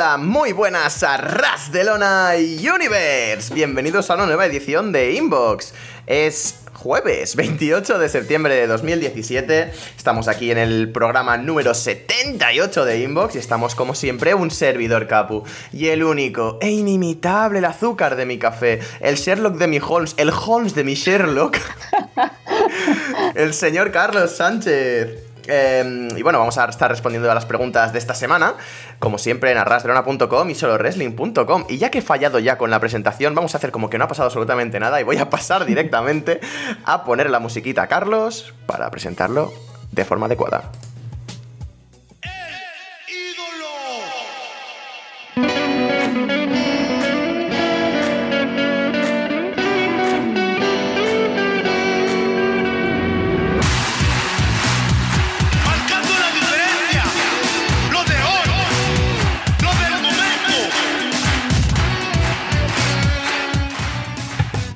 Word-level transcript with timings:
Muy 0.00 0.52
buenas 0.52 1.02
a 1.02 1.18
Ras 1.18 1.72
de 1.72 1.84
Lona 1.84 2.30
Universe. 2.34 3.52
Bienvenidos 3.52 4.08
a 4.08 4.14
una 4.14 4.24
nueva 4.24 4.46
edición 4.46 4.92
de 4.92 5.12
Inbox. 5.12 5.74
Es 6.06 6.60
jueves 6.72 7.36
28 7.36 7.98
de 7.98 8.08
septiembre 8.08 8.54
de 8.54 8.66
2017. 8.66 9.70
Estamos 9.98 10.26
aquí 10.26 10.50
en 10.50 10.56
el 10.56 10.90
programa 10.90 11.36
número 11.36 11.74
78 11.74 12.86
de 12.86 13.00
Inbox 13.00 13.34
y 13.34 13.38
estamos 13.40 13.74
como 13.74 13.94
siempre 13.94 14.32
un 14.32 14.50
servidor 14.50 15.06
Capu. 15.06 15.44
Y 15.70 15.88
el 15.88 16.02
único 16.02 16.56
e 16.62 16.70
inimitable 16.70 17.58
el 17.58 17.66
azúcar 17.66 18.16
de 18.16 18.24
mi 18.24 18.38
café, 18.38 18.80
el 19.00 19.16
Sherlock 19.16 19.56
de 19.56 19.66
mi 19.66 19.80
Holmes, 19.86 20.14
el 20.16 20.30
Holmes 20.30 20.74
de 20.74 20.84
mi 20.84 20.94
Sherlock, 20.94 21.58
el 23.34 23.52
señor 23.52 23.92
Carlos 23.92 24.34
Sánchez. 24.34 25.29
Eh, 25.52 26.08
y 26.16 26.22
bueno, 26.22 26.38
vamos 26.38 26.56
a 26.58 26.66
estar 26.66 26.88
respondiendo 26.88 27.28
a 27.28 27.34
las 27.34 27.44
preguntas 27.44 27.92
de 27.92 27.98
esta 27.98 28.14
semana, 28.14 28.54
como 29.00 29.18
siempre 29.18 29.50
en 29.50 29.58
arrasdrona.com 29.58 30.48
y 30.48 30.54
solowrestling.com. 30.54 31.64
Y 31.68 31.78
ya 31.78 31.90
que 31.90 31.98
he 31.98 32.02
fallado 32.02 32.38
ya 32.38 32.56
con 32.56 32.70
la 32.70 32.78
presentación, 32.78 33.34
vamos 33.34 33.54
a 33.54 33.58
hacer 33.58 33.72
como 33.72 33.90
que 33.90 33.98
no 33.98 34.04
ha 34.04 34.08
pasado 34.08 34.26
absolutamente 34.26 34.78
nada 34.78 35.00
y 35.00 35.04
voy 35.04 35.18
a 35.18 35.28
pasar 35.28 35.64
directamente 35.64 36.40
a 36.84 37.04
poner 37.04 37.30
la 37.30 37.40
musiquita 37.40 37.82
a 37.82 37.86
Carlos 37.88 38.54
para 38.66 38.90
presentarlo 38.90 39.52
de 39.90 40.04
forma 40.04 40.26
adecuada. 40.26 40.70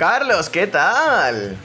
Carlos, 0.06 0.50
¿qué 0.50 0.66
tal? 0.66 1.56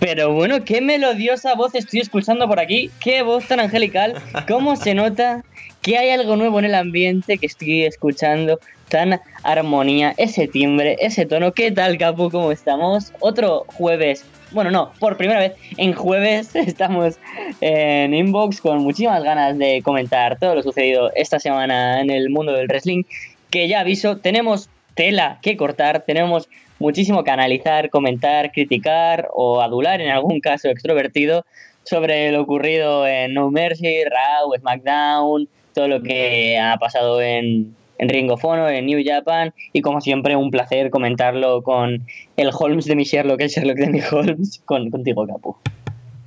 Pero 0.00 0.32
bueno, 0.32 0.64
qué 0.64 0.80
melodiosa 0.80 1.54
voz 1.54 1.74
estoy 1.74 2.00
escuchando 2.00 2.48
por 2.48 2.60
aquí, 2.60 2.90
qué 2.98 3.20
voz 3.20 3.46
tan 3.46 3.60
angelical, 3.60 4.14
cómo 4.48 4.74
se 4.74 4.94
nota 4.94 5.44
que 5.82 5.98
hay 5.98 6.08
algo 6.08 6.36
nuevo 6.36 6.58
en 6.60 6.64
el 6.64 6.74
ambiente 6.74 7.36
que 7.36 7.44
estoy 7.44 7.84
escuchando, 7.84 8.58
tan 8.88 9.20
armonía, 9.42 10.14
ese 10.16 10.48
timbre, 10.48 10.96
ese 11.00 11.26
tono. 11.26 11.52
¿Qué 11.52 11.70
tal, 11.70 11.98
Capu? 11.98 12.30
¿Cómo 12.30 12.52
estamos? 12.52 13.12
Otro 13.20 13.66
jueves, 13.66 14.24
bueno, 14.52 14.70
no, 14.70 14.90
por 14.98 15.18
primera 15.18 15.38
vez 15.38 15.52
en 15.76 15.92
jueves 15.92 16.56
estamos 16.56 17.18
en 17.60 18.14
Inbox 18.14 18.62
con 18.62 18.78
muchísimas 18.78 19.22
ganas 19.22 19.58
de 19.58 19.82
comentar 19.82 20.38
todo 20.38 20.54
lo 20.54 20.62
sucedido 20.62 21.12
esta 21.14 21.38
semana 21.38 22.00
en 22.00 22.08
el 22.08 22.30
mundo 22.30 22.52
del 22.52 22.66
wrestling, 22.66 23.04
que 23.50 23.68
ya 23.68 23.80
aviso, 23.80 24.16
tenemos 24.16 24.70
tela 24.94 25.38
que 25.42 25.58
cortar, 25.58 26.04
tenemos 26.06 26.48
muchísimo 26.78 27.24
que 27.24 27.30
analizar, 27.30 27.90
comentar, 27.90 28.52
criticar 28.52 29.28
o 29.32 29.60
adular 29.60 30.00
en 30.00 30.10
algún 30.10 30.40
caso 30.40 30.68
extrovertido 30.68 31.44
sobre 31.84 32.30
lo 32.32 32.42
ocurrido 32.42 33.06
en 33.06 33.34
No 33.34 33.50
Mercy, 33.50 34.04
Raw, 34.04 34.52
SmackDown, 34.58 35.48
todo 35.74 35.88
lo 35.88 36.02
que 36.02 36.58
ha 36.58 36.76
pasado 36.76 37.20
en, 37.22 37.74
en 37.98 38.08
Ring 38.08 38.30
of 38.30 38.44
Honor, 38.44 38.72
en 38.72 38.86
New 38.86 39.02
Japan 39.04 39.52
y 39.72 39.80
como 39.80 40.00
siempre 40.00 40.36
un 40.36 40.50
placer 40.50 40.90
comentarlo 40.90 41.62
con 41.62 42.06
el 42.36 42.50
Holmes 42.52 42.86
de 42.86 42.96
mi 42.96 43.04
Sherlock, 43.04 43.40
el 43.40 43.48
Sherlock 43.48 43.76
de 43.76 43.88
mi 43.88 44.00
Holmes, 44.10 44.60
con, 44.64 44.90
contigo 44.90 45.26
Capu. 45.26 45.56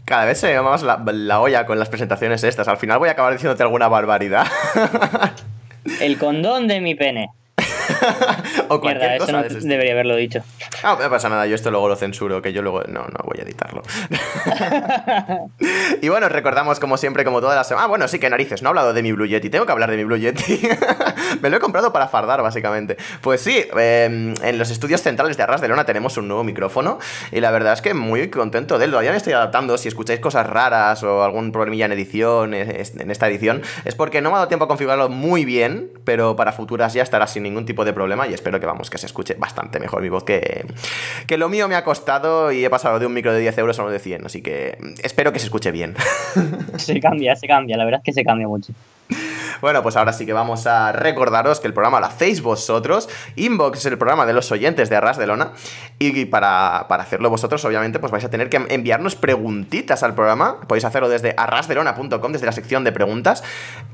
Cada 0.06 0.25
vez 0.25 0.39
se 0.39 0.47
me 0.47 0.56
va 0.57 0.63
más 0.63 0.83
la, 0.83 1.01
la 1.13 1.39
olla 1.39 1.66
con 1.66 1.79
las 1.79 1.89
presentaciones 1.89 2.44
estas. 2.44 2.68
Al 2.68 2.78
final 2.78 3.00
voy 3.00 3.09
a 3.09 3.13
acabar 3.13 3.31
diciéndote 3.31 3.63
alguna 3.63 3.88
barbaridad. 3.88 4.45
El 6.01 6.18
condón 6.18 6.68
de 6.68 6.81
mi 6.81 6.95
pene. 6.95 7.29
o 8.69 8.80
cualquier 8.80 9.09
Mierda, 9.09 9.16
eso 9.16 9.25
cosa 9.25 9.31
no 9.31 9.42
de 9.44 9.47
ese 9.47 9.68
debería 9.68 9.94
haberlo 9.94 10.16
dicho. 10.16 10.44
Ah, 10.84 10.97
no 11.00 11.09
pasa 11.09 11.30
nada, 11.30 11.46
yo 11.47 11.56
esto 11.56 11.72
luego 11.72 11.88
lo 11.88 11.96
censuro, 11.96 12.42
que 12.42 12.53
yo 12.53 12.62
luego 12.62 12.84
no, 12.88 13.02
no 13.02 13.19
voy 13.24 13.40
a 13.40 13.44
editarlo. 13.44 13.81
y 16.02 16.09
bueno, 16.09 16.30
recordamos 16.30 16.80
como 16.80 16.97
siempre, 16.97 17.24
como 17.24 17.42
todas 17.42 17.56
las 17.56 17.68
semanas. 17.68 17.86
Ah, 17.86 17.88
bueno, 17.88 18.08
sí 18.08 18.19
que 18.19 18.30
narices, 18.30 18.62
no 18.62 18.69
he 18.69 18.72
hablado 18.72 18.94
de 18.94 19.03
mi 19.03 19.12
Blue 19.12 19.25
Yeti, 19.25 19.50
tengo 19.50 19.66
que 19.66 19.72
hablar 19.72 19.90
de 19.92 19.97
mi 19.97 20.03
Blue 20.03 20.18
Yeti. 20.18 20.62
Me 21.42 21.50
lo 21.50 21.58
he 21.58 21.59
comprado 21.59 21.92
para 21.94 22.08
fardar, 22.08 22.42
básicamente. 22.42 22.97
Pues 23.22 23.42
sí, 23.42 23.66
eh, 23.78 24.34
en 24.42 24.58
los 24.58 24.69
estudios 24.69 25.02
centrales 25.02 25.38
de 25.38 25.44
Arras 25.44 25.62
de 25.62 25.68
Lona 25.68 25.86
tenemos 25.86 26.18
un 26.18 26.28
nuevo 26.28 26.44
micrófono 26.44 27.00
y 27.31 27.40
la 27.40 27.52
verdad 27.52 27.74
es 27.74 27.81
que 27.81 27.94
muy 27.94 28.30
contento 28.30 28.78
de 28.78 28.86
él. 28.86 28.92
Todavía 28.92 29.12
me 29.12 29.18
estoy 29.18 29.34
adaptando. 29.34 29.78
Si 29.78 29.88
escucháis 29.88 30.19
cosas 30.19 30.48
raras 30.48 31.03
o 31.03 31.24
algún 31.24 31.52
problemilla 31.52 31.86
en 31.86 31.92
edición, 31.94 32.53
en 32.53 33.12
esta 33.12 33.28
edición, 33.28 33.62
es 33.86 33.96
porque 33.96 34.22
no 34.22 34.30
me 34.30 34.36
ha 34.36 34.40
dado 34.40 34.48
tiempo 34.48 34.66
a 34.66 34.68
configurarlo 34.68 35.09
muy 35.09 35.46
bien, 35.46 35.92
pero 36.03 36.36
para 36.36 36.52
futuras 36.52 36.94
ya 36.94 37.03
estará 37.03 37.28
sin 37.28 37.44
ningún 37.44 37.66
tipo 37.66 37.70
de 37.85 37.93
problema 37.93 38.27
y 38.27 38.33
espero 38.33 38.59
que 38.59 38.65
vamos, 38.65 38.89
que 38.89 38.97
se 38.97 39.05
escuche 39.05 39.35
bastante 39.35 39.79
mejor 39.79 40.01
mi 40.01 40.09
voz 40.09 40.23
que, 40.23 40.65
que 41.27 41.37
lo 41.37 41.49
mío 41.49 41.67
me 41.67 41.75
ha 41.75 41.83
costado 41.83 42.51
y 42.51 42.63
he 42.63 42.69
pasado 42.69 42.99
de 42.99 43.05
un 43.05 43.13
micro 43.13 43.33
de 43.33 43.39
10 43.39 43.57
euros 43.57 43.79
a 43.79 43.83
uno 43.83 43.91
de 43.91 43.99
100, 43.99 44.25
así 44.25 44.41
que 44.41 44.77
espero 45.03 45.33
que 45.33 45.39
se 45.39 45.45
escuche 45.45 45.71
bien. 45.71 45.95
Se 46.77 46.99
cambia, 46.99 47.35
se 47.35 47.47
cambia, 47.47 47.77
la 47.77 47.85
verdad 47.85 48.01
es 48.01 48.05
que 48.05 48.13
se 48.13 48.23
cambia 48.23 48.47
mucho. 48.47 48.73
Bueno, 49.61 49.83
pues 49.83 49.95
ahora 49.95 50.11
sí 50.11 50.25
que 50.25 50.33
vamos 50.33 50.65
a 50.65 50.91
recordaros 50.91 51.59
que 51.59 51.67
el 51.67 51.73
programa 51.73 51.99
lo 51.99 52.07
hacéis 52.07 52.41
vosotros. 52.41 53.07
Inbox 53.35 53.79
es 53.79 53.85
el 53.85 53.97
programa 53.97 54.25
de 54.25 54.33
los 54.33 54.51
oyentes 54.51 54.89
de 54.89 54.95
Arras 54.95 55.17
de 55.17 55.27
Lona. 55.27 55.51
Y 55.99 56.25
para, 56.25 56.88
para 56.89 57.03
hacerlo 57.03 57.29
vosotros, 57.29 57.63
obviamente, 57.63 57.99
pues 57.99 58.11
vais 58.11 58.25
a 58.25 58.29
tener 58.31 58.49
que 58.49 58.57
enviarnos 58.69 59.15
preguntitas 59.15 60.01
al 60.01 60.15
programa. 60.15 60.61
Podéis 60.61 60.85
hacerlo 60.85 61.09
desde 61.09 61.35
arrasdelona.com, 61.38 62.31
desde 62.31 62.47
la 62.47 62.53
sección 62.53 62.83
de 62.83 62.91
preguntas. 62.91 63.43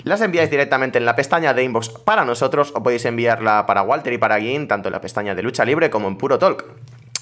Las 0.03 0.21
enviáis 0.21 0.49
directamente 0.49 0.99
en 0.99 1.05
la 1.05 1.17
pestaña 1.17 1.53
de 1.53 1.63
Inbox 1.63 1.89
para 1.89 2.23
nosotros, 2.23 2.71
o 2.73 2.81
podéis 2.81 3.03
enviarla 3.03 3.65
para 3.67 3.83
Walter 3.83 4.11
y 4.13 4.17
para 4.17 4.37
Guin, 4.37 4.67
tanto 4.67 4.87
en 4.89 4.93
la 4.93 5.01
pestaña 5.01 5.35
de 5.35 5.43
Lucha 5.43 5.63
Libre 5.65 5.91
como 5.91 6.07
en 6.07 6.17
Puro 6.17 6.39
Talk. 6.39 6.65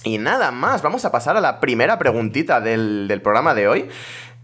Y 0.06 0.18
nada 0.20 0.52
más, 0.52 0.82
vamos 0.82 1.04
a 1.04 1.12
pasar 1.12 1.36
a 1.36 1.42
la 1.42 1.60
primera 1.60 1.98
preguntita 2.00 2.62
del, 2.62 3.08
del 3.10 3.22
programa 3.22 3.54
de 3.54 3.68
hoy. 3.68 3.90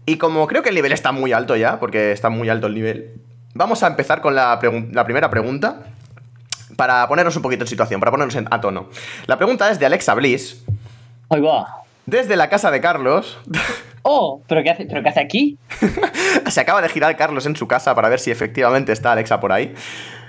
Y 0.04 0.16
como 0.18 0.46
creo 0.48 0.62
que 0.62 0.68
el 0.70 0.74
nivel 0.74 0.92
está 0.92 1.12
muy 1.12 1.32
alto 1.32 1.56
ya, 1.56 1.78
porque 1.78 2.12
está 2.12 2.28
muy 2.28 2.48
alto 2.50 2.66
el 2.66 2.74
nivel, 2.74 3.14
vamos 3.54 3.82
a 3.82 3.86
empezar 3.86 4.20
con 4.20 4.34
la, 4.34 4.58
la 4.92 5.04
primera 5.04 5.30
pregunta. 5.30 5.84
Para 6.76 7.06
ponernos 7.06 7.36
un 7.36 7.42
poquito 7.42 7.64
en 7.64 7.68
situación, 7.68 8.00
para 8.00 8.10
ponernos 8.10 8.34
en- 8.34 8.48
a 8.50 8.60
tono. 8.60 8.88
La 9.26 9.36
pregunta 9.36 9.70
es 9.70 9.78
de 9.78 9.86
Alexa 9.86 10.14
Bliss. 10.14 10.64
Ahí 11.28 11.40
va. 11.40 11.82
Desde 12.06 12.34
la 12.34 12.48
casa 12.48 12.70
de 12.70 12.80
Carlos. 12.80 13.38
Oh, 14.04 14.42
¿pero 14.48 14.64
qué 14.64 14.70
hace, 14.70 14.84
¿pero 14.84 15.00
qué 15.00 15.10
hace 15.10 15.20
aquí? 15.20 15.56
Se 16.50 16.60
acaba 16.60 16.82
de 16.82 16.88
girar 16.88 17.16
Carlos 17.16 17.46
en 17.46 17.54
su 17.54 17.68
casa 17.68 17.94
para 17.94 18.08
ver 18.08 18.18
si 18.18 18.32
efectivamente 18.32 18.90
está 18.90 19.12
Alexa 19.12 19.38
por 19.38 19.52
ahí. 19.52 19.76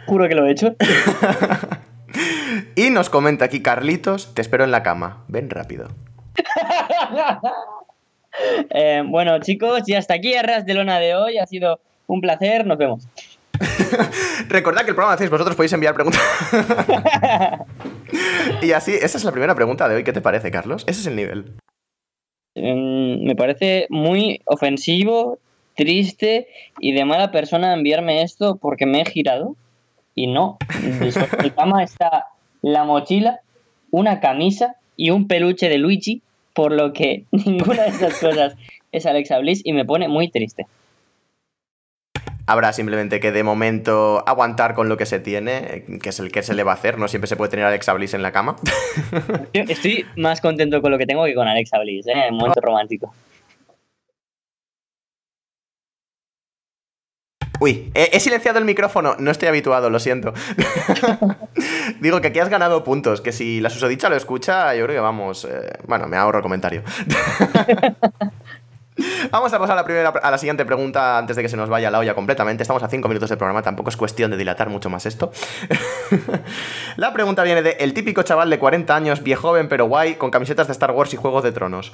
Juro 0.06 0.28
que 0.28 0.36
lo 0.36 0.46
he 0.46 0.52
hecho. 0.52 0.76
Y 2.76 2.90
nos 2.90 3.10
comenta 3.10 3.46
aquí 3.46 3.62
Carlitos, 3.62 4.34
te 4.34 4.42
espero 4.42 4.64
en 4.64 4.72
la 4.72 4.84
cama. 4.84 5.24
Ven 5.28 5.50
rápido. 5.50 5.88
Eh, 8.72 9.04
bueno, 9.06 9.40
chicos, 9.42 9.88
y 9.88 9.94
hasta 9.94 10.16
aquí 10.16 10.34
Arras 10.34 10.66
de 10.66 10.74
Lona 10.74 10.98
de 11.00 11.14
hoy. 11.14 11.38
Ha 11.38 11.46
sido 11.46 11.80
un 12.08 12.20
placer. 12.20 12.66
Nos 12.66 12.80
vemos. 12.80 13.08
Recordad 14.50 14.82
que 14.82 14.90
el 14.90 14.96
programa 14.96 15.14
hacéis 15.14 15.30
vosotros, 15.30 15.56
podéis 15.56 15.74
enviar 15.74 15.94
preguntas. 15.94 16.20
y 18.64 18.72
así, 18.72 18.94
esa 18.94 19.20
es 19.20 19.24
la 19.24 19.32
primera 19.32 19.54
pregunta 19.54 19.88
de 19.88 19.98
hoy. 19.98 20.04
¿Qué 20.04 20.14
te 20.14 20.22
parece, 20.22 20.50
Carlos? 20.50 20.84
Ese 20.88 21.02
es 21.02 21.06
el 21.06 21.16
nivel. 21.16 21.54
Mm, 22.56 23.24
me 23.24 23.36
parece 23.36 23.86
muy 23.92 24.42
ofensivo, 24.46 25.38
triste 25.76 26.48
y 26.80 26.94
de 26.94 27.06
mala 27.06 27.30
persona 27.30 27.76
enviarme 27.76 28.24
esto 28.24 28.56
porque 28.56 28.88
me 28.88 29.02
he 29.02 29.06
girado. 29.06 29.56
Y 30.16 30.28
no. 30.28 30.58
En 30.84 31.44
mi 31.44 31.50
cama 31.52 31.84
está 31.84 32.28
la 32.62 32.84
mochila, 32.84 33.42
una 33.92 34.20
camisa 34.20 34.76
y 34.96 35.12
un 35.12 35.28
peluche 35.28 35.70
de 35.70 35.78
Luigi. 35.78 36.22
Por 36.54 36.72
lo 36.72 36.94
que 36.94 37.26
ninguna 37.32 37.84
de 37.84 37.90
esas 37.90 38.20
cosas 38.20 38.56
es 38.92 39.06
Alexa 39.06 39.40
Bliss 39.40 39.62
y 39.64 39.74
me 39.74 39.86
pone 39.86 40.08
muy 40.08 40.30
triste. 40.30 40.68
Habrá 42.46 42.74
simplemente 42.74 43.22
que 43.22 43.32
de 43.32 43.42
momento 43.42 44.24
aguantar 44.28 44.74
con 44.74 44.90
lo 44.90 44.98
que 44.98 45.06
se 45.06 45.20
tiene, 45.20 45.86
que 46.02 46.10
es 46.10 46.20
el 46.20 46.30
que 46.30 46.44
se 46.44 46.54
le 46.54 46.64
va 46.64 46.72
a 46.72 46.76
hacer. 46.76 47.00
No 47.00 47.08
siempre 47.08 47.28
se 47.28 47.38
puede 47.38 47.50
tener 47.50 47.66
a 47.66 47.70
Alexa 47.70 47.94
Bliss 47.94 48.14
en 48.14 48.22
la 48.22 48.34
cama. 48.34 48.58
Estoy 49.54 50.06
más 50.18 50.42
contento 50.42 50.82
con 50.82 50.92
lo 50.92 50.98
que 50.98 51.06
tengo 51.06 51.24
que 51.24 51.34
con 51.34 51.48
Alexa 51.48 51.80
Bliss, 51.80 52.06
¿eh? 52.08 52.14
En 52.28 52.36
momento 52.36 52.60
romántico. 52.60 53.14
Uy, 57.60 57.92
he, 57.94 58.10
he 58.14 58.20
silenciado 58.20 58.60
el 58.60 58.66
micrófono, 58.66 59.16
no 59.20 59.32
estoy 59.32 59.48
habituado, 59.48 59.90
lo 59.90 60.00
siento. 60.00 60.34
Digo 62.02 62.20
que 62.20 62.28
aquí 62.30 62.40
has 62.40 62.50
ganado 62.50 62.84
puntos, 62.84 63.22
que 63.22 63.32
si 63.32 63.62
la 63.62 63.70
susodicha 63.70 64.10
lo 64.10 64.16
escucha, 64.16 64.74
yo 64.76 64.84
creo 64.86 64.98
que 64.98 65.02
vamos. 65.02 65.46
eh, 65.46 65.72
bueno, 65.88 66.08
me 66.08 66.18
ahorro 66.18 66.40
el 66.40 66.44
comentario. 66.44 66.84
Vamos 69.32 69.52
a 69.52 69.58
pasar 69.58 69.74
a 69.74 69.82
la, 69.82 69.86
primera, 69.86 70.10
a 70.10 70.30
la 70.30 70.38
siguiente 70.38 70.66
pregunta 70.66 71.18
antes 71.18 71.36
de 71.36 71.42
que 71.42 71.50
se 71.50 71.58
nos 71.58 71.68
vaya 71.68 71.90
la 71.90 71.98
olla 71.98 72.14
completamente. 72.14 72.62
Estamos 72.62 72.84
a 72.84 72.88
5 72.88 73.08
minutos 73.08 73.28
del 73.28 73.40
programa, 73.40 73.64
tampoco 73.64 73.90
es 73.90 73.98
cuestión 73.98 74.30
de 74.30 74.38
dilatar 74.38 74.70
mucho 74.70 74.88
más 74.92 75.08
esto. 75.08 75.32
la 76.98 77.12
pregunta 77.12 77.42
viene 77.42 77.64
de 77.64 77.72
el 77.80 77.96
típico 77.96 78.22
chaval 78.22 78.52
de 78.52 78.60
40 78.60 78.96
años, 78.96 79.24
viejo 79.24 79.48
joven 79.50 79.68
pero 79.68 79.86
guay, 79.88 80.14
con 80.16 80.30
camisetas 80.30 80.68
de 80.68 80.74
Star 80.74 80.92
Wars 80.92 81.12
y 81.12 81.18
Juegos 81.18 81.44
de 81.44 81.52
Tronos. 81.52 81.92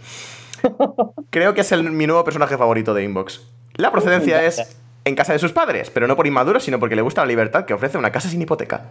Creo 1.29 1.53
que 1.53 1.61
es 1.61 1.71
el- 1.71 1.89
mi 1.89 2.06
nuevo 2.06 2.25
personaje 2.25 2.57
favorito 2.57 2.94
de 2.94 3.03
Inbox. 3.06 3.44
La 3.75 3.91
procedencia 3.94 4.44
es 4.44 4.75
en 5.09 5.15
casa 5.15 5.33
de 5.33 5.39
sus 5.39 5.51
padres, 5.51 5.89
pero 5.89 6.07
no 6.07 6.15
por 6.15 6.27
inmaduro, 6.27 6.59
sino 6.59 6.79
porque 6.79 6.95
le 6.95 7.01
gusta 7.01 7.21
la 7.21 7.27
libertad 7.27 7.65
que 7.65 7.73
ofrece 7.73 7.97
una 7.97 8.11
casa 8.11 8.29
sin 8.29 8.41
hipoteca. 8.41 8.85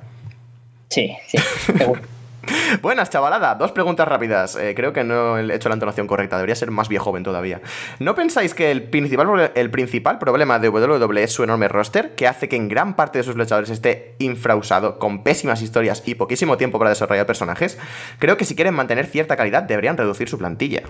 Sí, 0.88 1.16
sí. 1.26 1.38
Buenas, 2.82 3.10
chavalada. 3.10 3.54
Dos 3.54 3.72
preguntas 3.72 4.06
rápidas. 4.08 4.56
Eh, 4.56 4.74
creo 4.74 4.92
que 4.92 5.04
no 5.04 5.38
he 5.38 5.54
hecho 5.54 5.68
la 5.68 5.74
entonación 5.74 6.06
correcta. 6.06 6.36
Debería 6.36 6.54
ser 6.54 6.70
más 6.70 6.88
viejo 6.88 7.04
joven 7.04 7.22
todavía. 7.22 7.60
¿No 7.98 8.14
pensáis 8.14 8.54
que 8.54 8.70
el 8.70 8.82
principal, 8.82 9.52
el 9.54 9.70
principal 9.70 10.18
problema 10.18 10.58
de 10.58 10.68
WWE 10.68 11.22
es 11.22 11.32
su 11.32 11.44
enorme 11.44 11.68
roster, 11.68 12.14
que 12.14 12.26
hace 12.26 12.48
que 12.48 12.56
en 12.56 12.68
gran 12.68 12.94
parte 12.94 13.18
de 13.18 13.24
sus 13.24 13.36
luchadores 13.36 13.70
esté 13.70 14.14
infrausado, 14.18 14.98
con 14.98 15.22
pésimas 15.22 15.62
historias 15.62 16.02
y 16.06 16.14
poquísimo 16.14 16.56
tiempo 16.56 16.78
para 16.78 16.90
desarrollar 16.90 17.26
personajes? 17.26 17.78
Creo 18.18 18.36
que 18.36 18.44
si 18.44 18.54
quieren 18.54 18.74
mantener 18.74 19.06
cierta 19.06 19.36
calidad, 19.36 19.62
deberían 19.62 19.96
reducir 19.96 20.28
su 20.28 20.38
plantilla. 20.38 20.82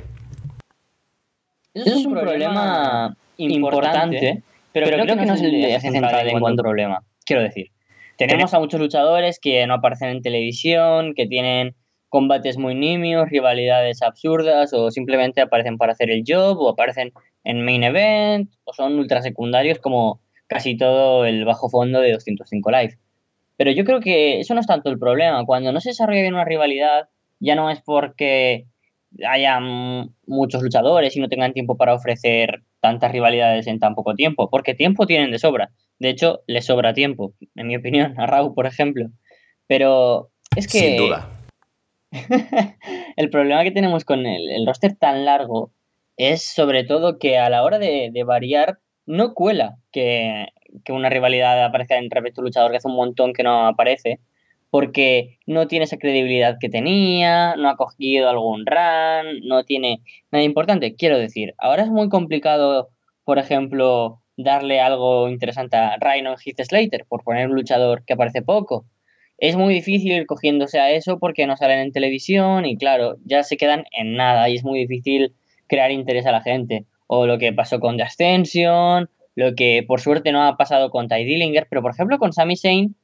Eso 1.74 1.90
es 1.96 2.06
un 2.06 2.14
problema 2.14 3.14
importante, 3.36 4.42
pero 4.84 5.02
creo 5.02 5.16
que 5.16 5.26
no 5.26 5.34
es 5.34 5.42
el 5.42 5.64
eje 5.64 5.90
central 5.90 6.28
en 6.28 6.40
cuanto 6.40 6.62
problema. 6.62 7.02
Quiero 7.24 7.42
decir, 7.42 7.70
tenemos 8.16 8.52
a 8.54 8.58
muchos 8.58 8.80
luchadores 8.80 9.38
que 9.38 9.66
no 9.66 9.74
aparecen 9.74 10.08
en 10.08 10.22
televisión, 10.22 11.14
que 11.14 11.26
tienen 11.26 11.74
combates 12.08 12.56
muy 12.56 12.74
nimios, 12.74 13.28
rivalidades 13.28 14.02
absurdas, 14.02 14.72
o 14.72 14.90
simplemente 14.90 15.40
aparecen 15.40 15.76
para 15.78 15.92
hacer 15.92 16.10
el 16.10 16.24
job, 16.26 16.58
o 16.58 16.70
aparecen 16.70 17.12
en 17.44 17.64
main 17.64 17.84
event, 17.84 18.50
o 18.64 18.72
son 18.72 18.98
ultra 18.98 19.22
secundarios 19.22 19.78
como 19.78 20.20
casi 20.46 20.76
todo 20.76 21.26
el 21.26 21.44
bajo 21.44 21.68
fondo 21.68 22.00
de 22.00 22.12
205 22.12 22.70
Live. 22.70 22.98
Pero 23.56 23.70
yo 23.72 23.84
creo 23.84 24.00
que 24.00 24.40
eso 24.40 24.54
no 24.54 24.60
es 24.60 24.66
tanto 24.66 24.88
el 24.90 24.98
problema. 24.98 25.44
Cuando 25.44 25.72
no 25.72 25.80
se 25.80 25.90
desarrolla 25.90 26.22
bien 26.22 26.34
una 26.34 26.44
rivalidad, 26.44 27.08
ya 27.40 27.54
no 27.54 27.70
es 27.70 27.80
porque 27.82 28.66
haya 29.26 29.58
muchos 30.26 30.62
luchadores 30.62 31.16
y 31.16 31.20
no 31.20 31.28
tengan 31.28 31.52
tiempo 31.52 31.76
para 31.76 31.94
ofrecer 31.94 32.62
tantas 32.80 33.12
rivalidades 33.12 33.66
en 33.66 33.78
tan 33.78 33.94
poco 33.94 34.14
tiempo, 34.14 34.48
porque 34.50 34.74
tiempo 34.74 35.06
tienen 35.06 35.30
de 35.30 35.38
sobra. 35.38 35.70
De 35.98 36.10
hecho, 36.10 36.40
les 36.46 36.66
sobra 36.66 36.94
tiempo, 36.94 37.34
en 37.56 37.66
mi 37.66 37.76
opinión, 37.76 38.18
a 38.18 38.26
Raúl, 38.26 38.54
por 38.54 38.66
ejemplo. 38.66 39.08
Pero 39.66 40.30
es 40.56 40.66
que 40.66 40.78
Sin 40.78 40.96
duda. 40.96 41.28
el 43.16 43.30
problema 43.30 43.64
que 43.64 43.70
tenemos 43.70 44.04
con 44.04 44.26
el, 44.26 44.50
el 44.50 44.66
roster 44.66 44.96
tan 44.96 45.24
largo 45.24 45.72
es 46.16 46.42
sobre 46.42 46.84
todo 46.84 47.18
que 47.18 47.38
a 47.38 47.50
la 47.50 47.62
hora 47.62 47.78
de, 47.78 48.10
de 48.12 48.24
variar 48.24 48.78
no 49.06 49.34
cuela 49.34 49.76
que, 49.92 50.46
que 50.84 50.92
una 50.92 51.10
rivalidad 51.10 51.64
aparezca 51.64 51.96
en 51.96 52.10
respecto 52.10 52.40
a 52.40 52.42
un 52.42 52.46
luchador 52.46 52.70
que 52.70 52.78
hace 52.78 52.88
un 52.88 52.96
montón 52.96 53.32
que 53.32 53.42
no 53.42 53.66
aparece, 53.66 54.20
porque 54.70 55.38
no 55.46 55.66
tiene 55.66 55.84
esa 55.84 55.96
credibilidad 55.96 56.58
que 56.60 56.68
tenía, 56.68 57.54
no 57.56 57.68
ha 57.68 57.76
cogido 57.76 58.28
algún 58.28 58.66
run, 58.66 59.40
no 59.46 59.64
tiene 59.64 60.02
nada 60.30 60.44
importante. 60.44 60.94
Quiero 60.94 61.18
decir, 61.18 61.54
ahora 61.58 61.82
es 61.82 61.88
muy 61.88 62.08
complicado, 62.08 62.90
por 63.24 63.38
ejemplo, 63.38 64.20
darle 64.36 64.80
algo 64.80 65.28
interesante 65.28 65.76
a 65.76 65.96
Rhino 66.00 66.36
Heath 66.36 66.64
Slater, 66.68 67.06
por 67.08 67.24
poner 67.24 67.48
un 67.48 67.56
luchador 67.56 68.04
que 68.04 68.12
aparece 68.12 68.42
poco. 68.42 68.86
Es 69.38 69.56
muy 69.56 69.72
difícil 69.72 70.12
ir 70.12 70.26
cogiéndose 70.26 70.80
a 70.80 70.90
eso 70.90 71.18
porque 71.18 71.46
no 71.46 71.56
salen 71.56 71.78
en 71.78 71.92
televisión 71.92 72.66
y 72.66 72.76
claro, 72.76 73.16
ya 73.24 73.44
se 73.44 73.56
quedan 73.56 73.84
en 73.92 74.14
nada 74.14 74.48
y 74.48 74.56
es 74.56 74.64
muy 74.64 74.80
difícil 74.80 75.34
crear 75.68 75.90
interés 75.92 76.26
a 76.26 76.32
la 76.32 76.42
gente. 76.42 76.86
O 77.06 77.26
lo 77.26 77.38
que 77.38 77.52
pasó 77.52 77.80
con 77.80 77.96
The 77.96 78.02
Ascension, 78.02 79.08
lo 79.34 79.54
que 79.54 79.84
por 79.86 80.00
suerte 80.00 80.32
no 80.32 80.42
ha 80.42 80.56
pasado 80.56 80.90
con 80.90 81.08
Ty 81.08 81.24
Dillinger, 81.24 81.68
pero 81.70 81.82
por 81.82 81.92
ejemplo 81.92 82.18
con 82.18 82.32
Sami 82.32 82.56
Zayn 82.56 82.96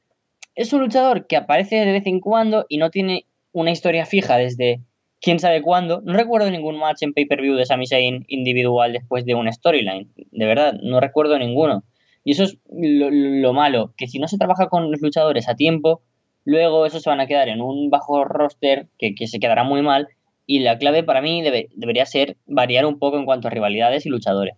es 0.55 0.73
un 0.73 0.81
luchador 0.81 1.27
que 1.27 1.37
aparece 1.37 1.75
de 1.75 1.91
vez 1.91 2.05
en 2.05 2.19
cuando 2.19 2.65
y 2.69 2.77
no 2.77 2.89
tiene 2.89 3.25
una 3.51 3.71
historia 3.71 4.05
fija 4.05 4.37
desde 4.37 4.81
quién 5.21 5.39
sabe 5.39 5.61
cuándo. 5.61 6.01
No 6.01 6.13
recuerdo 6.13 6.49
ningún 6.49 6.77
match 6.77 7.03
en 7.03 7.13
pay-per-view 7.13 7.55
de 7.55 7.65
Sami 7.65 7.87
Zayn 7.87 8.25
individual 8.27 8.93
después 8.93 9.25
de 9.25 9.35
una 9.35 9.51
storyline. 9.51 10.09
De 10.31 10.45
verdad, 10.45 10.73
no 10.81 10.99
recuerdo 10.99 11.37
ninguno. 11.39 11.83
Y 12.23 12.31
eso 12.31 12.43
es 12.43 12.57
lo, 12.71 13.09
lo 13.11 13.53
malo, 13.53 13.93
que 13.97 14.07
si 14.07 14.17
no 14.19 14.27
se 14.27 14.37
trabaja 14.37 14.67
con 14.67 14.91
los 14.91 15.01
luchadores 15.01 15.47
a 15.47 15.55
tiempo, 15.55 16.01
luego 16.43 16.85
esos 16.85 17.03
se 17.03 17.09
van 17.09 17.19
a 17.19 17.27
quedar 17.27 17.49
en 17.49 17.61
un 17.61 17.89
bajo 17.89 18.23
roster 18.23 18.87
que, 18.97 19.13
se 19.27 19.39
quedará 19.39 19.63
muy 19.63 19.81
mal. 19.81 20.07
Y 20.47 20.59
la 20.59 20.77
clave 20.77 21.03
para 21.03 21.21
mí 21.21 21.41
debe- 21.41 21.69
debería 21.75 22.05
ser 22.05 22.37
variar 22.45 22.85
un 22.85 22.99
poco 22.99 23.17
en 23.17 23.25
cuanto 23.25 23.47
a 23.47 23.51
rivalidades 23.51 24.05
y 24.05 24.09
luchadores. 24.09 24.55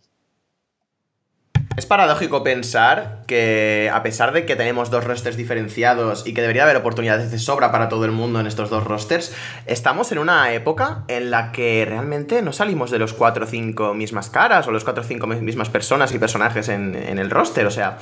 Es 1.75 1.85
paradójico 1.85 2.43
pensar 2.43 3.19
que, 3.27 3.91
a 3.93 4.01
pesar 4.01 4.31
de 4.31 4.45
que 4.45 4.55
tenemos 4.55 4.89
dos 4.89 5.03
rosters 5.03 5.37
diferenciados 5.37 6.25
y 6.25 6.33
que 6.33 6.41
debería 6.41 6.63
haber 6.63 6.77
oportunidades 6.77 7.29
de 7.29 7.37
sobra 7.37 7.71
para 7.71 7.87
todo 7.87 8.05
el 8.05 8.11
mundo 8.11 8.39
en 8.39 8.47
estos 8.47 8.71
dos 8.71 8.83
rosters, 8.83 9.35
estamos 9.67 10.11
en 10.11 10.17
una 10.17 10.53
época 10.53 11.03
en 11.07 11.29
la 11.29 11.51
que 11.51 11.85
realmente 11.87 12.41
no 12.41 12.51
salimos 12.51 12.89
de 12.89 12.97
los 12.97 13.13
4 13.13 13.45
o 13.45 13.47
5 13.47 13.93
mismas 13.93 14.31
caras 14.31 14.67
o 14.67 14.71
los 14.71 14.83
4 14.83 15.03
o 15.03 15.05
5 15.05 15.27
mismas 15.27 15.69
personas 15.69 16.11
y 16.13 16.19
personajes 16.19 16.67
en, 16.69 16.95
en 16.95 17.19
el 17.19 17.29
roster. 17.29 17.67
O 17.67 17.71
sea, 17.71 17.99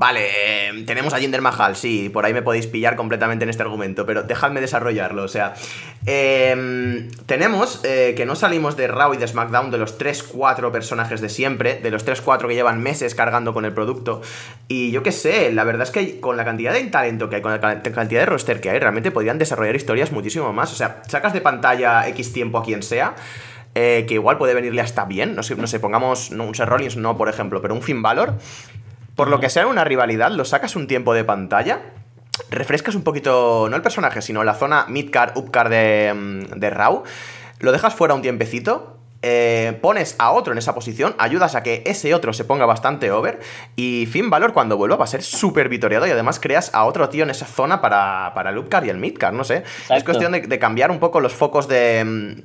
Vale, 0.00 0.28
eh, 0.34 0.84
tenemos 0.86 1.12
a 1.12 1.18
Jinder 1.18 1.42
Mahal, 1.42 1.76
sí, 1.76 2.08
por 2.08 2.24
ahí 2.24 2.32
me 2.32 2.40
podéis 2.40 2.66
pillar 2.66 2.96
completamente 2.96 3.42
en 3.44 3.50
este 3.50 3.62
argumento, 3.62 4.06
pero 4.06 4.22
dejadme 4.22 4.62
desarrollarlo, 4.62 5.22
o 5.24 5.28
sea, 5.28 5.52
eh, 6.06 7.06
tenemos 7.26 7.82
que 7.82 8.24
no 8.26 8.34
salimos 8.34 8.78
de 8.78 8.88
Raw 8.88 9.12
y 9.12 9.18
de 9.18 9.28
SmackDown 9.28 9.70
de 9.70 9.76
los 9.76 9.98
3-4 9.98 10.72
personajes 10.72 11.20
de 11.20 11.28
siempre, 11.28 11.74
de 11.82 11.90
los 11.90 12.06
3-4 12.06 12.48
que 12.48 12.54
llevan 12.54 12.82
meses 12.82 13.14
cargando 13.14 13.52
con 13.52 13.66
el 13.66 13.74
producto, 13.74 14.22
y 14.68 14.90
yo 14.90 15.02
qué 15.02 15.12
sé, 15.12 15.52
la 15.52 15.64
verdad 15.64 15.82
es 15.82 15.90
que 15.90 16.18
con 16.18 16.38
la 16.38 16.46
cantidad 16.46 16.72
de 16.72 16.82
talento 16.84 17.28
que 17.28 17.36
hay, 17.36 17.42
con 17.42 17.52
la 17.52 17.60
ca- 17.60 17.82
cantidad 17.82 18.20
de 18.20 18.26
roster 18.26 18.62
que 18.62 18.70
hay, 18.70 18.78
realmente 18.78 19.10
podrían 19.10 19.36
desarrollar 19.36 19.76
historias 19.76 20.12
muchísimo 20.12 20.50
más, 20.54 20.72
o 20.72 20.76
sea, 20.76 21.02
sacas 21.08 21.34
de 21.34 21.42
pantalla 21.42 22.08
X 22.08 22.32
tiempo 22.32 22.56
a 22.56 22.64
quien 22.64 22.82
sea, 22.82 23.16
eh, 23.74 24.06
que 24.08 24.14
igual 24.14 24.38
puede 24.38 24.54
venirle 24.54 24.80
hasta 24.80 25.04
bien, 25.04 25.36
no 25.36 25.42
sé, 25.42 25.54
no 25.56 25.66
sé 25.66 25.78
pongamos 25.78 26.30
un 26.30 26.54
Seth 26.54 26.68
Rollins, 26.68 26.96
no, 26.96 27.18
por 27.18 27.28
ejemplo, 27.28 27.60
pero 27.60 27.74
un 27.74 27.82
Finn 27.82 28.00
Balor, 28.02 28.34
por 29.20 29.28
lo 29.28 29.38
que 29.38 29.50
sea 29.50 29.66
una 29.66 29.84
rivalidad, 29.84 30.30
lo 30.30 30.46
sacas 30.46 30.76
un 30.76 30.86
tiempo 30.86 31.12
de 31.12 31.24
pantalla, 31.24 31.82
refrescas 32.48 32.94
un 32.94 33.02
poquito, 33.02 33.68
no 33.68 33.76
el 33.76 33.82
personaje, 33.82 34.22
sino 34.22 34.42
la 34.44 34.54
zona 34.54 34.86
mid-card, 34.88 35.36
up-card 35.36 35.68
de, 35.68 36.14
mm, 36.14 36.58
de 36.58 36.70
Raw, 36.70 37.02
lo 37.58 37.70
dejas 37.70 37.94
fuera 37.94 38.14
un 38.14 38.22
tiempecito, 38.22 38.96
eh, 39.20 39.78
pones 39.82 40.16
a 40.18 40.30
otro 40.30 40.54
en 40.54 40.58
esa 40.58 40.74
posición, 40.74 41.14
ayudas 41.18 41.54
a 41.54 41.62
que 41.62 41.82
ese 41.84 42.14
otro 42.14 42.32
se 42.32 42.46
ponga 42.46 42.64
bastante 42.64 43.10
over 43.10 43.40
y 43.76 44.08
Finn 44.10 44.30
Balor 44.30 44.54
cuando 44.54 44.78
vuelva 44.78 44.96
va 44.96 45.04
a 45.04 45.06
ser 45.06 45.22
súper 45.22 45.68
vitoriado 45.68 46.06
y 46.06 46.10
además 46.10 46.40
creas 46.40 46.70
a 46.72 46.86
otro 46.86 47.10
tío 47.10 47.24
en 47.24 47.28
esa 47.28 47.44
zona 47.44 47.82
para, 47.82 48.32
para 48.34 48.48
el 48.48 48.56
upcard 48.56 48.86
y 48.86 48.88
el 48.88 48.96
midcard, 48.96 49.34
no 49.34 49.44
sé. 49.44 49.64
Es 49.90 50.02
cuestión 50.02 50.32
de, 50.32 50.40
de 50.40 50.58
cambiar 50.58 50.90
un 50.90 50.98
poco 50.98 51.20
los 51.20 51.34
focos 51.34 51.68
de... 51.68 52.02
mm, 52.06 52.42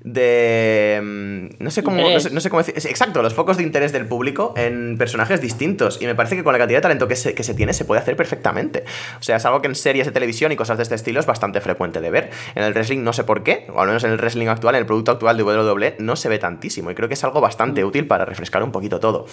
de 0.00 1.00
mm, 1.02 1.62
no 1.62 1.70
sé 1.70 1.82
cómo 1.82 1.96
no 2.08 2.20
sé, 2.20 2.30
no 2.30 2.40
sé 2.40 2.50
cómo 2.50 2.62
decir 2.62 2.74
exacto 2.76 3.22
los 3.22 3.34
focos 3.34 3.56
de 3.56 3.64
interés 3.64 3.92
del 3.92 4.06
público 4.06 4.54
en 4.56 4.96
personajes 4.98 5.40
distintos. 5.40 6.00
Y 6.00 6.06
me 6.06 6.14
parece 6.14 6.36
que 6.36 6.44
con 6.44 6.52
la 6.52 6.58
cantidad 6.58 6.78
de 6.78 6.82
talento 6.82 7.08
que 7.08 7.16
se, 7.16 7.34
que 7.34 7.42
se 7.42 7.54
tiene 7.54 7.72
se 7.72 7.84
puede 7.84 8.00
hacer 8.00 8.16
perfectamente. 8.16 8.84
O 9.18 9.22
sea 9.22 9.36
es 9.36 9.44
algo 9.46 9.60
que 9.60 9.68
en 9.68 9.74
series 9.74 10.06
de 10.06 10.12
televisión 10.12 10.52
y 10.52 10.56
cosas 10.56 10.76
de 10.76 10.84
este 10.84 10.94
estilo 10.94 11.20
es 11.20 11.26
bastante 11.26 11.60
frecuente 11.60 12.00
de 12.00 12.10
ver. 12.10 12.30
En 12.54 12.62
el 12.62 12.72
wrestling 12.72 13.02
no 13.02 13.12
sé 13.12 13.24
por 13.24 13.42
qué 13.42 13.66
o 13.74 13.80
al 13.80 13.88
menos 13.88 14.04
en 14.04 14.12
el 14.12 14.18
wrestling 14.18 14.46
actual 14.48 14.74
en 14.74 14.80
el 14.80 14.86
producto 14.86 15.12
actual 15.12 15.36
de 15.36 15.42
WWE 15.42 15.96
no 15.98 16.16
se 16.16 16.28
ve 16.28 16.38
tantísimo. 16.38 16.90
Y 16.90 16.94
creo 16.94 17.08
que 17.08 17.14
es 17.14 17.24
algo 17.24 17.40
bastante 17.40 17.84
útil 17.84 18.06
para 18.06 18.24
refrescar 18.24 18.62
un 18.62 18.72
poquito 18.72 19.00
todo. 19.00 19.26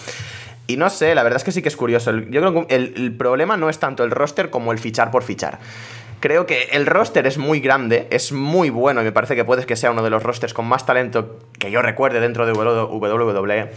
Y 0.66 0.76
no 0.76 0.90
sé 0.90 1.14
la 1.14 1.22
verdad 1.22 1.36
es 1.36 1.44
que 1.44 1.52
sí 1.52 1.62
que 1.62 1.68
es 1.68 1.76
curioso. 1.76 2.10
Yo 2.12 2.40
creo 2.40 2.66
que 2.66 2.74
el, 2.74 2.94
el 2.96 3.16
problema 3.16 3.56
no 3.56 3.68
es 3.68 3.78
tanto 3.78 4.02
el 4.02 4.10
roster 4.10 4.50
como 4.50 4.72
el 4.72 4.78
fichar 4.78 5.10
por 5.10 5.22
fichar 5.22 5.60
Creo 6.20 6.46
que 6.46 6.68
el 6.72 6.86
roster 6.86 7.26
es 7.26 7.38
muy 7.38 7.60
grande, 7.60 8.06
es 8.10 8.32
muy 8.32 8.70
bueno 8.70 9.02
y 9.02 9.04
me 9.04 9.12
parece 9.12 9.36
que 9.36 9.44
puede 9.44 9.66
que 9.66 9.76
sea 9.76 9.90
uno 9.90 10.02
de 10.02 10.10
los 10.10 10.22
rosters 10.22 10.54
con 10.54 10.66
más 10.66 10.86
talento 10.86 11.38
que 11.58 11.70
yo 11.70 11.82
recuerde 11.82 12.20
dentro 12.20 12.46
de 12.46 12.52
WWE. 12.52 13.70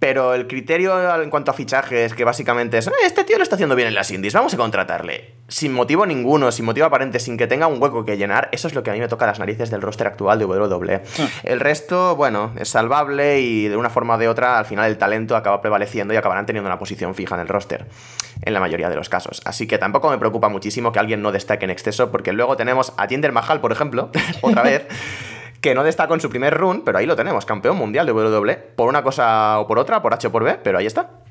Pero 0.00 0.32
el 0.34 0.46
criterio 0.48 1.22
en 1.22 1.28
cuanto 1.28 1.50
a 1.50 1.54
fichajes, 1.54 2.14
que 2.14 2.24
básicamente 2.24 2.78
es, 2.78 2.86
"Eh, 2.86 2.92
este 3.04 3.22
tío 3.22 3.36
lo 3.36 3.42
está 3.42 3.56
haciendo 3.56 3.76
bien 3.76 3.86
en 3.86 3.94
las 3.94 4.10
indies, 4.10 4.32
vamos 4.32 4.54
a 4.54 4.56
contratarle. 4.56 5.34
Sin 5.46 5.74
motivo 5.74 6.06
ninguno, 6.06 6.50
sin 6.52 6.64
motivo 6.64 6.86
aparente, 6.86 7.18
sin 7.18 7.36
que 7.36 7.46
tenga 7.46 7.66
un 7.66 7.82
hueco 7.82 8.04
que 8.06 8.16
llenar, 8.16 8.48
eso 8.50 8.66
es 8.66 8.74
lo 8.74 8.82
que 8.82 8.88
a 8.90 8.94
mí 8.94 8.98
me 9.00 9.08
toca 9.08 9.26
las 9.26 9.38
narices 9.38 9.68
del 9.70 9.82
roster 9.82 10.06
actual 10.06 10.38
de 10.38 10.46
WWE. 10.46 11.02
El 11.44 11.60
resto, 11.60 12.16
bueno, 12.16 12.52
es 12.58 12.70
salvable 12.70 13.40
y 13.40 13.68
de 13.68 13.76
una 13.76 13.90
forma 13.90 14.14
o 14.14 14.18
de 14.18 14.28
otra, 14.28 14.58
al 14.58 14.64
final 14.64 14.88
el 14.88 14.96
talento 14.96 15.36
acaba 15.36 15.60
prevaleciendo 15.60 16.14
y 16.14 16.16
acabarán 16.16 16.46
teniendo 16.46 16.68
una 16.68 16.78
posición 16.78 17.14
fija 17.14 17.34
en 17.34 17.42
el 17.42 17.48
roster, 17.48 17.86
en 18.40 18.54
la 18.54 18.60
mayoría 18.60 18.88
de 18.88 18.96
los 18.96 19.10
casos. 19.10 19.42
Así 19.44 19.66
que 19.66 19.76
tampoco 19.76 20.08
me 20.08 20.16
preocupa 20.16 20.48
muchísimo 20.48 20.92
que 20.92 20.98
alguien 20.98 21.20
no 21.20 21.30
destaque 21.30 21.66
en 21.66 21.70
exceso, 21.72 22.10
porque 22.10 22.32
luego 22.32 22.56
tenemos 22.56 22.94
a 22.96 23.06
Jinder 23.06 23.32
Mahal, 23.32 23.60
por 23.60 23.70
ejemplo, 23.72 24.10
otra 24.40 24.62
vez 24.62 24.86
que 25.60 25.74
no 25.74 25.84
destacó 25.84 26.14
en 26.14 26.20
su 26.20 26.30
primer 26.30 26.54
run, 26.54 26.82
pero 26.84 26.98
ahí 26.98 27.06
lo 27.06 27.16
tenemos, 27.16 27.44
campeón 27.44 27.76
mundial 27.76 28.06
de 28.06 28.12
WWE, 28.12 28.56
por 28.76 28.88
una 28.88 29.02
cosa 29.02 29.60
o 29.60 29.66
por 29.66 29.78
otra, 29.78 30.02
por 30.02 30.14
H 30.14 30.26
o 30.26 30.32
por 30.32 30.44
B, 30.44 30.58
pero 30.62 30.78
ahí 30.78 30.86
está. 30.86 31.22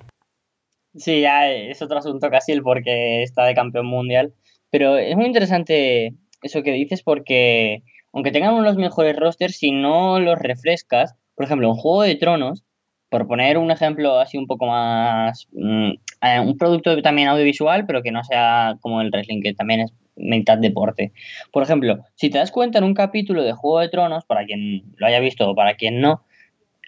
Sí, 0.95 1.21
ya 1.21 1.51
es 1.51 1.81
otro 1.81 1.99
asunto 1.99 2.29
casi 2.29 2.51
el 2.51 2.61
porque 2.61 3.23
está 3.23 3.45
de 3.45 3.55
campeón 3.55 3.85
mundial. 3.85 4.33
Pero 4.71 4.97
es 4.97 5.15
muy 5.15 5.25
interesante 5.25 6.13
eso 6.41 6.63
que 6.63 6.71
dices 6.71 7.03
porque, 7.03 7.83
aunque 8.13 8.31
tengan 8.31 8.53
uno 8.53 8.63
de 8.63 8.69
los 8.69 8.77
mejores 8.77 9.15
rosters, 9.15 9.57
si 9.57 9.71
no 9.71 10.19
los 10.19 10.37
refrescas, 10.37 11.15
por 11.35 11.45
ejemplo, 11.45 11.67
en 11.69 11.75
Juego 11.75 12.03
de 12.03 12.15
Tronos, 12.15 12.63
por 13.09 13.27
poner 13.27 13.57
un 13.57 13.71
ejemplo 13.71 14.19
así 14.19 14.37
un 14.37 14.47
poco 14.47 14.67
más. 14.67 15.47
mm, 15.51 15.91
eh, 16.21 16.39
un 16.41 16.57
producto 16.57 17.01
también 17.01 17.29
audiovisual, 17.29 17.85
pero 17.85 18.01
que 18.01 18.11
no 18.11 18.23
sea 18.23 18.77
como 18.81 19.01
el 19.01 19.09
wrestling, 19.11 19.41
que 19.41 19.53
también 19.53 19.81
es 19.81 19.93
mitad 20.15 20.57
deporte. 20.57 21.11
Por 21.51 21.63
ejemplo, 21.63 21.99
si 22.15 22.29
te 22.29 22.37
das 22.37 22.51
cuenta 22.51 22.77
en 22.77 22.83
un 22.83 22.93
capítulo 22.93 23.43
de 23.43 23.53
Juego 23.53 23.79
de 23.79 23.89
Tronos, 23.89 24.25
para 24.25 24.45
quien 24.45 24.83
lo 24.97 25.07
haya 25.07 25.19
visto 25.19 25.49
o 25.49 25.55
para 25.55 25.75
quien 25.75 26.01
no, 26.01 26.23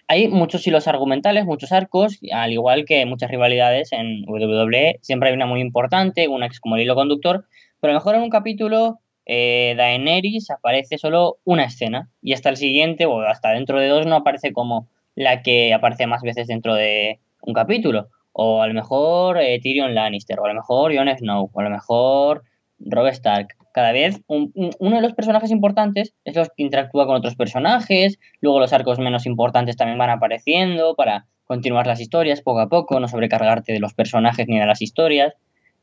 hay 0.08 0.28
muchos 0.28 0.66
hilos 0.66 0.88
argumentales, 0.88 1.46
muchos 1.46 1.72
arcos, 1.72 2.18
al 2.32 2.52
igual 2.52 2.84
que 2.84 3.06
muchas 3.06 3.30
rivalidades 3.30 3.92
en 3.92 4.24
WWE. 4.28 4.98
Siempre 5.00 5.30
hay 5.30 5.34
una 5.34 5.46
muy 5.46 5.60
importante, 5.60 6.28
una 6.28 6.48
que 6.48 6.52
es 6.52 6.60
como 6.60 6.76
el 6.76 6.82
hilo 6.82 6.94
conductor, 6.94 7.46
pero 7.80 7.92
a 7.92 7.94
lo 7.94 8.00
mejor 8.00 8.16
en 8.16 8.22
un 8.22 8.28
capítulo 8.28 8.98
eh, 9.24 9.74
Daenerys 9.76 10.50
aparece 10.50 10.98
solo 10.98 11.38
una 11.44 11.64
escena 11.64 12.10
y 12.20 12.34
hasta 12.34 12.50
el 12.50 12.56
siguiente 12.56 13.06
o 13.06 13.20
hasta 13.20 13.52
dentro 13.52 13.80
de 13.80 13.88
dos 13.88 14.04
no 14.06 14.16
aparece 14.16 14.52
como 14.52 14.88
la 15.14 15.42
que 15.42 15.74
aparece 15.74 16.06
más 16.06 16.22
veces 16.22 16.46
dentro 16.46 16.74
de 16.74 17.20
un 17.42 17.54
capítulo. 17.54 18.08
O 18.32 18.62
a 18.62 18.66
lo 18.66 18.74
mejor 18.74 19.38
eh, 19.38 19.60
Tyrion 19.60 19.94
Lannister, 19.94 20.40
o 20.40 20.44
a 20.44 20.48
lo 20.48 20.54
mejor 20.54 20.94
Jon 20.96 21.08
Snow, 21.16 21.50
o 21.52 21.60
a 21.60 21.64
lo 21.64 21.70
mejor 21.70 22.42
Rob 22.78 23.06
Stark. 23.08 23.48
Cada 23.74 23.92
vez 23.92 24.20
un- 24.26 24.52
un- 24.54 24.70
uno 24.78 24.96
de 24.96 25.02
los 25.02 25.12
personajes 25.14 25.50
importantes 25.50 26.14
es 26.24 26.34
los 26.36 26.48
que 26.48 26.62
interactúa 26.62 27.06
con 27.06 27.16
otros 27.16 27.36
personajes, 27.36 28.18
luego 28.40 28.58
los 28.60 28.72
arcos 28.72 28.98
menos 28.98 29.26
importantes 29.26 29.76
también 29.76 29.98
van 29.98 30.10
apareciendo 30.10 30.94
para 30.94 31.26
continuar 31.44 31.86
las 31.86 32.00
historias 32.00 32.40
poco 32.42 32.60
a 32.60 32.68
poco, 32.68 32.98
no 33.00 33.08
sobrecargarte 33.08 33.72
de 33.72 33.80
los 33.80 33.94
personajes 33.94 34.46
ni 34.48 34.58
de 34.58 34.66
las 34.66 34.80
historias. 34.82 35.34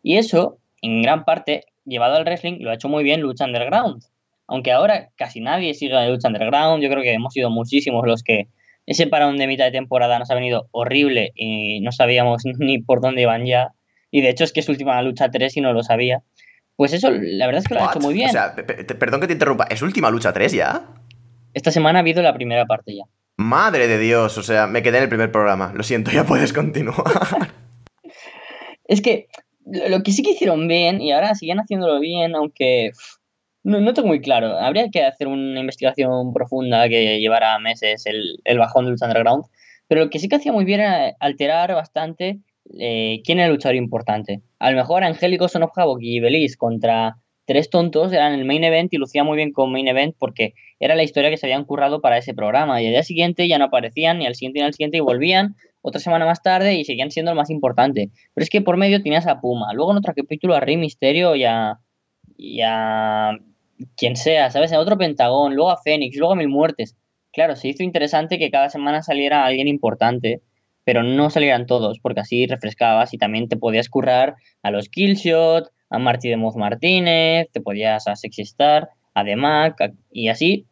Y 0.02 0.18
eso, 0.18 0.58
en 0.82 1.02
gran 1.02 1.26
parte, 1.26 1.66
llevado 1.86 2.16
al 2.16 2.24
wrestling, 2.26 2.58
lo 2.62 2.72
ha 2.72 2.76
hecho 2.76 2.90
muy 2.90 3.04
bien 3.04 3.22
Lucha 3.22 3.46
Underground. 3.46 4.04
Aunque 4.48 4.72
ahora 4.72 5.10
casi 5.16 5.42
nadie 5.42 5.74
sigue 5.76 5.96
a 5.96 6.08
Lucha 6.08 6.28
Underground, 6.30 6.82
yo 6.82 6.90
creo 6.90 7.04
que 7.04 7.14
hemos 7.14 7.34
sido 7.34 7.50
muchísimos 7.52 8.06
los 8.08 8.24
que 8.24 8.48
ese 8.86 9.08
parón 9.08 9.38
de 9.38 9.48
mitad 9.48 9.66
de 9.66 9.72
temporada 9.72 10.18
nos 10.20 10.30
ha 10.32 10.36
venido 10.36 10.68
horrible 10.72 11.32
y 11.36 11.80
no 11.82 11.92
sabíamos 11.92 12.44
ni 12.60 12.82
por 12.82 13.02
dónde 13.02 13.22
iban 13.22 13.46
ya. 13.46 13.70
Y 14.12 14.22
de 14.22 14.30
hecho 14.30 14.44
es 14.44 14.52
que 14.54 14.60
es 14.62 14.66
su 14.66 14.72
última 14.72 15.02
lucha 15.02 15.30
3 15.30 15.56
y 15.58 15.62
no 15.62 15.74
lo 15.74 15.84
sabía. 15.84 16.22
Pues 16.76 16.94
eso, 16.94 17.12
la 17.12 17.46
verdad 17.46 17.62
es 17.62 17.68
que 17.68 17.76
lo 17.76 17.82
ha 17.84 17.92
hecho 17.92 18.00
muy 18.00 18.14
bien. 18.14 18.30
O 18.30 18.32
sea, 18.32 18.56
pe- 18.56 18.64
pe- 18.64 18.96
perdón 18.96 19.22
que 19.22 19.28
te 19.28 19.34
interrumpa, 19.34 19.66
¿es 19.70 19.82
última 19.82 20.10
lucha 20.10 20.32
3 20.34 20.54
ya? 20.54 20.88
Esta 21.54 21.72
semana 21.72 22.00
ha 22.00 22.02
habido 22.02 22.22
la 22.24 22.34
primera 22.34 22.66
parte 22.66 22.96
ya. 22.96 23.04
Madre 23.38 23.88
de 23.88 24.00
Dios, 24.00 24.38
o 24.38 24.44
sea, 24.44 24.66
me 24.68 24.82
quedé 24.82 24.98
en 24.98 25.04
el 25.04 25.10
primer 25.10 25.32
programa. 25.32 25.72
Lo 25.76 25.84
siento, 25.84 26.10
ya 26.14 26.24
puedes 26.26 26.54
continuar. 26.54 27.04
Es 28.86 29.02
que 29.02 29.28
lo 29.66 30.02
que 30.02 30.12
sí 30.12 30.24
que 30.24 30.32
hicieron 30.32 30.68
bien, 30.68 31.02
y 31.02 31.12
ahora 31.12 31.36
siguen 31.36 31.60
haciéndolo 31.60 32.00
bien, 32.00 32.36
aunque 32.36 32.92
no, 33.63 33.80
no 33.80 33.94
tengo 33.94 34.08
muy 34.08 34.22
claro. 34.22 34.58
Habría 34.58 34.89
que 34.89 35.04
hacer 35.04 35.28
una 35.28 35.60
investigación 35.60 36.34
profunda 36.34 36.88
que 36.89 37.20
llevara 37.20 37.60
meses 37.60 38.06
el, 38.06 38.39
el 38.44 38.58
bajón 38.58 38.86
de 38.86 38.92
Lucha 38.92 39.06
Underground. 39.06 39.46
Pero 39.88 40.01
lo 40.04 40.10
que 40.10 40.20
sí 40.20 40.30
que 40.30 40.36
hacía 40.36 40.51
muy 40.51 40.66
bien 40.66 40.82
era 40.82 41.16
alterar 41.20 41.74
bastante 41.74 42.39
eh, 42.78 43.22
quién 43.25 43.39
era 43.39 43.48
el 43.48 43.54
luchador 43.54 43.75
importante. 43.75 44.42
A 44.60 44.72
lo 44.72 44.78
mejor 44.78 45.04
Angélico 45.04 45.48
Son 45.48 45.63
of 45.63 45.72
Havoc 45.75 46.00
y 46.01 46.20
Belis 46.20 46.58
contra 46.58 47.18
tres 47.46 47.72
tontos 47.72 48.13
eran 48.13 48.34
el 48.34 48.46
main 48.46 48.63
event 48.63 48.94
y 48.94 48.98
lucía 48.98 49.24
muy 49.24 49.36
bien 49.36 49.51
como 49.51 49.72
main 49.72 49.88
event 49.88 50.16
porque 50.20 50.54
era 50.80 50.94
la 50.94 51.01
historia 51.01 51.32
que 51.32 51.38
se 51.38 51.48
habían 51.48 51.66
currado 51.66 52.00
para 52.00 52.20
ese 52.20 52.36
programa. 52.36 52.82
Y 52.82 52.86
al 52.86 52.92
día 52.92 53.04
siguiente 53.04 53.48
ya 53.48 53.58
no 53.58 53.66
aparecían, 53.66 54.20
ni 54.20 54.28
al 54.28 54.36
siguiente 54.36 54.60
ni 54.60 54.66
al 54.66 54.74
siguiente, 54.74 54.98
y 54.98 55.01
volvían 55.01 55.56
otra 55.82 56.00
semana 56.00 56.25
más 56.25 56.44
tarde 56.44 56.75
y 56.75 56.86
seguían 56.86 57.10
siendo 57.10 57.32
el 57.32 57.38
más 57.38 57.50
importante. 57.50 58.12
Pero 58.36 58.44
es 58.44 58.50
que 58.51 58.62
por 58.62 58.78
medio 58.78 59.01
tenías 59.01 59.25
a 59.25 59.42
Puma, 59.42 59.74
luego 59.74 59.92
en 59.92 59.98
otro 59.98 60.13
capítulo 60.13 60.54
a 60.54 60.60
Rey 60.60 60.78
Misterio 60.78 61.36
y 61.36 61.46
a, 61.46 61.80
y 62.38 62.62
a 62.62 63.32
quien 63.96 64.16
sea, 64.16 64.50
¿sabes? 64.52 64.74
A 64.74 64.80
otro 64.80 64.98
Pentagón, 64.98 65.56
luego 65.56 65.72
a 65.72 65.82
Fénix, 65.82 66.18
luego 66.18 66.34
a 66.34 66.36
Mil 66.36 66.50
Muertes. 66.50 66.96
Claro, 67.32 67.56
se 67.56 67.68
hizo 67.70 67.84
interesante 67.84 68.38
que 68.40 68.50
cada 68.52 68.70
semana 68.70 69.02
saliera 69.04 69.46
alguien 69.46 69.68
importante, 69.68 70.42
pero 70.84 71.04
no 71.04 71.30
salieran 71.30 71.66
todos, 71.68 72.00
porque 72.00 72.22
así 72.22 72.48
refrescabas 72.48 73.14
y 73.14 73.18
también 73.18 73.48
te 73.48 73.58
podías 73.58 73.90
currar 73.90 74.36
a 74.64 74.72
los 74.72 74.90
Killshot, 74.90 75.70
a 75.92 76.00
Marty 76.00 76.30
de 76.30 76.38
Moz 76.38 76.56
Martínez, 76.56 77.48
te 77.52 77.62
podías 77.62 78.08
a 78.08 78.16
Sexy 78.16 78.42
Star, 78.44 78.90
a 79.14 79.24
The 79.24 79.36
Mac, 79.36 79.94
y 80.12 80.30
así 80.30 80.66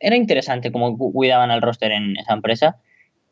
era 0.00 0.16
interesante 0.16 0.70
cómo 0.70 0.96
cu- 0.96 1.12
cuidaban 1.12 1.50
al 1.50 1.62
roster 1.62 1.90
en 1.92 2.16
esa 2.18 2.34
empresa 2.34 2.76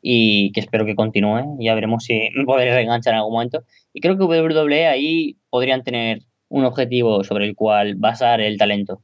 y 0.03 0.53
que 0.53 0.61
espero 0.61 0.85
que 0.85 0.95
continúe. 0.95 1.57
Ya 1.61 1.75
veremos 1.75 2.05
si 2.05 2.29
me 2.35 2.45
podré 2.45 2.75
reenganchar 2.75 3.15
en 3.15 3.19
algún 3.19 3.33
momento. 3.35 3.65
Y 3.93 4.01
creo 4.01 4.17
que 4.19 4.25
WWE 4.25 4.87
ahí 4.87 5.37
podrían 5.51 5.83
tener 5.83 6.21
un 6.49 6.65
objetivo 6.65 7.25
sobre 7.25 7.47
el 7.47 7.55
cual 7.57 7.95
basar 7.97 8.41
el 8.41 8.59
talento. 8.59 9.01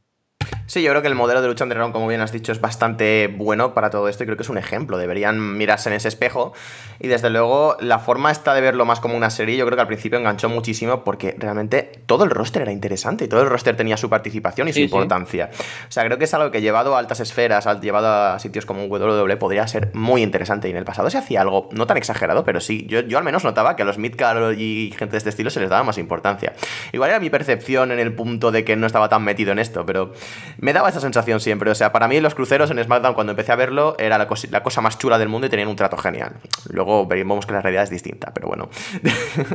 Sí, 0.70 0.82
yo 0.84 0.90
creo 0.90 1.02
que 1.02 1.08
el 1.08 1.16
modelo 1.16 1.42
de 1.42 1.48
lucha 1.48 1.64
underground, 1.64 1.92
como 1.92 2.06
bien 2.06 2.20
has 2.20 2.30
dicho, 2.30 2.52
es 2.52 2.60
bastante 2.60 3.26
bueno 3.26 3.74
para 3.74 3.90
todo 3.90 4.08
esto 4.08 4.22
y 4.22 4.26
creo 4.26 4.36
que 4.36 4.44
es 4.44 4.48
un 4.50 4.56
ejemplo. 4.56 4.98
Deberían 4.98 5.56
mirarse 5.58 5.88
en 5.88 5.96
ese 5.96 6.06
espejo 6.06 6.52
y 7.00 7.08
desde 7.08 7.28
luego 7.28 7.76
la 7.80 7.98
forma 7.98 8.30
esta 8.30 8.54
de 8.54 8.60
verlo 8.60 8.84
más 8.84 9.00
como 9.00 9.16
una 9.16 9.30
serie, 9.30 9.56
yo 9.56 9.66
creo 9.66 9.74
que 9.76 9.80
al 9.80 9.88
principio 9.88 10.16
enganchó 10.16 10.48
muchísimo 10.48 11.02
porque 11.02 11.34
realmente 11.36 11.90
todo 12.06 12.22
el 12.22 12.30
roster 12.30 12.62
era 12.62 12.70
interesante 12.70 13.24
y 13.24 13.28
todo 13.28 13.42
el 13.42 13.48
roster 13.50 13.76
tenía 13.76 13.96
su 13.96 14.08
participación 14.08 14.68
y 14.68 14.70
su 14.72 14.74
Sí, 14.76 14.80
sí. 14.82 14.84
importancia. 14.84 15.50
O 15.88 15.90
sea, 15.90 16.04
creo 16.04 16.18
que 16.18 16.24
es 16.26 16.34
algo 16.34 16.52
que 16.52 16.60
llevado 16.60 16.94
a 16.94 17.00
altas 17.00 17.18
esferas, 17.18 17.66
llevado 17.80 18.06
a 18.34 18.38
sitios 18.38 18.64
como 18.64 18.84
WWE, 18.84 19.36
podría 19.38 19.66
ser 19.66 19.90
muy 19.92 20.22
interesante. 20.22 20.68
Y 20.68 20.70
en 20.70 20.76
el 20.76 20.84
pasado 20.84 21.10
se 21.10 21.18
hacía 21.18 21.40
algo 21.40 21.68
no 21.72 21.88
tan 21.88 21.96
exagerado, 21.96 22.44
pero 22.44 22.60
sí, 22.60 22.86
yo, 22.88 23.00
yo 23.00 23.18
al 23.18 23.24
menos 23.24 23.42
notaba 23.42 23.74
que 23.74 23.82
a 23.82 23.86
los 23.86 23.98
midcard 23.98 24.52
y 24.56 24.94
gente 24.96 25.10
de 25.10 25.18
este 25.18 25.30
estilo 25.30 25.50
se 25.50 25.58
les 25.58 25.68
daba 25.68 25.82
más 25.82 25.98
importancia. 25.98 26.52
Igual 26.92 27.10
era 27.10 27.18
mi 27.18 27.28
percepción 27.28 27.90
en 27.90 27.98
el 27.98 28.14
punto 28.14 28.52
de 28.52 28.62
que 28.64 28.76
no 28.76 28.86
estaba 28.86 29.08
tan 29.08 29.24
metido 29.24 29.50
en 29.50 29.58
esto, 29.58 29.84
pero 29.84 30.12
me 30.60 30.72
daba 30.72 30.88
esa 30.90 31.00
sensación 31.00 31.40
siempre. 31.40 31.70
O 31.70 31.74
sea, 31.74 31.90
para 31.92 32.06
mí 32.06 32.20
los 32.20 32.34
cruceros 32.34 32.70
en 32.70 32.82
SmackDown 32.82 33.14
cuando 33.14 33.32
empecé 33.32 33.52
a 33.52 33.56
verlo 33.56 33.96
era 33.98 34.18
la, 34.18 34.26
cosa 34.26 34.80
más 34.80 34.98
chula 34.98 35.18
del 35.18 35.28
mundo 35.28 35.46
y 35.46 35.50
tenían 35.50 35.68
un 35.68 35.76
trato 35.76 35.96
genial. 35.96 36.34
Luego 36.68 37.06
veremos 37.06 37.46
que 37.46 37.52
la 37.52 37.62
realidad 37.62 37.84
es 37.84 37.90
distinta, 37.90 38.32
pero 38.34 38.48
bueno. 38.48 38.68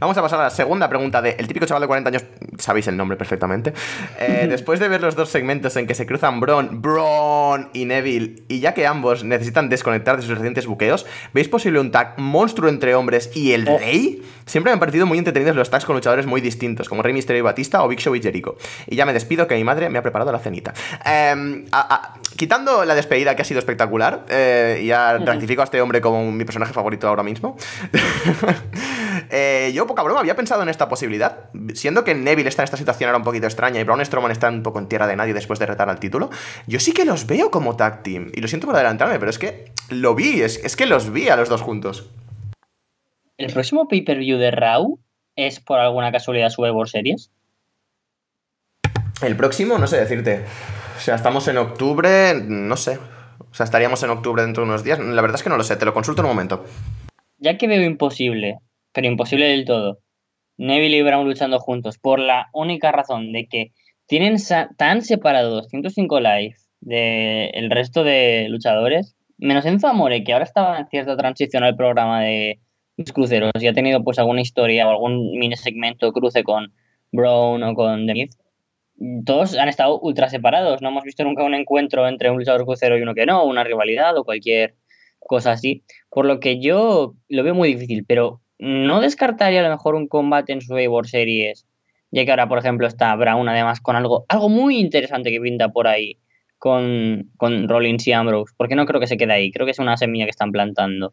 Vamos 0.00 0.18
a 0.18 0.22
pasar 0.22 0.40
a 0.40 0.44
la 0.44 0.50
segunda 0.50 0.88
pregunta 0.88 1.22
de 1.22 1.36
el 1.38 1.46
típico 1.46 1.66
chaval 1.66 1.82
de 1.82 1.86
40 1.86 2.08
años, 2.08 2.24
sabéis 2.58 2.86
el 2.88 2.96
nombre 2.96 3.16
perfectamente. 3.16 3.72
Eh, 4.18 4.46
después 4.50 4.80
de 4.80 4.88
ver 4.88 5.00
los 5.00 5.14
dos 5.14 5.30
segmentos 5.30 5.76
en 5.76 5.86
que 5.86 5.94
se 5.94 6.04
cruzan 6.04 6.40
Braun, 6.40 6.82
Braun 6.82 7.70
y 7.72 7.84
Neville, 7.84 8.42
y 8.48 8.60
ya 8.60 8.74
que 8.74 8.86
ambos 8.86 9.24
necesitan 9.24 9.68
desconectar 9.68 10.16
de 10.16 10.22
sus 10.22 10.36
recientes 10.36 10.66
buqueos, 10.66 11.06
¿veis 11.32 11.48
posible 11.48 11.80
un 11.80 11.90
tag 11.90 12.18
monstruo 12.18 12.68
entre 12.68 12.94
hombres 12.94 13.30
y 13.34 13.52
el 13.52 13.68
Oh. 13.68 13.78
rey? 13.78 14.22
Siempre 14.46 14.70
me 14.70 14.74
han 14.74 14.80
parecido 14.80 15.06
muy 15.06 15.16
entretenidos 15.16 15.56
los 15.56 15.70
tags 15.70 15.84
con 15.84 15.94
luchadores 15.94 16.26
muy 16.26 16.40
distintos, 16.40 16.88
como 16.88 17.02
Rey 17.02 17.14
Mysterio 17.14 17.40
y 17.40 17.42
Batista 17.42 17.82
o 17.82 17.88
Big 17.88 18.00
Show 18.00 18.14
y 18.14 18.20
Jericho. 18.20 18.56
Y 18.86 18.96
ya 18.96 19.06
me 19.06 19.12
despido 19.12 19.46
que 19.46 19.54
mi 19.54 19.64
madre 19.64 19.88
me 19.94 19.98
ha 20.00 20.02
preparado 20.02 20.30
la 20.32 20.38
cenita. 20.40 20.74
Eh, 21.06 21.64
a- 21.72 21.94
a- 21.94 22.14
quitando 22.36 22.84
la 22.84 22.94
despedida 22.94 23.34
que 23.36 23.42
ha 23.42 23.44
sido 23.44 23.60
espectacular, 23.60 24.26
eh, 24.28 24.82
ya 24.86 25.16
rectifico 25.18 25.62
a 25.62 25.64
este 25.64 25.80
hombre 25.80 26.00
como 26.00 26.30
mi 26.30 26.44
personaje 26.44 26.72
favorito 26.74 27.08
ahora 27.08 27.22
mismo. 27.22 27.56
Eh, 29.30 29.72
yo, 29.74 29.86
poca 29.86 30.02
broma, 30.02 30.20
había 30.20 30.36
pensado 30.36 30.62
en 30.62 30.68
esta 30.68 30.88
posibilidad. 30.88 31.44
Siendo 31.74 32.04
que 32.04 32.14
Neville 32.14 32.48
está 32.48 32.62
en 32.62 32.64
esta 32.64 32.76
situación 32.76 33.08
ahora 33.08 33.18
un 33.18 33.24
poquito 33.24 33.46
extraña 33.46 33.80
y 33.80 33.84
Braun 33.84 34.04
Strowman 34.04 34.30
está 34.32 34.48
un 34.48 34.62
poco 34.62 34.78
en 34.80 34.88
tierra 34.88 35.06
de 35.06 35.16
nadie 35.16 35.32
después 35.32 35.58
de 35.58 35.66
retar 35.66 35.88
al 35.88 35.98
título, 35.98 36.30
yo 36.66 36.78
sí 36.80 36.92
que 36.92 37.04
los 37.04 37.26
veo 37.26 37.50
como 37.50 37.76
tag 37.76 38.02
team. 38.02 38.30
Y 38.34 38.40
lo 38.40 38.48
siento 38.48 38.66
por 38.66 38.74
adelantarme, 38.76 39.18
pero 39.18 39.30
es 39.30 39.38
que 39.38 39.72
lo 39.88 40.14
vi, 40.14 40.42
es, 40.42 40.62
es 40.64 40.76
que 40.76 40.86
los 40.86 41.12
vi 41.12 41.28
a 41.28 41.36
los 41.36 41.48
dos 41.48 41.62
juntos. 41.62 42.10
¿El 43.38 43.52
próximo 43.52 43.88
pay-per-view 43.88 44.38
de 44.38 44.50
Raw 44.50 44.98
es 45.36 45.60
por 45.60 45.78
alguna 45.78 46.12
casualidad 46.12 46.50
Survivor 46.50 46.88
Series? 46.88 47.30
El 49.22 49.36
próximo, 49.36 49.78
no 49.78 49.86
sé 49.86 49.98
decirte. 49.98 50.44
O 50.96 51.00
sea, 51.00 51.14
estamos 51.14 51.46
en 51.48 51.58
octubre, 51.58 52.34
no 52.46 52.76
sé. 52.76 52.98
O 53.38 53.54
sea, 53.54 53.64
estaríamos 53.64 54.02
en 54.02 54.10
octubre 54.10 54.42
dentro 54.42 54.62
de 54.62 54.68
unos 54.68 54.84
días. 54.84 54.98
La 54.98 55.22
verdad 55.22 55.36
es 55.36 55.42
que 55.42 55.50
no 55.50 55.56
lo 55.56 55.64
sé, 55.64 55.76
te 55.76 55.84
lo 55.84 55.94
consulto 55.94 56.22
en 56.22 56.26
un 56.26 56.32
momento. 56.32 56.64
Ya 57.38 57.56
que 57.58 57.66
veo 57.66 57.82
imposible, 57.82 58.58
pero 58.92 59.06
imposible 59.06 59.46
del 59.46 59.64
todo, 59.64 59.98
Neville 60.56 60.96
y 60.96 61.02
Brown 61.02 61.26
luchando 61.26 61.58
juntos 61.58 61.98
por 61.98 62.18
la 62.18 62.48
única 62.52 62.92
razón 62.92 63.32
de 63.32 63.46
que 63.46 63.72
tienen 64.06 64.36
tan 64.76 65.02
separado 65.02 65.50
205 65.50 66.20
Live 66.20 66.56
del 66.80 67.70
resto 67.70 68.04
de 68.04 68.46
luchadores, 68.48 69.16
menos 69.38 69.64
Enzo 69.66 69.88
Amore, 69.88 70.22
que 70.22 70.32
ahora 70.32 70.44
estaba 70.44 70.78
en 70.78 70.86
cierta 70.88 71.16
transición 71.16 71.64
al 71.64 71.76
programa 71.76 72.22
de 72.22 72.60
los 72.96 73.12
cruceros 73.12 73.50
y 73.58 73.66
ha 73.66 73.72
tenido 73.72 74.04
pues 74.04 74.18
alguna 74.18 74.42
historia 74.42 74.86
o 74.86 74.90
algún 74.90 75.38
mini 75.38 75.56
segmento 75.56 76.12
cruce 76.12 76.44
con 76.44 76.72
Brown 77.10 77.62
o 77.62 77.74
con 77.74 78.06
The 78.06 78.12
Miz, 78.12 78.38
todos 79.24 79.56
han 79.56 79.68
estado 79.68 79.98
ultra 80.00 80.28
separados. 80.28 80.82
No 80.82 80.88
hemos 80.88 81.04
visto 81.04 81.24
nunca 81.24 81.44
un 81.44 81.54
encuentro 81.54 82.06
entre 82.06 82.30
un 82.30 82.38
luchador 82.38 82.64
crucero 82.64 82.96
y 82.98 83.02
uno 83.02 83.14
que 83.14 83.26
no, 83.26 83.44
una 83.44 83.64
rivalidad 83.64 84.16
o 84.16 84.24
cualquier 84.24 84.74
cosa 85.20 85.52
así. 85.52 85.84
Por 86.10 86.26
lo 86.26 86.40
que 86.40 86.60
yo 86.60 87.14
lo 87.28 87.42
veo 87.42 87.54
muy 87.54 87.74
difícil, 87.74 88.04
pero 88.06 88.40
no 88.58 89.00
descartaría 89.00 89.60
a 89.60 89.64
lo 89.64 89.70
mejor 89.70 89.94
un 89.94 90.08
combate 90.08 90.52
en 90.52 90.60
Survivor 90.60 91.06
Series, 91.08 91.66
ya 92.10 92.24
que 92.24 92.30
ahora, 92.30 92.48
por 92.48 92.58
ejemplo, 92.58 92.86
está 92.86 93.14
Brown 93.16 93.48
además 93.48 93.80
con 93.80 93.96
algo, 93.96 94.24
algo 94.28 94.48
muy 94.48 94.78
interesante 94.78 95.30
que 95.30 95.40
pinta 95.40 95.70
por 95.70 95.88
ahí 95.88 96.18
con, 96.58 97.30
con 97.36 97.68
Rollins 97.68 98.06
y 98.06 98.12
Ambrose, 98.12 98.54
porque 98.56 98.76
no 98.76 98.86
creo 98.86 99.00
que 99.00 99.06
se 99.06 99.16
quede 99.16 99.32
ahí, 99.32 99.50
creo 99.50 99.66
que 99.66 99.72
es 99.72 99.78
una 99.78 99.96
semilla 99.96 100.24
que 100.24 100.30
están 100.30 100.52
plantando. 100.52 101.12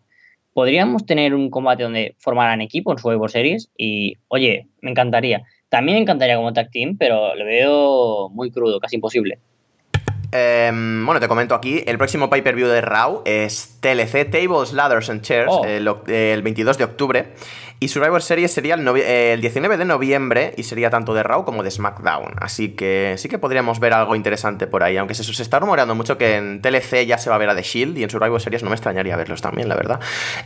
Podríamos 0.53 1.05
tener 1.05 1.33
un 1.33 1.49
combate 1.49 1.83
donde 1.83 2.15
formaran 2.19 2.61
equipo 2.61 2.91
en 2.91 2.97
Survivor 2.97 3.31
Series 3.31 3.71
y, 3.77 4.17
oye, 4.27 4.67
me 4.81 4.91
encantaría. 4.91 5.43
También 5.71 5.95
me 5.95 6.01
encantaría 6.01 6.35
como 6.35 6.51
tag 6.51 6.69
team, 6.69 6.97
pero 6.99 7.33
lo 7.33 7.45
veo 7.45 8.27
muy 8.29 8.51
crudo, 8.51 8.77
casi 8.81 8.97
imposible. 8.97 9.39
Em, 10.33 11.05
bueno, 11.05 11.19
te 11.21 11.27
comento 11.29 11.55
aquí, 11.55 11.81
el 11.87 11.97
próximo 11.97 12.29
pay-per-view 12.29 12.67
de 12.67 12.81
Raw 12.81 13.21
es 13.25 13.77
TLC 13.81 14.25
Tables, 14.29 14.73
Ladders 14.73 15.09
and 15.09 15.21
Chairs, 15.21 15.49
Oh. 15.49 15.63
el, 15.65 15.87
oc- 15.87 16.09
el 16.09 16.41
22 16.41 16.77
de 16.77 16.83
octubre. 16.83 17.33
Y 17.83 17.87
Survivor 17.87 18.21
Series 18.21 18.53
sería 18.53 18.75
el, 18.75 18.81
novie- 18.81 19.01
eh, 19.03 19.33
el 19.33 19.41
19 19.41 19.75
de 19.75 19.85
noviembre 19.85 20.53
y 20.55 20.61
sería 20.61 20.91
tanto 20.91 21.15
de 21.15 21.23
Raw 21.23 21.45
como 21.45 21.63
de 21.63 21.71
SmackDown. 21.71 22.35
Así 22.39 22.75
que 22.75 23.15
sí 23.17 23.27
que 23.27 23.39
podríamos 23.39 23.79
ver 23.79 23.93
algo 23.93 24.15
interesante 24.15 24.67
por 24.67 24.83
ahí. 24.83 24.97
Aunque 24.97 25.15
se, 25.15 25.23
se 25.23 25.41
está 25.41 25.57
rumoreando 25.59 25.95
mucho 25.95 26.15
que 26.15 26.35
en 26.35 26.61
TLC 26.61 27.07
ya 27.07 27.17
se 27.17 27.31
va 27.31 27.37
a 27.37 27.39
ver 27.39 27.49
a 27.49 27.55
The 27.55 27.63
Shield 27.63 27.97
y 27.97 28.03
en 28.03 28.11
Survivor 28.11 28.39
Series 28.39 28.61
no 28.61 28.69
me 28.69 28.75
extrañaría 28.75 29.17
verlos 29.17 29.41
también, 29.41 29.67
la 29.67 29.75
verdad. 29.75 29.99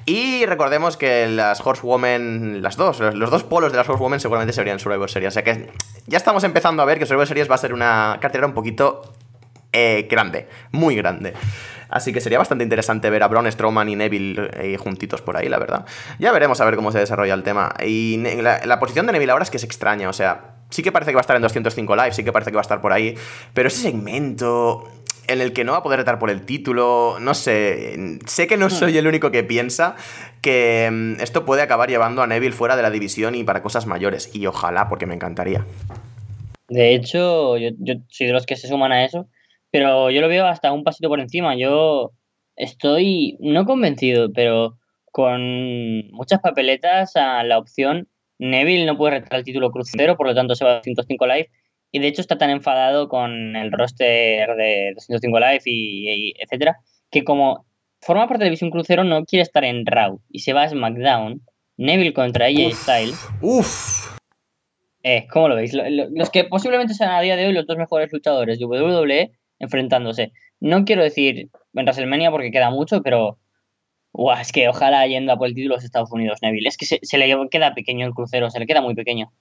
Y 0.06 0.46
recordemos 0.46 0.96
que 0.96 1.28
las 1.28 1.60
Horsewomen, 1.60 2.62
las 2.62 2.78
dos, 2.78 3.02
los, 3.02 3.30
dos 3.30 3.44
polos 3.44 3.74
de 3.74 3.80
las 3.80 3.90
Horsewomen 3.90 4.22
seguramente 4.22 4.54
se 4.54 4.62
verían 4.62 4.76
en 4.76 4.80
Survivor 4.80 5.12
Series. 5.12 5.28
O 5.28 5.34
sea 5.34 5.44
que 5.44 5.70
ya 6.08 6.18
estamos 6.18 6.46
empezando 6.46 6.84
a 6.84 6.86
ver 6.86 7.00
que 7.00 7.06
Survivor 7.06 7.28
Series 7.28 7.52
va 7.52 7.56
a 7.56 7.58
ser 7.58 7.74
una 7.74 8.18
cartera 8.22 8.48
un 8.48 8.54
poquito 8.54 9.02
eh, 9.74 10.08
grande, 10.10 10.48
muy 10.72 10.96
grande. 10.96 11.34
Así 11.90 12.14
que 12.14 12.22
sería 12.22 12.38
bastante 12.38 12.64
interesante 12.64 13.10
ver 13.10 13.24
a 13.24 13.28
Braun 13.28 13.52
Strowman 13.52 13.90
y 13.90 13.96
Neville 13.96 14.50
eh, 14.54 14.78
juntitos 14.78 15.22
por 15.22 15.38
ahí, 15.38 15.50
la 15.50 15.60
verdad. 15.60 15.86
Ya 16.20 16.32
veremos 16.32 16.62
a 16.62 16.66
ver 16.66 16.76
cómo 16.76 16.92
se 16.92 17.00
desarrolla 17.00 17.34
el 17.34 17.44
tema. 17.44 17.74
Y 17.86 18.18
la, 18.18 18.62
la 18.66 18.80
posición 18.80 19.06
de 19.06 19.14
Neville 19.14 19.32
ahora 19.32 19.44
es 19.44 19.50
que 19.50 19.58
es 19.58 19.64
extraña, 19.64 20.10
o 20.10 20.14
sea, 20.14 20.56
sí 20.70 20.84
que 20.84 20.92
parece 20.92 21.12
que 21.12 21.16
va 21.16 21.22
a 21.22 21.22
estar 21.22 21.36
en 21.36 21.42
205 21.42 21.96
Live, 21.96 22.14
sí 22.14 22.24
que 22.24 22.32
parece 22.32 22.52
que 22.52 22.56
va 22.56 22.62
a 22.62 22.64
estar 22.64 22.82
por 22.82 22.92
ahí, 22.92 23.16
pero 23.54 23.68
ese 23.68 23.82
segmento 23.82 24.90
en 25.28 25.42
el 25.42 25.54
que 25.54 25.64
no 25.64 25.72
va 25.72 25.80
a 25.80 25.84
poder 25.84 26.00
retar 26.00 26.20
por 26.20 26.30
el 26.30 26.46
título, 26.46 27.18
no 27.20 27.34
sé, 27.34 28.20
sé 28.26 28.48
que 28.48 28.58
no 28.58 28.70
soy 28.70 28.98
el 28.98 29.08
único 29.08 29.32
que 29.32 29.44
piensa 29.44 29.96
que 30.42 30.90
mm, 30.92 31.22
esto 31.22 31.46
puede 31.46 31.62
acabar 31.62 31.90
llevando 31.90 32.22
a 32.22 32.28
Neville 32.28 32.56
fuera 32.56 32.76
de 32.76 32.84
la 32.84 32.92
división 32.92 33.36
y 33.36 33.44
para 33.44 33.64
cosas 33.64 33.88
mayores, 33.88 34.30
y 34.34 34.46
ojalá, 34.46 34.88
porque 34.88 35.06
me 35.06 35.16
encantaría. 35.16 35.66
De 36.68 36.96
hecho, 36.96 37.58
yo, 37.58 37.70
yo 37.80 37.96
soy 38.10 38.28
de 38.28 38.34
los 38.34 38.46
que 38.46 38.56
se 38.56 38.68
suman 38.68 38.92
a 38.92 39.06
eso, 39.06 39.28
pero 39.78 40.10
yo 40.10 40.22
lo 40.22 40.28
veo 40.28 40.46
hasta 40.46 40.72
un 40.72 40.84
pasito 40.84 41.10
por 41.10 41.20
encima. 41.20 41.56
Yo 41.56 42.12
estoy 42.56 43.38
no 43.40 43.66
convencido, 43.66 44.32
pero 44.34 44.78
con 45.12 46.10
muchas 46.12 46.40
papeletas 46.42 47.16
a 47.16 47.44
la 47.44 47.58
opción 47.58 48.08
Neville 48.38 48.86
no 48.86 48.98
puede 48.98 49.20
retar 49.20 49.40
el 49.40 49.46
título 49.46 49.72
crucero, 49.72 50.18
por 50.18 50.28
lo 50.28 50.36
tanto 50.36 50.56
se 50.56 50.66
va 50.66 50.72
a 50.72 50.76
205 50.78 51.28
Live. 51.28 51.50
Y 51.92 52.00
de 52.00 52.08
hecho 52.08 52.22
está 52.22 52.38
tan 52.38 52.50
enfadado 52.50 53.08
con 53.08 53.56
el 53.56 53.72
roster 53.72 54.56
de 54.56 54.92
205 54.96 55.40
Live 55.40 55.62
y, 55.66 56.10
y 56.30 56.34
etcétera, 56.40 56.78
que 57.12 57.24
como 57.24 57.66
forma 58.02 58.28
parte 58.28 58.44
de 58.44 58.50
División 58.50 58.72
Crucero 58.72 59.04
no 59.04 59.24
quiere 59.26 59.44
estar 59.44 59.64
en 59.64 59.86
Raw 59.86 60.20
y 60.30 60.40
se 60.40 60.52
va 60.54 60.64
a 60.64 60.70
SmackDown. 60.70 61.42
Neville 61.78 62.14
contra 62.14 62.46
AJ. 62.48 62.72
Styles. 62.74 63.28
Uf, 63.42 64.18
Eh, 65.04 65.28
¿Cómo 65.32 65.50
lo 65.50 65.56
veis? 65.56 65.74
Lo- 65.74 65.90
lo- 65.90 66.10
los 66.10 66.30
que 66.30 66.46
posiblemente 66.46 66.94
sean 66.94 67.12
a 67.12 67.22
día 67.22 67.36
de 67.36 67.46
hoy 67.48 67.54
los 67.54 67.68
dos 67.68 67.78
mejores 67.78 68.12
luchadores 68.12 68.58
de 68.60 68.66
WWE 68.66 69.32
enfrentándose. 69.60 70.32
No 70.60 70.86
quiero 70.86 71.04
decir 71.04 71.50
en 71.74 71.84
WrestleMania 71.86 72.32
porque 72.32 72.52
queda 72.52 72.70
mucho, 72.70 73.02
pero 73.02 73.38
guau, 74.14 74.40
es 74.40 74.52
que 74.52 74.68
ojalá 74.70 75.06
yendo 75.08 75.34
a 75.34 75.38
por 75.38 75.48
el 75.48 75.54
título 75.56 75.76
los 75.76 75.84
Estados 75.84 76.12
Unidos, 76.12 76.40
Neville. 76.42 76.68
Es 76.70 76.78
que 76.78 76.86
se, 76.86 77.18
le 77.18 77.48
queda 77.50 77.74
pequeño 77.74 78.06
el 78.08 78.14
crucero, 78.14 78.50
se 78.50 78.60
le 78.60 78.66
queda 78.68 78.82
muy 78.82 78.96
pequeño. 78.96 79.32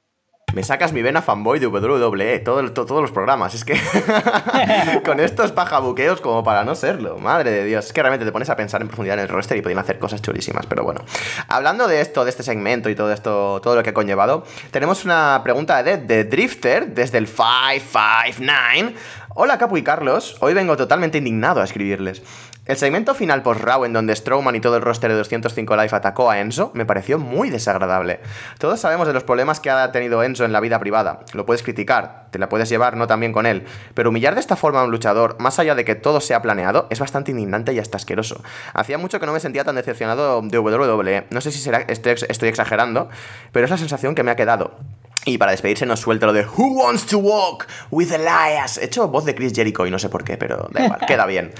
Me 0.53 0.63
sacas 0.63 0.93
mi 0.93 1.03
vena 1.03 1.21
fanboy 1.21 1.59
de 1.59 1.67
WWE, 1.67 2.39
todo, 2.41 2.61
el- 2.61 2.73
to- 2.73 2.87
todos 2.87 3.03
los 3.03 3.11
programas. 3.11 3.55
Es 3.57 3.65
que 3.65 3.75
con 5.05 5.19
estos 5.19 5.51
pajabuqueos 5.51 6.21
como 6.21 6.45
para 6.45 6.63
no 6.63 6.77
serlo. 6.77 7.19
Madre 7.19 7.51
de 7.51 7.65
Dios. 7.65 7.87
Es 7.87 7.93
que 7.93 8.01
realmente 8.03 8.25
te 8.25 8.31
pones 8.31 8.49
a 8.51 8.55
pensar 8.57 8.81
en 8.81 8.87
profundidad 8.87 9.19
en 9.19 9.25
el 9.25 9.29
roster 9.29 9.57
y 9.57 9.63
podían 9.63 9.81
hacer 9.81 9.99
cosas 9.99 10.23
chulísimas. 10.23 10.67
Pero 10.67 10.85
bueno. 10.85 11.01
Hablando 11.49 11.89
de 11.89 12.01
esto, 12.01 12.23
de 12.25 12.31
este 12.31 12.45
segmento 12.45 12.89
y 12.89 12.95
todo 12.95 13.13
esto, 13.13 13.61
todo 13.63 13.75
lo 13.75 13.83
que 13.83 13.91
ha 13.91 13.95
conllevado, 13.95 14.45
tenemos 14.71 15.05
una 15.05 15.41
pregunta 15.43 15.83
de, 15.83 15.97
de 15.97 16.23
Drifter 16.23 16.87
desde 16.95 17.19
el 17.19 17.27
559. 17.27 18.95
Hola 19.37 19.59
Capu 19.59 19.77
y 19.77 19.83
Carlos, 19.83 20.37
hoy 20.39 20.55
vengo 20.55 20.77
totalmente 20.77 21.19
indignado 21.19 21.61
a 21.61 21.65
escribirles. 21.65 22.23
El 22.67 22.77
segmento 22.77 23.17
final 23.17 23.43
post-Raw 23.43 23.85
en 23.85 23.93
donde 23.93 24.15
Strowman 24.15 24.55
y 24.55 24.61
todo 24.61 24.77
el 24.77 24.83
roster 24.83 25.11
de 25.11 25.17
205 25.17 25.75
Live 25.75 25.89
atacó 25.91 26.31
a 26.31 26.39
Enzo 26.39 26.71
me 26.73 26.87
pareció 26.87 27.19
muy 27.19 27.51
desagradable. 27.51 28.21
Todos 28.61 28.79
sabemos 28.79 29.09
de 29.09 29.13
los 29.13 29.25
problemas 29.25 29.59
que 29.59 29.71
ha 29.71 29.91
tenido 29.91 30.23
Enzo 30.23 30.45
en 30.45 30.53
la 30.53 30.61
vida 30.61 30.79
privada. 30.79 31.25
Lo 31.33 31.47
puedes 31.47 31.65
criticar, 31.65 32.29
te 32.31 32.39
la 32.39 32.49
puedes 32.49 32.69
llevar 32.69 32.97
no 32.97 33.09
también 33.09 33.33
con 33.33 33.45
él, 33.45 33.65
pero 33.95 34.11
humillar 34.11 34.35
de 34.35 34.41
esta 34.41 34.55
forma 34.55 34.83
a 34.83 34.85
un 34.85 34.93
luchador, 34.93 35.35
más 35.41 35.59
allá 35.59 35.75
de 35.75 35.85
que 35.85 35.97
todo 35.97 36.21
sea 36.21 36.41
planeado, 36.41 36.87
es 36.91 37.01
bastante 37.01 37.33
indignante 37.33 37.73
y 37.73 37.81
hasta 37.81 37.97
asqueroso. 37.97 38.41
Hacía 38.73 38.99
mucho 38.99 39.19
que 39.19 39.27
no 39.27 39.33
me 39.33 39.41
sentía 39.41 39.65
tan 39.65 39.75
decepcionado 39.75 40.43
de 40.43 40.59
WWE. 40.61 41.27
No 41.31 41.41
sé 41.41 41.51
si 41.51 41.59
será, 41.59 41.79
estoy 41.89 42.49
exagerando, 42.49 43.09
pero 43.51 43.65
es 43.65 43.71
la 43.71 43.79
sensación 43.79 44.15
que 44.15 44.23
me 44.23 44.31
ha 44.31 44.37
quedado. 44.37 44.77
Y 45.27 45.39
para 45.39 45.53
despedirse 45.53 45.87
nos 45.87 46.01
suelta 46.01 46.27
lo 46.27 46.33
de 46.33 46.45
Who 46.45 46.83
wants 46.83 47.07
to 47.07 47.19
walk 47.19 47.67
with 47.91 48.13
Elias? 48.13 48.79
He 48.79 48.85
hecho 48.87 49.09
voz 49.09 49.25
de 49.25 49.35
Chris 49.35 49.55
Jericho 49.55 49.87
y 49.87 49.91
no 49.91 49.99
sé 49.99 50.09
por 50.11 50.25
qué, 50.25 50.37
pero 50.37 50.69
da 50.73 50.85
igual, 50.85 51.01
queda 51.07 51.27
bien. 51.27 51.53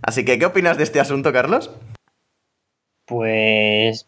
Así 0.00 0.24
que, 0.24 0.38
¿qué 0.38 0.46
opinas 0.46 0.78
de 0.78 0.84
este 0.84 0.98
asunto, 0.98 1.32
Carlos? 1.32 1.70
Pues 3.06 4.06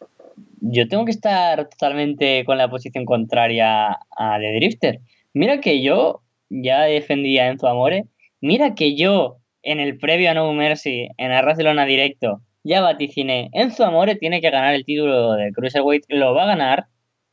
yo 0.61 0.87
tengo 0.87 1.05
que 1.05 1.11
estar 1.11 1.69
totalmente 1.69 2.43
con 2.45 2.57
la 2.57 2.69
posición 2.69 3.05
contraria 3.05 3.99
a 4.17 4.39
The 4.39 4.55
Drifter. 4.55 4.99
Mira 5.33 5.61
que 5.61 5.83
yo 5.83 6.21
ya 6.49 6.83
defendía 6.83 7.43
a 7.43 7.47
Enzo 7.49 7.67
Amore. 7.67 8.05
Mira 8.41 8.73
que 8.73 8.95
yo 8.95 9.37
en 9.61 9.79
el 9.79 9.97
previo 9.97 10.31
a 10.31 10.33
No 10.33 10.51
Mercy, 10.53 11.09
en 11.17 11.31
Arras 11.31 11.57
de 11.57 11.63
Lona 11.63 11.85
Directo, 11.85 12.41
ya 12.63 12.81
vaticiné. 12.81 13.49
Enzo 13.53 13.85
Amore 13.85 14.15
tiene 14.15 14.41
que 14.41 14.49
ganar 14.49 14.73
el 14.73 14.85
título 14.85 15.33
de 15.33 15.51
Cruiserweight, 15.51 16.05
lo 16.09 16.33
va 16.33 16.43
a 16.43 16.47
ganar 16.47 16.87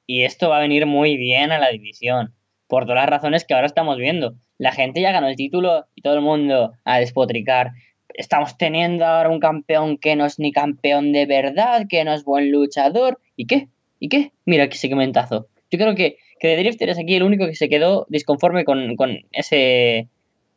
y 0.07 0.23
esto 0.23 0.49
va 0.51 0.59
a 0.59 0.63
venir 0.63 0.87
muy 0.87 1.17
bien 1.17 1.53
a 1.53 1.59
la 1.59 1.71
división. 1.71 2.35
Por 2.67 2.85
todas 2.85 3.03
las 3.03 3.11
razones 3.11 3.45
que 3.45 3.55
ahora 3.55 3.67
estamos 3.67 3.99
viendo. 3.99 4.35
La 4.59 4.73
gente 4.73 5.01
ya 5.01 5.13
ganó 5.13 5.29
el 5.29 5.37
título 5.37 5.87
y 5.95 6.03
todo 6.03 6.15
el 6.15 6.23
mundo 6.23 6.73
a 6.85 6.99
despotricar 6.99 7.73
estamos 8.15 8.57
teniendo 8.57 9.05
ahora 9.05 9.31
un 9.31 9.41
campeón 9.41 9.99
que 9.99 10.17
no 10.17 10.27
es 10.27 10.39
ni 10.39 10.53
campeón 10.53 11.13
de 11.13 11.27
verdad, 11.27 11.87
que 11.89 12.05
no 12.05 12.13
es 12.13 12.25
buen 12.25 12.51
luchador. 12.51 13.21
¿Y 13.37 13.47
qué? 13.47 13.69
¿Y 13.99 14.09
qué? 14.09 14.33
Mira 14.45 14.69
qué 14.69 14.77
segmentazo. 14.77 15.49
Yo 15.71 15.79
creo 15.79 15.95
que, 15.95 16.17
que 16.39 16.49
The 16.49 16.57
Drifter 16.57 16.89
es 16.91 16.99
aquí 16.99 17.15
el 17.15 17.23
único 17.23 17.47
que 17.47 17.55
se 17.55 17.69
quedó 17.69 18.07
disconforme 18.09 18.65
con, 18.65 18.97
con 18.97 19.19
ese 19.33 20.09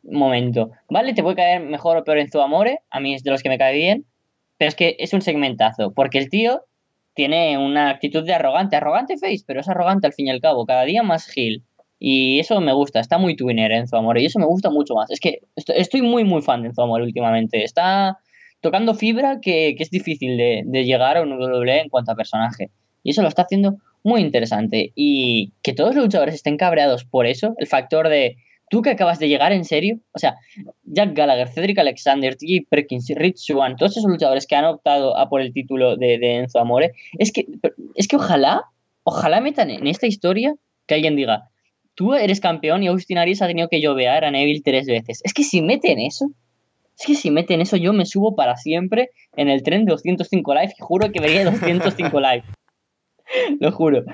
momento. 0.02 0.70
¿Vale? 0.88 1.14
Te 1.14 1.22
puede 1.22 1.36
caer 1.36 1.62
mejor 1.62 1.96
o 1.96 2.04
peor 2.04 2.18
en 2.18 2.30
su 2.30 2.40
amore. 2.40 2.80
A 2.90 3.00
mí 3.00 3.14
es 3.14 3.22
de 3.22 3.30
los 3.30 3.42
que 3.42 3.48
me 3.48 3.58
cae 3.58 3.74
bien. 3.74 4.04
Pero 4.58 4.68
es 4.68 4.74
que 4.74 4.96
es 4.98 5.12
un 5.12 5.22
segmentazo. 5.22 5.92
Porque 5.92 6.18
el 6.18 6.28
tío 6.28 6.62
tiene 7.16 7.58
una 7.58 7.90
actitud 7.90 8.24
de 8.24 8.34
arrogante. 8.34 8.76
Arrogante 8.76 9.16
face, 9.18 9.42
pero 9.44 9.60
es 9.60 9.68
arrogante 9.68 10.06
al 10.06 10.12
fin 10.12 10.28
y 10.28 10.30
al 10.30 10.40
cabo. 10.40 10.64
Cada 10.66 10.84
día 10.84 11.02
más 11.02 11.26
Gil. 11.26 11.64
Y 11.98 12.38
eso 12.38 12.60
me 12.60 12.72
gusta, 12.74 13.00
está 13.00 13.16
muy 13.18 13.34
twinner 13.34 13.72
Enzo 13.72 13.96
Amore 13.96 14.20
y 14.22 14.26
eso 14.26 14.38
me 14.38 14.44
gusta 14.46 14.68
mucho 14.70 14.94
más. 14.94 15.10
Es 15.10 15.18
que 15.18 15.40
est- 15.56 15.70
estoy 15.70 16.02
muy 16.02 16.24
muy 16.24 16.42
fan 16.42 16.60
de 16.62 16.68
Enzo 16.68 16.82
Amore 16.82 17.02
últimamente. 17.04 17.64
Está 17.64 18.18
tocando 18.60 18.94
fibra 18.94 19.40
que, 19.40 19.74
que 19.76 19.82
es 19.82 19.90
difícil 19.90 20.36
de, 20.36 20.62
de 20.66 20.84
llegar 20.84 21.16
a 21.16 21.22
un 21.22 21.32
WWE 21.32 21.80
en 21.80 21.88
cuanto 21.88 22.12
a 22.12 22.16
personaje. 22.16 22.70
Y 23.02 23.10
eso 23.10 23.22
lo 23.22 23.28
está 23.28 23.42
haciendo 23.42 23.76
muy 24.04 24.20
interesante. 24.20 24.92
Y 24.94 25.52
que 25.62 25.72
todos 25.72 25.94
los 25.94 26.04
luchadores 26.04 26.34
estén 26.34 26.58
cabreados 26.58 27.04
por 27.06 27.26
eso, 27.26 27.54
el 27.58 27.66
factor 27.66 28.08
de 28.10 28.36
tú 28.68 28.82
que 28.82 28.90
acabas 28.90 29.18
de 29.18 29.28
llegar 29.28 29.52
en 29.52 29.64
serio, 29.64 29.98
o 30.12 30.18
sea, 30.18 30.36
Jack 30.84 31.14
Gallagher, 31.14 31.48
Cedric 31.48 31.78
Alexander, 31.78 32.36
T.J. 32.36 32.66
Perkins, 32.68 33.08
Rich 33.14 33.38
Swan, 33.38 33.76
todos 33.76 33.96
esos 33.96 34.10
luchadores 34.10 34.46
que 34.46 34.56
han 34.56 34.64
optado 34.64 35.16
a 35.16 35.28
por 35.28 35.40
el 35.40 35.52
título 35.52 35.96
de, 35.96 36.18
de 36.18 36.36
Enzo 36.36 36.58
Amore, 36.58 36.92
es 37.18 37.32
que, 37.32 37.46
es 37.94 38.08
que 38.08 38.16
ojalá, 38.16 38.64
ojalá 39.04 39.40
metan 39.40 39.70
en 39.70 39.86
esta 39.86 40.06
historia 40.06 40.54
que 40.86 40.94
alguien 40.94 41.16
diga, 41.16 41.48
tú 41.94 42.14
eres 42.14 42.40
campeón 42.40 42.82
y 42.82 42.88
Austin 42.88 43.18
Aries 43.18 43.42
ha 43.42 43.46
tenido 43.46 43.68
que 43.68 43.80
llovear 43.80 44.24
a 44.24 44.30
Neville 44.30 44.62
tres 44.64 44.86
veces. 44.86 45.20
Es 45.24 45.32
que 45.32 45.44
si 45.44 45.62
meten 45.62 45.98
eso, 45.98 46.26
es 46.98 47.06
que 47.06 47.14
si 47.14 47.30
meten 47.30 47.60
eso 47.60 47.76
yo 47.76 47.92
me 47.92 48.06
subo 48.06 48.34
para 48.34 48.56
siempre 48.56 49.10
en 49.36 49.48
el 49.48 49.62
tren 49.62 49.84
de 49.84 49.92
205 49.92 50.54
Live 50.54 50.74
y 50.78 50.82
juro 50.82 51.12
que 51.12 51.20
vería 51.20 51.44
205 51.44 52.20
Live. 52.20 52.44
Lo 53.60 53.72
juro. 53.72 54.04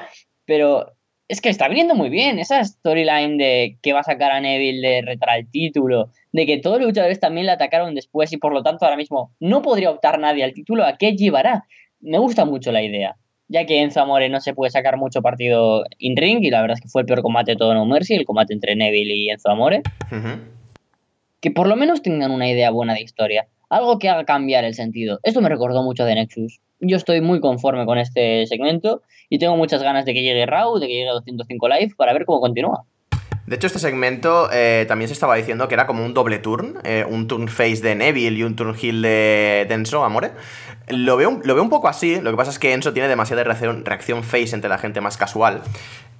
Pero 0.44 0.92
es 1.32 1.40
que 1.40 1.48
está 1.48 1.66
viniendo 1.66 1.94
muy 1.94 2.10
bien 2.10 2.38
esa 2.38 2.62
storyline 2.62 3.38
de 3.38 3.78
que 3.80 3.94
va 3.94 4.00
a 4.00 4.04
sacar 4.04 4.32
a 4.32 4.40
Neville 4.42 4.86
de 4.86 5.00
retar 5.00 5.38
el 5.38 5.50
título, 5.50 6.10
de 6.30 6.44
que 6.44 6.58
todos 6.58 6.76
los 6.76 6.88
luchadores 6.88 7.20
también 7.20 7.46
le 7.46 7.52
atacaron 7.52 7.94
después 7.94 8.30
y 8.34 8.36
por 8.36 8.52
lo 8.52 8.62
tanto 8.62 8.84
ahora 8.84 8.98
mismo 8.98 9.32
no 9.40 9.62
podría 9.62 9.90
optar 9.90 10.18
nadie 10.18 10.44
al 10.44 10.52
título, 10.52 10.84
¿a 10.84 10.98
qué 10.98 11.16
llevará? 11.16 11.64
Me 12.00 12.18
gusta 12.18 12.44
mucho 12.44 12.70
la 12.70 12.82
idea, 12.82 13.16
ya 13.48 13.64
que 13.64 13.80
Enzo 13.80 14.02
Amore 14.02 14.28
no 14.28 14.42
se 14.42 14.52
puede 14.52 14.70
sacar 14.70 14.98
mucho 14.98 15.22
partido 15.22 15.84
in 15.96 16.18
ring 16.18 16.44
y 16.44 16.50
la 16.50 16.60
verdad 16.60 16.76
es 16.76 16.82
que 16.82 16.90
fue 16.90 17.00
el 17.00 17.06
peor 17.06 17.22
combate 17.22 17.52
de 17.52 17.56
todo 17.56 17.72
No 17.72 17.86
Mercy, 17.86 18.12
el 18.14 18.26
combate 18.26 18.52
entre 18.52 18.76
Neville 18.76 19.14
y 19.14 19.30
Enzo 19.30 19.48
Amore, 19.48 19.80
que 21.40 21.50
por 21.50 21.66
lo 21.66 21.76
menos 21.76 22.02
tengan 22.02 22.30
una 22.30 22.50
idea 22.50 22.70
buena 22.70 22.92
de 22.92 23.00
historia, 23.00 23.48
algo 23.70 23.98
que 23.98 24.10
haga 24.10 24.26
cambiar 24.26 24.64
el 24.64 24.74
sentido. 24.74 25.18
Esto 25.22 25.40
me 25.40 25.48
recordó 25.48 25.82
mucho 25.82 26.04
de 26.04 26.14
Nexus. 26.14 26.60
Yo 26.84 26.96
estoy 26.96 27.20
muy 27.20 27.38
conforme 27.38 27.86
con 27.86 27.96
este 27.96 28.44
segmento 28.48 29.02
y 29.30 29.38
tengo 29.38 29.56
muchas 29.56 29.84
ganas 29.84 30.04
de 30.04 30.14
que 30.14 30.22
llegue 30.22 30.46
Raw, 30.46 30.80
de 30.80 30.88
que 30.88 30.92
llegue 30.92 31.10
205 31.10 31.68
Live 31.68 31.94
para 31.96 32.12
ver 32.12 32.24
cómo 32.24 32.40
continúa. 32.40 32.84
De 33.46 33.54
hecho, 33.54 33.68
este 33.68 33.78
segmento 33.78 34.48
eh, 34.52 34.84
también 34.88 35.06
se 35.06 35.12
estaba 35.12 35.36
diciendo 35.36 35.68
que 35.68 35.74
era 35.74 35.86
como 35.86 36.04
un 36.04 36.12
doble 36.12 36.40
turn, 36.40 36.78
eh, 36.82 37.06
un 37.08 37.28
turn 37.28 37.46
face 37.46 37.82
de 37.82 37.94
Neville 37.94 38.36
y 38.36 38.42
un 38.42 38.56
turn 38.56 38.74
heel 38.74 39.00
de, 39.00 39.64
de 39.68 39.74
Enzo 39.74 40.02
Amore. 40.02 40.32
Lo 40.88 41.16
veo, 41.16 41.40
lo 41.44 41.54
veo 41.54 41.62
un 41.62 41.70
poco 41.70 41.86
así, 41.86 42.20
lo 42.20 42.32
que 42.32 42.36
pasa 42.36 42.50
es 42.50 42.58
que 42.58 42.72
Enzo 42.72 42.92
tiene 42.92 43.08
demasiada 43.08 43.44
reacción, 43.44 43.84
reacción 43.84 44.24
face 44.24 44.52
entre 44.52 44.68
la 44.68 44.78
gente 44.78 45.00
más 45.00 45.16
casual. 45.16 45.62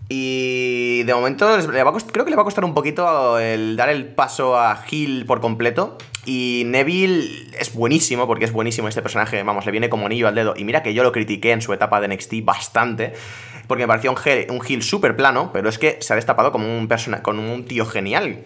Y 0.09 1.03
de 1.03 1.15
momento 1.15 1.49
a 1.49 1.59
creo 1.59 2.25
que 2.25 2.31
le 2.31 2.37
va 2.37 2.43
a 2.43 2.45
costar 2.45 2.65
un 2.65 2.75
poquito 2.75 3.39
el 3.41 3.75
dar 3.75 3.89
el 3.89 4.07
paso 4.07 4.57
a 4.57 4.81
Hill 4.89 5.27
por 5.27 5.41
completo. 5.41 5.99
Y 6.25 6.63
Neville 6.67 7.49
es 7.59 7.75
buenísimo, 7.75 8.27
porque 8.29 8.45
es 8.45 8.53
buenísimo 8.53 8.87
este 8.89 9.03
personaje, 9.03 9.43
vamos, 9.43 9.67
le 9.67 9.73
viene 9.73 9.89
como 9.89 10.07
anillo 10.07 10.29
al 10.29 10.35
dedo. 10.37 10.55
Y 10.57 10.65
mira 10.65 10.83
que 10.83 10.95
yo 10.95 11.03
lo 11.03 11.11
critiqué 11.13 11.51
en 11.51 11.61
su 11.63 11.73
etapa 11.73 12.01
de 12.01 12.09
NXT 12.09 12.45
bastante, 12.45 13.13
porque 13.67 13.83
me 13.83 13.89
pareció 13.89 14.11
un, 14.13 14.17
heel- 14.17 14.49
un 14.51 14.61
heel 14.65 14.83
súper 14.83 15.17
plano, 15.17 15.51
pero 15.53 15.69
es 15.69 15.79
que 15.79 15.99
se 16.01 16.13
ha 16.13 16.17
destapado 16.17 16.53
como 16.53 16.79
un, 16.79 16.87
persona 16.87 17.23
un 17.41 17.65
tío 17.65 17.85
genial. 17.87 18.45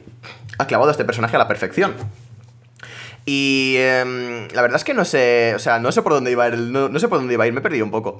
Ha 0.59 0.67
clavado 0.67 0.89
a 0.89 0.93
este 0.93 1.05
personaje 1.05 1.37
a 1.37 1.39
la 1.39 1.49
perfección. 1.49 1.95
Y 3.29 3.75
em, 3.79 4.47
la 4.53 4.62
verdad 4.62 4.77
es 4.77 4.85
que 4.85 4.95
no 4.95 5.05
sé, 5.05 5.53
o 5.57 5.59
sea, 5.59 5.81
no 5.81 5.91
sé 5.91 6.01
por 6.01 6.12
dónde 6.12 6.31
iba 6.31 6.45
a 6.45 6.49
ir, 6.49 6.59
no, 6.59 6.89
no 6.89 6.99
sé 7.01 7.09
por 7.09 7.19
dónde 7.19 7.35
iba 7.35 7.43
a 7.43 7.47
ir, 7.49 7.53
me 7.53 7.59
he 7.59 7.62
perdido 7.62 7.85
un 7.85 7.91
poco. 7.91 8.19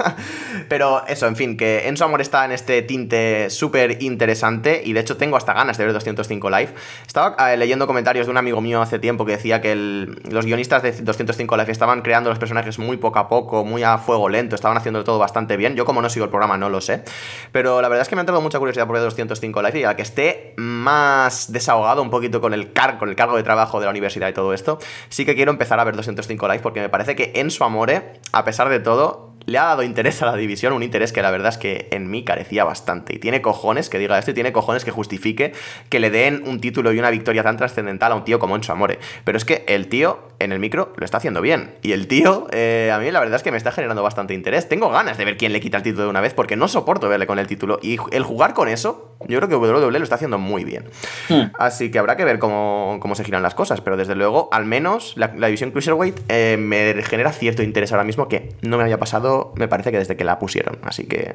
Pero 0.68 1.02
eso, 1.06 1.26
en 1.26 1.34
fin, 1.34 1.56
que 1.56 1.88
Enzo 1.88 2.04
Amor 2.04 2.20
está 2.20 2.44
en 2.44 2.52
este 2.52 2.82
tinte 2.82 3.48
súper 3.48 4.02
interesante 4.02 4.82
y 4.84 4.92
de 4.92 5.00
hecho 5.00 5.16
tengo 5.16 5.38
hasta 5.38 5.54
ganas 5.54 5.78
de 5.78 5.84
ver 5.84 5.94
205 5.94 6.50
Live. 6.50 6.74
Estaba 7.06 7.54
eh, 7.54 7.56
leyendo 7.56 7.86
comentarios 7.86 8.26
de 8.26 8.32
un 8.32 8.36
amigo 8.36 8.60
mío 8.60 8.82
hace 8.82 8.98
tiempo 8.98 9.24
que 9.24 9.32
decía 9.32 9.62
que 9.62 9.74
los 9.74 10.44
guionistas 10.44 10.82
de 10.82 10.92
205 10.92 11.56
Live 11.56 11.72
estaban 11.72 12.02
creando 12.02 12.28
los 12.28 12.38
personajes 12.38 12.78
muy 12.78 12.98
poco 12.98 13.20
a 13.20 13.30
poco, 13.30 13.64
muy 13.64 13.82
a 13.82 13.96
fuego 13.96 14.28
lento, 14.28 14.56
estaban 14.56 14.76
haciendo 14.76 15.04
todo 15.04 15.18
bastante 15.18 15.56
bien. 15.56 15.74
Yo 15.74 15.86
como 15.86 16.02
no 16.02 16.10
sigo 16.10 16.26
el 16.26 16.30
programa 16.30 16.58
no 16.58 16.68
lo 16.68 16.82
sé, 16.82 17.02
pero 17.50 17.80
la 17.80 17.88
verdad 17.88 18.02
es 18.02 18.10
que 18.10 18.14
me 18.14 18.20
ha 18.20 18.24
entrado 18.24 18.42
mucha 18.42 18.58
curiosidad 18.58 18.86
por 18.86 18.96
ver 18.96 19.04
205 19.04 19.62
Live 19.62 19.80
y 19.80 19.84
a 19.84 19.96
que 19.96 20.02
esté 20.02 20.52
más 20.58 21.50
desahogado 21.50 22.02
un 22.02 22.10
poquito 22.10 22.42
con 22.42 22.52
el, 22.52 22.74
car 22.74 22.98
con 22.98 23.08
el 23.08 23.16
cargo 23.16 23.38
de 23.38 23.42
trabajo 23.42 23.80
de 23.80 23.86
la 23.86 23.90
universidad 23.90 24.33
todo 24.34 24.52
esto, 24.52 24.78
sí 25.08 25.24
que 25.24 25.34
quiero 25.34 25.50
empezar 25.50 25.80
a 25.80 25.84
ver 25.84 25.96
205 25.96 26.46
Live 26.48 26.60
porque 26.60 26.80
me 26.80 26.88
parece 26.88 27.16
que 27.16 27.32
en 27.36 27.50
su 27.50 27.64
amore, 27.64 28.20
a 28.32 28.44
pesar 28.44 28.68
de 28.68 28.80
todo, 28.80 29.33
le 29.46 29.58
ha 29.58 29.64
dado 29.64 29.82
interés 29.82 30.22
a 30.22 30.26
la 30.26 30.36
división, 30.36 30.72
un 30.72 30.82
interés 30.82 31.12
que 31.12 31.22
la 31.22 31.30
verdad 31.30 31.50
es 31.50 31.58
que 31.58 31.88
en 31.90 32.10
mí 32.10 32.24
carecía 32.24 32.64
bastante. 32.64 33.14
Y 33.14 33.18
tiene 33.18 33.42
cojones 33.42 33.88
que 33.88 33.98
diga 33.98 34.18
esto 34.18 34.30
y 34.30 34.34
tiene 34.34 34.52
cojones 34.52 34.84
que 34.84 34.90
justifique 34.90 35.52
que 35.88 36.00
le 36.00 36.10
den 36.10 36.42
un 36.46 36.60
título 36.60 36.92
y 36.92 36.98
una 36.98 37.10
victoria 37.10 37.42
tan 37.42 37.56
trascendental 37.56 38.12
a 38.12 38.14
un 38.14 38.24
tío 38.24 38.38
como 38.38 38.56
Enzo 38.56 38.72
Amore. 38.72 38.98
Pero 39.24 39.38
es 39.38 39.44
que 39.44 39.64
el 39.68 39.88
tío 39.88 40.28
en 40.38 40.52
el 40.52 40.58
micro 40.58 40.92
lo 40.96 41.04
está 41.04 41.18
haciendo 41.18 41.40
bien. 41.40 41.74
Y 41.82 41.92
el 41.92 42.06
tío, 42.06 42.46
eh, 42.52 42.90
a 42.92 42.98
mí 42.98 43.10
la 43.10 43.20
verdad 43.20 43.36
es 43.36 43.42
que 43.42 43.50
me 43.50 43.56
está 43.56 43.72
generando 43.72 44.02
bastante 44.02 44.34
interés. 44.34 44.68
Tengo 44.68 44.90
ganas 44.90 45.18
de 45.18 45.24
ver 45.24 45.36
quién 45.36 45.52
le 45.52 45.60
quita 45.60 45.78
el 45.78 45.82
título 45.82 46.04
de 46.04 46.10
una 46.10 46.20
vez 46.20 46.34
porque 46.34 46.56
no 46.56 46.68
soporto 46.68 47.08
verle 47.08 47.26
con 47.26 47.38
el 47.38 47.46
título. 47.46 47.78
Y 47.82 47.98
el 48.12 48.22
jugar 48.22 48.54
con 48.54 48.68
eso, 48.68 49.16
yo 49.28 49.38
creo 49.40 49.48
que 49.48 49.56
WWE 49.56 49.98
lo 49.98 50.04
está 50.04 50.16
haciendo 50.16 50.38
muy 50.38 50.64
bien. 50.64 50.84
Hmm. 51.28 51.44
Así 51.58 51.90
que 51.90 51.98
habrá 51.98 52.16
que 52.16 52.24
ver 52.24 52.38
cómo, 52.38 52.98
cómo 53.00 53.14
se 53.14 53.24
giran 53.24 53.42
las 53.42 53.54
cosas, 53.54 53.80
pero 53.80 53.96
desde 53.96 54.14
luego, 54.14 54.48
al 54.52 54.64
menos 54.64 55.14
la, 55.16 55.32
la 55.36 55.46
división 55.46 55.70
Cruiserweight 55.70 56.20
eh, 56.28 56.56
me 56.58 57.02
genera 57.02 57.32
cierto 57.32 57.62
interés 57.62 57.92
ahora 57.92 58.04
mismo 58.04 58.28
que 58.28 58.54
no 58.62 58.76
me 58.76 58.84
había 58.84 58.98
pasado, 58.98 59.33
me 59.56 59.68
parece 59.68 59.90
que 59.90 59.98
desde 59.98 60.16
que 60.16 60.24
la 60.24 60.38
pusieron. 60.38 60.78
Así 60.82 61.06
que. 61.06 61.32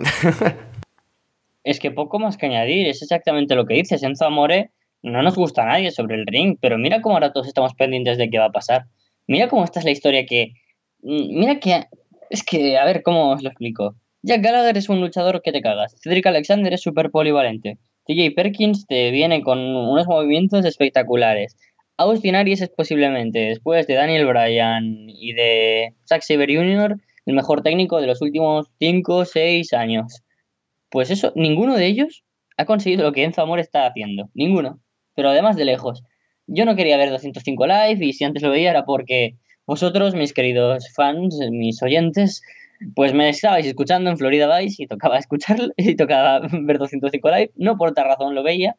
Es 1.63 1.79
que 1.79 1.91
poco 1.91 2.19
más 2.19 2.37
que 2.37 2.45
añadir, 2.45 2.87
es 2.87 3.01
exactamente 3.01 3.53
lo 3.55 3.65
que 3.65 3.75
dices. 3.75 4.01
Enzo 4.01 4.25
Amore 4.25 4.71
no 5.03 5.21
nos 5.21 5.35
gusta 5.35 5.63
a 5.63 5.65
nadie 5.65 5.91
sobre 5.91 6.15
el 6.15 6.25
ring, 6.25 6.57
pero 6.59 6.77
mira 6.77 7.01
cómo 7.01 7.15
ahora 7.15 7.33
todos 7.33 7.47
estamos 7.47 7.73
pendientes 7.73 8.17
de 8.17 8.29
qué 8.29 8.39
va 8.39 8.45
a 8.45 8.51
pasar. 8.51 8.85
Mira 9.27 9.47
cómo 9.49 9.63
esta 9.63 9.79
es 9.79 9.85
la 9.85 9.91
historia 9.91 10.25
que. 10.25 10.53
mm, 11.01 11.39
Mira 11.39 11.59
que. 11.59 11.85
Es 12.29 12.43
que, 12.43 12.77
a 12.77 12.85
ver, 12.85 13.03
¿cómo 13.03 13.31
os 13.31 13.43
lo 13.43 13.49
explico? 13.49 13.95
Jack 14.21 14.41
Gallagher 14.41 14.77
es 14.77 14.89
un 14.89 15.01
luchador 15.01 15.41
que 15.41 15.51
te 15.51 15.61
cagas. 15.61 15.95
Cedric 16.01 16.25
Alexander 16.27 16.73
es 16.73 16.81
súper 16.81 17.09
polivalente. 17.09 17.77
TJ 18.05 18.31
Perkins 18.35 18.85
te 18.87 19.11
viene 19.11 19.41
con 19.41 19.59
unos 19.59 20.07
movimientos 20.07 20.65
espectaculares. 20.65 21.55
Austin 21.97 22.35
Aries 22.35 22.61
es 22.61 22.69
posiblemente, 22.69 23.39
después 23.39 23.85
de 23.85 23.95
Daniel 23.95 24.25
Bryan 24.25 25.09
y 25.09 25.33
de 25.33 25.93
Zack 26.07 26.21
Sabre 26.21 26.55
Jr., 26.55 26.95
el 27.29 27.35
mejor 27.35 27.61
técnico 27.61 28.01
de 28.01 28.07
los 28.07 28.21
últimos 28.21 28.67
5 28.79 29.15
o 29.15 29.25
6 29.25 29.73
años. 29.73 30.23
Pues 30.89 31.11
eso, 31.11 31.31
ninguno 31.35 31.75
de 31.75 31.85
ellos 31.85 32.23
ha 32.57 32.65
conseguido 32.65 33.03
lo 33.03 33.11
que 33.11 33.23
Enzo 33.23 33.41
Amor 33.41 33.59
está 33.59 33.85
haciendo. 33.85 34.29
Ninguno. 34.33 34.79
Pero 35.15 35.29
además 35.29 35.55
de 35.55 35.65
lejos. 35.65 36.03
Yo 36.47 36.65
no 36.65 36.75
quería 36.75 36.97
ver 36.97 37.11
205 37.11 37.67
Live 37.67 38.05
y 38.05 38.13
si 38.13 38.23
antes 38.23 38.41
lo 38.41 38.49
veía 38.49 38.71
era 38.71 38.83
porque 38.83 39.35
vosotros, 39.67 40.15
mis 40.15 40.33
queridos 40.33 40.91
fans, 40.95 41.37
mis 41.51 41.83
oyentes, 41.83 42.41
pues 42.95 43.13
me 43.13 43.29
estabais 43.29 43.67
escuchando 43.67 44.09
en 44.09 44.17
Florida 44.17 44.57
Vice 44.57 44.83
y 44.83 44.87
tocaba 44.87 45.19
escucharlo 45.19 45.67
y 45.77 45.95
tocaba 45.95 46.41
ver 46.51 46.79
205 46.79 47.29
Live. 47.29 47.51
No 47.55 47.77
por 47.77 47.89
otra 47.89 48.05
razón 48.05 48.33
lo 48.33 48.41
veía, 48.41 48.75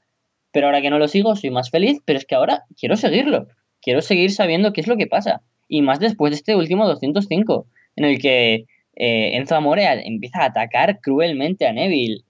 pero 0.50 0.66
ahora 0.66 0.82
que 0.82 0.90
no 0.90 0.98
lo 0.98 1.06
sigo 1.06 1.36
soy 1.36 1.50
más 1.50 1.70
feliz, 1.70 2.00
pero 2.04 2.18
es 2.18 2.26
que 2.26 2.34
ahora 2.34 2.64
quiero 2.76 2.96
seguirlo. 2.96 3.46
Quiero 3.80 4.02
seguir 4.02 4.32
sabiendo 4.32 4.72
qué 4.72 4.80
es 4.80 4.88
lo 4.88 4.96
que 4.96 5.06
pasa. 5.06 5.42
Y 5.68 5.82
más 5.82 6.00
después 6.00 6.32
de 6.32 6.36
este 6.36 6.56
último 6.56 6.88
205, 6.88 7.66
en 7.96 8.04
el 8.04 8.18
que 8.18 8.66
eh, 8.96 9.36
Enzo 9.36 9.56
Amore 9.56 9.86
empieza 10.06 10.42
a 10.42 10.46
atacar 10.46 11.00
cruelmente 11.00 11.66
a 11.66 11.72
Neville, 11.72 12.22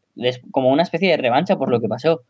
como 0.51 0.71
una 0.71 0.83
especie 0.83 1.11
de 1.11 1.17
revancha 1.17 1.57
por 1.57 1.71
lo 1.71 1.81
que 1.81 1.89
pasó. 1.89 2.23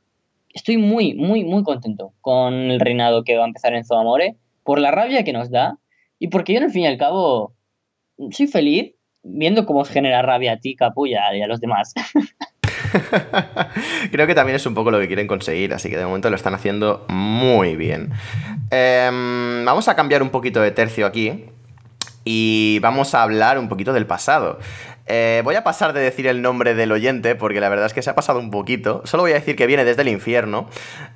Estoy 0.53 0.79
muy, 0.79 1.15
muy, 1.15 1.45
muy 1.45 1.63
contento 1.63 2.13
con 2.21 2.55
el 2.55 2.81
reinado 2.81 3.23
que 3.23 3.37
va 3.37 3.45
a 3.45 3.49
empezar 3.49 3.75
Enzo 3.75 3.99
Amore, 3.99 4.37
por 4.65 4.79
la 4.79 4.91
rabia 4.91 5.25
que 5.25 5.33
nos 5.33 5.51
da, 5.51 5.79
y 6.19 6.29
porque 6.29 6.55
yo, 6.55 6.61
al 6.61 6.71
fin 6.71 6.83
y 6.83 6.87
al 6.87 6.99
cabo, 6.99 7.55
soy 8.31 8.47
feliz 8.47 8.95
viendo 9.23 9.67
cómo 9.67 9.85
genera 9.85 10.23
rabia 10.23 10.53
a 10.53 10.57
ti, 10.59 10.75
Capulla, 10.75 11.35
y 11.35 11.43
a 11.43 11.47
los 11.47 11.61
demás. 11.61 11.95
Creo 14.11 14.27
que 14.27 14.35
también 14.35 14.57
es 14.57 14.67
un 14.67 14.75
poco 14.75 14.91
lo 14.91 15.01
que 15.01 15.07
quieren 15.07 15.27
conseguir, 15.27 15.73
así 15.75 15.91
que 15.91 15.97
de 15.97 16.05
momento 16.05 16.31
lo 16.31 16.37
están 16.37 16.55
haciendo 16.55 17.05
muy 17.09 17.77
bien. 17.77 18.11
Em, 18.71 19.65
vamos 19.65 19.89
a 19.89 19.97
cambiar 19.97 20.23
un 20.23 20.31
poquito 20.31 20.61
de 20.61 20.71
tercio 20.71 21.07
aquí 21.07 21.45
y 22.25 22.79
vamos 22.81 23.15
a 23.15 23.23
hablar 23.23 23.59
un 23.59 23.69
poquito 23.69 23.93
del 23.93 24.07
pasado. 24.07 24.59
Eh, 25.13 25.41
voy 25.43 25.57
a 25.57 25.65
pasar 25.65 25.93
de 25.93 26.01
decir 26.01 26.29
el 26.29 26.41
nombre 26.41 26.75
del 26.75 26.93
oyente 26.93 27.35
porque 27.35 27.61
la 27.61 27.69
verdad 27.69 27.87
es 27.87 27.93
que 27.95 28.01
se 28.03 28.11
ha 28.11 28.15
pasado 28.15 28.39
un 28.39 28.51
poquito. 28.53 29.03
Solo 29.07 29.25
voy 29.25 29.33
a 29.33 29.35
decir 29.35 29.57
que 29.57 29.67
viene 29.67 29.85
desde 29.85 30.03
el 30.03 30.09
infierno 30.09 30.69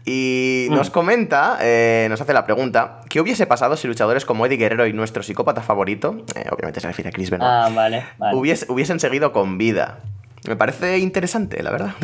y 0.05 0.67
nos 0.71 0.90
comenta, 0.90 1.59
eh, 1.61 2.09
nos 2.11 2.21
hace 2.21 2.33
la 2.33 2.45
pregunta, 2.45 3.01
¿qué 3.09 3.21
hubiese 3.21 3.47
pasado 3.47 3.77
si 3.77 3.87
luchadores 3.87 4.25
como 4.25 4.47
Eddie 4.47 4.57
Guerrero 4.57 4.87
y 4.88 4.93
nuestro 4.93 5.23
psicópata 5.23 5.62
favorito, 5.62 6.25
eh, 6.35 6.47
obviamente 6.51 6.81
se 6.81 6.88
refiere 6.88 7.11
a 7.11 7.12
Chris 7.12 7.31
Benoit, 7.31 7.49
Ah, 7.53 7.71
vale, 7.73 8.05
vale. 8.19 8.37
hubies- 8.37 8.67
hubiesen 8.69 8.99
seguido 8.99 9.31
con 9.33 9.59
vida? 9.59 10.01
Me 10.49 10.57
parece 10.57 10.99
interesante, 10.99 11.62
la 11.62 11.71
verdad. 11.71 11.95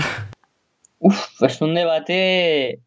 Uf, 1.01 1.27
pues 1.41 1.61
un 1.61 1.75
debate 1.75 2.81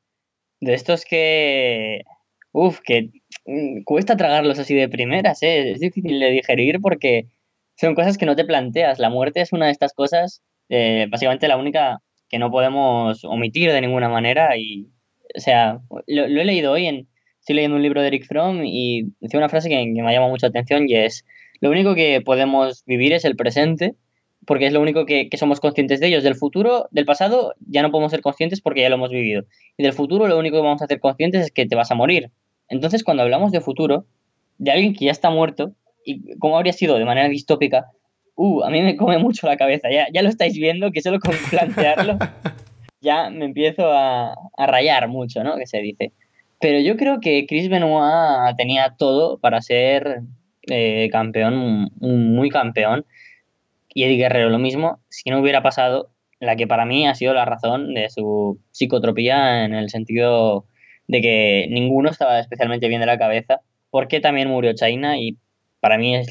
de 0.61 0.73
estos 0.73 1.03
que. 1.03 2.03
Uf, 2.53 2.79
que 2.81 3.09
mm, 3.45 3.83
cuesta 3.83 4.15
tragarlos 4.15 4.59
así 4.59 4.75
de 4.75 4.87
primeras, 4.87 5.41
¿eh? 5.43 5.71
Es 5.71 5.79
difícil 5.79 6.19
de 6.19 6.29
digerir 6.29 6.79
porque 6.81 7.27
son 7.75 7.95
cosas 7.95 8.17
que 8.17 8.25
no 8.27 8.35
te 8.35 8.45
planteas. 8.45 8.99
La 8.99 9.09
muerte 9.09 9.41
es 9.41 9.53
una 9.53 9.65
de 9.67 9.71
estas 9.71 9.93
cosas, 9.93 10.43
eh, 10.69 11.07
básicamente 11.09 11.47
la 11.47 11.57
única 11.57 12.01
que 12.29 12.39
no 12.39 12.51
podemos 12.51 13.25
omitir 13.25 13.71
de 13.71 13.81
ninguna 13.81 14.09
manera. 14.09 14.55
Y, 14.57 14.87
o 15.35 15.39
sea, 15.39 15.79
lo, 16.07 16.25
he 16.25 16.45
leído 16.45 16.71
hoy 16.73 16.87
en. 16.87 17.07
Estoy 17.39 17.55
leyendo 17.55 17.75
un 17.75 17.83
libro 17.83 18.01
de 18.01 18.07
Eric 18.07 18.25
Fromm 18.25 18.63
y 18.63 19.11
decía 19.19 19.39
una 19.39 19.49
frase 19.49 19.67
que, 19.69 19.75
que 19.75 20.01
me 20.01 20.09
ha 20.09 20.13
llamado 20.13 20.31
mucho 20.31 20.45
la 20.45 20.51
atención 20.51 20.87
y 20.87 20.95
es: 20.95 21.25
Lo 21.59 21.71
único 21.71 21.95
que 21.95 22.21
podemos 22.21 22.83
vivir 22.85 23.13
es 23.13 23.25
el 23.25 23.35
presente 23.35 23.95
porque 24.45 24.67
es 24.67 24.73
lo 24.73 24.81
único 24.81 25.05
que, 25.05 25.29
que 25.29 25.37
somos 25.37 25.59
conscientes 25.59 25.99
de 25.99 26.07
ellos. 26.07 26.23
Del 26.23 26.35
futuro, 26.35 26.87
del 26.91 27.05
pasado, 27.05 27.55
ya 27.59 27.81
no 27.81 27.91
podemos 27.91 28.11
ser 28.11 28.21
conscientes 28.21 28.61
porque 28.61 28.81
ya 28.81 28.89
lo 28.89 28.95
hemos 28.95 29.11
vivido. 29.11 29.45
Y 29.77 29.83
del 29.83 29.93
futuro, 29.93 30.27
lo 30.27 30.37
único 30.37 30.57
que 30.57 30.63
vamos 30.63 30.81
a 30.81 30.85
hacer 30.85 30.99
conscientes 30.99 31.45
es 31.45 31.51
que 31.51 31.65
te 31.65 31.75
vas 31.75 31.91
a 31.91 31.95
morir. 31.95 32.31
Entonces, 32.73 33.03
cuando 33.03 33.23
hablamos 33.23 33.51
de 33.51 33.61
futuro, 33.61 34.05
de 34.57 34.71
alguien 34.71 34.93
que 34.93 35.05
ya 35.05 35.11
está 35.11 35.29
muerto, 35.29 35.73
y 36.05 36.37
cómo 36.37 36.57
habría 36.57 36.73
sido 36.73 36.97
de 36.97 37.05
manera 37.05 37.29
distópica, 37.29 37.85
uh, 38.35 38.63
a 38.63 38.69
mí 38.69 38.81
me 38.81 38.97
come 38.97 39.17
mucho 39.17 39.47
la 39.47 39.57
cabeza. 39.57 39.89
Ya, 39.91 40.07
ya 40.11 40.21
lo 40.21 40.29
estáis 40.29 40.55
viendo, 40.55 40.91
que 40.91 41.01
solo 41.01 41.19
con 41.19 41.35
plantearlo 41.49 42.17
ya 43.01 43.29
me 43.29 43.45
empiezo 43.45 43.91
a, 43.91 44.33
a 44.57 44.67
rayar 44.67 45.07
mucho, 45.07 45.43
¿no? 45.43 45.57
Que 45.57 45.67
se 45.67 45.79
dice. 45.79 46.11
Pero 46.59 46.79
yo 46.79 46.97
creo 46.97 47.19
que 47.19 47.45
Chris 47.45 47.69
Benoit 47.69 48.55
tenía 48.57 48.95
todo 48.97 49.37
para 49.37 49.61
ser 49.61 50.21
eh, 50.69 51.09
campeón, 51.11 51.91
muy 51.99 52.49
campeón 52.49 53.05
y 53.93 54.05
Eddie 54.05 54.17
Guerrero 54.17 54.49
lo 54.49 54.59
mismo, 54.59 54.99
si 55.09 55.29
no 55.29 55.39
hubiera 55.39 55.61
pasado 55.61 56.09
la 56.39 56.55
que 56.55 56.67
para 56.67 56.85
mí 56.85 57.05
ha 57.05 57.15
sido 57.15 57.33
la 57.33 57.43
razón 57.43 57.93
de 57.93 58.09
su 58.09 58.59
psicotropía 58.71 59.65
en 59.65 59.73
el 59.73 59.89
sentido 59.89 60.65
de 61.07 61.21
que 61.21 61.67
ninguno 61.69 62.09
estaba 62.09 62.39
especialmente 62.39 62.87
bien 62.87 63.01
de 63.01 63.07
la 63.07 63.17
cabeza, 63.17 63.61
porque 63.89 64.19
también 64.19 64.49
murió 64.49 64.73
China 64.73 65.17
y 65.17 65.37
para 65.79 65.97
mí 65.97 66.15
es 66.15 66.27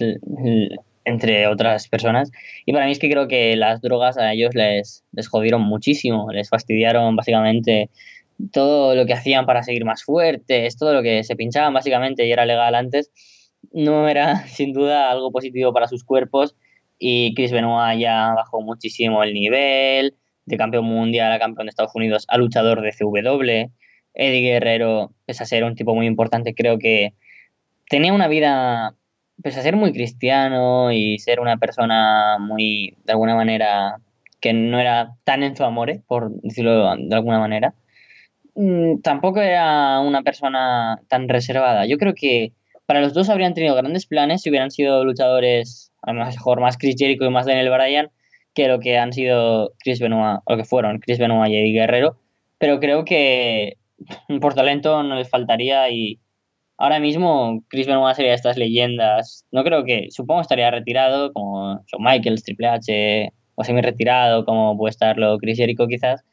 entre 1.05 1.47
otras 1.47 1.89
personas 1.89 2.31
y 2.65 2.73
para 2.73 2.87
mí 2.87 2.93
es 2.93 2.99
que 2.99 3.11
creo 3.11 3.29
que 3.29 3.57
las 3.57 3.81
drogas 3.83 4.17
a 4.17 4.33
ellos 4.33 4.55
les, 4.55 5.05
les 5.13 5.29
jodieron 5.29 5.63
muchísimo, 5.63 6.31
les 6.33 6.49
fastidiaron 6.49 7.17
básicamente 7.17 7.91
todo 8.53 8.95
lo 8.95 9.07
que 9.07 9.13
hacían 9.13 9.47
para 9.47 9.63
seguir 9.63 9.85
más 9.85 10.05
fuertes, 10.05 10.77
todo 10.77 10.95
lo 10.95 11.03
que 11.03 11.23
se 11.25 11.37
pinchaban 11.37 11.75
básicamente 11.75 12.27
y 12.27 12.33
era 12.33 12.47
legal 12.47 12.75
antes, 12.75 13.11
no 13.73 14.09
era 14.09 14.47
sin 14.47 14.73
duda 14.73 15.11
algo 15.11 15.31
positivo 15.31 15.73
para 15.73 15.89
sus 15.89 16.05
cuerpos 16.05 16.57
y 16.99 17.35
Chris 17.35 17.53
Benoit 17.53 17.99
ya 18.01 18.33
bajó 18.35 18.61
muchísimo 18.61 19.23
el 19.23 19.35
nivel, 19.35 20.15
de 20.47 20.57
campeón 20.57 20.85
mundial 20.85 21.33
a 21.33 21.39
campeón 21.39 21.67
de 21.67 21.71
Estados 21.71 21.95
Unidos 21.95 22.25
a 22.29 22.39
luchador 22.39 22.81
de 22.83 22.93
CW. 22.93 23.73
Eddie 24.15 24.43
Guerrero, 24.43 25.13
pese 25.27 25.43
a 25.43 25.47
ser 25.47 25.65
un 25.65 25.75
tipo 25.75 25.95
muy 25.95 26.07
importante, 26.07 26.55
creo 26.55 26.79
que 26.79 27.15
tenía 27.89 28.13
una 28.13 28.29
vida, 28.29 28.95
pese 29.43 29.61
a 29.61 29.63
ser 29.63 29.77
muy 29.77 29.93
cristiano 29.93 30.93
y 30.93 31.19
ser 31.19 31.41
una 31.41 31.57
persona 31.59 32.39
muy, 32.39 32.97
de 33.05 33.13
alguna 33.13 33.35
manera, 33.35 33.97
que 34.41 34.53
no 34.53 34.81
era 34.81 35.15
tan 35.25 35.43
en 35.43 35.57
su 35.57 35.65
amore, 35.65 36.03
por 36.07 36.31
decirlo 36.43 36.97
de 36.97 37.15
alguna 37.15 37.39
manera, 37.39 37.75
mm, 38.55 39.01
tampoco 39.01 39.41
era 39.41 40.01
una 40.01 40.23
persona 40.23 41.01
tan 41.09 41.29
reservada. 41.29 41.87
Yo 41.87 41.99
creo 41.99 42.15
que 42.15 42.53
para 42.87 43.01
los 43.01 43.15
dos 43.15 43.31
habrían 43.31 43.55
tenido 43.55 43.75
grandes 43.75 44.07
planes 44.07 44.43
si 44.43 44.51
hubieran 44.51 44.71
sido 44.71 45.05
luchadores, 45.05 45.93
a 46.03 46.13
lo 46.13 46.25
mejor 46.25 46.61
más 46.61 46.77
Chris 46.77 46.97
Jericho 46.99 47.25
y 47.25 47.31
más 47.31 47.47
Daniel 47.47 47.71
Bryan, 47.71 48.11
que 48.55 48.69
lo 48.69 48.81
que 48.81 48.99
han 48.99 49.13
sido 49.13 49.73
Chris 49.79 50.01
Benoit, 50.01 50.41
o 50.45 50.57
que 50.57 50.65
fueron 50.65 50.99
Chris 50.99 51.19
Benoit 51.19 51.53
y 51.53 51.57
Eddie 51.57 51.73
Guerrero. 51.73 52.19
Pero 52.59 52.81
creo 52.81 53.05
que 53.05 53.77
por 54.41 54.55
talento 54.55 55.03
no 55.03 55.17
les 55.17 55.29
faltaría 55.31 55.91
y 55.91 56.21
ahora 56.79 56.99
mismo 57.01 57.63
Chris 57.69 57.87
Benoit 57.87 58.17
sería 58.17 58.33
de 58.33 58.37
estas 58.37 58.57
leyendas. 58.57 59.47
No 59.53 59.65
creo 59.65 59.85
que, 59.85 60.09
supongo 60.11 60.41
estaría 60.41 60.71
retirado, 60.71 61.33
como 61.33 61.81
Shawn 61.87 62.05
Michaels, 62.05 62.45
Triple 62.45 62.69
H, 62.69 63.33
o 63.55 63.65
semi-retirado, 63.65 64.45
como 64.45 64.77
puede 64.77 64.91
estarlo 64.91 65.39
Chris 65.39 65.59
Jericho 65.59 65.87
quizás. 65.87 66.25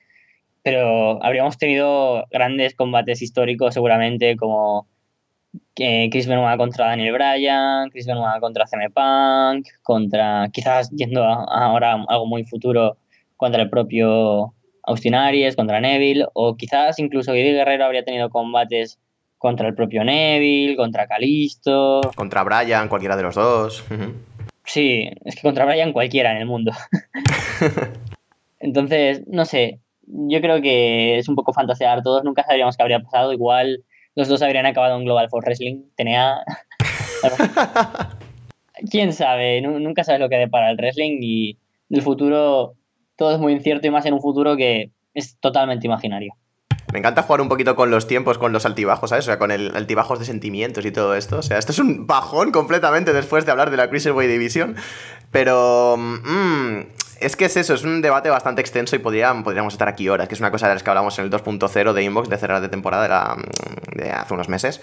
Pero 0.64 1.24
habríamos 1.24 1.58
tenido 1.58 2.26
grandes 2.32 2.76
combates 2.76 3.22
históricos 3.22 3.74
seguramente, 3.74 4.36
como 4.38 4.88
eh, 5.76 6.10
Chris 6.12 6.28
Benoit 6.28 6.58
contra 6.58 6.88
Daniel 6.88 7.14
Bryan, 7.14 7.90
Chris 7.90 8.06
Benoit 8.06 8.40
contra 8.42 8.68
CM 8.68 8.90
Punk, 8.90 9.68
contra, 9.84 10.50
quizás 10.52 10.90
yendo 10.92 11.24
a, 11.24 11.44
ahora 11.44 12.04
algo 12.08 12.26
muy 12.26 12.44
futuro, 12.46 12.98
contra 13.38 13.62
el 13.62 13.70
propio 13.70 14.54
Austin 14.90 15.16
Aries, 15.16 15.56
contra 15.56 15.80
Neville, 15.80 16.26
o 16.34 16.56
quizás 16.58 17.00
incluso 17.00 17.34
Eddie 17.34 17.54
Guerrero 17.54 17.86
habría 17.86 18.04
tenido 18.04 18.30
combates 18.30 19.00
contra 19.38 19.68
el 19.68 19.76
propio 19.76 20.04
Neville, 20.04 20.76
contra 20.76 21.08
Kalisto. 21.08 22.02
Contra 22.16 22.44
Bryan, 22.44 22.88
cualquiera 22.90 23.16
de 23.16 23.24
los 23.24 23.36
dos. 23.36 23.86
Sí, 24.66 25.10
es 25.26 25.36
que 25.36 25.42
contra 25.42 25.66
Bryan 25.66 25.94
cualquiera 25.94 26.32
en 26.32 26.38
el 26.38 26.46
mundo. 26.46 26.72
Entonces, 28.60 29.24
no 29.28 29.46
sé, 29.46 29.80
yo 30.08 30.42
creo 30.42 30.62
que 30.62 31.18
es 31.18 31.30
un 31.30 31.36
poco 31.36 31.54
fantasear. 31.54 32.04
Todos 32.04 32.24
nunca 32.24 32.44
sabríamos 32.44 32.76
qué 32.76 32.84
habría 32.84 33.00
pasado. 33.00 33.32
Igual 33.32 33.84
los 34.16 34.28
dos 34.28 34.42
habrían 34.42 34.66
acabado 34.66 34.98
en 34.98 35.06
Global 35.06 35.30
Force 35.30 35.46
Wrestling. 35.48 35.84
Tenía... 35.96 36.40
¿Quién 38.90 39.14
sabe? 39.14 39.62
Nu- 39.62 39.80
Nunca 39.80 40.04
sabes 40.04 40.22
lo 40.22 40.30
que 40.30 40.38
depara 40.38 40.70
el 40.72 40.78
wrestling 40.78 41.20
y 41.22 41.58
el 41.90 42.02
futuro 42.02 42.76
todo 43.20 43.34
es 43.36 43.40
muy 43.40 43.54
incierto 43.54 43.86
y 43.86 43.92
más 43.92 44.06
en 44.08 44.14
un 44.16 44.22
futuro 44.22 44.58
que 44.58 44.92
es 45.14 45.38
totalmente 45.40 45.86
imaginario. 45.86 46.34
Me 46.92 46.98
encanta 46.98 47.22
jugar 47.22 47.42
un 47.42 47.50
poquito 47.50 47.76
con 47.76 47.92
los 47.92 48.08
tiempos, 48.08 48.40
con 48.40 48.52
los 48.52 48.66
altibajos, 48.66 49.12
¿sabes? 49.12 49.26
O 49.26 49.28
sea, 49.28 49.38
con 49.38 49.52
el 49.52 49.76
altibajos 49.76 50.18
de 50.18 50.26
sentimientos 50.26 50.84
y 50.86 50.92
todo 50.92 51.14
esto. 51.14 51.38
O 51.38 51.42
sea, 51.44 51.60
esto 51.60 51.72
es 51.72 51.78
un 51.78 52.08
bajón 52.08 52.52
completamente 52.52 53.14
después 53.14 53.46
de 53.46 53.52
hablar 53.52 53.70
de 53.70 53.78
la 53.78 53.90
Cruiserweight 53.90 54.32
Division. 54.32 54.76
Pero... 55.32 55.98
mm, 55.98 56.80
es 57.22 57.36
que 57.36 57.46
es 57.46 57.58
eso, 57.58 57.74
es 57.74 57.84
un 57.84 58.02
debate 58.02 58.30
bastante 58.30 58.62
extenso 58.62 58.96
y 58.96 59.00
podría- 59.00 59.34
podríamos 59.44 59.74
estar 59.74 59.90
aquí 59.90 60.08
horas, 60.08 60.28
que 60.30 60.36
es 60.36 60.40
una 60.40 60.52
cosa 60.52 60.68
de 60.70 60.76
las 60.76 60.84
que 60.84 60.90
hablamos 60.90 61.20
en 61.20 61.26
el 61.26 61.30
2.0 61.32 61.92
de 61.94 62.04
Inbox 62.04 62.30
de 62.30 62.38
cerrar 62.38 62.62
de 62.62 62.70
temporada 62.70 63.36
de 63.94 64.10
hace 64.12 64.34
unos 64.34 64.48
meses. 64.48 64.82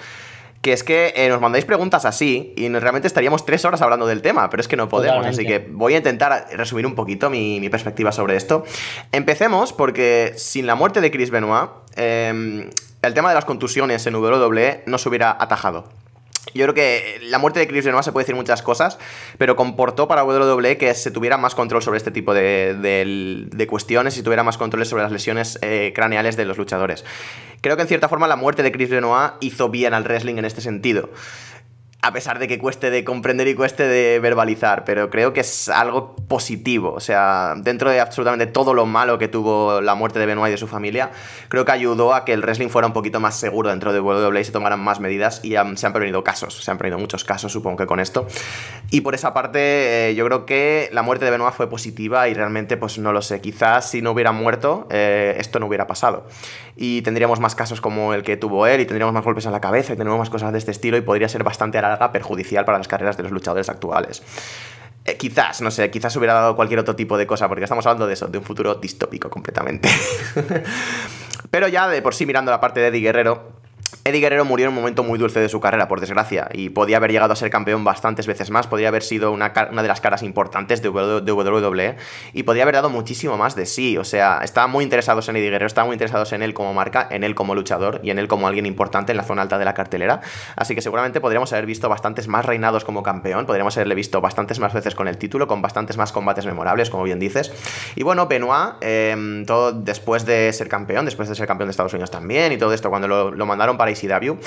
Que 0.67 0.73
es 0.73 0.83
que 0.83 1.13
eh, 1.15 1.29
nos 1.29 1.41
mandáis 1.41 1.65
preguntas 1.65 2.05
así 2.05 2.53
y 2.57 2.69
nos- 2.69 2.83
realmente 2.83 3.07
estaríamos 3.07 3.47
tres 3.47 3.65
horas 3.65 3.83
hablando 3.83 4.05
del 4.05 4.21
tema, 4.21 4.51
pero 4.51 4.61
es 4.61 4.67
que 4.67 4.77
no 4.77 4.89
podemos, 4.89 5.19
Totalmente. 5.19 5.43
así 5.43 5.65
que 5.65 5.71
voy 5.73 5.95
a 5.95 5.99
intentar 5.99 6.49
resumir 6.55 6.85
un 6.87 6.97
poquito 6.97 7.31
mi, 7.31 7.61
mi 7.61 7.69
perspectiva 7.69 8.11
sobre 8.11 8.35
esto. 8.35 8.65
Empecemos 9.13 9.73
porque 9.73 10.33
sin 10.37 10.67
la 10.67 10.75
muerte 10.75 11.01
de 11.01 11.13
Chris 11.13 11.31
Benoit, 11.31 11.71
eh, 11.95 12.69
el 13.01 13.15
tema 13.15 13.29
de 13.29 13.37
las 13.37 13.45
contusiones 13.45 14.05
en 14.09 14.17
WWE 14.17 14.83
no 14.87 14.99
se 14.99 15.09
hubiera 15.09 15.37
atajado. 15.39 15.85
Yo 16.55 16.65
creo 16.65 16.75
que 16.75 17.19
la 17.25 17.39
muerte 17.39 17.61
de 17.61 17.67
Chris 17.67 17.85
Benoit 17.85 18.05
se 18.05 18.13
puede 18.13 18.23
decir 18.25 18.35
muchas 18.37 18.63
cosas, 18.63 18.99
pero 19.37 19.57
comportó 19.57 20.09
para 20.09 20.25
WWE 20.25 20.79
que 20.79 20.95
se 20.95 21.11
tuviera 21.11 21.37
más 21.37 21.55
control 21.55 21.83
sobre 21.83 21.99
este 21.99 22.11
tipo 22.11 22.33
de, 22.35 22.75
de- 22.75 23.67
cuestiones 23.67 24.17
y 24.17 24.23
tuviera 24.23 24.43
más 24.45 24.57
control 24.57 24.87
sobre 24.87 25.03
las 25.03 25.11
lesiones 25.13 25.59
eh, 25.61 25.93
craneales 25.95 26.37
de 26.37 26.45
los 26.45 26.57
luchadores. 26.57 27.05
Creo 27.61 27.77
que 27.77 27.83
en 27.83 27.89
cierta 27.89 28.09
forma 28.09 28.29
la 28.29 28.37
muerte 28.37 28.63
de 28.63 28.71
Chris 28.71 28.89
Benoit 28.91 29.33
hizo 29.41 29.69
bien 29.71 29.93
al 29.93 30.05
wrestling 30.05 30.37
en 30.37 30.45
este 30.45 30.61
sentido. 30.61 31.11
A 32.07 32.13
pesar 32.13 32.39
de 32.39 32.47
que 32.47 32.61
cueste 32.61 32.91
de 32.91 33.03
comprender 33.03 33.49
y 33.49 33.57
cueste 33.57 33.83
de 33.89 34.21
verbalizar, 34.21 34.85
pero 34.85 35.11
creo 35.11 35.33
que 35.33 35.41
es 35.41 35.69
algo 35.69 36.15
positivo. 36.29 36.93
O 36.93 37.01
sea, 37.01 37.55
dentro 37.57 37.91
de 37.91 37.99
absolutamente 37.99 38.47
todo 38.47 38.75
lo 38.75 38.87
malo 38.87 39.19
que 39.19 39.27
tuvo 39.27 39.81
la 39.81 39.97
muerte 39.97 40.21
de 40.21 40.27
Benoit 40.27 40.51
y 40.51 40.53
de 40.53 40.57
su 40.57 40.69
familia, 40.69 41.11
creo 41.49 41.65
que 41.65 41.73
ayudó 41.73 42.15
a 42.15 42.25
que 42.25 42.33
el 42.33 42.43
wrestling 42.43 42.69
fuera 42.69 42.87
un 42.87 42.93
poquito 42.93 43.19
más 43.19 43.35
seguro 43.35 43.71
dentro 43.71 43.93
de 43.93 43.99
WWE 43.99 44.41
y 44.41 44.45
se 44.45 44.53
tomaran 44.53 44.79
más 44.79 45.01
medidas 45.01 45.41
y 45.45 45.57
han- 45.57 45.77
se 45.77 45.85
han 45.89 45.93
prevenido 45.93 46.23
casos. 46.23 46.63
Se 46.63 46.71
han 46.71 46.79
prevenido 46.79 47.01
muchos 47.01 47.25
casos, 47.25 47.51
supongo 47.51 47.79
que 47.79 47.87
con 47.87 47.99
esto. 47.99 48.29
Y 48.93 49.01
por 49.01 49.17
esa 49.17 49.35
parte, 49.35 50.11
eh, 50.11 50.15
yo 50.15 50.25
creo 50.27 50.47
que 50.47 50.89
la 50.93 51.03
muerte 51.03 51.25
de 51.25 51.33
Benoit 51.33 51.55
fue 51.55 51.69
positiva 51.69 52.29
y 52.29 52.35
realmente, 52.35 52.77
pues 52.77 52.99
no 52.99 53.13
lo 53.13 53.21
sé. 53.21 53.41
Quizás 53.41 53.91
si 53.91 54.01
no 54.01 54.13
hubiera 54.13 54.31
muerto, 54.31 54.87
eh, 54.91 55.35
esto 55.41 55.59
no 55.59 55.67
hubiera 55.67 55.89
pasado. 55.89 56.29
Y 56.77 57.03
tendríamos 57.03 57.41
más 57.41 57.55
casos 57.57 57.81
como 57.81 58.13
el 58.15 58.23
que 58.23 58.37
tuvo 58.37 58.67
él, 58.67 58.81
y 58.83 58.85
tendríamos 58.87 59.15
más 59.15 59.25
golpes 59.25 59.47
en 59.47 59.53
la 59.53 59.63
cabeza, 59.63 59.95
y 59.95 59.97
tendríamos 59.97 60.19
más 60.19 60.29
cosas 60.31 60.53
de 60.53 60.59
este 60.59 60.71
estilo, 60.73 60.99
y 60.99 61.01
podría 61.01 61.27
ser 61.27 61.43
bastante 61.43 61.79
a 61.79 61.81
perjudicial 61.99 62.65
para 62.65 62.79
las 62.79 62.89
carreras 62.89 63.17
de 63.17 63.25
los 63.25 63.33
luchadores 63.33 63.69
actuales. 63.69 64.23
Eh, 65.05 65.17
quizás, 65.17 65.61
no 65.61 65.71
sé, 65.71 65.91
quizás 65.91 66.15
hubiera 66.17 66.35
dado 66.35 66.57
cualquier 66.57 66.81
otro 66.81 66.97
tipo 66.97 67.17
de 67.17 67.27
cosa, 67.27 67.49
porque 67.49 67.65
estamos 67.65 67.87
hablando 67.87 68.07
de 68.07 68.15
eso, 68.15 68.27
de 68.27 68.39
un 68.39 68.45
futuro 68.45 68.75
distópico 68.75 69.31
completamente. 69.31 69.89
Pero 71.51 71.69
ya 71.69 71.89
de 71.89 72.03
por 72.03 72.15
sí, 72.15 72.27
mirando 72.27 72.51
la 72.51 72.61
parte 72.61 72.81
de 72.81 72.89
Eddie 72.89 73.01
Guerrero, 73.01 73.53
Eddie 74.07 74.21
Guerrero 74.21 74.45
murió 74.45 74.67
en 74.67 74.69
un 74.69 74.77
momento 74.77 75.03
muy 75.03 75.19
dulce 75.19 75.41
de 75.41 75.49
su 75.49 75.59
carrera, 75.59 75.89
por 75.89 75.99
desgracia, 75.99 76.49
y 76.53 76.71
podía 76.71 76.99
haber 76.99 77.11
llegado 77.11 77.33
a 77.33 77.37
ser 77.37 77.51
campeón 77.51 77.83
bastantes 77.83 78.29
veces 78.29 78.51
más, 78.51 78.69
podría 78.69 78.87
haber 78.87 79.03
sido 79.03 79.33
una, 79.33 79.49
de 79.49 79.89
las 79.89 80.01
caras 80.01 80.23
importantes 80.23 80.81
de 80.81 80.91
WWE, 80.91 81.97
y 82.33 82.45
podría 82.45 82.63
haber 82.63 82.77
dado 82.77 82.89
muchísimo 82.89 83.37
más 83.37 83.57
de 83.57 83.67
sí. 83.67 83.99
O 83.99 84.05
sea, 84.05 84.43
estaban 84.45 84.71
muy 84.71 84.85
interesados 84.85 85.29
en 85.29 85.35
Eddie 85.35 85.51
Guerrero, 85.51 85.67
estaban 85.67 85.89
muy 85.89 85.95
interesados 85.95 86.33
en 86.33 86.43
él 86.43 86.55
como 86.55 86.73
marca, 86.73 87.09
en 87.11 87.25
él 87.25 87.35
como 87.35 87.57
luchador 87.57 88.01
y 88.05 88.11
en 88.11 88.21
él 88.21 88.29
como 88.29 88.47
alguien 88.47 88.65
importante 88.67 89.11
en 89.11 89.17
la 89.17 89.25
zona 89.25 89.43
alta 89.43 89.59
de 89.59 89.65
la 89.65 89.75
cartelera. 89.75 90.21
Así 90.55 90.77
que 90.77 90.83
seguramente 90.83 91.21
podríamos 91.21 91.53
haber 91.53 91.67
visto 91.67 91.89
bastantes 91.89 92.29
más 92.29 92.45
reinados 92.45 92.85
como 92.85 93.03
campeón, 93.03 93.45
podríamos 93.45 93.77
haberle 93.77 93.97
visto 93.97 94.21
bastantes 94.21 94.61
más 94.61 94.73
veces 94.73 94.95
con 94.95 95.09
el 95.09 95.19
título, 95.19 95.49
con 95.49 95.63
bastantes 95.63 95.97
más 95.97 96.13
combates 96.13 96.47
memorables, 96.47 96.91
como 96.91 97.03
bien 97.03 97.19
dices. 97.19 97.53
Y 97.97 98.05
bueno, 98.05 98.29
Benoit, 98.29 98.75
eh, 98.83 99.43
todo 99.49 99.73
después 99.73 100.25
de 100.27 100.53
ser 100.53 100.69
campeón, 100.69 101.07
después 101.07 101.29
de 101.29 101.35
ser 101.35 101.49
campeón 101.49 101.67
de 101.67 101.73
Estados 101.73 101.93
Unidos 101.93 102.13
también, 102.13 102.53
y 102.53 102.57
todo 102.57 102.73
esto, 102.73 102.89
cuando 102.89 103.09
lo 103.09 103.47
mandaron 103.47 103.76
para 103.77 103.91
ECW. 103.91 104.39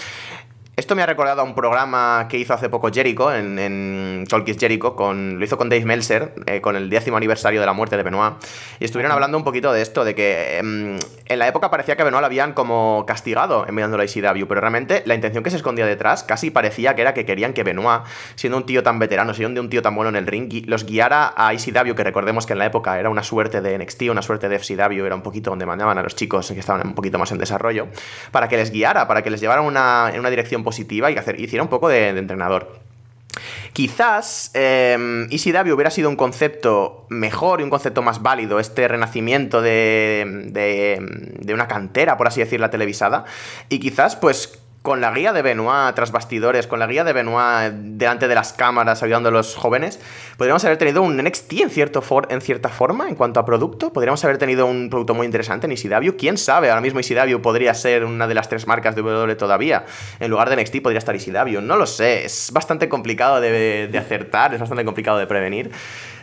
Esto 0.80 0.96
me 0.96 1.04
ha 1.04 1.06
recordado 1.06 1.42
a 1.42 1.44
un 1.44 1.56
programa 1.56 2.28
que 2.30 2.38
hizo 2.38 2.54
hace 2.54 2.70
poco 2.70 2.90
Jericho, 2.90 3.34
en, 3.34 3.60
en 3.60 4.24
Talk 4.30 4.48
is 4.48 4.56
Jericho, 4.58 4.96
con, 4.96 5.38
lo 5.38 5.44
hizo 5.44 5.58
con 5.58 5.68
Dave 5.68 5.84
Meltzer, 5.84 6.34
eh, 6.46 6.62
con 6.62 6.78
el 6.78 6.90
décimo 6.90 7.18
aniversario 7.18 7.60
de 7.60 7.66
la 7.66 7.74
muerte 7.74 7.98
de 7.98 8.04
Benoit. 8.04 8.36
Y 8.80 8.86
estuvieron 8.86 9.12
hablando 9.12 9.38
un 9.38 9.44
poquito 9.44 9.74
de 9.74 9.82
esto, 9.82 10.06
de 10.06 10.16
que 10.16 10.58
em, 10.58 10.98
en 11.26 11.40
la 11.40 11.50
época 11.50 11.70
parecía 11.70 11.98
que 11.98 12.04
a 12.04 12.06
Benoit 12.06 12.22
lo 12.22 12.26
habían 12.28 12.54
como 12.54 13.04
castigado 13.06 13.66
enviándolo 13.68 14.04
a 14.04 14.06
ECW, 14.06 14.48
pero 14.48 14.62
realmente 14.62 15.04
la 15.06 15.16
intención 15.16 15.44
que 15.44 15.50
se 15.50 15.58
escondía 15.58 15.86
detrás 15.86 16.24
casi 16.24 16.50
parecía 16.50 16.96
que 16.96 17.02
era 17.02 17.14
que 17.14 17.26
querían 17.26 17.52
que 17.52 17.64
Benoit, 17.64 18.04
siendo 18.36 18.56
un 18.56 18.66
tío 18.66 18.82
tan 18.82 19.00
veterano, 19.00 19.34
siendo 19.34 19.60
un 19.60 19.70
tío 19.70 19.82
tan 19.82 19.96
bueno 19.96 20.08
en 20.08 20.16
el 20.16 20.28
ring, 20.28 20.64
los 20.66 20.86
guiara 20.86 21.34
a 21.36 21.52
ECW, 21.52 21.94
que 21.94 22.06
recordemos 22.06 22.46
que 22.46 22.54
en 22.54 22.60
la 22.60 22.68
época 22.68 22.98
era 22.98 23.10
una 23.10 23.24
suerte 23.24 23.60
de 23.60 23.78
NXT, 23.78 24.04
una 24.04 24.22
suerte 24.22 24.48
de 24.48 24.58
FCW, 24.58 25.06
era 25.06 25.16
un 25.16 25.24
poquito 25.24 25.50
donde 25.50 25.66
mandaban 25.66 25.98
a 25.98 26.04
los 26.04 26.16
chicos 26.16 26.50
que 26.50 26.60
estaban 26.62 26.88
un 26.88 26.96
poquito 26.96 27.20
más 27.20 27.34
en 27.34 27.38
desarrollo, 27.38 27.90
para 28.32 28.48
que 28.48 28.56
les 28.56 28.72
guiara, 28.72 29.10
para 29.10 29.24
que 29.24 29.30
les 29.30 29.42
llevara 29.42 29.60
una, 29.60 30.10
en 30.14 30.22
una 30.22 30.30
dirección 30.30 30.64
positiva 30.70 31.10
y 31.10 31.16
que 31.16 31.20
hacer, 31.20 31.40
hiciera 31.40 31.64
un 31.64 31.70
poco 31.70 31.90
de, 31.90 32.10
entrenador. 32.10 32.80
Quizás 33.74 34.52
eh, 34.54 35.28
ECW 35.32 35.74
hubiera 35.74 35.90
sido 35.90 36.10
un 36.10 36.16
concepto 36.16 37.08
mejor 37.10 37.60
y 37.60 37.64
un 37.64 37.72
concepto 37.72 38.04
más 38.04 38.22
válido, 38.22 38.60
este 38.60 38.88
renacimiento 38.88 39.62
de, 39.62 40.46
de, 40.52 41.00
de 41.40 41.54
una 41.54 41.68
cantera, 41.68 42.18
por 42.18 42.28
así 42.28 42.40
decir, 42.40 42.60
la 42.60 42.70
televisada. 42.70 43.26
Y 43.70 43.80
quizás, 43.80 44.16
pues, 44.16 44.60
con 44.82 45.02
la 45.02 45.12
guía 45.12 45.34
de 45.34 45.42
Benoit 45.42 45.94
tras 45.94 46.12
bastidores, 46.12 46.66
con 46.66 46.80
la 46.80 46.88
guía 46.88 47.04
de 47.04 47.12
Benoit 47.14 47.74
delante 47.74 48.28
de 48.30 48.36
las 48.36 48.54
cámaras 48.54 49.04
ayudando 49.04 49.28
a 49.30 49.32
los 49.32 49.56
jóvenes, 49.56 50.00
podríamos 50.38 50.64
haber 50.64 50.78
tenido 50.78 51.02
un 51.02 51.18
NXT 51.18 51.54
en, 51.62 51.70
cierto 51.70 52.02
for- 52.02 52.28
en 52.32 52.40
cierta 52.40 52.70
forma 52.70 53.10
en 53.10 53.16
cuanto 53.16 53.40
a 53.42 53.46
producto. 53.46 53.92
Podríamos 53.92 54.24
haber 54.24 54.38
tenido 54.38 54.66
un 54.68 54.90
producto 54.90 55.14
muy 55.14 55.26
interesante 55.26 55.68
en 55.68 55.74
ECW. 55.74 56.16
¿Quién 56.18 56.38
sabe? 56.38 56.70
Ahora 56.70 56.82
mismo 56.82 57.02
ECW 57.02 57.42
podría 57.42 57.74
ser 57.74 58.06
una 58.06 58.26
de 58.28 58.34
las 58.36 58.48
tres 58.48 58.68
marcas 58.68 58.96
de 58.96 59.02
WWE 59.02 59.36
todavía. 59.36 59.86
En 60.20 60.32
lugar 60.32 60.50
de 60.50 60.56
NXT 60.62 60.82
podría 60.82 61.00
estar 61.00 61.14
ECW. 61.14 61.60
No 61.62 61.76
lo 61.76 61.86
sé. 61.86 62.24
Es 62.26 62.52
bastante 62.54 62.88
complicado 62.88 63.42
de, 63.42 63.90
de 63.92 63.98
acertar, 63.98 64.54
es 64.54 64.60
bastante 64.62 64.86
complicado 64.86 65.18
de 65.18 65.28
prevenir. 65.28 65.72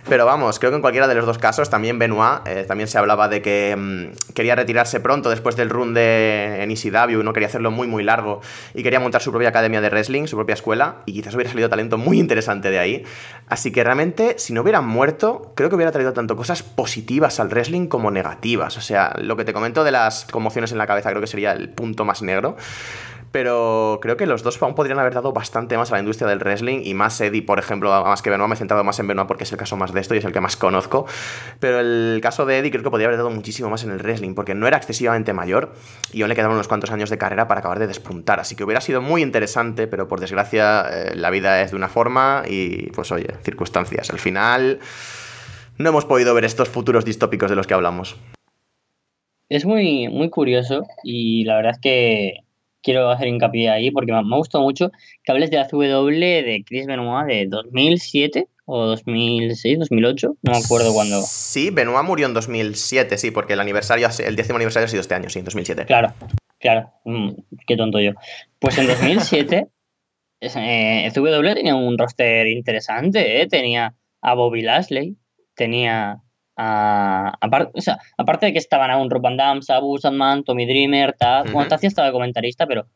Pero 0.09 0.25
vamos, 0.25 0.61
creo 0.61 0.71
que 0.71 0.77
en 0.77 0.83
cualquiera 0.83 1.09
de 1.09 1.17
los 1.17 1.27
dos 1.27 1.39
casos, 1.39 1.69
también 1.69 1.99
Benoit, 1.99 2.47
eh, 2.47 2.65
también 2.67 2.87
se 2.87 2.97
hablaba 2.97 3.29
de 3.29 3.43
que 3.43 3.75
mm, 3.77 4.33
quería 4.35 4.55
retirarse 4.55 5.01
pronto 5.01 5.31
después 5.31 5.57
del 5.57 5.69
run 5.69 5.95
de 5.95 6.63
en 6.63 6.71
ECW, 6.71 7.25
no 7.25 7.33
quería 7.33 7.49
hacerlo 7.49 7.73
muy 7.73 7.89
muy 7.89 8.05
largo 8.05 8.41
y 8.73 8.85
quería 8.85 9.01
montar 9.01 9.21
su 9.21 9.33
propia 9.33 9.49
academia 9.49 9.81
de 9.81 9.91
wrestling, 9.91 10.27
su 10.29 10.37
propia 10.37 10.55
escuela, 10.55 10.99
y 11.07 11.13
quizás 11.13 11.35
hubiera 11.35 11.51
salido 11.51 11.69
talento 11.69 11.99
muy 11.99 12.21
interesante 12.21 12.71
de 12.71 12.79
ahí. 12.79 13.05
Así 13.49 13.73
que 13.73 13.83
realmente, 13.83 14.37
si 14.39 14.53
no 14.53 14.63
hubiera 14.63 14.81
muerto, 14.81 15.53
creo 15.57 15.71
que 15.71 15.75
hubiera 15.75 15.91
traído 15.91 16.13
tanto 16.13 16.37
cosas 16.37 16.63
positivas 16.63 17.41
al 17.41 17.49
wrestling 17.49 17.89
como 17.89 18.13
negativas. 18.13 18.77
O 18.77 18.81
sea, 18.81 19.13
lo 19.19 19.37
que 19.37 19.45
te 19.45 19.53
comento 19.53 19.83
de 19.83 19.91
las 19.91 20.25
conmociones 20.25 20.71
en 20.71 20.79
la 20.79 20.87
cabeza 20.87 21.11
creo 21.11 21.21
que 21.21 21.27
sería 21.27 21.51
el 21.53 21.69
punto 21.71 22.05
más 22.05 22.23
negro. 22.23 22.57
Pero 23.37 23.99
creo 24.01 24.17
que 24.17 24.25
los 24.25 24.43
dos 24.43 24.63
aún 24.63 24.75
podrían 24.75 24.99
haber 24.99 25.13
dado 25.13 25.35
bastante 25.35 25.77
más 25.77 25.93
a 25.93 25.97
la 25.97 26.01
industria 26.01 26.27
del 26.27 26.39
wrestling 26.39 26.81
y 26.87 26.95
más 26.95 27.21
Eddie, 27.21 27.43
por 27.43 27.59
ejemplo, 27.59 27.91
más 28.03 28.23
que 28.23 28.31
Benoit, 28.31 28.49
me 28.49 28.55
he 28.55 28.57
centrado 28.57 28.83
más 28.83 28.99
en 28.99 29.09
Benoit 29.09 29.29
porque 29.29 29.45
es 29.45 29.53
el 29.53 29.59
caso 29.59 29.77
más 29.77 29.93
de 29.93 30.01
esto 30.01 30.15
y 30.15 30.19
es 30.19 30.25
el 30.25 30.33
que 30.33 30.41
más 30.41 30.57
conozco, 30.57 31.05
pero 31.61 31.81
el 31.81 32.19
caso 32.23 32.47
de 32.47 32.57
Eddie 32.57 32.71
creo 32.71 32.83
que 32.83 32.89
podría 32.89 33.09
haber 33.09 33.19
dado 33.19 33.29
muchísimo 33.29 33.69
más 33.69 33.85
en 33.85 33.91
el 33.91 33.99
wrestling 33.99 34.35
porque 34.35 34.55
no 34.55 34.67
era 34.67 34.79
excesivamente 34.79 35.35
mayor 35.35 35.75
y 36.15 36.23
aún 36.23 36.31
le 36.31 36.35
quedaban 36.35 36.55
unos 36.55 36.67
cuantos 36.67 36.91
años 36.91 37.11
de 37.11 37.19
carrera 37.19 37.47
para 37.47 37.61
acabar 37.61 37.79
de 37.79 37.87
despuntar, 37.87 38.41
así 38.41 38.57
que 38.57 38.65
hubiera 38.65 38.81
sido 38.81 39.03
muy 39.03 39.21
interesante, 39.21 39.87
pero 39.87 40.09
por 40.09 40.19
desgracia 40.19 40.87
eh, 40.91 41.15
la 41.15 41.29
vida 41.29 41.61
es 41.61 41.73
de 41.73 41.77
una 41.77 41.91
forma 41.91 42.43
y 42.49 42.87
pues 42.93 43.13
oye, 43.13 43.35
circunstancias. 43.43 44.09
Al 44.09 44.19
final 44.19 44.79
no 45.77 45.91
hemos 45.91 46.07
podido 46.07 46.33
ver 46.33 46.47
estos 46.47 46.71
futuros 46.71 47.05
distópicos 47.05 47.51
de 47.51 47.57
los 47.57 47.67
que 47.67 47.75
hablamos. 47.75 48.17
Es 49.51 49.67
muy, 49.67 50.09
muy 50.09 50.31
curioso 50.31 50.87
y 51.05 51.45
la 51.45 51.57
verdad 51.57 51.73
es 51.73 51.81
que 51.81 52.46
quiero 52.87 53.11
hacer 53.11 53.27
hincapié 53.27 53.69
ahí 53.69 53.91
porque 53.91 54.13
me, 54.13 54.19
ha 54.19 54.37
gustado 54.37 54.63
mucho 54.63 54.93
que 55.25 55.33
hables 55.33 55.51
de 55.51 55.57
la 55.57 55.67
CW 55.67 56.09
de 56.09 56.63
Chris 56.65 56.87
Benoit 56.87 57.27
de 57.27 57.47
2007 57.49 58.47
o 58.65 58.87
2006, 58.87 59.81
2008, 59.81 60.37
no 60.43 60.53
me 60.53 60.59
acuerdo 60.59 60.93
cuándo. 60.93 61.21
Sí, 61.23 61.71
Benoit 61.71 62.05
murió 62.05 62.27
en 62.27 62.35
2007, 62.35 63.19
sí, 63.19 63.31
porque 63.33 63.55
el 63.55 63.61
aniversario, 63.61 64.09
el 64.25 64.37
décimo 64.37 64.57
aniversario 64.57 64.87
ha 64.87 64.89
sido 64.89 65.01
este 65.01 65.15
año, 65.15 65.29
sí, 65.29 65.41
en 65.41 65.45
2007. 65.45 65.85
Claro, 65.87 66.15
claro, 66.59 66.93
mm, 67.05 67.31
qué 67.67 67.77
tonto 67.77 68.01
yo. 68.01 68.13
Pues 68.61 68.79
en 68.79 68.87
2007 68.87 69.67
eh, 70.41 71.11
CW 71.13 71.55
tenía 71.55 71.75
un 71.75 71.99
roster 71.99 72.47
interesante, 72.47 73.43
¿eh? 73.43 73.49
tenía 73.49 73.95
a 74.21 74.35
Bobby 74.35 74.63
Lashley, 74.63 75.17
tenía 75.55 76.23
a, 76.57 77.35
aparte, 77.41 77.73
o 77.75 77.81
sea, 77.81 77.99
aparte 78.17 78.47
de 78.47 78.53
que 78.53 78.59
estaban 78.59 78.91
aún 78.91 79.11
Rob 79.11 79.23
Van 79.23 79.63
Sabu, 79.63 79.99
Sandman, 79.99 80.45
Tommy 80.45 80.67
Dreamer, 80.67 81.13
Taz, 81.13 81.45
bueno, 81.45 81.61
Ujú. 81.61 81.69
Taz 81.69 81.83
ya 81.83 81.89
estaba 81.89 82.09
de 82.09 82.13
comentarista, 82.13 82.67
pero 82.67 82.87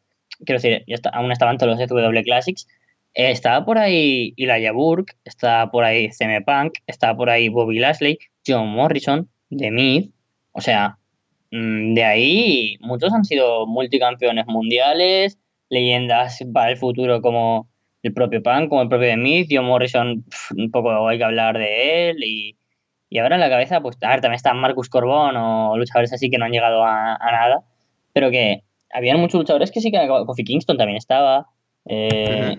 quiero 0.45 0.61
decir, 0.61 0.85
ya 0.87 0.95
está- 0.95 1.11
aún 1.11 1.31
estaban 1.33 1.59
todos 1.59 1.79
los 1.79 1.89
CW 1.89 2.23
Classics. 2.25 2.67
Eh, 3.15 3.31
estaba 3.33 3.65
por 3.65 3.77
ahí 3.79 4.33
Elijah 4.37 4.73
Burke, 4.73 5.15
estaba 5.25 5.71
por 5.71 5.85
ahí 5.85 6.11
CM 6.13 6.41
Punk, 6.43 6.75
estaba 6.87 7.17
por 7.17 7.29
ahí 7.29 7.49
Bobby 7.49 7.79
Lashley, 7.79 8.19
John 8.47 8.69
Morrison, 8.69 9.29
The 9.51 9.71
Miz, 9.71 10.09
o 10.53 10.61
sea, 10.61 10.97
mm, 11.51 11.95
de 11.95 12.05
ahí 12.05 12.77
muchos 12.81 13.13
han 13.13 13.25
sido 13.25 13.67
multicampeones 13.67 14.47
mundiales, 14.47 15.39
leyendas 15.69 16.39
para 16.53 16.71
el 16.71 16.77
futuro 16.77 17.21
como 17.21 17.69
el 18.03 18.15
propio 18.15 18.43
Punk, 18.43 18.69
como 18.69 18.83
el 18.83 18.89
propio 18.89 19.09
The 19.09 19.17
Miz, 19.17 19.49
John 19.51 19.67
Morrison, 19.67 20.25
un 20.57 20.71
poco 20.71 21.07
hay 21.09 21.19
que 21.19 21.25
hablar 21.25 21.59
de 21.59 22.11
él 22.11 22.23
y, 22.25 22.57
y 23.11 23.19
ahora 23.19 23.35
en 23.35 23.41
la 23.41 23.51
cabeza, 23.51 23.81
pues, 23.81 23.99
a 24.03 24.09
ver, 24.09 24.21
también 24.21 24.37
está 24.37 24.55
Marcus 24.55 24.89
Corbón 24.89 25.37
o 25.37 25.77
luchadores 25.77 26.13
así 26.13 26.31
que 26.31 26.39
no 26.39 26.45
han 26.45 26.53
llegado 26.53 26.85
a, 26.85 27.17
a 27.17 27.33
nada, 27.33 27.63
pero 28.13 28.31
que 28.31 28.63
habían 28.93 29.19
muchos 29.21 29.41
luchadores 29.41 29.71
que 29.71 29.81
sí 29.81 29.91
que 29.91 29.99
han 29.99 30.05
acabado. 30.05 30.27
Kofi 30.27 30.45
Kingston 30.45 30.79
también 30.79 30.97
estaba. 30.97 31.47
eh. 31.87 32.57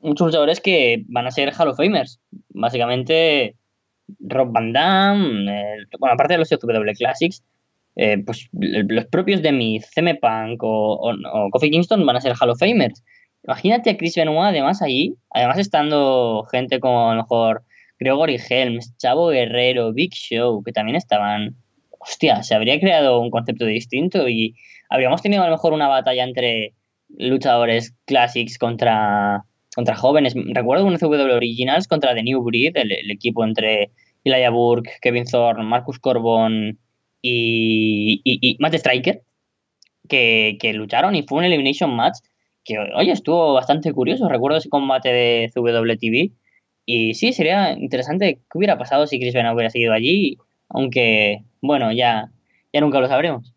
Muchos 0.00 0.28
luchadores 0.28 0.60
que 0.60 1.04
van 1.08 1.26
a 1.26 1.32
ser 1.32 1.52
Hall 1.52 1.68
of 1.68 1.76
Famers. 1.76 2.20
Básicamente, 2.50 3.56
Rob 4.20 4.52
Van 4.52 4.72
Dam, 4.72 5.48
eh, 5.48 5.76
bueno, 5.98 6.14
aparte 6.14 6.34
de 6.34 6.38
los 6.38 6.48
CW 6.48 6.92
Classics, 6.96 7.42
eh, 7.96 8.22
pues 8.24 8.48
los 8.52 9.06
propios 9.06 9.42
de 9.42 9.50
mi 9.50 9.80
CM 9.80 10.14
Punk 10.14 10.62
o, 10.62 10.94
o, 10.94 11.10
o 11.10 11.50
Kofi 11.50 11.68
Kingston 11.70 12.06
van 12.06 12.14
a 12.14 12.20
ser 12.20 12.34
Hall 12.40 12.50
of 12.50 12.60
Famers. 12.60 13.02
Imagínate 13.42 13.90
a 13.90 13.96
Chris 13.96 14.14
Benoit 14.14 14.50
además 14.50 14.82
allí, 14.82 15.16
además 15.30 15.58
estando 15.58 16.44
gente 16.50 16.78
como 16.78 17.10
a 17.10 17.14
lo 17.14 17.22
mejor 17.22 17.62
Gregory 17.98 18.38
Helms, 18.48 18.96
Chavo 18.98 19.28
Guerrero, 19.28 19.92
Big 19.92 20.12
Show, 20.12 20.62
que 20.62 20.72
también 20.72 20.96
estaban. 20.96 21.56
Hostia, 22.00 22.42
se 22.42 22.54
habría 22.54 22.78
creado 22.78 23.20
un 23.20 23.30
concepto 23.30 23.64
distinto 23.64 24.28
y 24.28 24.54
habríamos 24.88 25.20
tenido 25.20 25.42
a 25.42 25.46
lo 25.46 25.52
mejor 25.52 25.72
una 25.72 25.88
batalla 25.88 26.22
entre 26.22 26.74
luchadores 27.08 27.94
classics 28.06 28.58
contra, 28.58 29.44
contra 29.74 29.96
jóvenes. 29.96 30.34
Recuerdo 30.36 30.84
un 30.84 30.96
CW 30.96 31.34
Originals 31.34 31.88
contra 31.88 32.14
The 32.14 32.22
New 32.22 32.42
Breed, 32.42 32.76
el, 32.76 33.10
equipo 33.10 33.44
entre 33.44 33.90
Elijah 34.24 34.50
Burke, 34.50 34.92
Kevin 35.02 35.24
Thorne, 35.24 35.64
Marcus 35.64 35.98
Corbón 35.98 36.78
y, 37.20 38.20
y, 38.24 38.56
Matt 38.60 38.74
Striker, 38.74 39.22
que, 40.08 40.56
que 40.60 40.72
lucharon 40.72 41.14
y 41.16 41.22
fue 41.22 41.38
un 41.38 41.44
elimination 41.44 41.94
match 41.94 42.18
que, 42.64 42.78
oye, 42.78 43.12
estuvo 43.12 43.54
bastante 43.54 43.92
curioso. 43.92 44.28
Recuerdo 44.28 44.58
ese 44.58 44.68
combate 44.68 45.08
de 45.08 45.50
CWTV. 45.54 46.32
Y 46.90 47.12
sí, 47.12 47.34
sería 47.34 47.72
interesante 47.72 48.36
qué 48.50 48.56
hubiera 48.56 48.78
pasado 48.78 49.06
si 49.06 49.20
Chris 49.20 49.34
Benoit 49.34 49.54
hubiera 49.54 49.68
seguido 49.68 49.92
allí, 49.92 50.38
aunque, 50.70 51.44
bueno, 51.60 51.92
ya, 51.92 52.30
ya 52.72 52.80
nunca 52.80 52.98
lo 52.98 53.06
sabremos. 53.08 53.52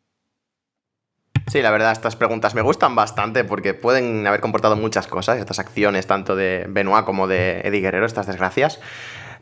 Sí, 1.47 1.61
la 1.61 1.71
verdad, 1.71 1.93
estas 1.93 2.17
preguntas 2.17 2.55
me 2.55 2.61
gustan 2.61 2.93
bastante 2.93 3.45
porque 3.45 3.73
pueden 3.73 4.27
haber 4.27 4.41
comportado 4.41 4.75
muchas 4.75 5.07
cosas, 5.07 5.37
estas 5.37 5.59
acciones 5.59 6.07
tanto 6.07 6.35
de 6.35 6.65
Benoit 6.67 7.05
como 7.05 7.25
de 7.25 7.61
Eddie 7.61 7.79
Guerrero, 7.79 8.05
estas 8.05 8.27
desgracias. 8.27 8.81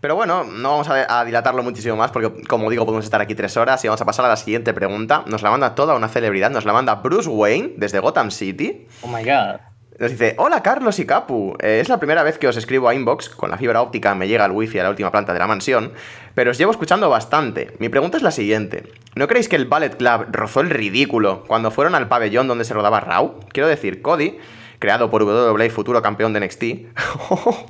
Pero 0.02 0.16
bueno, 0.16 0.44
no 0.44 0.70
vamos 0.70 0.88
a, 0.88 1.20
a 1.20 1.26
dilatarlo 1.26 1.64
muchísimo 1.64 1.96
más 1.96 2.12
porque, 2.12 2.44
como 2.44 2.70
digo, 2.70 2.86
podemos 2.86 3.06
estar 3.06 3.22
aquí 3.22 3.34
tres 3.34 3.58
horas 3.58 3.84
y 3.84 3.88
vamos 3.88 4.02
a 4.02 4.06
pasar 4.06 4.24
a 4.24 4.28
la 4.28 4.38
siguiente 4.38 4.72
pregunta. 4.72 5.24
Nos 5.26 5.42
la 5.42 5.50
manda 5.50 5.74
toda 5.74 5.96
una 5.96 6.10
celebridad, 6.10 6.52
nos 6.52 6.66
la 6.66 6.74
manda 6.74 6.94
Bruce 6.94 7.28
Wayne 7.28 7.74
desde 7.78 7.98
Gotham 7.98 8.30
City. 8.30 8.86
Oh 9.02 9.08
my 9.08 9.24
god. 9.24 9.62
Nos 10.00 10.12
dice, 10.12 10.34
hola 10.38 10.64
Carlos 10.64 10.98
y 11.00 11.06
Capu, 11.06 11.58
Eh, 11.60 11.82
es 11.82 11.90
la 11.90 11.98
primera 12.00 12.24
vez 12.24 12.38
que 12.38 12.48
os 12.48 12.56
escribo 12.56 12.88
a 12.88 12.96
Inbox, 12.96 13.28
con 13.28 13.52
la 13.52 13.58
fibra 13.58 13.82
óptica 13.82 14.16
me 14.16 14.30
llega 14.30 14.46
el 14.46 14.54
wifi 14.54 14.80
a 14.80 14.84
la 14.84 14.90
última 14.92 15.12
planta 15.12 15.34
de 15.34 15.40
la 15.40 15.46
mansión, 15.48 15.92
pero 16.34 16.52
os 16.52 16.58
llevo 16.58 16.72
escuchando 16.72 17.10
bastante. 17.10 17.74
Mi 17.80 17.90
pregunta 17.90 18.16
es 18.16 18.24
la 18.24 18.32
siguiente, 18.32 18.84
¿no 19.16 19.28
creéis 19.28 19.50
que 19.50 19.58
el 19.58 19.66
Ballet 19.66 19.98
Club 19.98 20.28
rozó 20.32 20.62
el 20.62 20.70
ridículo 20.70 21.44
cuando 21.48 21.70
fueron 21.70 21.96
al 21.96 22.08
pabellón 22.08 22.48
donde 22.48 22.64
se 22.64 22.74
rodaba 22.74 23.02
Raw? 23.02 23.42
Quiero 23.52 23.68
decir, 23.68 24.02
Cody, 24.02 24.38
creado 24.80 25.10
por 25.10 25.24
WWE 25.24 25.66
y 25.66 25.70
futuro 25.70 26.02
campeón 26.02 26.32
de 26.32 26.40
NXT, 26.40 26.64
o, 27.30 27.64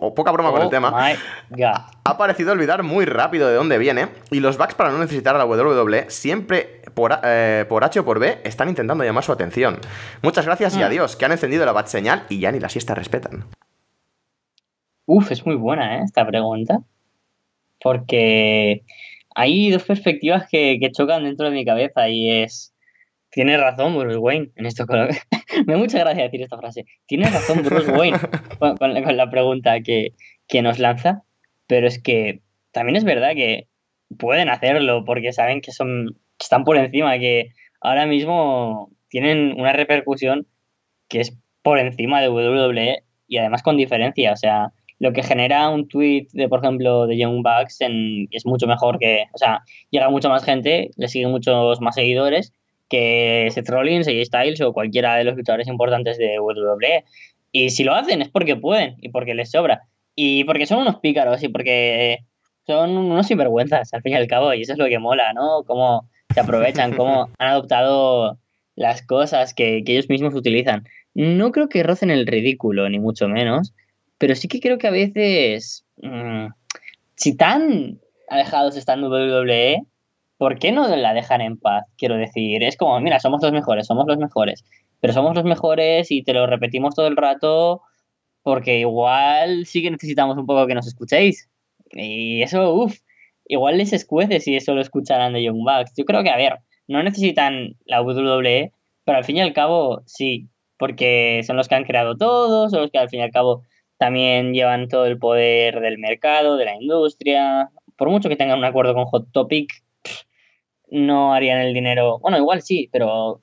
o 0.00 0.14
poca 0.16 0.32
broma 0.32 0.50
con 0.50 0.62
el 0.62 0.66
Oh 0.66 0.70
tema, 0.70 0.92
ha 2.02 2.18
parecido 2.18 2.50
olvidar 2.50 2.82
muy 2.82 3.04
rápido 3.04 3.46
de 3.46 3.54
dónde 3.54 3.78
viene 3.78 4.08
y 4.32 4.40
los 4.40 4.58
Bucks 4.58 4.74
para 4.74 4.90
no 4.90 4.98
necesitar 4.98 5.36
a 5.36 5.38
la 5.38 5.44
WWE 5.44 6.06
siempre 6.08 6.75
por, 6.96 7.12
eh, 7.22 7.66
por 7.68 7.84
H 7.84 8.00
o 8.00 8.04
por 8.06 8.18
B 8.18 8.38
están 8.42 8.70
intentando 8.70 9.04
llamar 9.04 9.22
su 9.22 9.30
atención. 9.30 9.78
Muchas 10.22 10.46
gracias 10.46 10.74
y 10.76 10.80
Mm. 10.80 10.84
adiós, 10.84 11.14
que 11.14 11.26
han 11.26 11.32
encendido 11.32 11.66
la 11.66 11.72
bat 11.72 11.86
señal 11.88 12.24
y 12.30 12.40
ya 12.40 12.50
ni 12.50 12.58
la 12.58 12.70
siesta 12.70 12.94
respetan. 12.94 13.44
Uf, 15.04 15.30
es 15.30 15.44
muy 15.44 15.56
buena 15.56 15.98
¿eh? 15.98 16.02
esta 16.04 16.26
pregunta. 16.26 16.80
Porque 17.82 18.82
hay 19.34 19.70
dos 19.70 19.82
perspectivas 19.84 20.48
que, 20.50 20.78
que 20.80 20.90
chocan 20.90 21.24
dentro 21.24 21.46
de 21.50 21.52
mi 21.54 21.64
cabeza 21.64 22.08
y 22.08 22.30
es... 22.42 22.72
Tienes 23.30 23.60
razón, 23.60 23.98
Bruce 23.98 24.16
Wayne, 24.16 24.48
en 24.56 24.64
esto. 24.64 24.86
con- 24.86 25.08
Me 25.66 25.74
da 25.74 25.78
mucha 25.78 25.98
gracia 25.98 26.22
decir 26.22 26.40
esta 26.40 26.56
frase. 26.56 26.86
Tienes 27.06 27.30
razón, 27.32 27.62
Bruce 27.62 27.92
Wayne, 27.92 28.18
con, 28.58 28.76
con 28.78 28.94
la- 28.94 29.02
con 29.02 29.16
la 29.16 29.30
pregunta 29.30 29.80
que, 29.82 30.14
que 30.48 30.62
nos 30.62 30.78
lanza. 30.78 31.22
Pero 31.66 31.86
es 31.86 32.02
que 32.02 32.40
también 32.72 32.96
es 32.96 33.04
verdad 33.04 33.34
que 33.34 33.68
pueden 34.18 34.48
hacerlo 34.48 35.04
porque 35.04 35.34
saben 35.34 35.60
que 35.60 35.72
son 35.72 36.16
están 36.44 36.64
por 36.64 36.76
encima, 36.76 37.18
que 37.18 37.50
ahora 37.80 38.06
mismo 38.06 38.90
tienen 39.08 39.54
una 39.58 39.72
repercusión 39.72 40.46
que 41.08 41.20
es 41.20 41.36
por 41.62 41.78
encima 41.78 42.20
de 42.20 42.28
WWE 42.28 43.02
y 43.28 43.38
además 43.38 43.62
con 43.62 43.76
diferencia. 43.76 44.32
O 44.32 44.36
sea, 44.36 44.72
lo 44.98 45.12
que 45.12 45.22
genera 45.22 45.68
un 45.68 45.88
tweet 45.88 46.28
de, 46.32 46.48
por 46.48 46.60
ejemplo, 46.60 47.06
de 47.06 47.18
Young 47.18 47.42
Bucks 47.42 47.80
en- 47.80 48.28
es 48.30 48.46
mucho 48.46 48.66
mejor 48.66 48.98
que, 48.98 49.24
o 49.34 49.38
sea, 49.38 49.62
llega 49.90 50.08
mucha 50.10 50.28
más 50.28 50.44
gente, 50.44 50.90
le 50.96 51.08
siguen 51.08 51.30
muchos 51.30 51.80
más 51.80 51.94
seguidores 51.94 52.52
que 52.88 53.48
Seth 53.50 53.68
Rollins, 53.68 54.06
AJ 54.08 54.24
Styles 54.26 54.60
o 54.60 54.72
cualquiera 54.72 55.16
de 55.16 55.24
los 55.24 55.36
luchadores 55.36 55.68
importantes 55.68 56.18
de 56.18 56.38
WWE. 56.40 57.04
Y 57.52 57.70
si 57.70 57.84
lo 57.84 57.94
hacen 57.94 58.22
es 58.22 58.28
porque 58.28 58.56
pueden 58.56 58.96
y 59.00 59.08
porque 59.08 59.34
les 59.34 59.50
sobra. 59.50 59.82
Y 60.14 60.44
porque 60.44 60.66
son 60.66 60.78
unos 60.80 60.96
pícaros 61.00 61.42
y 61.42 61.48
porque 61.48 62.18
son 62.66 62.96
unos 62.96 63.26
sinvergüenzas, 63.26 63.92
al 63.92 64.02
fin 64.02 64.12
y 64.12 64.16
al 64.16 64.26
cabo, 64.26 64.54
y 64.54 64.62
eso 64.62 64.72
es 64.72 64.78
lo 64.78 64.86
que 64.86 64.98
mola, 64.98 65.32
¿no? 65.32 65.62
Cómo 65.66 66.08
se 66.36 66.40
aprovechan, 66.40 66.94
cómo 66.94 67.30
han 67.38 67.48
adoptado 67.48 68.38
las 68.74 69.00
cosas 69.00 69.54
que, 69.54 69.82
que 69.84 69.92
ellos 69.92 70.10
mismos 70.10 70.34
utilizan. 70.34 70.86
No 71.14 71.50
creo 71.50 71.70
que 71.70 71.82
rocen 71.82 72.10
el 72.10 72.26
ridículo, 72.26 72.86
ni 72.90 72.98
mucho 72.98 73.26
menos, 73.26 73.72
pero 74.18 74.34
sí 74.34 74.46
que 74.46 74.60
creo 74.60 74.76
que 74.76 74.86
a 74.86 74.90
veces, 74.90 75.86
mm, 76.02 76.48
si 77.14 77.34
tan 77.34 78.00
alejados 78.28 78.76
están 78.76 79.02
WWE, 79.02 79.82
¿por 80.36 80.58
qué 80.58 80.72
no 80.72 80.94
la 80.94 81.14
dejan 81.14 81.40
en 81.40 81.56
paz? 81.56 81.86
Quiero 81.96 82.16
decir, 82.16 82.62
es 82.62 82.76
como, 82.76 83.00
mira, 83.00 83.18
somos 83.18 83.42
los 83.42 83.52
mejores, 83.52 83.86
somos 83.86 84.04
los 84.06 84.18
mejores, 84.18 84.62
pero 85.00 85.14
somos 85.14 85.34
los 85.34 85.44
mejores 85.44 86.10
y 86.10 86.22
te 86.22 86.34
lo 86.34 86.46
repetimos 86.46 86.94
todo 86.94 87.06
el 87.06 87.16
rato 87.16 87.80
porque 88.42 88.78
igual 88.80 89.64
sí 89.64 89.80
que 89.80 89.90
necesitamos 89.90 90.36
un 90.36 90.44
poco 90.44 90.66
que 90.66 90.74
nos 90.74 90.86
escuchéis. 90.86 91.48
Y 91.92 92.42
eso, 92.42 92.74
uff, 92.74 92.98
igual 93.48 93.78
les 93.78 93.92
escuece 93.92 94.40
si 94.40 94.56
eso 94.56 94.74
lo 94.74 94.80
escucharan 94.80 95.32
de 95.32 95.42
Young 95.42 95.64
Bucks. 95.64 95.92
Yo 95.96 96.04
creo 96.04 96.22
que, 96.22 96.30
a 96.30 96.36
ver, 96.36 96.58
no 96.88 97.02
necesitan 97.02 97.76
la 97.84 98.02
WWE, 98.02 98.72
pero 99.04 99.18
al 99.18 99.24
fin 99.24 99.36
y 99.36 99.40
al 99.40 99.52
cabo 99.52 100.02
sí, 100.06 100.48
porque 100.78 101.42
son 101.46 101.56
los 101.56 101.68
que 101.68 101.74
han 101.74 101.84
creado 101.84 102.16
todo, 102.16 102.68
son 102.68 102.82
los 102.82 102.90
que 102.90 102.98
al 102.98 103.08
fin 103.08 103.20
y 103.20 103.22
al 103.22 103.30
cabo 103.30 103.62
también 103.98 104.52
llevan 104.52 104.88
todo 104.88 105.06
el 105.06 105.18
poder 105.18 105.80
del 105.80 105.98
mercado, 105.98 106.56
de 106.56 106.66
la 106.66 106.74
industria. 106.74 107.70
Por 107.96 108.10
mucho 108.10 108.28
que 108.28 108.36
tengan 108.36 108.58
un 108.58 108.64
acuerdo 108.64 108.94
con 108.94 109.06
Hot 109.06 109.32
Topic, 109.32 109.72
no 110.90 111.34
harían 111.34 111.60
el 111.60 111.72
dinero. 111.74 112.18
Bueno, 112.18 112.38
igual 112.38 112.62
sí, 112.62 112.88
pero 112.92 113.40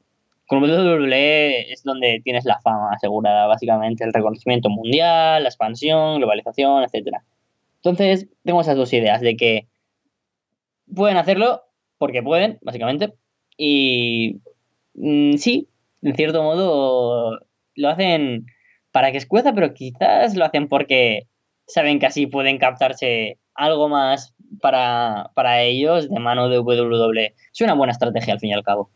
con 0.48 0.62
WWE 0.62 1.72
es 1.72 1.84
donde 1.84 2.22
tienes 2.24 2.46
la 2.46 2.60
fama 2.60 2.92
asegurada, 2.94 3.48
básicamente, 3.48 4.04
el 4.04 4.14
reconocimiento 4.14 4.70
mundial, 4.70 5.44
la 5.44 5.50
expansión, 5.50 6.18
globalización, 6.18 6.84
etcétera. 6.84 7.24
Entonces, 7.78 8.28
tengo 8.44 8.62
esas 8.62 8.78
dos 8.78 8.94
ideas 8.94 9.22
de 9.22 9.36
que 9.36 9.68
pueden 10.94 11.18
hacerlo 11.18 11.64
porque 11.98 12.24
pueden, 12.24 12.60
básicamente, 12.62 13.14
y 13.58 14.42
mm, 14.96 15.34
sí, 15.36 15.70
en 16.02 16.16
cierto 16.16 16.44
modo 16.44 17.40
lo 17.76 17.90
hacen 17.90 18.46
para 18.92 19.12
que 19.12 19.18
escueza, 19.18 19.54
pero 19.54 19.74
quizás 19.74 20.36
lo 20.36 20.46
hacen 20.46 20.68
porque 20.68 21.28
saben 21.66 22.00
que 22.00 22.06
así 22.06 22.28
pueden 22.28 22.58
captarse 22.58 23.40
algo 23.56 23.90
más 23.90 24.34
para, 24.62 25.32
para 25.36 25.62
ellos 25.62 26.10
de 26.10 26.20
mano 26.20 26.50
de 26.50 26.60
WWE. 26.60 27.34
Es 27.52 27.62
una 27.62 27.74
buena 27.74 27.94
estrategia 27.94 28.34
al 28.34 28.40
fin 28.40 28.50
y 28.52 28.54
al 28.54 28.64
cabo. 28.64 28.92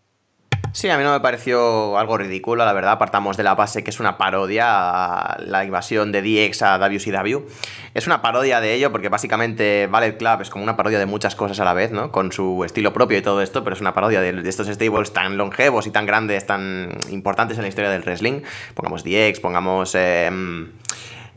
Sí, 0.78 0.92
a 0.92 0.98
mí 1.00 1.04
no 1.04 1.12
me 1.12 1.20
pareció 1.22 1.98
algo 1.98 2.20
ridículo, 2.20 2.64
la 2.64 2.72
verdad. 2.72 3.00
Partamos 3.00 3.36
de 3.36 3.42
la 3.42 3.56
base 3.56 3.84
que 3.84 3.90
es 3.90 4.00
una 4.00 4.16
parodia 4.16 4.68
a 4.68 5.42
la 5.42 5.66
invasión 5.66 6.12
de 6.12 6.22
DX 6.22 6.62
a 6.62 6.78
WCW. 6.78 7.48
Es 7.96 8.06
una 8.06 8.22
parodia 8.22 8.62
de 8.62 8.76
ello 8.76 8.92
porque 8.92 9.10
básicamente 9.10 9.88
Ballet 9.88 10.20
Club 10.20 10.44
es 10.44 10.52
como 10.52 10.64
una 10.64 10.78
parodia 10.78 11.00
de 11.00 11.08
muchas 11.08 11.34
cosas 11.34 11.60
a 11.60 11.66
la 11.66 11.74
vez, 11.74 11.90
¿no? 11.90 12.12
Con 12.12 12.32
su 12.32 12.64
estilo 12.64 12.94
propio 12.94 13.18
y 13.18 13.24
todo 13.24 13.42
esto, 13.42 13.64
pero 13.64 13.76
es 13.76 13.82
una 13.82 13.96
parodia 13.96 14.22
de, 14.22 14.48
estos 14.48 14.68
stables 14.68 15.14
tan 15.14 15.36
longevos 15.36 15.88
y 15.88 15.90
tan 15.90 16.06
grandes, 16.06 16.46
tan 16.46 16.96
importantes 17.10 17.58
en 17.58 17.64
la 17.64 17.70
historia 17.70 17.90
del 17.90 18.04
wrestling. 18.04 18.44
Pongamos 18.76 19.04
DX, 19.04 19.40
pongamos... 19.40 19.96
Em, 19.96 20.74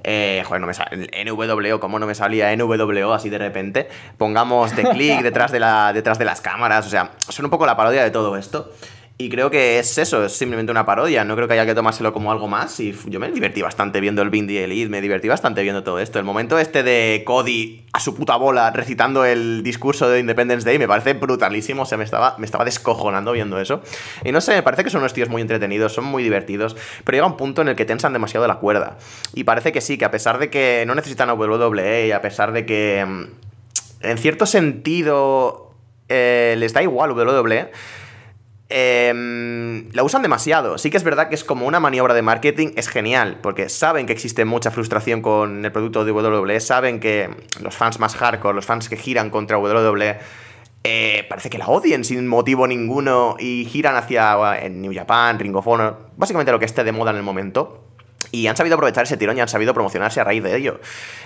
eh, 0.04 0.42
joder, 0.46 0.60
no 0.60 0.66
me 0.66 0.74
sale. 0.74 1.08
NWO, 1.24 1.80
como 1.80 1.98
no 1.98 2.06
me 2.06 2.14
salía 2.14 2.54
NWO 2.54 3.14
así 3.14 3.30
de 3.30 3.38
repente. 3.38 3.88
Pongamos 4.18 4.74
The 4.74 4.82
Click 4.90 5.20
detrás 5.22 5.50
de, 5.50 5.60
la, 5.60 5.94
detrás 5.94 6.18
de 6.18 6.26
las 6.26 6.42
cámaras. 6.42 6.86
O 6.86 6.90
sea, 6.90 7.12
son 7.26 7.46
un 7.46 7.50
poco 7.50 7.64
la 7.64 7.74
parodia 7.74 8.04
de 8.04 8.10
todo 8.10 8.36
esto. 8.36 8.70
Y 9.20 9.28
creo 9.28 9.50
que 9.50 9.78
es 9.78 9.98
eso, 9.98 10.24
es 10.24 10.32
simplemente 10.32 10.72
una 10.72 10.86
parodia. 10.86 11.24
No 11.24 11.36
creo 11.36 11.46
que 11.46 11.52
haya 11.52 11.66
que 11.66 11.74
tomárselo 11.74 12.14
como 12.14 12.32
algo 12.32 12.48
más. 12.48 12.80
Y 12.80 12.96
yo 13.04 13.20
me 13.20 13.30
divertí 13.30 13.60
bastante 13.60 14.00
viendo 14.00 14.22
el 14.22 14.30
Bindi 14.30 14.56
Elite, 14.56 14.88
me 14.88 15.02
divertí 15.02 15.28
bastante 15.28 15.62
viendo 15.62 15.82
todo 15.82 15.98
esto. 15.98 16.18
El 16.18 16.24
momento 16.24 16.58
este 16.58 16.82
de 16.82 17.22
Cody 17.26 17.84
a 17.92 18.00
su 18.00 18.14
puta 18.14 18.36
bola 18.36 18.70
recitando 18.70 19.26
el 19.26 19.62
discurso 19.62 20.08
de 20.08 20.20
Independence 20.20 20.64
Day 20.64 20.78
me 20.78 20.88
parece 20.88 21.12
brutalísimo. 21.12 21.82
O 21.82 21.84
sea, 21.84 21.98
me 21.98 22.04
estaba, 22.04 22.36
me 22.38 22.46
estaba 22.46 22.64
descojonando 22.64 23.32
viendo 23.32 23.60
eso. 23.60 23.82
Y 24.24 24.32
no 24.32 24.40
sé, 24.40 24.54
me 24.54 24.62
parece 24.62 24.84
que 24.84 24.90
son 24.90 25.02
unos 25.02 25.12
tíos 25.12 25.28
muy 25.28 25.42
entretenidos, 25.42 25.92
son 25.92 26.06
muy 26.06 26.22
divertidos. 26.22 26.74
Pero 27.04 27.16
llega 27.16 27.26
un 27.26 27.36
punto 27.36 27.60
en 27.60 27.68
el 27.68 27.76
que 27.76 27.84
tensan 27.84 28.14
demasiado 28.14 28.46
la 28.46 28.54
cuerda. 28.54 28.96
Y 29.34 29.44
parece 29.44 29.70
que 29.70 29.82
sí, 29.82 29.98
que 29.98 30.06
a 30.06 30.10
pesar 30.10 30.38
de 30.38 30.48
que 30.48 30.84
no 30.86 30.94
necesitan 30.94 31.28
a 31.28 31.34
WWE, 31.34 32.06
y 32.06 32.12
a 32.12 32.22
pesar 32.22 32.52
de 32.52 32.64
que 32.64 33.04
mm, 33.06 33.24
en 34.00 34.16
cierto 34.16 34.46
sentido 34.46 35.74
eh, 36.08 36.54
les 36.56 36.72
da 36.72 36.82
igual 36.82 37.12
WWE 37.12 37.70
eh, 38.70 39.88
la 39.92 40.02
usan 40.04 40.22
demasiado. 40.22 40.78
Sí 40.78 40.90
que 40.90 40.96
es 40.96 41.04
verdad 41.04 41.28
que 41.28 41.34
es 41.34 41.44
como 41.44 41.66
una 41.66 41.80
maniobra 41.80 42.14
de 42.14 42.22
marketing, 42.22 42.68
es 42.76 42.88
genial, 42.88 43.38
porque 43.42 43.68
saben 43.68 44.06
que 44.06 44.12
existe 44.12 44.44
mucha 44.44 44.70
frustración 44.70 45.20
con 45.22 45.64
el 45.64 45.72
producto 45.72 46.04
de 46.04 46.12
WWE, 46.12 46.60
saben 46.60 47.00
que 47.00 47.28
los 47.60 47.76
fans 47.76 47.98
más 47.98 48.14
hardcore, 48.14 48.54
los 48.54 48.66
fans 48.66 48.88
que 48.88 48.96
giran 48.96 49.30
contra 49.30 49.58
WWE, 49.58 50.18
eh, 50.82 51.26
parece 51.28 51.50
que 51.50 51.58
la 51.58 51.66
odien 51.66 52.04
sin 52.04 52.26
motivo 52.26 52.66
ninguno 52.66 53.36
y 53.38 53.66
giran 53.66 53.96
hacia 53.96 54.58
en 54.60 54.80
New 54.80 54.94
Japan, 54.94 55.38
Ring 55.38 55.54
of 55.56 55.66
Honor, 55.66 56.10
básicamente 56.16 56.52
lo 56.52 56.58
que 56.58 56.64
esté 56.64 56.84
de 56.84 56.92
moda 56.92 57.10
en 57.10 57.18
el 57.18 57.22
momento. 57.22 57.89
Y 58.32 58.46
han 58.46 58.56
sabido 58.56 58.74
aprovechar 58.74 59.04
ese 59.04 59.16
tirón 59.16 59.36
y 59.36 59.40
han 59.40 59.48
sabido 59.48 59.74
promocionarse 59.74 60.20
a 60.20 60.24
raíz 60.24 60.42
de 60.42 60.56
ello. 60.56 60.80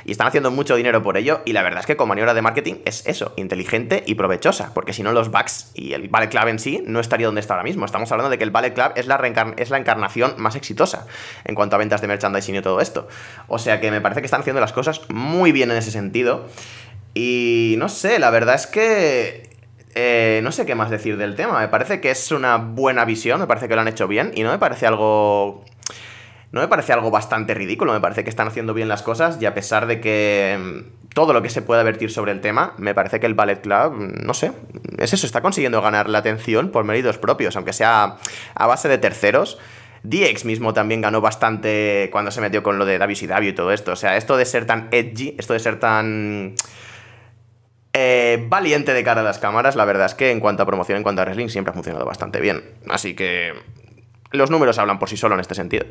Y 0.05 0.13
están 0.13 0.27
haciendo 0.27 0.51
mucho 0.51 0.77
dinero 0.77 1.03
por 1.03 1.17
ello. 1.17 1.43
Y 1.45 1.53
la 1.53 1.63
verdad 1.63 1.81
es 1.81 1.87
que 1.87 1.97
con 1.97 2.09
maniobra 2.09 2.35
de 2.35 2.43
marketing 2.43 2.77
es 2.85 3.07
eso, 3.07 3.35
inteligente 3.37 4.03
y 4.07 4.15
provechosa. 4.15 4.73
Porque 4.75 4.93
si 4.93 5.03
no, 5.03 5.13
los 5.13 5.31
Bucks 5.31 5.71
y 5.75 5.93
el 5.93 6.09
Ballet 6.09 6.31
Club 6.31 6.49
en 6.49 6.59
sí 6.59 6.83
no 6.87 7.01
estaría 7.01 7.27
donde 7.27 7.41
está 7.41 7.55
ahora 7.55 7.65
mismo. 7.65 7.85
Estamos 7.85 8.11
hablando 8.13 8.31
de 8.31 8.39
que 8.39 8.45
el 8.45 8.51
Ballet 8.51 8.75
Club 8.75 8.93
es 8.97 9.07
la, 9.07 9.55
es 9.57 9.71
la 9.71 9.79
encarnación 9.79 10.35
más 10.39 10.57
exitosa 10.57 11.07
en 11.45 11.55
cuanto 11.55 11.77
a 11.77 11.79
ventas 11.79 12.01
de 12.01 12.09
merchandising 12.09 12.57
y 12.57 12.63
todo 12.63 12.81
esto. 12.81 13.09
O 13.49 13.59
sea 13.59 13.81
que 13.81 13.91
me 13.91 14.01
parece 14.01 14.21
que 14.21 14.27
están 14.27 14.41
haciendo 14.41 14.61
las 14.61 14.73
cosas 14.73 15.03
muy 15.11 15.53
bien 15.53 15.71
en 15.71 15.77
ese 15.77 15.91
sentido. 15.91 16.47
Y 17.15 17.77
no 17.79 17.89
sé, 17.89 18.19
la 18.19 18.31
verdad 18.31 18.55
es 18.55 18.67
que 18.67 19.55
eh, 19.95 20.41
no 20.43 20.51
sé 20.51 20.67
qué 20.67 20.75
más 20.75 20.91
decir 20.91 21.17
del 21.17 21.37
tema. 21.37 21.61
Me 21.61 21.69
parece 21.69 22.01
que 22.01 22.11
es 22.11 22.33
una 22.33 22.57
buena 22.57 23.05
visión, 23.05 23.41
me 23.41 23.47
parece 23.47 23.69
que 23.69 23.75
lo 23.75 23.81
han 23.81 23.89
hecho 23.89 24.09
bien 24.09 24.33
y 24.35 24.43
no 24.43 24.51
me 24.51 24.59
parece 24.59 24.87
algo 24.87 25.65
no 26.55 26.61
me 26.61 26.69
parece 26.69 26.93
algo 26.93 27.11
bastante 27.11 27.53
ridículo, 27.53 27.93
me 27.93 28.01
parece 28.01 28.23
que 28.23 28.31
están 28.31 28.47
haciendo 28.47 28.75
bien 28.75 28.87
las 28.87 29.03
cosas 29.03 29.39
y 29.41 29.45
a 29.45 29.55
pesar 29.55 29.89
de 29.89 30.01
que 30.01 30.57
mm, 30.57 31.09
todo 31.13 31.33
lo 31.33 31.43
que 31.43 31.51
se 31.51 31.63
pueda 31.63 31.83
vertir 31.83 32.13
sobre 32.13 32.31
el 32.31 32.41
tema, 32.41 32.75
me 32.79 32.95
parece 32.95 33.19
que 33.19 33.27
el 33.27 33.35
Ballet 33.35 33.61
Club, 33.61 33.93
mm, 33.93 34.25
no 34.25 34.35
sé, 34.35 34.53
es 34.99 35.13
eso, 35.13 35.27
está 35.27 35.41
consiguiendo 35.41 35.83
ganar 35.83 36.09
la 36.09 36.19
atención 36.19 36.71
por 36.71 36.85
méritos 36.85 37.19
propios, 37.19 37.57
aunque 37.57 37.73
sea 37.73 38.19
a 38.55 38.67
base 38.69 38.89
de 38.89 38.99
terceros. 38.99 39.59
DX 40.05 40.45
mismo 40.45 40.73
también 40.75 41.01
ganó 41.01 41.21
bastante 41.21 42.09
cuando 42.13 42.31
se 42.31 42.41
metió 42.41 42.63
con 42.63 42.79
lo 42.79 42.85
de 42.85 42.99
WCW 42.99 43.49
y 43.49 43.53
todo 43.53 43.73
esto. 43.73 43.91
O 43.91 43.97
sea, 43.97 44.17
esto 44.17 44.37
de 44.37 44.45
ser 44.45 44.65
tan 44.65 44.89
edgy, 44.93 45.35
esto 45.37 45.55
de 45.55 45.59
ser 45.59 45.81
tan 45.81 46.55
eh, 47.95 48.47
valiente 48.49 48.95
de 48.95 49.03
cara 49.03 49.23
a 49.23 49.25
las 49.25 49.41
cámaras, 49.41 49.75
la 49.75 49.87
verdad 49.87 50.07
es 50.07 50.15
que 50.15 50.31
en 50.31 50.39
cuanto 50.39 50.63
a 50.63 50.67
promoción, 50.67 50.99
en 50.99 51.03
cuanto 51.03 51.23
a 51.23 51.25
wrestling, 51.25 51.49
siempre 51.49 51.73
ha 51.73 51.75
funcionado 51.75 52.05
bastante 52.05 52.41
bien. 52.41 52.63
Así 52.89 53.15
que 53.15 53.55
los 54.31 54.51
números 54.51 54.79
hablan 54.79 55.01
por 55.01 55.09
sí 55.09 55.17
solo 55.17 55.35
en 55.35 55.41
este 55.41 55.57
sentido. 55.57 55.87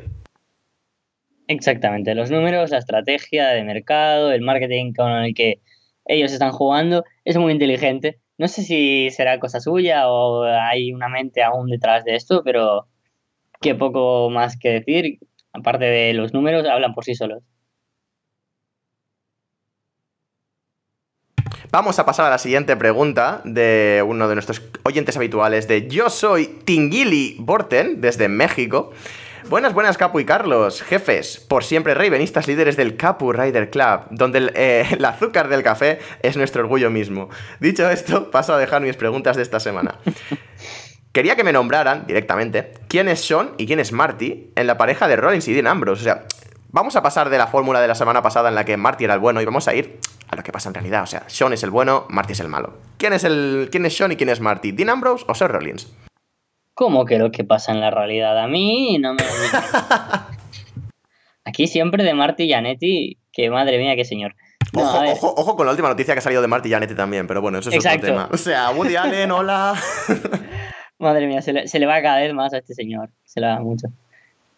Exactamente, 1.46 2.14
los 2.14 2.30
números, 2.30 2.70
la 2.70 2.78
estrategia 2.78 3.48
de 3.48 3.64
mercado, 3.64 4.32
el 4.32 4.40
marketing 4.40 4.94
con 4.94 5.10
el 5.10 5.34
que 5.34 5.60
ellos 6.06 6.32
están 6.32 6.52
jugando 6.52 7.04
es 7.24 7.36
muy 7.36 7.52
inteligente. 7.52 8.18
No 8.38 8.48
sé 8.48 8.62
si 8.62 9.10
será 9.10 9.38
cosa 9.38 9.60
suya 9.60 10.08
o 10.08 10.44
hay 10.44 10.92
una 10.92 11.08
mente 11.08 11.42
aún 11.42 11.68
detrás 11.68 12.04
de 12.04 12.16
esto, 12.16 12.42
pero 12.44 12.88
qué 13.60 13.74
poco 13.74 14.30
más 14.30 14.58
que 14.58 14.70
decir. 14.70 15.18
Aparte 15.52 15.84
de 15.84 16.14
los 16.14 16.32
números, 16.34 16.66
hablan 16.66 16.94
por 16.94 17.04
sí 17.04 17.14
solos. 17.14 17.42
Vamos 21.70 21.98
a 21.98 22.06
pasar 22.06 22.26
a 22.26 22.30
la 22.30 22.38
siguiente 22.38 22.76
pregunta 22.76 23.40
de 23.44 24.04
uno 24.06 24.28
de 24.28 24.34
nuestros 24.34 24.62
oyentes 24.84 25.16
habituales 25.16 25.66
de 25.68 25.88
Yo 25.88 26.10
soy 26.10 26.46
Tingili 26.64 27.36
Borten 27.38 28.00
desde 28.00 28.28
México. 28.28 28.92
Buenas, 29.48 29.74
buenas, 29.74 29.98
Capu 29.98 30.20
y 30.20 30.24
Carlos, 30.24 30.80
jefes, 30.82 31.38
por 31.38 31.64
siempre 31.64 31.92
reivenistas 31.92 32.48
líderes 32.48 32.76
del 32.76 32.96
Capu 32.96 33.30
Rider 33.30 33.68
Club, 33.68 34.06
donde 34.10 34.50
eh, 34.54 34.86
el, 34.92 35.04
azúcar 35.04 35.48
del 35.48 35.62
café 35.62 35.98
es 36.22 36.36
nuestro 36.36 36.62
orgullo 36.62 36.90
mismo. 36.90 37.28
Dicho 37.60 37.88
esto, 37.90 38.30
paso 38.30 38.54
a 38.54 38.58
dejar 38.58 38.80
mis 38.80 38.96
preguntas 38.96 39.36
de 39.36 39.42
esta 39.42 39.60
semana. 39.60 39.96
Quería 41.12 41.36
que 41.36 41.44
me 41.44 41.52
nombraran 41.52 42.06
directamente 42.06 42.72
quién 42.88 43.06
es 43.06 43.20
Sean 43.20 43.50
y 43.58 43.66
quién 43.66 43.80
es 43.80 43.92
Marty 43.92 44.50
en 44.56 44.66
la 44.66 44.78
pareja 44.78 45.06
de 45.08 45.16
Rollins 45.16 45.46
y 45.46 45.52
Dean 45.52 45.66
Ambrose. 45.66 46.00
O 46.00 46.04
sea, 46.04 46.24
vamos 46.70 46.96
a 46.96 47.02
pasar 47.02 47.28
de 47.28 47.38
la 47.38 47.46
fórmula 47.46 47.80
de 47.80 47.86
la 47.86 47.94
semana 47.94 48.22
pasada 48.22 48.48
en 48.48 48.54
la 48.54 48.64
que 48.64 48.78
Marty 48.78 49.04
era 49.04 49.14
el 49.14 49.20
bueno 49.20 49.42
y 49.42 49.44
vamos 49.44 49.68
a 49.68 49.74
ir 49.74 50.00
a 50.28 50.36
lo 50.36 50.42
que 50.42 50.52
pasa 50.52 50.70
en 50.70 50.74
realidad. 50.74 51.02
O 51.02 51.06
sea, 51.06 51.24
Sean 51.28 51.52
es 51.52 51.62
el 51.62 51.70
bueno, 51.70 52.06
Marty 52.08 52.32
es 52.32 52.40
el 52.40 52.48
malo. 52.48 52.78
¿Quién 52.96 53.12
es, 53.12 53.24
el, 53.24 53.68
quién 53.70 53.84
es 53.84 53.94
Sean 53.94 54.10
y 54.10 54.16
quién 54.16 54.30
es 54.30 54.40
Marty? 54.40 54.72
¿Dean 54.72 54.88
Ambrose 54.88 55.24
o 55.28 55.34
Seth 55.34 55.50
Rollins? 55.50 55.92
¿Cómo 56.74 57.04
que 57.04 57.18
lo 57.18 57.30
que 57.30 57.44
pasa 57.44 57.72
en 57.72 57.80
la 57.80 57.90
realidad? 57.90 58.38
A 58.38 58.48
mí 58.48 58.98
no 58.98 59.14
me... 59.14 59.22
Aquí 61.44 61.66
siempre 61.68 62.02
de 62.02 62.14
Marty 62.14 62.44
y 62.44 62.52
Janetti, 62.52 63.18
que 63.32 63.50
madre 63.50 63.78
mía, 63.78 63.94
qué 63.96 64.04
señor. 64.04 64.34
ojo, 64.72 65.56
con 65.56 65.66
la 65.66 65.72
última 65.72 65.88
noticia 65.88 66.14
que 66.14 66.18
ha 66.18 66.22
salido 66.22 66.42
de 66.42 66.48
Marty 66.48 66.70
Janetti 66.70 66.94
también, 66.94 67.26
pero 67.26 67.40
bueno, 67.40 67.58
eso 67.58 67.70
es 67.70 67.86
otro 67.86 68.00
tema. 68.00 68.28
O 68.32 68.36
sea, 68.36 68.70
Woody 68.70 68.96
Allen, 68.96 69.30
hola. 69.30 69.74
madre 70.98 71.26
mía, 71.26 71.42
se 71.42 71.52
le, 71.52 71.86
va 71.86 72.02
cada 72.02 72.20
vez 72.20 72.32
más 72.34 72.52
a 72.54 72.58
este 72.58 72.74
señor. 72.74 73.10
Se 73.24 73.40
le 73.40 73.46
va 73.46 73.60
mucho. 73.60 73.88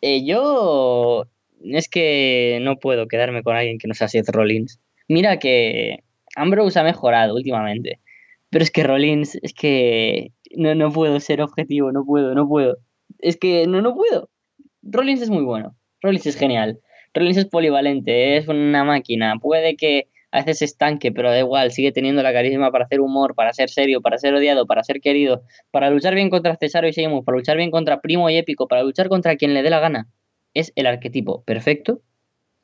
Eh, 0.01 0.25
yo 0.25 1.27
es 1.65 1.89
que 1.89 2.61
no 2.63 2.77
puedo 2.79 3.09
quedarme 3.09 3.43
con 3.43 3.57
alguien 3.57 3.79
que 3.79 3.89
no 3.89 3.95
sea 3.95 4.09
Seth 4.09 4.29
Rollins. 4.29 4.79
Mira 5.09 5.39
que 5.39 6.05
Ambrose 6.37 6.79
ha 6.79 6.85
mejorado 6.85 7.35
últimamente. 7.35 8.01
Pero 8.51 8.63
es 8.63 8.71
que 8.71 8.85
Rollins, 8.85 9.37
es 9.43 9.53
que 9.53 10.31
no, 10.55 10.75
no 10.75 10.91
puedo 10.93 11.19
ser 11.21 11.41
objetivo, 11.41 11.93
no 11.93 12.05
puedo, 12.05 12.35
no 12.35 12.49
puedo. 12.49 12.79
Es 13.19 13.37
que 13.37 13.67
no, 13.67 13.81
no 13.81 13.95
puedo. 13.95 14.31
Rollins 14.83 15.23
es 15.23 15.31
muy 15.31 15.43
bueno, 15.43 15.77
Rollins 16.03 16.27
es 16.27 16.37
genial. 16.37 16.81
Rollins 17.15 17.39
es 17.39 17.47
polivalente, 17.47 18.37
es 18.37 18.47
una 18.49 18.85
máquina. 18.85 19.37
Puede 19.41 19.77
que 19.77 20.09
a 20.31 20.39
veces 20.39 20.63
estanque, 20.63 21.13
pero 21.13 21.31
da 21.31 21.39
igual, 21.39 21.73
sigue 21.73 21.93
teniendo 21.93 22.23
la 22.23 22.33
carisma 22.33 22.71
para 22.71 22.85
hacer 22.85 23.01
humor, 23.01 23.35
para 23.35 23.53
ser 23.53 23.71
serio, 23.71 24.03
para 24.03 24.19
ser 24.19 24.35
odiado, 24.35 24.67
para 24.67 24.85
ser 24.85 25.01
querido, 25.01 25.43
para 25.71 25.89
luchar 25.89 26.15
bien 26.15 26.29
contra 26.29 26.57
Cesaro 26.57 26.87
y 26.89 26.93
Sheamus, 26.93 27.25
para 27.25 27.39
luchar 27.39 27.57
bien 27.57 27.71
contra 27.71 28.01
Primo 28.01 28.29
y 28.29 28.37
Épico, 28.37 28.69
para 28.69 28.83
luchar 28.83 29.09
contra 29.09 29.37
quien 29.37 29.55
le 29.55 29.63
dé 29.63 29.71
la 29.71 29.81
gana. 29.81 30.09
Es 30.53 30.73
el 30.77 30.87
arquetipo 30.87 31.43
perfecto 31.45 32.03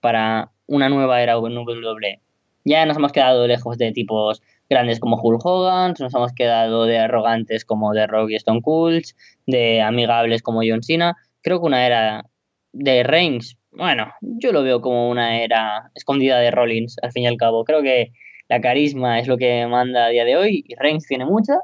para 0.01 0.53
una 0.67 0.89
nueva 0.89 1.23
era 1.23 1.39
WWE. 1.39 2.21
Ya 2.65 2.85
nos 2.87 2.97
hemos 2.97 3.13
quedado 3.13 3.47
lejos 3.47 3.79
de 3.79 3.93
tipos 3.93 4.43
grandes 4.73 5.01
como 5.01 5.21
Hulk 5.21 5.45
Hogan, 5.45 5.95
nos 5.99 6.15
hemos 6.15 6.33
quedado 6.33 6.87
de 6.87 6.99
arrogantes 6.99 7.65
como 7.67 7.93
The 7.93 8.07
Rock 8.07 8.31
y 8.31 8.37
Stone 8.37 8.63
Cold, 8.63 9.05
de 9.47 9.83
amigables 9.83 10.43
como 10.43 10.63
John 10.67 10.83
Cena. 10.83 11.15
Creo 11.43 11.61
que 11.61 11.67
una 11.67 11.87
era 11.87 12.25
de 12.73 13.03
Reigns, 13.03 13.59
bueno, 13.71 14.13
yo 14.21 14.51
lo 14.53 14.63
veo 14.63 14.81
como 14.81 15.11
una 15.11 15.43
era 15.43 15.91
escondida 15.95 16.39
de 16.39 16.51
Rollins, 16.51 16.97
al 17.03 17.13
fin 17.13 17.25
y 17.25 17.27
al 17.27 17.37
cabo. 17.37 17.65
Creo 17.65 17.83
que 17.83 18.13
la 18.49 18.61
carisma 18.61 19.19
es 19.19 19.29
lo 19.29 19.37
que 19.37 19.67
manda 19.67 20.07
a 20.07 20.09
día 20.09 20.25
de 20.25 20.37
hoy 20.37 20.65
y 20.67 20.75
Reigns 20.77 21.07
tiene 21.07 21.27
mucha. 21.27 21.55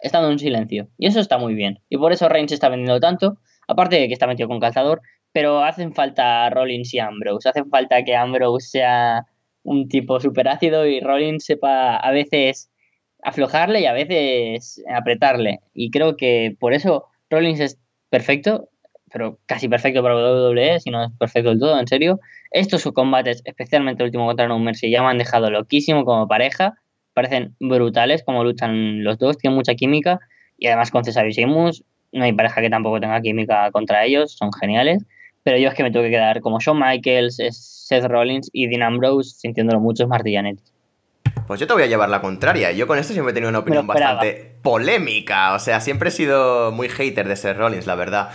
estando 0.00 0.30
en 0.32 0.38
silencio. 0.40 0.88
Y 0.98 1.06
eso 1.06 1.20
está 1.20 1.38
muy 1.38 1.54
bien. 1.54 1.78
Y 1.88 1.96
por 1.96 2.12
eso 2.12 2.28
Reigns 2.28 2.50
está 2.50 2.68
vendiendo 2.68 2.98
tanto, 2.98 3.38
aparte 3.68 4.00
de 4.00 4.08
que 4.08 4.14
está 4.14 4.26
metido 4.26 4.48
con 4.48 4.58
calzador, 4.58 5.00
pero 5.32 5.62
hacen 5.62 5.94
falta 5.94 6.50
Rollins 6.50 6.92
y 6.92 6.98
Ambrose. 6.98 7.48
Hacen 7.48 7.70
falta 7.70 8.02
que 8.04 8.16
Ambrose 8.16 8.68
sea 8.68 9.26
un 9.64 9.88
tipo 9.88 10.20
súper 10.20 10.48
ácido 10.48 10.86
y 10.86 11.00
Rollins 11.00 11.44
sepa 11.44 11.96
a 11.96 12.10
veces 12.10 12.70
aflojarle 13.22 13.80
y 13.80 13.86
a 13.86 13.92
veces 13.92 14.82
apretarle. 14.92 15.60
Y 15.74 15.90
creo 15.90 16.16
que 16.16 16.56
por 16.58 16.72
eso 16.74 17.06
Rollins 17.30 17.60
es 17.60 17.78
perfecto, 18.10 18.68
pero 19.12 19.38
casi 19.46 19.68
perfecto 19.68 20.02
para 20.02 20.16
WWE, 20.16 20.80
si 20.80 20.90
no 20.90 21.04
es 21.04 21.10
perfecto 21.18 21.50
del 21.50 21.60
todo, 21.60 21.78
en 21.78 21.86
serio. 21.86 22.20
Estos 22.50 22.82
combates, 22.92 23.42
especialmente 23.44 24.02
el 24.02 24.08
último 24.08 24.26
contra 24.26 24.48
No 24.48 24.58
Mercy, 24.58 24.90
ya 24.90 25.02
me 25.02 25.08
han 25.08 25.18
dejado 25.18 25.50
loquísimo 25.50 26.04
como 26.04 26.28
pareja. 26.28 26.74
Parecen 27.14 27.54
brutales 27.60 28.22
como 28.24 28.42
luchan 28.42 29.04
los 29.04 29.18
dos, 29.18 29.38
tienen 29.38 29.56
mucha 29.56 29.74
química. 29.74 30.18
Y 30.58 30.66
además 30.66 30.90
con 30.90 31.04
Cesaro 31.04 31.28
y 31.28 31.44
no 32.12 32.24
hay 32.24 32.32
pareja 32.32 32.60
que 32.60 32.70
tampoco 32.70 33.00
tenga 33.00 33.20
química 33.20 33.70
contra 33.70 34.04
ellos, 34.04 34.36
son 34.36 34.50
geniales. 34.52 35.04
Pero 35.44 35.58
yo 35.58 35.68
es 35.68 35.74
que 35.74 35.82
me 35.82 35.90
tengo 35.90 36.04
que 36.04 36.10
quedar 36.10 36.40
como 36.40 36.60
Shawn 36.60 36.78
Michaels, 36.78 37.38
Seth 37.50 38.04
Rollins 38.04 38.48
y 38.52 38.68
Dean 38.68 38.82
Ambrose, 38.82 39.34
sintiéndolo 39.36 39.80
mucho, 39.80 40.04
es 40.04 40.08
Martillanetti. 40.08 40.62
Pues 41.46 41.58
yo 41.58 41.66
te 41.66 41.72
voy 41.72 41.82
a 41.82 41.86
llevar 41.86 42.08
la 42.08 42.20
contraria. 42.20 42.72
Yo 42.72 42.86
con 42.86 42.98
esto 42.98 43.12
siempre 43.12 43.32
he 43.32 43.34
tenido 43.34 43.50
una 43.50 43.58
opinión 43.58 43.86
bastante 43.86 44.56
polémica. 44.62 45.54
O 45.54 45.58
sea, 45.58 45.80
siempre 45.80 46.08
he 46.08 46.12
sido 46.12 46.70
muy 46.72 46.88
hater 46.88 47.26
de 47.26 47.36
Seth 47.36 47.56
Rollins, 47.56 47.86
la 47.86 47.94
verdad. 47.94 48.30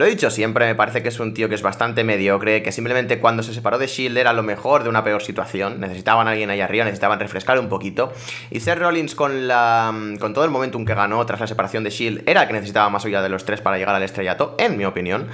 Lo 0.00 0.06
he 0.06 0.08
dicho 0.08 0.30
siempre, 0.30 0.64
me 0.64 0.74
parece 0.74 1.02
que 1.02 1.10
es 1.10 1.20
un 1.20 1.34
tío 1.34 1.50
que 1.50 1.54
es 1.54 1.60
bastante 1.60 2.04
mediocre, 2.04 2.62
que 2.62 2.72
simplemente 2.72 3.18
cuando 3.18 3.42
se 3.42 3.52
separó 3.52 3.76
de 3.76 3.86
Shield 3.86 4.16
era 4.16 4.32
lo 4.32 4.42
mejor 4.42 4.82
de 4.82 4.88
una 4.88 5.04
peor 5.04 5.20
situación. 5.20 5.78
Necesitaban 5.78 6.26
a 6.26 6.30
alguien 6.30 6.48
ahí 6.48 6.62
arriba, 6.62 6.86
necesitaban 6.86 7.20
refrescar 7.20 7.58
un 7.58 7.68
poquito. 7.68 8.10
Y 8.50 8.60
Seth 8.60 8.78
Rollins 8.78 9.14
con 9.14 9.46
la 9.46 9.92
con 10.18 10.32
todo 10.32 10.46
el 10.46 10.50
momentum 10.50 10.86
que 10.86 10.94
ganó 10.94 11.26
tras 11.26 11.40
la 11.40 11.46
separación 11.46 11.84
de 11.84 11.90
Shield 11.90 12.22
era 12.26 12.40
el 12.40 12.48
que 12.48 12.54
necesitaba 12.54 12.88
más 12.88 13.04
allá 13.04 13.20
de 13.20 13.28
los 13.28 13.44
tres 13.44 13.60
para 13.60 13.76
llegar 13.76 13.94
al 13.94 14.02
estrellato, 14.02 14.56
en 14.58 14.78
mi 14.78 14.86
opinión. 14.86 15.28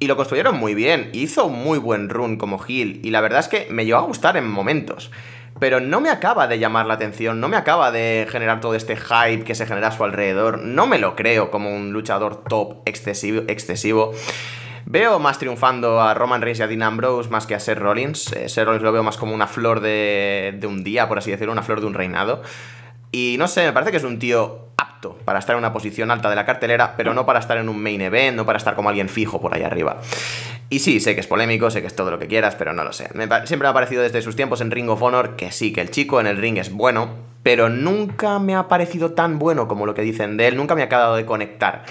Y 0.00 0.08
lo 0.08 0.16
construyeron 0.16 0.58
muy 0.58 0.74
bien, 0.74 1.10
hizo 1.12 1.46
un 1.46 1.62
muy 1.62 1.78
buen 1.78 2.08
run 2.08 2.38
como 2.38 2.60
heel, 2.66 2.98
y 3.04 3.10
la 3.10 3.20
verdad 3.20 3.38
es 3.38 3.46
que 3.46 3.68
me 3.70 3.84
llegó 3.84 3.98
a 3.98 4.02
gustar 4.02 4.36
en 4.36 4.48
momentos 4.48 5.12
pero 5.58 5.80
no 5.80 6.00
me 6.00 6.10
acaba 6.10 6.46
de 6.46 6.58
llamar 6.58 6.86
la 6.86 6.94
atención, 6.94 7.40
no 7.40 7.48
me 7.48 7.56
acaba 7.56 7.90
de 7.90 8.26
generar 8.30 8.60
todo 8.60 8.74
este 8.74 8.96
hype 8.96 9.44
que 9.44 9.54
se 9.54 9.66
genera 9.66 9.88
a 9.88 9.92
su 9.92 10.04
alrededor, 10.04 10.58
no 10.58 10.86
me 10.86 10.98
lo 10.98 11.16
creo 11.16 11.50
como 11.50 11.74
un 11.74 11.92
luchador 11.92 12.44
top 12.44 12.82
excesivo. 12.86 13.42
excesivo. 13.48 14.12
Veo 14.90 15.18
más 15.18 15.38
triunfando 15.38 16.00
a 16.00 16.14
Roman 16.14 16.40
Reigns 16.40 16.60
y 16.60 16.62
a 16.62 16.66
Dean 16.66 16.82
Ambrose 16.82 17.28
más 17.28 17.46
que 17.46 17.54
a 17.54 17.60
Seth 17.60 17.78
Rollins. 17.78 18.32
Eh, 18.32 18.48
Seth 18.48 18.64
Rollins 18.64 18.82
lo 18.82 18.90
veo 18.90 19.02
más 19.02 19.18
como 19.18 19.34
una 19.34 19.46
flor 19.46 19.80
de, 19.80 20.54
de 20.58 20.66
un 20.66 20.82
día, 20.82 21.08
por 21.08 21.18
así 21.18 21.30
decirlo, 21.30 21.52
una 21.52 21.62
flor 21.62 21.80
de 21.80 21.86
un 21.86 21.92
reinado. 21.92 22.42
Y 23.10 23.36
no 23.38 23.48
sé, 23.48 23.64
me 23.64 23.72
parece 23.72 23.90
que 23.90 23.96
es 23.96 24.04
un 24.04 24.18
tío 24.18 24.68
apto 24.76 25.18
para 25.24 25.38
estar 25.38 25.54
en 25.54 25.58
una 25.58 25.72
posición 25.72 26.10
alta 26.10 26.30
de 26.30 26.36
la 26.36 26.44
cartelera, 26.44 26.94
pero 26.96 27.14
no 27.14 27.26
para 27.26 27.40
estar 27.40 27.56
en 27.58 27.68
un 27.68 27.82
main 27.82 28.00
event, 28.00 28.36
no 28.36 28.46
para 28.46 28.58
estar 28.58 28.74
como 28.74 28.88
alguien 28.88 29.08
fijo 29.08 29.40
por 29.40 29.54
ahí 29.54 29.62
arriba. 29.62 30.00
Y 30.70 30.80
sí, 30.80 31.00
sé 31.00 31.14
que 31.14 31.20
es 31.20 31.26
polémico, 31.26 31.70
sé 31.70 31.80
que 31.80 31.86
es 31.86 31.96
todo 31.96 32.10
lo 32.10 32.18
que 32.18 32.26
quieras, 32.26 32.54
pero 32.54 32.72
no 32.72 32.84
lo 32.84 32.92
sé. 32.92 33.08
Siempre 33.44 33.66
me 33.66 33.68
ha 33.68 33.72
parecido 33.72 34.02
desde 34.02 34.22
sus 34.22 34.36
tiempos 34.36 34.60
en 34.60 34.70
Ring 34.70 34.90
of 34.90 35.02
Honor 35.02 35.36
que 35.36 35.50
sí, 35.50 35.72
que 35.72 35.80
el 35.80 35.90
chico 35.90 36.20
en 36.20 36.26
el 36.26 36.36
ring 36.36 36.58
es 36.58 36.70
bueno, 36.70 37.10
pero 37.42 37.70
nunca 37.70 38.38
me 38.38 38.54
ha 38.54 38.68
parecido 38.68 39.12
tan 39.12 39.38
bueno 39.38 39.68
como 39.68 39.86
lo 39.86 39.94
que 39.94 40.02
dicen 40.02 40.36
de 40.36 40.48
él, 40.48 40.56
nunca 40.56 40.74
me 40.74 40.82
ha 40.82 40.86
acabado 40.86 41.16
de 41.16 41.24
conectar. 41.24 41.84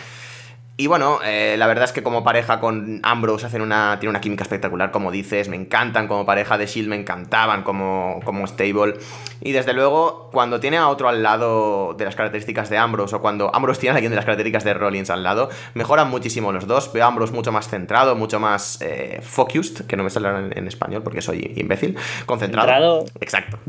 Y 0.79 0.85
bueno, 0.85 1.17
eh, 1.25 1.55
la 1.57 1.65
verdad 1.65 1.85
es 1.85 1.91
que 1.91 2.03
como 2.03 2.23
pareja 2.23 2.59
con 2.59 2.99
Ambrose 3.01 3.47
hacen 3.47 3.63
una, 3.63 3.97
tiene 3.99 4.11
una 4.11 4.21
química 4.21 4.43
espectacular, 4.43 4.91
como 4.91 5.09
dices, 5.09 5.49
me 5.49 5.55
encantan 5.55 6.07
como 6.07 6.23
pareja 6.23 6.55
de 6.59 6.67
Shield, 6.67 6.87
me 6.87 6.95
encantaban 6.95 7.63
como, 7.63 8.19
como 8.23 8.45
stable. 8.45 8.93
Y 9.41 9.53
desde 9.53 9.73
luego, 9.73 10.29
cuando 10.31 10.59
tiene 10.59 10.77
a 10.77 10.89
otro 10.89 11.09
al 11.09 11.23
lado 11.23 11.95
de 11.97 12.05
las 12.05 12.15
características 12.15 12.69
de 12.69 12.77
Ambrose, 12.77 13.15
o 13.15 13.21
cuando 13.21 13.49
Ambrose 13.55 13.81
tiene 13.81 13.93
a 13.93 13.95
alguien 13.95 14.11
de 14.11 14.17
las 14.17 14.25
características 14.25 14.63
de 14.65 14.75
Rollins 14.75 15.09
al 15.09 15.23
lado, 15.23 15.49
mejoran 15.73 16.11
muchísimo 16.11 16.51
los 16.51 16.67
dos. 16.67 16.93
Veo 16.93 17.05
a 17.05 17.07
Ambrose 17.07 17.33
mucho 17.33 17.51
más 17.51 17.67
centrado, 17.67 18.15
mucho 18.15 18.39
más 18.39 18.77
eh, 18.81 19.19
focused, 19.23 19.87
que 19.87 19.97
no 19.97 20.03
me 20.03 20.11
sale 20.11 20.29
en, 20.29 20.59
en 20.59 20.67
español 20.67 21.01
porque 21.01 21.23
soy 21.23 21.53
imbécil, 21.55 21.97
concentrado. 22.27 22.67
Centrado. 22.67 23.05
Exacto. 23.19 23.57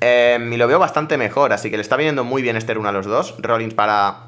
Em, 0.00 0.52
y 0.52 0.56
lo 0.56 0.66
veo 0.66 0.78
bastante 0.78 1.16
mejor, 1.16 1.52
así 1.52 1.70
que 1.70 1.76
le 1.76 1.82
está 1.82 1.96
viniendo 1.96 2.24
muy 2.24 2.42
bien 2.42 2.56
este 2.56 2.74
run 2.74 2.86
a 2.86 2.92
los 2.92 3.06
dos. 3.06 3.34
Rollins 3.38 3.74
para 3.74 4.25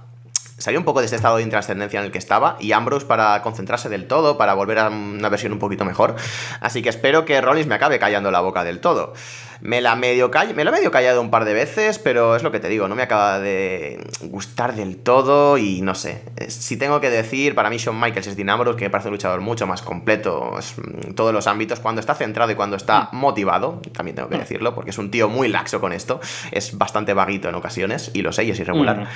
salir 0.58 0.78
un 0.78 0.84
poco 0.84 0.98
de 1.00 1.06
este 1.06 1.16
estado 1.16 1.36
de 1.36 1.42
intrascendencia 1.44 2.00
en 2.00 2.06
el 2.06 2.12
que 2.12 2.18
estaba 2.18 2.56
y 2.60 2.72
Ambrose 2.72 3.06
para 3.06 3.40
concentrarse 3.42 3.88
del 3.88 4.06
todo, 4.06 4.36
para 4.36 4.54
volver 4.54 4.78
a 4.78 4.88
una 4.88 5.28
versión 5.28 5.52
un 5.52 5.58
poquito 5.58 5.84
mejor. 5.84 6.16
Así 6.60 6.82
que 6.82 6.88
espero 6.88 7.24
que 7.24 7.40
Rollins 7.40 7.68
me 7.68 7.76
acabe 7.76 7.98
callando 7.98 8.30
la 8.30 8.40
boca 8.40 8.64
del 8.64 8.80
todo. 8.80 9.14
Me 9.60 9.80
la 9.80 9.96
medio 9.96 10.30
call- 10.30 10.54
me 10.54 10.62
he 10.62 10.70
medio 10.70 10.90
callado 10.90 11.20
un 11.20 11.30
par 11.30 11.44
de 11.44 11.52
veces, 11.52 11.98
pero 11.98 12.36
es 12.36 12.42
lo 12.42 12.52
que 12.52 12.60
te 12.60 12.68
digo, 12.68 12.86
no 12.86 12.94
me 12.94 13.02
acaba 13.02 13.40
de 13.40 13.98
gustar 14.22 14.74
del 14.76 14.96
todo 14.98 15.58
y 15.58 15.80
no 15.80 15.94
sé. 15.94 16.22
Eh, 16.36 16.50
Si 16.50 16.76
tengo 16.76 17.00
que 17.00 17.10
decir, 17.10 17.54
para 17.54 17.68
mí 17.70 17.76
Shawn 17.78 17.98
Michaels 18.00 18.28
es 18.28 18.36
Dean 18.36 18.50
Ambrose, 18.50 18.76
que 18.78 18.84
me 18.84 18.90
parece 18.90 19.08
un 19.08 19.14
luchador 19.14 19.40
mucho 19.40 19.66
más 19.66 19.82
completo 19.82 20.56
es, 20.58 20.74
mm, 20.78 21.08
en 21.08 21.14
todos 21.14 21.32
los 21.32 21.46
ámbitos, 21.46 21.80
cuando 21.80 22.00
está 22.00 22.14
centrado 22.14 22.52
y 22.52 22.54
cuando 22.54 22.76
está 22.76 23.08
motivado, 23.12 23.82
también 23.92 24.14
tengo 24.14 24.28
que 24.28 24.38
decirlo, 24.38 24.74
porque 24.74 24.90
es 24.90 24.98
un 24.98 25.10
tío 25.10 25.28
muy 25.28 25.48
laxo 25.48 25.80
con 25.80 25.92
esto, 25.92 26.20
es 26.52 26.78
bastante 26.78 27.12
vaguito 27.14 27.48
en 27.48 27.54
ocasiones, 27.56 28.10
y 28.14 28.22
lo 28.22 28.32
sé, 28.32 28.44
y 28.44 28.50
es 28.50 28.60
irregular. 28.60 29.00
Mm. 29.00 29.06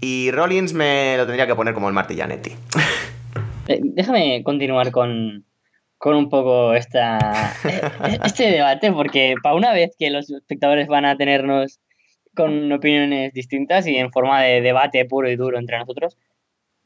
Y 0.00 0.30
Rollins 0.32 0.72
me 0.74 1.16
lo 1.16 1.24
tendría 1.26 1.46
que 1.46 1.54
poner 1.54 1.74
como 1.74 1.88
el 1.88 1.94
Martillanetti. 1.94 2.52
Eh, 3.68 3.80
déjame 3.82 4.42
continuar 4.44 4.90
con, 4.90 5.44
con 6.02 6.16
un 6.16 6.28
poco 6.28 6.74
esta, 6.74 7.54
eh, 7.64 8.18
este 8.24 8.50
debate, 8.50 8.90
porque 8.90 9.36
para 9.40 9.54
una 9.54 9.72
vez 9.72 9.94
que 9.96 10.10
los 10.10 10.28
espectadores 10.28 10.88
van 10.88 11.04
a 11.04 11.16
tenernos 11.16 11.78
con 12.34 12.72
opiniones 12.72 13.32
distintas 13.34 13.86
y 13.86 13.94
en 13.94 14.10
forma 14.10 14.42
de 14.42 14.62
debate 14.62 15.04
puro 15.04 15.30
y 15.30 15.36
duro 15.36 15.60
entre 15.60 15.78
nosotros, 15.78 16.18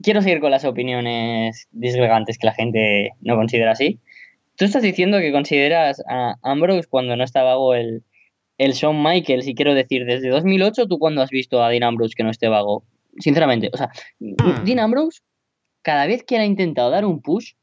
quiero 0.02 0.20
seguir 0.20 0.40
con 0.40 0.50
las 0.50 0.66
opiniones 0.66 1.66
disgregantes 1.70 2.36
que 2.36 2.46
la 2.46 2.52
gente 2.52 3.12
no 3.22 3.36
considera 3.36 3.70
así. 3.70 4.00
Tú 4.54 4.66
estás 4.66 4.82
diciendo 4.82 5.18
que 5.18 5.32
consideras 5.32 6.02
a 6.10 6.34
Ambrose 6.42 6.86
cuando 6.86 7.16
no 7.16 7.24
está 7.24 7.42
vago 7.42 7.74
el, 7.74 8.04
el 8.58 8.72
Shawn 8.74 9.02
Michaels, 9.02 9.48
y 9.48 9.54
quiero 9.54 9.72
decir, 9.72 10.04
desde 10.04 10.28
2008, 10.28 10.88
¿tú 10.88 10.98
cuándo 10.98 11.22
has 11.22 11.30
visto 11.30 11.64
a 11.64 11.70
Dean 11.70 11.84
Ambrose 11.84 12.14
que 12.14 12.22
no 12.22 12.28
esté 12.28 12.48
vago? 12.48 12.84
Sinceramente, 13.18 13.70
o 13.72 13.78
sea, 13.78 13.88
Dean 14.18 14.78
Ambrose, 14.78 15.22
cada 15.80 16.06
vez 16.06 16.22
que 16.22 16.34
él 16.34 16.42
ha 16.42 16.44
intentado 16.44 16.90
dar 16.90 17.06
un 17.06 17.22
push, 17.22 17.54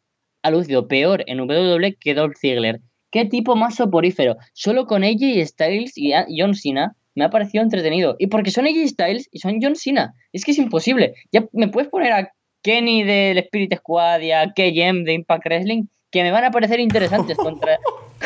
ha 0.43 0.51
lucido 0.51 0.87
peor 0.87 1.23
en 1.27 1.39
WWE 1.39 1.95
que 1.99 2.13
Dolph 2.13 2.37
Ziggler. 2.39 2.81
¿Qué 3.11 3.25
tipo 3.25 3.55
más 3.55 3.75
soporífero? 3.75 4.37
Solo 4.53 4.85
con 4.85 5.03
AJ 5.03 5.45
Styles 5.45 5.93
y 5.95 6.13
John 6.37 6.55
Cena 6.55 6.95
me 7.15 7.23
ha 7.23 7.29
parecido 7.29 7.63
entretenido. 7.63 8.15
Y 8.19 8.27
porque 8.27 8.51
son 8.51 8.65
AJ 8.65 8.87
Styles 8.87 9.29
y 9.31 9.39
son 9.39 9.59
John 9.61 9.75
Cena. 9.75 10.13
Es 10.33 10.43
que 10.43 10.51
es 10.51 10.57
imposible. 10.57 11.13
Ya 11.31 11.45
me 11.53 11.67
puedes 11.67 11.89
poner 11.89 12.11
a 12.11 12.31
Kenny 12.61 13.03
del 13.03 13.37
Spirit 13.39 13.75
Squad 13.75 14.21
y 14.21 14.31
a 14.31 14.51
KM 14.53 15.03
de 15.03 15.13
Impact 15.13 15.45
Wrestling 15.45 15.83
que 16.11 16.23
me 16.23 16.31
van 16.31 16.43
a 16.43 16.51
parecer 16.51 16.79
interesantes 16.79 17.37
contra, 17.37 17.77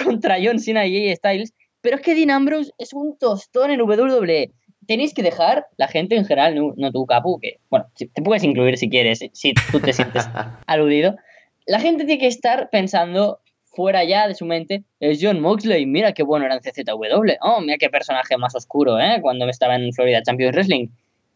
contra 0.03 0.37
John 0.41 0.59
Cena 0.59 0.85
y 0.85 1.09
AJ 1.09 1.17
Styles. 1.17 1.53
Pero 1.81 1.97
es 1.97 2.01
que 2.01 2.15
Dean 2.15 2.31
Ambrose 2.31 2.71
es 2.77 2.93
un 2.93 3.17
tostón 3.17 3.71
en 3.71 3.81
WWE. 3.81 4.51
Tenéis 4.87 5.13
que 5.13 5.21
dejar, 5.21 5.65
la 5.75 5.87
gente 5.87 6.15
en 6.15 6.25
general, 6.25 6.55
no, 6.55 6.73
no 6.77 6.91
tú, 6.91 7.05
Capu, 7.05 7.39
que, 7.41 7.57
bueno, 7.69 7.87
te 7.97 8.21
puedes 8.21 8.43
incluir 8.43 8.77
si 8.77 8.89
quieres, 8.89 9.19
si 9.33 9.53
tú 9.71 9.81
te 9.81 9.91
sientes 9.91 10.27
aludido. 10.65 11.17
La 11.67 11.81
gente 11.81 12.05
tiene 12.05 12.19
que 12.19 12.27
estar 12.27 12.69
pensando 12.69 13.41
fuera 13.77 14.05
ya 14.05 14.27
de 14.27 14.35
su 14.35 14.45
mente, 14.45 14.85
es 15.01 15.19
John 15.21 15.41
Moxley, 15.41 15.85
mira 15.85 16.13
qué 16.13 16.23
bueno 16.23 16.45
era 16.45 16.55
en 16.55 16.61
CZW, 16.61 17.35
oh, 17.41 17.61
mira 17.61 17.77
qué 17.77 17.89
personaje 17.89 18.37
más 18.37 18.55
oscuro, 18.55 18.99
¿eh? 18.99 19.19
Cuando 19.21 19.47
estaba 19.49 19.75
en 19.75 19.91
Florida 19.93 20.23
Champions 20.23 20.55
Wrestling. 20.55 20.87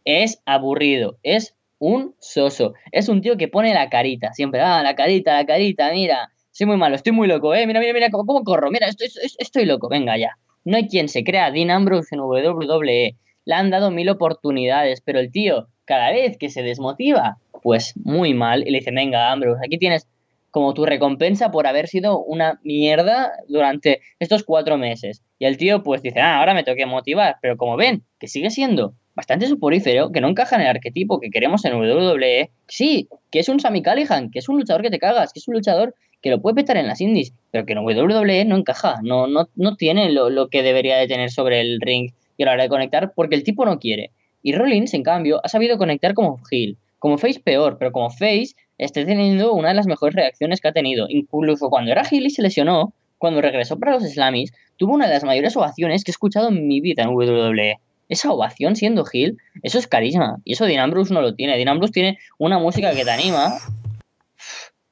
Es 0.06 0.42
aburrido, 0.46 1.18
es 1.22 1.54
un 1.80 2.16
soso, 2.20 2.74
es 2.92 3.10
un 3.10 3.22
tío 3.22 3.38
que 3.38 3.50
pone 3.50 3.74
la 3.74 3.90
carita, 3.90 4.34
siempre, 4.34 4.62
ah, 4.62 4.82
la 4.82 4.96
carita, 4.96 5.34
la 5.34 5.46
carita, 5.46 5.92
mira, 5.92 6.32
soy 6.52 6.66
muy 6.66 6.78
malo, 6.78 6.96
estoy 6.96 7.12
muy 7.12 7.28
loco, 7.28 7.54
¿eh? 7.54 7.68
Mira, 7.68 7.82
mira, 7.82 7.94
mira 7.94 8.10
cómo, 8.10 8.26
cómo 8.26 8.44
corro, 8.44 8.72
mira, 8.72 8.88
estoy, 8.88 9.08
estoy, 9.08 9.30
estoy 9.38 9.66
loco, 9.66 9.90
venga 9.90 10.18
ya. 10.18 10.38
No 10.64 10.78
hay 10.78 10.88
quien 10.88 11.10
se 11.10 11.24
crea 11.26 11.52
Dean 11.52 11.72
Ambrose 11.72 12.16
en 12.16 12.22
WWE. 12.22 13.16
Le 13.46 13.54
han 13.54 13.70
dado 13.70 13.92
mil 13.92 14.08
oportunidades, 14.10 15.02
pero 15.02 15.20
el 15.20 15.32
tío, 15.32 15.68
cada 15.86 16.12
vez 16.12 16.38
que 16.38 16.50
se 16.50 16.64
desmotiva, 16.64 17.38
pues 17.62 17.94
muy 17.98 18.34
mal, 18.34 18.68
y 18.68 18.72
le 18.72 18.80
dicen, 18.80 18.96
venga, 18.96 19.32
Ambrose, 19.32 19.62
aquí 19.66 19.78
tienes 19.78 20.08
como 20.52 20.74
tu 20.74 20.86
recompensa 20.86 21.50
por 21.50 21.66
haber 21.66 21.88
sido 21.88 22.20
una 22.20 22.60
mierda 22.64 23.32
durante 23.48 24.02
estos 24.20 24.44
cuatro 24.44 24.78
meses. 24.78 25.24
Y 25.40 25.46
el 25.46 25.58
tío 25.58 25.82
pues 25.82 26.02
dice, 26.02 26.20
ah, 26.20 26.40
ahora 26.40 26.54
me 26.54 26.64
tengo 26.64 26.76
que 26.76 26.86
motivar, 26.86 27.38
pero 27.42 27.58
como 27.58 27.78
ven, 27.78 28.04
que 28.20 28.28
sigue 28.28 28.50
siendo 28.50 28.94
bastante 29.16 29.48
suporífero, 29.48 30.12
que 30.12 30.22
no 30.22 30.30
encaja 30.30 30.56
en 30.56 30.62
el 30.64 30.68
arquetipo 30.68 31.20
que 31.20 31.30
queremos 31.30 31.66
en 31.66 31.76
WWE, 31.76 32.52
sí, 32.68 33.10
que 33.32 33.40
es 33.40 33.50
un 33.50 33.60
Sami 33.60 33.82
Callihan, 33.82 34.30
que 34.30 34.40
es 34.40 34.50
un 34.50 34.58
luchador 34.58 34.82
que 34.82 34.90
te 34.90 35.00
cagas, 35.00 35.34
que 35.34 35.40
es 35.40 35.48
un 35.48 35.56
luchador 35.56 35.96
que 36.22 36.30
lo 36.30 36.42
puede 36.42 36.56
petar 36.56 36.78
en 36.78 36.88
las 36.88 37.02
indies, 37.02 37.34
pero 37.50 37.66
que 37.66 37.74
en 37.74 37.80
WWE 37.80 38.46
no 38.46 38.58
encaja, 38.58 39.00
no, 39.04 39.28
no, 39.28 39.50
no 39.56 39.76
tiene 39.76 40.12
lo, 40.12 40.30
lo 40.30 40.50
que 40.50 40.64
debería 40.64 40.98
de 40.98 41.08
tener 41.08 41.32
sobre 41.32 41.62
el 41.62 41.82
ring 41.82 42.12
y 42.38 42.44
a 42.44 42.46
la 42.46 42.54
hora 42.54 42.64
de 42.64 42.70
conectar, 42.70 43.14
porque 43.16 43.36
el 43.36 43.44
tipo 43.44 43.66
no 43.66 43.80
quiere. 43.80 44.12
Y 44.44 44.54
Rollins, 44.54 44.94
en 44.94 45.04
cambio, 45.04 45.42
ha 45.44 45.48
sabido 45.48 45.78
conectar 45.78 46.14
como 46.14 46.40
heel, 46.50 46.78
como 47.00 47.18
face 47.18 47.40
peor, 47.40 47.78
pero 47.80 47.92
como 47.92 48.10
face 48.10 48.54
está 48.86 49.06
teniendo 49.06 49.54
una 49.54 49.70
de 49.70 49.76
las 49.76 49.88
mejores 49.88 50.16
reacciones 50.16 50.60
que 50.60 50.68
ha 50.68 50.74
tenido. 50.74 51.06
Incluso 51.10 51.70
cuando 51.70 51.92
era 51.92 52.04
heel 52.10 52.26
y 52.26 52.30
se 52.30 52.42
lesionó, 52.42 52.94
cuando 53.18 53.42
regresó 53.42 53.78
para 53.78 53.94
los 53.94 54.04
Slammies, 54.04 54.52
tuvo 54.78 54.96
una 54.96 55.08
de 55.08 55.14
las 55.14 55.24
mayores 55.24 55.56
ovaciones 55.56 56.04
que 56.04 56.12
he 56.12 56.14
escuchado 56.14 56.50
en 56.50 56.68
mi 56.68 56.82
vida 56.82 57.04
en 57.04 57.10
WWE. 57.10 57.80
esa 58.10 58.32
ovación 58.32 58.76
siendo 58.76 59.06
Gil, 59.06 59.38
eso 59.62 59.78
es 59.78 59.88
carisma. 59.88 60.38
Y 60.44 60.54
eso 60.54 60.66
Dean 60.66 60.82
Ambrose 60.82 61.14
no 61.14 61.22
lo 61.22 61.36
tiene. 61.36 61.56
Dean 61.56 61.70
Ambrose 61.70 61.94
tiene 61.94 62.18
una 62.40 62.58
música 62.58 62.94
que 62.94 63.06
te 63.06 63.12
anima. 63.12 63.54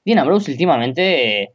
Dean 0.05 0.19
Ambrose 0.19 0.51
últimamente 0.51 1.53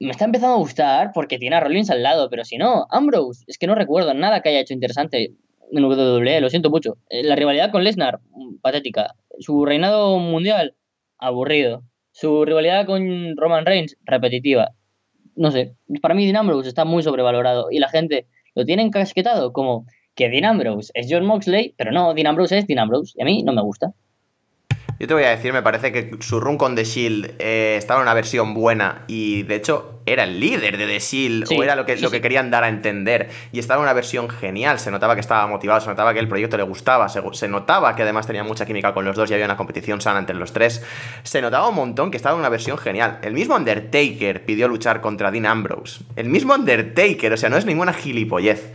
me 0.00 0.10
está 0.10 0.26
empezando 0.26 0.54
a 0.54 0.58
gustar 0.58 1.10
porque 1.12 1.38
tiene 1.38 1.56
a 1.56 1.60
Rollins 1.60 1.90
al 1.90 2.02
lado, 2.02 2.30
pero 2.30 2.44
si 2.44 2.56
no, 2.56 2.86
Ambrose, 2.90 3.44
es 3.46 3.58
que 3.58 3.66
no 3.66 3.74
recuerdo 3.74 4.14
nada 4.14 4.42
que 4.42 4.50
haya 4.50 4.60
hecho 4.60 4.74
interesante 4.74 5.32
en 5.72 5.84
WWE, 5.84 6.40
lo 6.40 6.50
siento 6.50 6.70
mucho. 6.70 6.98
Eh, 7.10 7.24
La 7.24 7.34
rivalidad 7.36 7.70
con 7.70 7.84
Lesnar, 7.84 8.20
patética. 8.60 9.14
Su 9.38 9.64
reinado 9.64 10.18
mundial, 10.18 10.74
aburrido. 11.18 11.82
Su 12.12 12.44
rivalidad 12.44 12.86
con 12.86 13.36
Roman 13.36 13.66
Reigns, 13.66 13.96
repetitiva. 14.04 14.72
No 15.36 15.50
sé, 15.50 15.76
para 16.02 16.14
mí 16.14 16.24
Dean 16.24 16.36
Ambrose 16.36 16.68
está 16.68 16.84
muy 16.84 17.02
sobrevalorado 17.02 17.70
y 17.70 17.78
la 17.78 17.88
gente 17.88 18.26
lo 18.54 18.64
tiene 18.64 18.82
encasquetado 18.82 19.52
como 19.52 19.86
que 20.16 20.28
Dean 20.28 20.44
Ambrose 20.44 20.90
es 20.94 21.06
John 21.08 21.26
Moxley, 21.26 21.74
pero 21.76 21.92
no, 21.92 22.12
Dean 22.14 22.26
Ambrose 22.26 22.58
es 22.58 22.66
Dean 22.66 22.80
Ambrose 22.80 23.14
y 23.16 23.22
a 23.22 23.24
mí 23.24 23.42
no 23.44 23.52
me 23.52 23.62
gusta. 23.62 23.92
Yo 25.00 25.06
te 25.06 25.14
voy 25.14 25.22
a 25.22 25.30
decir, 25.30 25.52
me 25.52 25.62
parece 25.62 25.92
que 25.92 26.10
su 26.18 26.40
run 26.40 26.58
con 26.58 26.74
The 26.74 26.82
Shield 26.82 27.34
eh, 27.38 27.76
estaba 27.78 28.00
en 28.00 28.02
una 28.02 28.14
versión 28.14 28.52
buena 28.52 29.04
y 29.06 29.44
de 29.44 29.54
hecho 29.54 30.00
era 30.06 30.24
el 30.24 30.40
líder 30.40 30.76
de 30.76 30.88
The 30.88 30.98
Shield 30.98 31.46
Sí, 31.46 31.56
o 31.56 31.62
era 31.62 31.76
lo 31.76 31.86
que, 31.86 31.96
sí, 31.96 32.02
lo 32.02 32.10
que 32.10 32.20
querían 32.20 32.50
dar 32.50 32.64
a 32.64 32.68
entender 32.68 33.28
y 33.52 33.60
estaba 33.60 33.78
en 33.78 33.84
una 33.84 33.92
versión 33.92 34.28
genial, 34.28 34.80
se 34.80 34.90
notaba 34.90 35.14
que 35.14 35.20
estaba 35.20 35.46
motivado, 35.46 35.80
se 35.80 35.86
notaba 35.86 36.12
que 36.14 36.18
el 36.18 36.26
proyecto 36.26 36.56
le 36.56 36.64
gustaba, 36.64 37.08
se, 37.08 37.22
se 37.32 37.46
notaba 37.46 37.94
que 37.94 38.02
además 38.02 38.26
tenía 38.26 38.42
mucha 38.42 38.66
química 38.66 38.92
con 38.92 39.04
los 39.04 39.14
dos 39.14 39.30
y 39.30 39.34
había 39.34 39.44
una 39.44 39.56
competición 39.56 40.00
sana 40.00 40.18
entre 40.18 40.34
los 40.34 40.52
tres, 40.52 40.82
se 41.22 41.40
notaba 41.40 41.68
un 41.68 41.76
montón 41.76 42.10
que 42.10 42.16
estaba 42.16 42.34
en 42.34 42.40
una 42.40 42.48
versión 42.48 42.76
genial. 42.76 43.20
El 43.22 43.34
mismo 43.34 43.54
Undertaker 43.54 44.44
pidió 44.44 44.66
luchar 44.66 45.00
contra 45.00 45.30
Dean 45.30 45.46
Ambrose, 45.46 46.02
el 46.16 46.28
mismo 46.28 46.54
Undertaker, 46.54 47.32
o 47.32 47.36
sea, 47.36 47.50
no 47.50 47.56
es 47.56 47.66
ninguna 47.66 47.92
gilipollez. 47.92 48.72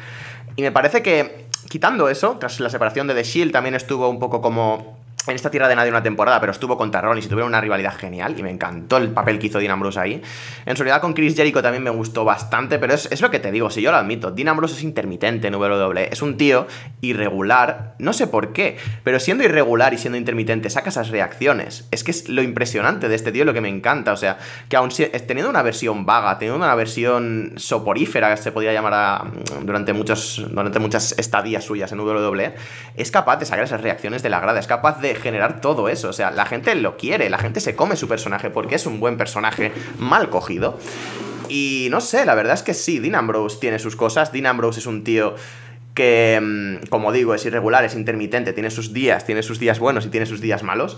Y 0.55 0.61
me 0.61 0.71
parece 0.71 1.01
que, 1.01 1.47
quitando 1.67 2.07
eso, 2.07 2.37
tras 2.39 2.61
la 2.61 2.69
separación 2.69 3.07
de 3.07 3.13
The 3.13 3.23
Shield, 3.23 3.51
también 3.51 3.75
estuvo 3.75 4.07
un 4.07 4.19
poco 4.19 4.39
como 4.39 5.02
en 5.27 5.35
esta 5.35 5.49
tierra 5.49 5.67
de 5.67 5.75
nadie 5.75 5.89
una 5.89 6.03
temporada, 6.03 6.39
pero 6.39 6.51
estuvo 6.51 6.77
contra 6.77 7.01
Rollins 7.01 7.25
y 7.25 7.29
tuvieron 7.29 7.47
una 7.49 7.61
rivalidad 7.61 7.95
genial 7.97 8.35
y 8.37 8.43
me 8.43 8.49
encantó 8.49 8.97
el 8.97 9.09
papel 9.11 9.39
que 9.39 9.47
hizo 9.47 9.59
Dean 9.59 9.71
Ambrose 9.71 9.99
ahí. 9.99 10.21
En 10.65 10.75
su 10.75 10.83
realidad 10.83 11.01
con 11.01 11.13
Chris 11.13 11.35
Jericho 11.35 11.61
también 11.61 11.83
me 11.83 11.89
gustó 11.89 12.25
bastante, 12.25 12.77
pero 12.79 12.93
es, 12.93 13.09
es 13.11 13.21
lo 13.21 13.31
que 13.31 13.39
te 13.39 13.51
digo, 13.51 13.69
si 13.69 13.81
yo 13.81 13.91
lo 13.91 13.97
admito, 13.97 14.31
Dean 14.31 14.49
Ambrose 14.49 14.75
es 14.75 14.83
intermitente 14.83 15.47
en 15.47 15.55
WWE, 15.55 16.09
es 16.11 16.21
un 16.21 16.35
tío 16.37 16.67
irregular, 17.01 17.95
no 17.99 18.11
sé 18.13 18.27
por 18.27 18.53
qué, 18.53 18.77
pero 19.03 19.19
siendo 19.19 19.43
irregular 19.43 19.93
y 19.93 19.97
siendo 19.97 20.17
intermitente 20.17 20.69
saca 20.69 20.89
esas 20.89 21.09
reacciones. 21.09 21.87
Es 21.91 22.03
que 22.03 22.11
es 22.11 22.27
lo 22.29 22.41
impresionante 22.41 23.07
de 23.07 23.15
este 23.15 23.31
tío, 23.31 23.45
lo 23.45 23.53
que 23.53 23.61
me 23.61 23.69
encanta, 23.69 24.11
o 24.13 24.17
sea, 24.17 24.37
que 24.67 24.75
aun 24.75 24.91
si- 24.91 25.05
teniendo 25.05 25.49
una 25.49 25.61
versión 25.61 26.05
vaga, 26.05 26.37
teniendo 26.37 26.63
una 26.63 26.73
versión 26.75 27.53
soporífera, 27.57 28.35
se 28.37 28.51
podría 28.51 28.73
llamar 28.73 28.93
a- 28.93 29.23
durante, 29.63 29.93
muchos, 29.93 30.43
durante 30.49 30.79
muchas 30.79 31.15
estadías 31.17 31.63
suyas 31.63 31.91
en 31.91 31.99
WWE, 31.99 32.55
es 32.95 33.11
capaz 33.11 33.37
de 33.37 33.45
sacar 33.45 33.65
esas 33.65 33.81
reacciones 33.81 34.23
de 34.23 34.29
la 34.29 34.39
grada, 34.39 34.59
es 34.59 34.67
capaz 34.67 34.99
de 34.99 35.12
generar 35.15 35.61
todo 35.61 35.89
eso, 35.89 36.09
o 36.09 36.13
sea, 36.13 36.31
la 36.31 36.45
gente 36.45 36.75
lo 36.75 36.97
quiere, 36.97 37.29
la 37.29 37.37
gente 37.37 37.59
se 37.59 37.75
come 37.75 37.95
su 37.95 38.07
personaje 38.07 38.49
porque 38.49 38.75
es 38.75 38.85
un 38.85 38.99
buen 38.99 39.17
personaje 39.17 39.71
mal 39.97 40.29
cogido. 40.29 40.77
Y 41.49 41.87
no 41.91 42.01
sé, 42.01 42.25
la 42.25 42.35
verdad 42.35 42.53
es 42.53 42.63
que 42.63 42.73
sí, 42.73 42.99
Dean 42.99 43.15
Ambrose 43.15 43.57
tiene 43.59 43.79
sus 43.79 43.95
cosas, 43.95 44.31
Dean 44.31 44.45
Ambrose 44.45 44.79
es 44.79 44.85
un 44.85 45.03
tío 45.03 45.35
que, 45.93 46.39
mm, 46.41 46.87
como 46.87 47.11
digo, 47.11 47.35
es 47.35 47.45
irregular, 47.45 47.83
es 47.83 47.95
intermitente, 47.95 48.53
tiene 48.53 48.71
sus 48.71 48.93
días, 48.93 49.25
tiene 49.25 49.43
sus 49.43 49.59
días 49.59 49.79
buenos 49.79 50.05
y 50.05 50.09
tiene 50.09 50.25
sus 50.25 50.41
días 50.41 50.63
malos. 50.63 50.97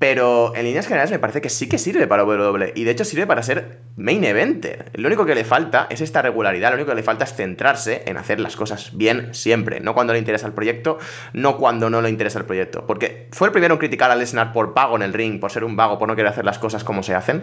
Pero 0.00 0.56
en 0.56 0.64
líneas 0.64 0.86
generales 0.86 1.10
me 1.10 1.18
parece 1.18 1.42
que 1.42 1.50
sí 1.50 1.68
que 1.68 1.76
sirve 1.76 2.06
para 2.06 2.24
WWE. 2.24 2.72
Y 2.74 2.84
de 2.84 2.90
hecho 2.90 3.04
sirve 3.04 3.26
para 3.26 3.42
ser 3.42 3.80
main 3.96 4.24
eventer. 4.24 4.90
Lo 4.94 5.08
único 5.08 5.26
que 5.26 5.34
le 5.34 5.44
falta 5.44 5.88
es 5.90 6.00
esta 6.00 6.22
regularidad. 6.22 6.70
Lo 6.70 6.76
único 6.76 6.88
que 6.88 6.96
le 6.96 7.02
falta 7.02 7.24
es 7.24 7.34
centrarse 7.34 8.04
en 8.06 8.16
hacer 8.16 8.40
las 8.40 8.56
cosas 8.56 8.96
bien 8.96 9.34
siempre. 9.34 9.78
No 9.80 9.92
cuando 9.92 10.14
le 10.14 10.18
interesa 10.18 10.46
el 10.46 10.54
proyecto, 10.54 10.96
no 11.34 11.58
cuando 11.58 11.90
no 11.90 12.00
le 12.00 12.08
interesa 12.08 12.38
el 12.38 12.46
proyecto. 12.46 12.86
Porque 12.86 13.28
fue 13.30 13.48
el 13.48 13.52
primero 13.52 13.74
en 13.74 13.78
criticar 13.78 14.10
a 14.10 14.16
Lesnar 14.16 14.54
por 14.54 14.72
pago 14.72 14.96
en 14.96 15.02
el 15.02 15.12
ring, 15.12 15.38
por 15.38 15.50
ser 15.50 15.64
un 15.64 15.76
vago, 15.76 15.98
por 15.98 16.08
no 16.08 16.16
querer 16.16 16.32
hacer 16.32 16.46
las 16.46 16.58
cosas 16.58 16.82
como 16.82 17.02
se 17.02 17.14
hacen. 17.14 17.42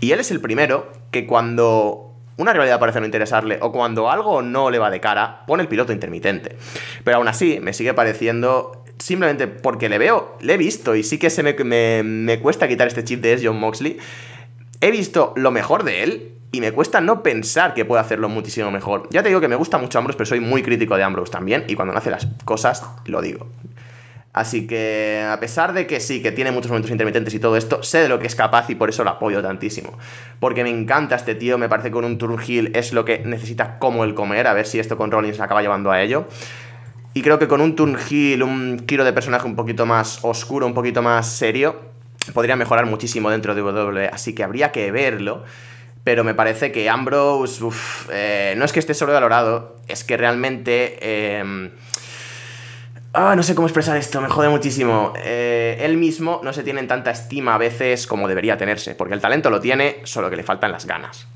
Y 0.00 0.10
él 0.10 0.18
es 0.18 0.32
el 0.32 0.40
primero 0.40 0.90
que 1.12 1.24
cuando 1.24 2.12
una 2.36 2.52
rivalidad 2.52 2.80
parece 2.80 2.98
no 2.98 3.06
interesarle 3.06 3.58
o 3.60 3.70
cuando 3.70 4.10
algo 4.10 4.42
no 4.42 4.70
le 4.70 4.80
va 4.80 4.90
de 4.90 5.00
cara, 5.00 5.44
pone 5.46 5.62
el 5.62 5.68
piloto 5.68 5.92
intermitente. 5.92 6.56
Pero 7.04 7.18
aún 7.18 7.28
así, 7.28 7.60
me 7.60 7.72
sigue 7.72 7.94
pareciendo 7.94 8.81
simplemente 8.98 9.46
porque 9.48 9.88
le 9.88 9.98
veo, 9.98 10.36
le 10.40 10.54
he 10.54 10.56
visto 10.56 10.94
y 10.94 11.02
sí 11.02 11.18
que 11.18 11.30
se 11.30 11.42
me, 11.42 11.54
me- 11.54 12.02
me 12.02 12.38
cuesta 12.40 12.68
quitar 12.68 12.88
este 12.88 13.04
chip 13.04 13.20
de 13.20 13.40
John 13.42 13.58
Moxley. 13.58 13.98
He 14.80 14.90
visto 14.90 15.32
lo 15.36 15.50
mejor 15.50 15.84
de 15.84 16.02
él 16.02 16.32
y 16.50 16.60
me 16.60 16.72
cuesta 16.72 17.00
no 17.00 17.22
pensar 17.22 17.72
que 17.74 17.84
puede 17.84 18.00
hacerlo 18.02 18.28
muchísimo 18.28 18.70
mejor. 18.70 19.08
Ya 19.10 19.22
te 19.22 19.28
digo 19.28 19.40
que 19.40 19.48
me 19.48 19.56
gusta 19.56 19.78
mucho 19.78 19.98
Ambrose, 19.98 20.16
pero 20.18 20.26
soy 20.26 20.40
muy 20.40 20.62
crítico 20.62 20.96
de 20.96 21.02
Ambrose 21.02 21.32
también 21.32 21.64
y 21.68 21.74
cuando 21.74 21.92
no 21.94 21.98
hace 21.98 22.10
las 22.10 22.26
cosas 22.44 22.84
lo 23.06 23.22
digo. 23.22 23.46
Así 24.34 24.66
que, 24.66 25.22
a 25.30 25.38
pesar 25.40 25.74
de 25.74 25.86
que 25.86 26.00
sí, 26.00 26.22
que 26.22 26.32
tiene 26.32 26.52
muchos 26.52 26.70
momentos 26.70 26.90
intermitentes 26.90 27.34
y 27.34 27.38
todo 27.38 27.54
esto, 27.54 27.82
sé 27.82 27.98
de 27.98 28.08
lo 28.08 28.18
que 28.18 28.26
es 28.26 28.34
capaz 28.34 28.70
y 28.70 28.74
por 28.74 28.88
eso 28.88 29.04
lo 29.04 29.10
apoyo 29.10 29.42
tantísimo. 29.42 29.98
Porque 30.40 30.62
me 30.64 30.70
encanta 30.70 31.16
este 31.16 31.34
tío, 31.34 31.58
me 31.58 31.68
parece 31.68 31.88
que 31.88 31.92
con 31.92 32.06
un 32.06 32.16
turn 32.16 32.38
es 32.72 32.94
lo 32.94 33.04
que 33.04 33.18
necesita 33.18 33.78
como 33.78 34.04
el 34.04 34.14
comer, 34.14 34.46
a 34.46 34.54
ver 34.54 34.66
si 34.66 34.78
esto 34.78 34.96
con 34.96 35.10
Rollins 35.10 35.38
acaba 35.40 35.60
llevando 35.60 35.90
a 35.90 36.00
ello. 36.00 36.26
Y 37.14 37.22
creo 37.22 37.38
que 37.38 37.48
con 37.48 37.60
un 37.60 37.76
turn 37.76 37.96
heel, 38.10 38.42
un 38.42 38.84
giro 38.88 39.04
de 39.04 39.12
personaje 39.12 39.46
un 39.46 39.56
poquito 39.56 39.86
más 39.86 40.20
oscuro, 40.22 40.66
un 40.66 40.74
poquito 40.74 41.02
más 41.02 41.28
serio, 41.28 41.80
podría 42.32 42.56
mejorar 42.56 42.86
muchísimo 42.86 43.30
dentro 43.30 43.54
de 43.54 43.62
WWE. 43.62 44.08
Así 44.08 44.34
que 44.34 44.44
habría 44.44 44.72
que 44.72 44.90
verlo. 44.90 45.44
Pero 46.04 46.24
me 46.24 46.34
parece 46.34 46.72
que 46.72 46.90
Ambrose, 46.90 47.62
uf, 47.62 48.08
eh, 48.10 48.54
no 48.56 48.64
es 48.64 48.72
que 48.72 48.80
esté 48.80 48.94
sobrevalorado, 48.94 49.76
es 49.88 50.04
que 50.04 50.16
realmente... 50.16 50.98
eh, 51.00 51.70
Ah, 53.14 53.36
no 53.36 53.42
sé 53.42 53.54
cómo 53.54 53.68
expresar 53.68 53.98
esto, 53.98 54.22
me 54.22 54.28
jode 54.28 54.48
muchísimo. 54.48 55.12
Eh, 55.18 55.76
él 55.80 55.98
mismo 55.98 56.40
no 56.42 56.54
se 56.54 56.62
tiene 56.62 56.80
en 56.80 56.88
tanta 56.88 57.10
estima 57.10 57.54
a 57.54 57.58
veces 57.58 58.06
como 58.06 58.26
debería 58.26 58.56
tenerse, 58.56 58.94
porque 58.94 59.12
el 59.12 59.20
talento 59.20 59.50
lo 59.50 59.60
tiene, 59.60 60.00
solo 60.04 60.30
que 60.30 60.36
le 60.36 60.42
faltan 60.42 60.72
las 60.72 60.86
ganas. 60.86 61.26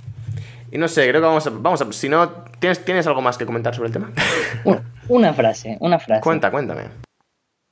Y 0.76 0.78
no 0.78 0.88
sé, 0.88 1.08
creo 1.08 1.22
que 1.22 1.26
vamos 1.26 1.46
a... 1.46 1.50
Vamos 1.50 1.80
a 1.80 1.90
si 1.90 2.06
no, 2.10 2.28
¿tienes, 2.58 2.84
¿tienes 2.84 3.06
algo 3.06 3.22
más 3.22 3.38
que 3.38 3.46
comentar 3.46 3.74
sobre 3.74 3.86
el 3.86 3.94
tema? 3.94 4.12
Una, 4.64 4.82
una 5.08 5.32
frase, 5.32 5.78
una 5.80 5.98
frase. 5.98 6.20
Cuenta, 6.20 6.50
cuéntame. 6.50 6.82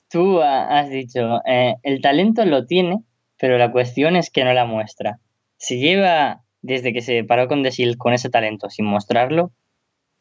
Tú 0.09 0.41
ha- 0.41 0.79
has 0.81 0.89
dicho, 0.89 1.41
eh, 1.45 1.75
el 1.83 2.01
talento 2.01 2.47
lo 2.47 2.65
tiene, 2.65 3.03
pero 3.39 3.59
la 3.59 3.71
cuestión 3.71 4.17
es 4.17 4.31
que 4.31 4.43
no 4.43 4.55
la 4.55 4.65
muestra. 4.65 5.19
Si 5.59 5.79
lleva 5.81 6.45
desde 6.63 6.95
que 6.95 7.03
se 7.03 7.25
paró 7.25 7.47
con 7.47 7.63
Shield 7.63 7.99
con 7.99 8.15
ese 8.15 8.31
talento 8.31 8.71
sin 8.71 8.87
mostrarlo, 8.87 9.53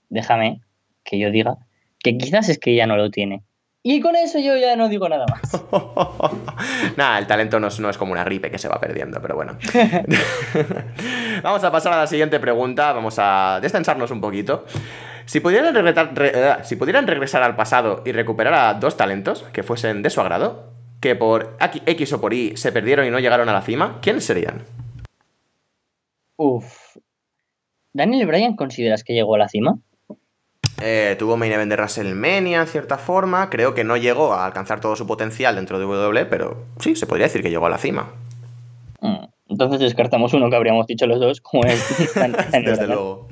déjame 0.09 0.59
que 1.05 1.17
yo 1.19 1.31
diga 1.31 1.55
que 1.99 2.17
quizás 2.17 2.49
es 2.49 2.59
que 2.59 2.75
ya 2.75 2.85
no 2.85 2.97
lo 2.97 3.11
tiene. 3.11 3.43
Y 3.85 3.99
con 3.99 4.15
eso 4.15 4.39
yo 4.39 4.55
ya 4.55 4.77
no 4.77 4.87
digo 4.87 5.09
nada 5.09 5.25
más. 5.29 5.61
Nada, 6.97 7.19
el 7.19 7.27
talento 7.27 7.59
no 7.59 7.67
es, 7.67 7.79
no 7.81 7.89
es 7.89 7.97
como 7.97 8.13
una 8.13 8.23
gripe 8.23 8.49
que 8.49 8.57
se 8.57 8.69
va 8.69 8.79
perdiendo, 8.79 9.21
pero 9.21 9.35
bueno. 9.35 9.57
vamos 11.43 11.63
a 11.65 11.71
pasar 11.71 11.91
a 11.93 11.97
la 11.97 12.07
siguiente 12.07 12.39
pregunta, 12.39 12.93
vamos 12.93 13.15
a 13.19 13.59
destensarnos 13.61 14.09
un 14.11 14.21
poquito. 14.21 14.63
Si 15.25 15.41
pudieran, 15.41 15.75
regretar- 15.75 16.13
re- 16.13 16.31
eh, 16.33 16.55
si 16.63 16.77
pudieran 16.77 17.07
regresar 17.07 17.43
al 17.43 17.57
pasado 17.57 18.03
y 18.05 18.13
recuperar 18.13 18.53
a 18.53 18.73
dos 18.75 18.95
talentos 18.95 19.43
que 19.51 19.63
fuesen 19.63 20.01
de 20.01 20.09
su 20.09 20.21
agrado, 20.21 20.71
que 21.01 21.15
por 21.15 21.57
X 21.85 22.13
o 22.13 22.21
por 22.21 22.33
Y 22.33 22.55
se 22.55 22.71
perdieron 22.71 23.05
y 23.05 23.09
no 23.09 23.19
llegaron 23.19 23.49
a 23.49 23.53
la 23.53 23.61
cima, 23.63 23.99
¿quiénes 24.01 24.23
serían? 24.23 24.63
Uf. 26.37 26.95
¿Daniel 27.91 28.27
Bryan 28.27 28.55
consideras 28.55 29.03
que 29.03 29.13
llegó 29.13 29.35
a 29.35 29.39
la 29.39 29.49
cima? 29.49 29.75
Eh, 30.85 31.15
tuvo 31.17 31.37
main 31.37 31.53
event 31.53 31.69
de 31.69 31.77
WrestleMania 31.77 32.59
en 32.59 32.67
cierta 32.67 32.97
forma, 32.97 33.49
creo 33.49 33.73
que 33.73 33.85
no 33.85 33.95
llegó 33.95 34.33
a 34.33 34.45
alcanzar 34.45 34.81
todo 34.81 34.97
su 34.97 35.07
potencial 35.07 35.55
dentro 35.55 35.79
de 35.79 35.85
WWE, 35.85 36.25
pero 36.25 36.65
sí, 36.79 36.97
se 36.97 37.07
podría 37.07 37.27
decir 37.27 37.41
que 37.41 37.49
llegó 37.49 37.67
a 37.67 37.69
la 37.69 37.77
cima. 37.77 38.11
Mm, 38.99 39.25
Entonces 39.47 39.79
descartamos 39.79 40.33
uno 40.33 40.49
que 40.49 40.57
habríamos 40.57 40.85
dicho 40.85 41.07
los 41.07 41.21
dos, 41.21 41.39
como 41.39 41.63
es 41.63 42.13
Desde 42.51 42.87
luego. 42.87 43.29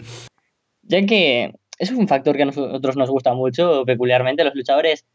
ya 0.83 1.05
que 1.05 1.53
eso 1.77 1.93
es 1.93 1.99
un 1.99 2.07
factor 2.07 2.37
que 2.37 2.43
a 2.43 2.45
nosotros 2.45 2.95
nos 2.95 3.09
gusta 3.09 3.33
mucho, 3.33 3.83
peculiarmente, 3.85 4.45
los 4.45 4.55
luchadores 4.55 5.05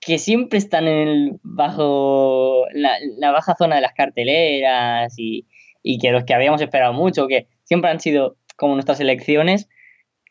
que 0.00 0.18
siempre 0.18 0.58
están 0.58 0.88
en 0.88 1.08
el 1.08 1.40
bajo 1.42 2.64
la, 2.72 2.96
la 3.18 3.30
baja 3.30 3.54
zona 3.54 3.76
de 3.76 3.82
las 3.82 3.92
carteleras 3.92 5.14
y, 5.18 5.46
y 5.84 5.98
que 5.98 6.10
los 6.10 6.24
que 6.24 6.34
habíamos 6.34 6.60
esperado 6.62 6.94
mucho, 6.94 7.28
que 7.28 7.46
siempre 7.62 7.90
han 7.90 8.00
sido 8.00 8.36
como 8.56 8.74
nuestras 8.74 8.98
elecciones, 8.98 9.68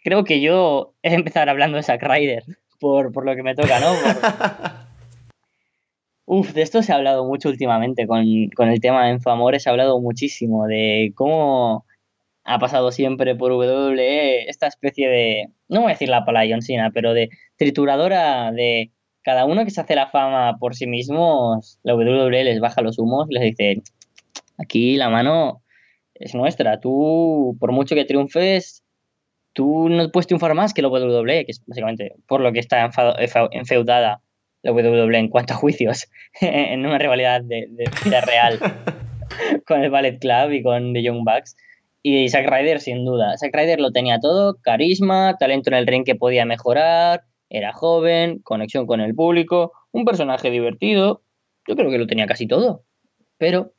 creo 0.03 0.23
que 0.23 0.41
yo 0.41 0.93
he 1.03 1.09
de 1.09 1.15
empezar 1.15 1.49
hablando 1.49 1.77
de 1.77 1.83
Zack 1.83 2.03
Ryder, 2.03 2.43
por, 2.79 3.11
por 3.11 3.25
lo 3.25 3.35
que 3.35 3.43
me 3.43 3.55
toca, 3.55 3.79
¿no? 3.79 3.87
Por- 3.87 4.89
Uf, 6.25 6.53
de 6.53 6.61
esto 6.61 6.83
se 6.83 6.91
ha 6.91 6.95
hablado 6.95 7.25
mucho 7.25 7.49
últimamente 7.49 8.05
con, 8.05 8.23
con 8.55 8.69
el 8.69 8.79
tema 8.79 9.05
de 9.05 9.11
Enfamores, 9.11 9.63
se 9.63 9.69
ha 9.69 9.71
hablado 9.71 9.99
muchísimo 9.99 10.67
de 10.67 11.11
cómo 11.15 11.85
ha 12.43 12.59
pasado 12.59 12.91
siempre 12.91 13.35
por 13.35 13.51
WWE 13.51 14.47
esta 14.47 14.67
especie 14.67 15.09
de, 15.09 15.49
no 15.67 15.81
voy 15.81 15.89
a 15.89 15.93
decir 15.93 16.09
la 16.09 16.25
palabra 16.25 16.47
John 16.51 16.61
Cena, 16.61 16.91
pero 16.93 17.13
de 17.15 17.29
trituradora 17.57 18.51
de 18.51 18.91
cada 19.23 19.45
uno 19.45 19.65
que 19.65 19.71
se 19.71 19.81
hace 19.81 19.95
la 19.95 20.07
fama 20.07 20.57
por 20.59 20.75
sí 20.75 20.85
mismos, 20.85 21.79
la 21.83 21.95
WWE 21.95 22.43
les 22.43 22.59
baja 22.59 22.81
los 22.81 22.99
humos 22.99 23.27
y 23.29 23.33
les 23.33 23.43
dice, 23.43 23.81
aquí 24.59 24.97
la 24.97 25.09
mano 25.09 25.63
es 26.13 26.35
nuestra, 26.35 26.79
tú 26.79 27.57
por 27.59 27.71
mucho 27.71 27.95
que 27.95 28.05
triunfes, 28.05 28.83
tú 29.53 29.89
no 29.89 30.11
puedes 30.11 30.27
triunfar 30.27 30.53
más 30.53 30.73
que 30.73 30.81
la 30.81 30.89
WWE, 30.89 31.45
que 31.45 31.51
es 31.51 31.63
básicamente 31.65 32.15
por 32.27 32.41
lo 32.41 32.51
que 32.51 32.59
está 32.59 32.89
enfeudada 33.51 34.21
la 34.61 34.71
WWE 34.73 35.17
en 35.17 35.29
cuanto 35.29 35.53
a 35.53 35.57
juicios, 35.57 36.07
en 36.41 36.85
una 36.85 36.97
rivalidad 36.97 37.41
de, 37.41 37.67
de 37.69 37.89
vida 38.03 38.21
real 38.21 38.59
con 39.65 39.83
el 39.83 39.89
Ballet 39.89 40.19
Club 40.19 40.51
y 40.51 40.63
con 40.63 40.93
The 40.93 41.03
Young 41.03 41.23
Bucks. 41.23 41.55
Y 42.01 42.29
Zack 42.29 42.49
Ryder, 42.49 42.79
sin 42.79 43.03
duda. 43.03 43.37
Zack 43.37 43.53
Ryder 43.53 43.79
lo 43.79 43.91
tenía 43.91 44.19
todo: 44.19 44.57
carisma, 44.61 45.35
talento 45.37 45.69
en 45.69 45.75
el 45.75 45.87
ring 45.87 46.05
que 46.05 46.15
podía 46.15 46.45
mejorar, 46.45 47.23
era 47.49 47.73
joven, 47.73 48.39
conexión 48.39 48.85
con 48.85 49.01
el 49.01 49.15
público, 49.15 49.73
un 49.91 50.05
personaje 50.05 50.49
divertido. 50.49 51.23
Yo 51.67 51.75
creo 51.75 51.91
que 51.91 51.97
lo 51.97 52.07
tenía 52.07 52.25
casi 52.25 52.47
todo. 52.47 52.83
Pero 53.37 53.73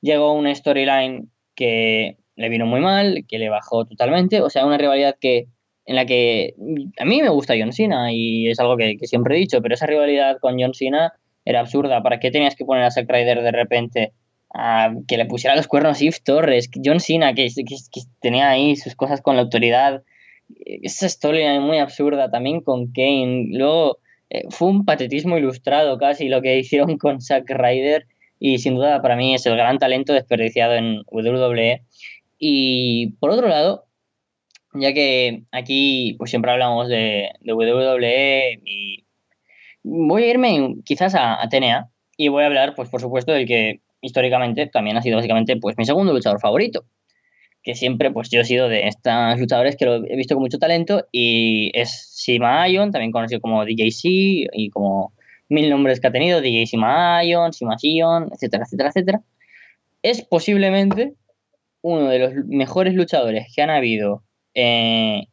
llegó 0.00 0.32
una 0.32 0.54
storyline 0.54 1.30
que 1.54 2.16
le 2.36 2.48
vino 2.48 2.66
muy 2.66 2.80
mal, 2.80 3.24
que 3.28 3.38
le 3.38 3.48
bajó 3.48 3.84
totalmente. 3.84 4.40
O 4.40 4.50
sea, 4.50 4.66
una 4.66 4.78
rivalidad 4.78 5.16
que 5.20 5.46
en 5.84 5.96
la 5.96 6.06
que 6.06 6.54
a 6.98 7.04
mí 7.04 7.22
me 7.22 7.28
gusta 7.28 7.54
John 7.58 7.72
Cena 7.72 8.12
y 8.12 8.48
es 8.48 8.60
algo 8.60 8.76
que, 8.76 8.96
que 8.96 9.06
siempre 9.06 9.34
he 9.36 9.38
dicho, 9.40 9.60
pero 9.62 9.74
esa 9.74 9.86
rivalidad 9.86 10.38
con 10.40 10.60
John 10.60 10.74
Cena 10.74 11.12
era 11.44 11.60
absurda. 11.60 12.02
¿Para 12.02 12.20
qué 12.20 12.30
tenías 12.30 12.54
que 12.54 12.64
poner 12.64 12.84
a 12.84 12.90
Zack 12.90 13.10
Ryder 13.10 13.42
de 13.42 13.50
repente 13.52 14.12
a 14.54 14.92
que 15.08 15.16
le 15.16 15.26
pusiera 15.26 15.56
los 15.56 15.66
cuernos 15.66 16.00
Eve 16.00 16.16
Torres? 16.24 16.70
John 16.84 17.00
Cena, 17.00 17.34
que, 17.34 17.48
que- 17.48 17.64
que 17.64 18.00
tenía 18.20 18.48
ahí 18.50 18.76
sus 18.76 18.94
cosas 18.94 19.20
con 19.22 19.34
la 19.36 19.42
autoridad. 19.42 20.02
Esa 20.64 21.08
storyline 21.08 21.62
muy 21.62 21.78
absurda 21.78 22.30
también 22.30 22.60
con 22.60 22.92
Kane. 22.92 23.46
Luego 23.50 23.98
eh, 24.30 24.44
fue 24.50 24.68
un 24.68 24.84
patetismo 24.84 25.36
ilustrado 25.38 25.98
casi 25.98 26.28
lo 26.28 26.42
que 26.42 26.58
hicieron 26.60 26.96
con 26.96 27.20
Zack 27.20 27.50
Ryder 27.50 28.06
y 28.38 28.58
sin 28.58 28.74
duda 28.76 29.00
para 29.02 29.16
mí 29.16 29.34
es 29.34 29.46
el 29.46 29.56
gran 29.56 29.78
talento 29.78 30.12
desperdiciado 30.12 30.74
en 30.74 31.02
WWE. 31.10 31.82
Y 32.44 33.12
por 33.20 33.30
otro 33.30 33.46
lado, 33.46 33.86
ya 34.74 34.92
que 34.92 35.44
aquí 35.52 36.16
pues 36.18 36.30
siempre 36.30 36.50
hablamos 36.50 36.88
de, 36.88 37.30
de 37.40 37.52
WWE 37.52 38.60
y 38.64 39.06
voy 39.84 40.24
a 40.24 40.30
irme 40.30 40.74
quizás 40.84 41.14
a, 41.14 41.40
a 41.40 41.48
TNA 41.48 41.92
y 42.16 42.26
voy 42.26 42.42
a 42.42 42.46
hablar 42.46 42.74
pues 42.74 42.88
por 42.88 43.00
supuesto 43.00 43.30
del 43.30 43.46
que 43.46 43.80
históricamente 44.00 44.66
también 44.66 44.96
ha 44.96 45.02
sido 45.02 45.18
básicamente 45.18 45.56
pues 45.56 45.78
mi 45.78 45.84
segundo 45.84 46.12
luchador 46.12 46.40
favorito 46.40 46.84
que 47.62 47.76
siempre 47.76 48.10
pues 48.10 48.28
yo 48.28 48.40
he 48.40 48.44
sido 48.44 48.68
de 48.68 48.88
estos 48.88 49.38
luchadores 49.38 49.76
que 49.76 49.84
lo 49.84 50.04
he 50.04 50.16
visto 50.16 50.34
con 50.34 50.42
mucho 50.42 50.58
talento 50.58 51.06
y 51.12 51.70
es 51.74 51.90
Sima 52.12 52.68
Ion, 52.68 52.90
también 52.90 53.12
conocido 53.12 53.40
como 53.40 53.64
DJC 53.64 54.50
y 54.52 54.70
como 54.72 55.12
mil 55.48 55.70
nombres 55.70 56.00
que 56.00 56.08
ha 56.08 56.12
tenido, 56.12 56.40
DJ 56.40 56.66
Sima 56.66 57.22
Ion, 57.24 57.52
Sima 57.52 57.78
Sion, 57.78 58.30
etcétera, 58.32 58.64
etcétera, 58.64 58.88
etcétera. 58.88 59.22
Es 60.02 60.22
posiblemente 60.22 61.14
uno 61.82 62.08
de 62.08 62.18
los 62.18 62.32
mejores 62.46 62.94
luchadores 62.94 63.52
que 63.54 63.62
han 63.62 63.70
habido 63.70 64.22
eh, 64.54 65.26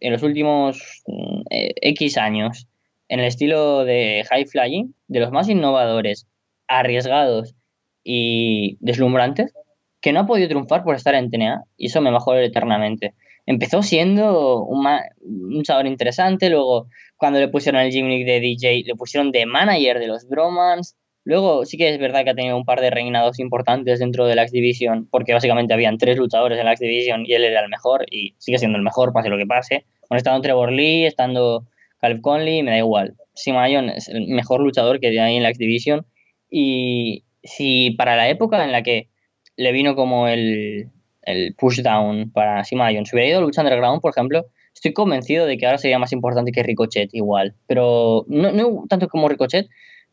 en 0.00 0.12
los 0.12 0.22
últimos 0.22 1.02
mm, 1.06 1.42
X 1.50 2.18
años 2.18 2.66
en 3.08 3.20
el 3.20 3.26
estilo 3.26 3.84
de 3.84 4.24
high 4.28 4.46
flying, 4.46 4.92
de 5.08 5.20
los 5.20 5.30
más 5.30 5.48
innovadores, 5.48 6.26
arriesgados 6.66 7.54
y 8.02 8.76
deslumbrantes, 8.80 9.52
que 10.00 10.12
no 10.12 10.20
ha 10.20 10.26
podido 10.26 10.48
triunfar 10.48 10.82
por 10.82 10.96
estar 10.96 11.14
en 11.14 11.30
TNA 11.30 11.64
y 11.76 11.86
eso 11.86 12.00
me 12.00 12.10
va 12.10 12.18
a 12.18 12.20
joder 12.20 12.44
eternamente. 12.44 13.14
Empezó 13.46 13.82
siendo 13.82 14.64
un, 14.64 14.86
un 14.86 15.54
luchador 15.54 15.86
interesante, 15.86 16.50
luego 16.50 16.88
cuando 17.16 17.38
le 17.38 17.48
pusieron 17.48 17.80
el 17.80 17.92
gimmick 17.92 18.26
de 18.26 18.40
DJ, 18.40 18.82
le 18.84 18.94
pusieron 18.96 19.30
de 19.30 19.46
manager 19.46 20.00
de 20.00 20.08
los 20.08 20.28
Bromans. 20.28 20.96
Luego 21.26 21.64
sí 21.64 21.76
que 21.76 21.92
es 21.92 21.98
verdad 21.98 22.22
que 22.22 22.30
ha 22.30 22.34
tenido 22.36 22.56
un 22.56 22.64
par 22.64 22.80
de 22.80 22.88
reinados 22.88 23.40
importantes 23.40 23.98
dentro 23.98 24.26
de 24.26 24.36
la 24.36 24.42
X 24.42 24.52
Division, 24.52 25.08
porque 25.10 25.32
básicamente 25.32 25.74
habían 25.74 25.98
tres 25.98 26.16
luchadores 26.18 26.56
en 26.56 26.64
la 26.64 26.70
X 26.74 26.80
Division 26.86 27.26
y 27.26 27.32
él 27.32 27.42
era 27.42 27.62
el 27.62 27.68
mejor 27.68 28.06
y 28.08 28.36
sigue 28.38 28.58
siendo 28.58 28.78
el 28.78 28.84
mejor, 28.84 29.12
pase 29.12 29.28
lo 29.28 29.36
que 29.36 29.44
pase. 29.44 29.84
Bueno, 30.08 30.18
estando 30.18 30.40
Trevor 30.40 30.70
Lee, 30.70 31.04
estando 31.04 31.66
Caleb 32.00 32.20
Conley, 32.20 32.62
me 32.62 32.70
da 32.70 32.78
igual. 32.78 33.16
Simayon 33.34 33.90
es 33.90 34.08
el 34.08 34.28
mejor 34.28 34.60
luchador 34.60 35.00
que 35.00 35.08
hay 35.08 35.36
en 35.36 35.42
la 35.42 35.48
X 35.48 35.58
Division 35.58 36.06
y 36.48 37.24
si 37.42 37.90
para 37.90 38.14
la 38.14 38.28
época 38.28 38.62
en 38.62 38.70
la 38.70 38.84
que 38.84 39.08
le 39.56 39.72
vino 39.72 39.96
como 39.96 40.28
el, 40.28 40.90
el 41.22 41.56
pushdown 41.56 42.30
para 42.30 42.62
Simayon, 42.62 43.04
si 43.04 43.16
hubiera 43.16 43.30
ido 43.30 43.38
a 43.40 43.42
lucha 43.42 43.62
underground, 43.62 44.00
por 44.00 44.12
ejemplo, 44.12 44.46
estoy 44.72 44.92
convencido 44.92 45.44
de 45.46 45.58
que 45.58 45.66
ahora 45.66 45.78
sería 45.78 45.98
más 45.98 46.12
importante 46.12 46.52
que 46.52 46.62
Ricochet 46.62 47.12
igual. 47.14 47.56
Pero 47.66 48.26
no, 48.28 48.52
no 48.52 48.84
tanto 48.88 49.08
como 49.08 49.28
Ricochet, 49.28 49.66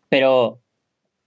pero 0.10 0.63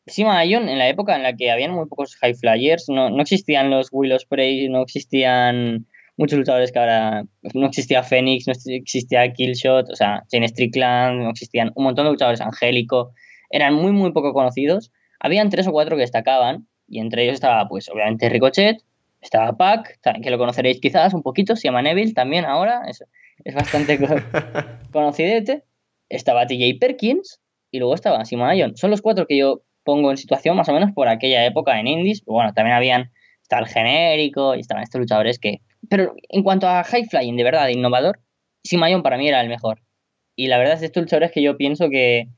Sima 0.06 0.44
Ion 0.44 0.68
en 0.68 0.78
la 0.78 0.88
época 0.88 1.16
en 1.16 1.22
la 1.22 1.34
que 1.36 1.50
habían 1.50 1.72
muy 1.72 1.86
pocos 1.86 2.16
high 2.16 2.34
flyers, 2.34 2.88
no, 2.88 3.10
no 3.10 3.22
existían 3.22 3.70
los 3.70 3.88
Will 3.90 4.12
Ospreay, 4.12 4.68
no 4.68 4.82
existían 4.82 5.86
muchos 6.16 6.38
luchadores 6.38 6.72
que 6.72 6.78
ahora 6.78 7.24
no 7.54 7.66
existía 7.66 8.02
Phoenix, 8.02 8.46
no 8.46 8.52
existía 8.54 9.32
Killshot, 9.32 9.90
o 9.90 9.96
sea, 9.96 10.24
Shane 10.32 10.48
Strickland, 10.48 11.22
no 11.22 11.30
existían 11.30 11.72
un 11.74 11.84
montón 11.84 12.06
de 12.06 12.12
luchadores 12.12 12.40
angélico, 12.40 13.12
eran 13.50 13.74
muy 13.74 13.92
muy 13.92 14.12
poco 14.12 14.32
conocidos. 14.32 14.92
Habían 15.20 15.50
tres 15.50 15.66
o 15.66 15.72
cuatro 15.72 15.96
que 15.96 16.02
destacaban 16.02 16.66
y 16.88 17.00
entre 17.00 17.24
ellos 17.24 17.34
estaba 17.34 17.66
pues 17.68 17.88
obviamente 17.88 18.28
Ricochet, 18.28 18.78
estaba 19.20 19.56
Pac, 19.56 19.98
que 20.22 20.30
lo 20.30 20.38
conoceréis 20.38 20.80
quizás 20.80 21.14
un 21.14 21.22
poquito, 21.22 21.56
se 21.56 21.68
llama 21.68 21.82
Neville 21.82 22.12
también 22.14 22.44
ahora, 22.44 22.82
es, 22.88 23.02
es 23.44 23.54
bastante 23.54 23.98
co- 23.98 24.06
conocidete. 24.92 25.64
Estaba 26.08 26.46
TJ 26.46 26.78
Perkins 26.78 27.40
y 27.72 27.78
luego 27.78 27.94
estaba 27.94 28.24
Sima 28.24 28.54
Ion. 28.54 28.76
Son 28.76 28.90
los 28.90 29.02
cuatro 29.02 29.26
que 29.26 29.38
yo 29.38 29.62
pongo 29.86 30.10
en 30.10 30.18
situación 30.18 30.56
más 30.56 30.68
o 30.68 30.74
menos 30.74 30.90
por 30.92 31.08
aquella 31.08 31.46
época 31.46 31.78
en 31.80 31.86
Indies. 31.86 32.22
Bueno, 32.26 32.52
también 32.52 32.76
habían, 32.76 33.12
estaba 33.40 33.62
el 33.62 33.68
genérico 33.68 34.54
y 34.54 34.60
estaban 34.60 34.82
estos 34.82 35.00
luchadores 35.00 35.38
que... 35.38 35.62
Pero 35.88 36.14
en 36.28 36.42
cuanto 36.42 36.68
a 36.68 36.82
high 36.82 37.06
flying, 37.06 37.36
de 37.36 37.44
verdad, 37.44 37.66
de 37.66 37.72
innovador, 37.72 38.18
Sima 38.64 38.90
Ion 38.90 39.02
para 39.02 39.16
mí 39.16 39.28
era 39.28 39.40
el 39.40 39.48
mejor. 39.48 39.80
Y 40.34 40.48
la 40.48 40.58
verdad 40.58 40.74
es 40.74 40.80
de 40.80 40.86
estos 40.86 41.04
luchadores 41.04 41.30
que 41.30 41.40
yo 41.40 41.56
pienso 41.56 41.88
que 41.88 42.28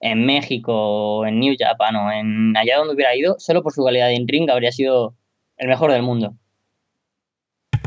en 0.00 0.24
México, 0.24 1.26
en 1.26 1.40
New 1.40 1.56
Japan 1.58 1.96
o 1.96 2.12
en 2.12 2.56
allá 2.56 2.78
donde 2.78 2.94
hubiera 2.94 3.14
ido, 3.16 3.36
solo 3.38 3.62
por 3.62 3.72
su 3.72 3.84
calidad 3.84 4.06
de 4.06 4.14
in-ring 4.14 4.48
habría 4.48 4.72
sido 4.72 5.14
el 5.56 5.68
mejor 5.68 5.90
del 5.92 6.02
mundo. 6.02 6.34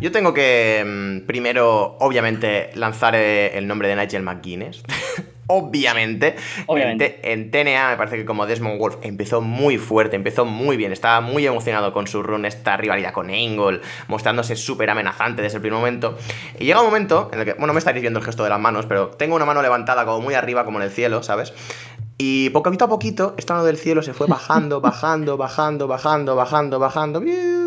Yo 0.02 0.12
tengo 0.12 0.34
que 0.34 0.84
mm, 0.86 1.26
primero, 1.26 1.98
obviamente, 2.00 2.70
lanzar 2.76 3.16
eh, 3.16 3.58
el 3.58 3.66
nombre 3.66 3.88
de 3.88 3.96
Nigel 3.96 4.24
McGuinness. 4.24 4.84
obviamente. 5.48 6.36
Obviamente. 6.66 7.20
En, 7.24 7.52
TNA 7.52 7.92
me 7.92 7.98
parece 7.98 8.18
que 8.18 8.26
como 8.26 8.46
Desmond 8.46 8.80
Wolf 8.80 8.98
empezó 9.02 9.42
muy 9.42 9.78
fuerte, 9.78 10.16
empezó 10.16 10.46
muy 10.46 10.78
bien, 10.78 10.92
estaba 10.92 11.22
muy 11.22 11.46
emocionado 11.46 11.94
con 11.94 12.08
su 12.08 12.24
run, 12.24 12.46
esta 12.46 12.78
rivalidad 12.78 13.14
con 13.14 13.30
Angle, 13.30 13.82
mostrándose 14.08 14.56
súper 14.56 14.90
amenazante 14.90 15.42
desde 15.42 15.58
el 15.58 15.62
primer 15.62 15.80
momento. 15.80 16.18
Y 16.60 16.66
llega 16.66 16.80
un 16.80 16.88
momento 16.88 17.30
en 17.34 17.40
el 17.40 17.46
que, 17.46 17.54
bueno, 17.54 17.74
me 17.74 17.80
estaréis 17.80 18.02
viendo 18.02 18.20
el 18.20 18.26
gesto 18.26 18.44
de 18.44 18.50
las 18.50 18.60
manos, 18.60 18.86
pero 18.86 19.10
tengo 19.10 19.36
una 19.36 19.46
mano 19.46 19.62
levantada 19.62 20.06
como 20.06 20.22
muy 20.22 20.34
arriba, 20.34 20.66
como 20.66 20.80
en 20.80 20.86
el 20.86 20.92
cielo, 20.92 21.24
¿sabes? 21.24 21.54
Y 22.18 22.50
poquito 22.52 22.86
a 22.86 22.88
poquito, 22.88 23.36
esta 23.38 23.56
mano 23.56 23.66
del 23.66 23.78
cielo 23.78 24.02
se 24.02 24.14
fue 24.14 24.28
bajando, 24.28 24.80
bajando, 24.82 25.38
bajando, 25.38 25.88
bajando, 25.88 26.36
bajando, 26.36 26.80
bajando, 26.80 27.20
¡biu! 27.20 27.65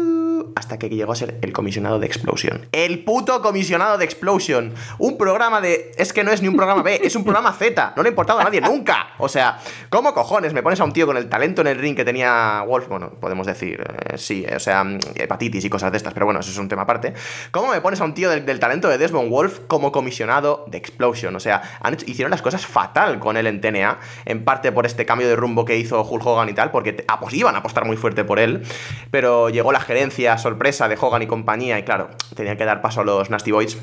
Hasta 0.58 0.78
que 0.78 0.88
llegó 0.88 1.12
a 1.12 1.16
ser 1.16 1.38
el 1.40 1.52
comisionado 1.52 1.98
de 1.98 2.06
Explosion. 2.06 2.66
El 2.72 3.04
puto 3.04 3.40
comisionado 3.42 3.96
de 3.96 4.04
Explosion. 4.04 4.74
Un 4.98 5.16
programa 5.16 5.60
de... 5.60 5.92
Es 5.96 6.12
que 6.12 6.24
no 6.24 6.32
es 6.32 6.42
ni 6.42 6.48
un 6.48 6.56
programa 6.56 6.82
B, 6.82 7.00
es 7.02 7.14
un 7.14 7.22
programa 7.22 7.52
Z. 7.52 7.92
No 7.96 8.02
le 8.02 8.08
ha 8.08 8.10
importado 8.10 8.40
a 8.40 8.44
nadie 8.44 8.60
nunca. 8.60 9.10
O 9.18 9.28
sea, 9.28 9.58
¿cómo 9.88 10.12
cojones 10.14 10.52
me 10.52 10.62
pones 10.62 10.80
a 10.80 10.84
un 10.84 10.92
tío 10.92 11.06
con 11.06 11.16
el 11.16 11.28
talento 11.28 11.60
en 11.60 11.68
el 11.68 11.78
ring 11.78 11.94
que 11.94 12.04
tenía 12.04 12.64
Wolf? 12.66 12.88
Bueno, 12.88 13.10
podemos 13.20 13.46
decir, 13.46 13.80
eh, 14.10 14.18
sí, 14.18 14.44
o 14.54 14.58
sea, 14.58 14.82
mm, 14.82 14.98
hepatitis 15.14 15.64
y 15.64 15.70
cosas 15.70 15.92
de 15.92 15.96
estas, 15.96 16.12
pero 16.12 16.26
bueno, 16.26 16.40
eso 16.40 16.50
es 16.50 16.58
un 16.58 16.68
tema 16.68 16.82
aparte. 16.82 17.14
¿Cómo 17.52 17.70
me 17.70 17.80
pones 17.80 18.00
a 18.00 18.04
un 18.04 18.14
tío 18.14 18.28
del, 18.30 18.58
talento 18.58 18.88
de 18.88 18.98
Desmond 18.98 19.30
Wolf 19.30 19.60
como 19.68 19.92
comisionado 19.92 20.64
de 20.66 20.78
Explosion? 20.78 21.36
O 21.36 21.40
sea, 21.40 21.62
han 21.80 21.94
hecho- 21.94 22.06
hicieron 22.08 22.30
las 22.30 22.42
cosas 22.42 22.66
fatal 22.66 23.20
con 23.20 23.36
él 23.36 23.46
en 23.46 23.60
TNA, 23.60 24.00
en 24.24 24.44
parte 24.44 24.72
por 24.72 24.86
este 24.86 25.06
cambio 25.06 25.28
de 25.28 25.36
rumbo 25.36 25.64
que 25.64 25.76
hizo 25.76 26.02
Hulk 26.02 26.26
Hogan 26.26 26.48
y 26.48 26.54
tal, 26.54 26.70
porque 26.72 27.04
ah, 27.06 27.20
pues 27.20 27.34
iban 27.34 27.54
a 27.54 27.58
apostar 27.58 27.84
muy 27.84 27.96
fuerte 27.96 28.24
por 28.24 28.38
él, 28.38 28.62
pero 29.10 29.48
llegó 29.50 29.70
la 29.72 29.80
gerencia 29.80 30.36
sorpresa 30.48 30.88
de 30.88 30.96
Hogan 30.98 31.22
y 31.22 31.26
compañía 31.26 31.78
y 31.78 31.82
claro, 31.82 32.08
tenían 32.34 32.56
que 32.56 32.64
dar 32.64 32.80
paso 32.80 33.02
a 33.02 33.04
los 33.04 33.28
Nasty 33.30 33.52
Boys. 33.52 33.78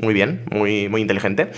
Muy 0.00 0.14
bien, 0.14 0.44
muy, 0.50 0.88
muy 0.88 1.00
inteligente. 1.02 1.50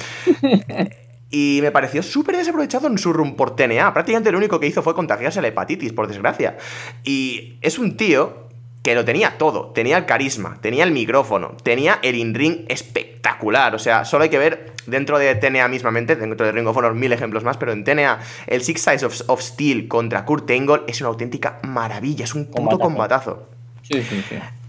Y 1.31 1.59
me 1.63 1.73
pareció 1.73 2.01
súper 2.05 2.37
desaprovechado 2.37 2.87
en 2.87 2.97
su 2.97 3.13
run 3.13 3.35
por 3.35 3.57
TNA. 3.57 3.93
Prácticamente 3.93 4.31
lo 4.31 4.39
único 4.39 4.61
que 4.61 4.69
hizo 4.69 4.85
fue 4.85 4.95
contagiarse 4.95 5.43
la 5.43 5.49
hepatitis, 5.49 5.93
por 5.93 6.07
desgracia. 6.07 6.59
Y 7.03 7.59
es 7.61 7.81
un 7.81 7.97
tío 7.97 8.45
que 8.85 8.95
lo 8.95 9.05
tenía 9.05 9.37
todo. 9.37 9.73
Tenía 9.73 9.97
el 9.99 10.07
carisma, 10.07 10.59
tenía 10.61 10.85
el 10.85 10.93
micrófono, 10.93 11.57
tenía 11.65 11.99
el 12.03 12.15
in-ring 12.15 12.67
espectacular. 12.69 13.75
O 13.75 13.81
sea, 13.81 14.05
solo 14.05 14.23
hay 14.23 14.31
que 14.31 14.39
ver 14.39 14.75
dentro 14.87 15.19
de 15.19 15.35
TNA 15.35 15.67
mismamente, 15.67 16.15
dentro 16.15 16.47
de 16.47 16.53
Ring 16.53 16.69
of 16.69 16.77
Honor 16.77 16.95
mil 16.95 17.13
ejemplos 17.13 17.43
más, 17.43 17.57
pero 17.57 17.73
en 17.73 17.83
TNA 17.83 18.21
el 18.47 18.63
Six 18.63 18.81
Sides 18.81 19.03
of, 19.03 19.21
of 19.27 19.41
Steel 19.43 19.89
contra 19.89 20.25
Kurt 20.25 20.49
Angle 20.53 20.83
es 20.87 21.01
una 21.01 21.09
auténtica 21.09 21.59
maravilla. 21.65 22.25
Es 22.27 22.35
un 22.37 22.45
puto 22.45 22.79
Combatazo. 22.79 22.81
combatazo. 22.81 23.49
Sí. 23.89 24.03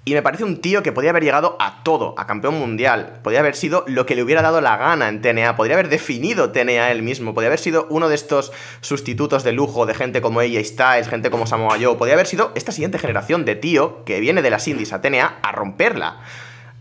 Y 0.08 0.14
me 0.14 0.22
parece 0.22 0.44
un 0.44 0.62
tío 0.62 0.84
que 0.84 0.92
podía 0.92 1.10
haber 1.10 1.24
llegado 1.24 1.58
a 1.60 1.82
todo, 1.84 2.14
a 2.20 2.28
campeón 2.28 2.60
mundial. 2.60 3.22
Podía 3.24 3.40
haber 3.40 3.56
sido 3.56 3.84
lo 3.88 4.06
que 4.06 4.16
le 4.16 4.22
hubiera 4.22 4.44
dado 4.44 4.62
la 4.62 4.78
gana 4.78 5.10
en 5.10 5.20
TNA. 5.20 5.56
Podría 5.56 5.76
haber 5.76 5.90
definido 5.90 6.52
TNA 6.52 6.92
él 6.92 7.02
mismo. 7.02 7.34
Podría 7.34 7.48
haber 7.48 7.60
sido 7.60 7.88
uno 7.90 8.08
de 8.08 8.14
estos 8.14 8.52
sustitutos 8.82 9.44
de 9.44 9.52
lujo 9.52 9.88
de 9.88 9.96
gente 9.96 10.22
como 10.22 10.42
AJ 10.42 10.64
Styles, 10.64 11.08
gente 11.10 11.32
como 11.32 11.48
Samoa 11.48 11.80
Joe. 11.82 11.96
Podría 11.96 12.14
haber 12.14 12.28
sido 12.28 12.52
esta 12.54 12.72
siguiente 12.72 13.00
generación 13.00 13.46
de 13.46 13.56
tío 13.56 14.06
que 14.06 14.20
viene 14.20 14.44
de 14.44 14.52
las 14.52 14.68
indies 14.68 14.94
a 14.94 15.02
TNA 15.02 15.40
a 15.42 15.52
romperla. 15.52 16.20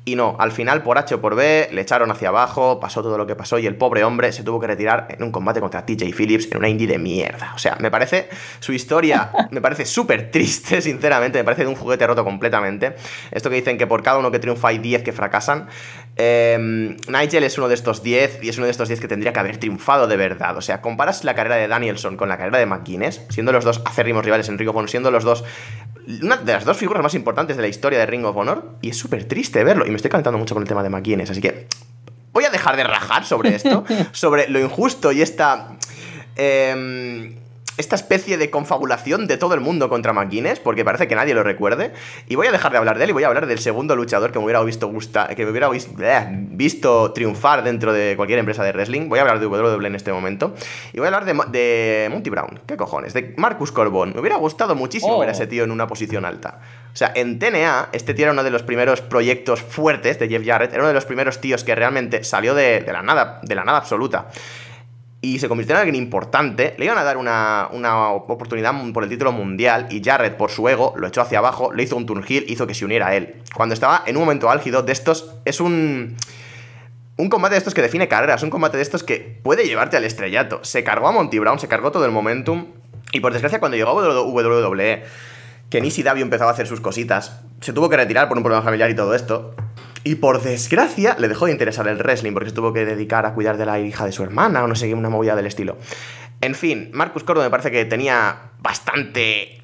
Y 0.07 0.16
no, 0.16 0.36
al 0.38 0.52
final, 0.52 0.82
por 0.82 0.98
H 0.98 1.14
o 1.14 1.20
por 1.22 1.34
B, 1.34 1.70
le 1.72 1.80
echaron 1.80 2.11
hacia 2.11 2.28
abajo, 2.28 2.78
pasó 2.78 3.02
todo 3.02 3.16
lo 3.16 3.26
que 3.26 3.36
pasó 3.36 3.59
y 3.59 3.66
el 3.66 3.76
pobre 3.76 4.05
hombre 4.05 4.32
se 4.32 4.42
tuvo 4.42 4.61
que 4.61 4.66
retirar 4.66 5.09
en 5.09 5.22
un 5.22 5.32
combate 5.32 5.61
contra 5.61 5.86
TJ 5.86 6.12
Phillips 6.14 6.48
en 6.52 6.59
una 6.59 6.68
indie 6.68 6.86
de 6.86 6.98
mierda. 6.98 7.52
O 7.55 7.59
sea, 7.59 7.76
me 7.80 7.90
parece 7.90 8.28
su 8.61 8.74
historia, 8.74 9.30
me 9.50 9.62
parece 9.62 9.86
súper 9.86 10.30
triste, 10.30 10.82
sinceramente, 10.82 11.38
me 11.38 11.44
parece 11.44 11.62
de 11.62 11.68
un 11.68 11.74
juguete 11.74 12.07
roto 12.07 12.22
completamente. 12.22 12.96
Esto 13.30 13.48
que 13.48 13.57
dicen 13.57 13.78
que 13.78 13.86
por 13.86 14.02
cada 14.02 14.18
uno 14.18 14.30
que 14.30 14.38
triunfa 14.38 14.68
hay 14.68 14.78
10 14.78 15.02
que 15.02 15.12
fracasan. 15.12 15.68
Eh, 16.16 16.96
Nigel 17.09 17.42
es 17.42 17.57
uno 17.57 17.68
de 17.68 17.74
estos 17.74 18.02
10 18.02 18.40
y 18.42 18.50
es 18.50 18.59
uno 18.59 18.66
de 18.66 18.72
estos 18.72 18.88
10 18.88 19.00
que 19.00 19.09
tendría 19.09 19.32
que 19.32 19.40
haber 19.40 19.57
triunfado 19.57 20.07
de 20.07 20.18
verdad. 20.18 20.55
O 20.59 20.61
sea, 20.61 20.82
comparas 20.82 21.24
la 21.24 21.34
carrera 21.34 21.57
de 21.57 21.66
Danielson 21.66 22.18
con 22.18 22.28
la 22.28 22.36
carrera 22.36 22.59
de 22.59 22.66
McGuinness, 22.66 23.22
siendo 23.30 23.52
los 23.52 23.64
dos 23.64 23.80
acérrimos 23.86 24.22
rivales 24.22 24.50
en 24.50 24.59
Ring 24.59 24.68
of 24.68 24.76
Honor, 24.76 24.90
siendo 24.90 25.11
los 25.11 25.24
dos 25.24 25.44
una 26.22 26.36
de 26.36 26.52
las 26.52 26.64
dos 26.64 26.76
figuras 26.76 27.02
más 27.02 27.14
importantes 27.14 27.57
de 27.57 27.62
la 27.62 27.68
historia 27.68 27.98
de 27.98 28.07
Ring 28.07 28.24
of 28.24 28.36
Honor, 28.36 28.76
y 28.82 28.90
es 28.90 28.96
súper 28.96 29.24
triste 29.24 29.62
verlo. 29.64 29.86
Y 29.86 29.90
me 29.90 29.96
estoy 29.96 30.11
calentando 30.11 30.38
mucho 30.38 30.55
con 30.55 30.62
el 30.62 30.68
tema 30.68 30.82
de 30.82 30.90
McGuinness, 30.90 31.30
así 31.30 31.40
que 31.40 31.66
voy 32.32 32.44
a 32.44 32.50
dejar 32.50 32.76
de 32.76 32.84
rajar 32.84 33.24
sobre 33.24 33.55
esto, 33.55 33.84
sobre 34.12 34.48
lo 34.48 34.61
injusto 34.61 35.12
y 35.12 35.22
esta. 35.22 35.76
Eh, 36.36 37.38
esta 37.77 37.97
especie 37.97 38.39
de 38.39 38.51
confabulación 38.51 39.27
de 39.27 39.37
todo 39.37 39.55
el 39.55 39.61
mundo 39.61 39.89
contra 39.89 40.12
McGuinness, 40.12 40.61
porque 40.61 40.85
parece 40.85 41.09
que 41.09 41.14
nadie 41.14 41.35
lo 41.35 41.43
recuerde. 41.43 41.93
Y 42.29 42.37
voy 42.37 42.47
a 42.47 42.53
dejar 42.53 42.72
de 42.72 42.79
hablar 42.79 42.99
de 42.99 43.05
él 43.05 43.11
y 43.11 43.12
voy 43.12 43.25
a 43.25 43.29
hablar 43.29 43.47
del 43.47 43.59
segundo 43.59 43.97
luchador 43.97 44.33
que 44.33 44.39
me 44.39 44.45
hubiera 44.45 44.62
visto, 44.62 44.89
gusta, 44.89 45.29
que 45.29 45.45
me 45.45 45.51
hubiera 45.51 45.68
visto 45.70 47.12
triunfar 47.12 47.64
dentro 47.64 47.93
de 47.93 48.14
cualquier 48.16 48.39
empresa 48.39 48.62
de 48.62 48.72
wrestling. 48.72 49.09
Voy 49.09 49.18
a 49.18 49.22
hablar 49.22 49.41
de 49.41 49.47
WWE 49.47 49.87
en 49.87 49.95
este 49.95 50.12
momento. 50.12 50.55
Y 50.93 50.99
voy 50.99 51.07
a 51.07 51.16
hablar 51.16 51.25
de, 51.25 51.35
de 51.51 52.09
Monty 52.11 52.31
Brown. 52.31 52.61
¿Qué 52.66 52.77
cojones? 52.77 53.12
De 53.12 53.35
Marcus 53.37 53.72
Corbón. 53.72 54.12
Me 54.14 54.20
hubiera 54.20 54.37
gustado 54.37 54.75
muchísimo 54.75 55.18
ver 55.18 55.31
a 55.31 55.33
ese 55.33 55.47
tío 55.47 55.64
en 55.64 55.70
una 55.70 55.87
posición 55.87 56.25
alta. 56.25 56.61
O 56.93 56.97
sea, 56.97 57.12
en 57.14 57.41
TNA, 57.41 57.89
este 57.93 58.14
tío 58.14 58.27
era 58.27 58.33
uno 58.33 58.45
de 58.45 58.51
los 58.51 58.62
primeros 58.62 59.01
proyectos 59.01 59.61
fuertes 59.61 60.18
de 60.20 60.29
Jeff 60.29 60.47
Jarrett. 60.47 60.72
Era 60.72 60.83
uno 60.83 60.89
de 60.89 60.95
los 60.95 61.07
primeros 61.07 61.41
tíos 61.41 61.64
que 61.64 61.75
realmente 61.75 62.22
salió 62.22 62.55
de, 62.55 62.81
de 62.81 62.93
la 62.93 63.03
nada, 63.03 63.41
de 63.43 63.55
la 63.55 63.64
nada 63.64 63.79
absoluta 63.79 64.29
y 65.25 65.39
se 65.39 65.49
convirtió 65.49 65.75
en 65.75 65.79
alguien 65.79 65.95
importante, 65.95 66.75
le 66.77 66.85
iban 66.85 66.99
a 66.99 67.03
dar 67.03 67.16
una, 67.16 67.68
una, 67.72 68.11
oportunidad 68.11 68.75
por 68.93 69.05
el 69.05 69.09
título 69.09 69.33
mundial 69.33 69.87
y 69.91 70.05
Jarrett, 70.05 70.37
por 70.37 70.51
su 70.51 70.68
ego, 70.68 70.93
lo 70.99 71.07
echó 71.07 71.22
hacia 71.22 71.39
abajo, 71.39 71.72
le 71.72 71.83
hizo 71.83 71.97
un 71.97 72.05
turn 72.05 72.22
hizo 72.29 72.66
que 72.66 72.75
se 72.75 72.85
uniera 72.85 73.07
a 73.07 73.16
él. 73.16 73.37
Cuando 73.55 73.72
estaba 73.72 74.03
en 74.05 74.18
un 74.18 74.25
momento 74.25 74.51
álgido 74.51 74.83
de 74.83 74.93
estos, 74.93 75.35
es 75.47 75.61
un... 75.61 76.16
Un 77.16 77.29
combate 77.29 77.55
de 77.55 77.59
estos 77.59 77.75
que 77.75 77.81
define 77.81 78.09
carreras, 78.09 78.43
un 78.43 78.51
combate 78.51 78.77
de 78.77 78.83
estos 78.83 79.05
que 79.05 79.39
puede 79.43 79.66
llevarte 79.66 79.97
al 79.97 80.03
estrellato. 80.03 80.59
Se 80.64 80.83
cargó 80.83 81.07
a 81.07 81.12
Monty 81.12 81.39
Brown, 81.39 81.61
se 81.61 81.68
cargó 81.68 81.93
todo 81.93 82.05
el 82.05 82.11
momentum. 82.11 82.66
Y 83.12 83.20
por 83.20 83.33
desgracia, 83.33 83.61
cuando 83.61 83.77
llegó 83.77 83.91
a 83.91 84.25
WWE, 84.25 85.05
que 85.70 85.81
Nisi 85.81 86.03
Davio 86.03 86.25
empezaba 86.25 86.51
a 86.51 86.55
hacer 86.55 86.66
sus 86.66 86.81
cositas, 86.81 87.41
se 87.61 87.72
tuvo 87.72 87.89
que 87.89 87.97
retirar 87.97 88.29
por 88.29 88.37
un 88.37 88.43
problema 88.43 88.64
familiar 88.64 88.91
y 88.91 88.97
todo 88.97 89.14
esto. 89.14 89.55
Y 90.05 90.16
por 90.16 90.42
desgracia 90.42 91.16
le 91.18 91.28
dejó 91.28 91.46
de 91.46 91.52
interesar 91.52 91.88
el 91.88 91.96
wrestling 91.96 92.34
porque 92.34 92.50
se 92.50 92.55
tuvo 92.55 92.74
que 92.74 92.84
dedicar 92.84 93.24
a 93.24 93.32
cuidar 93.32 93.57
de 93.57 93.64
la 93.64 93.80
hija 93.80 94.05
de 94.05 94.12
su 94.12 94.22
hermana 94.22 94.62
o 94.62 94.68
no 94.68 94.74
sé, 94.74 94.92
una 94.92 95.09
movida 95.09 95.34
del 95.34 95.46
estilo. 95.46 95.78
En 96.42 96.55
fin, 96.55 96.90
Marcus 96.92 97.24
Cordo 97.24 97.42
me 97.42 97.48
parece 97.48 97.70
que 97.70 97.86
tenía 97.86 98.50
bastante 98.61 99.62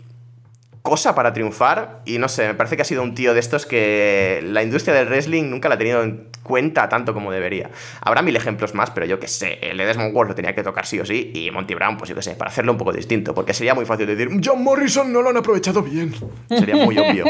cosa 0.82 1.14
para 1.14 1.34
triunfar 1.34 2.00
y 2.06 2.16
no 2.16 2.28
sé, 2.28 2.48
me 2.48 2.54
parece 2.54 2.76
que 2.76 2.82
ha 2.82 2.86
sido 2.86 3.02
un 3.02 3.14
tío 3.14 3.34
de 3.34 3.40
estos 3.40 3.66
que 3.66 4.40
la 4.42 4.62
industria 4.62 4.94
del 4.94 5.08
wrestling 5.08 5.50
nunca 5.50 5.68
la 5.68 5.74
ha 5.74 5.78
tenido 5.78 6.02
en 6.02 6.30
cuenta 6.42 6.88
tanto 6.88 7.12
como 7.12 7.30
debería. 7.30 7.70
Habrá 8.00 8.22
mil 8.22 8.34
ejemplos 8.34 8.74
más, 8.74 8.90
pero 8.90 9.04
yo 9.04 9.20
que 9.20 9.28
sé, 9.28 9.58
el 9.62 9.76
de 9.76 9.84
Desmond 9.84 10.16
Ward 10.16 10.28
lo 10.28 10.34
tenía 10.34 10.54
que 10.54 10.62
tocar 10.62 10.86
sí 10.86 10.98
o 10.98 11.04
sí 11.04 11.32
y 11.34 11.50
Monty 11.50 11.74
Brown, 11.74 11.98
pues 11.98 12.08
yo 12.08 12.16
que 12.16 12.22
sé, 12.22 12.34
para 12.34 12.50
hacerlo 12.50 12.72
un 12.72 12.78
poco 12.78 12.92
distinto, 12.92 13.34
porque 13.34 13.52
sería 13.52 13.74
muy 13.74 13.84
fácil 13.84 14.06
decir, 14.06 14.30
John 14.42 14.64
Morrison 14.64 15.12
no 15.12 15.20
lo 15.20 15.28
han 15.28 15.36
aprovechado 15.36 15.82
bien. 15.82 16.14
Sería 16.48 16.76
muy 16.76 16.98
obvio. 16.98 17.24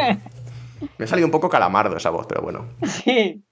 Me 0.99 1.05
ha 1.05 1.09
salido 1.09 1.27
un 1.27 1.33
poco 1.33 1.49
calamardo 1.49 1.97
esa 1.97 2.11
voz, 2.11 2.27
pero 2.29 2.43
bueno. 2.43 2.69
Sí, 2.87 3.43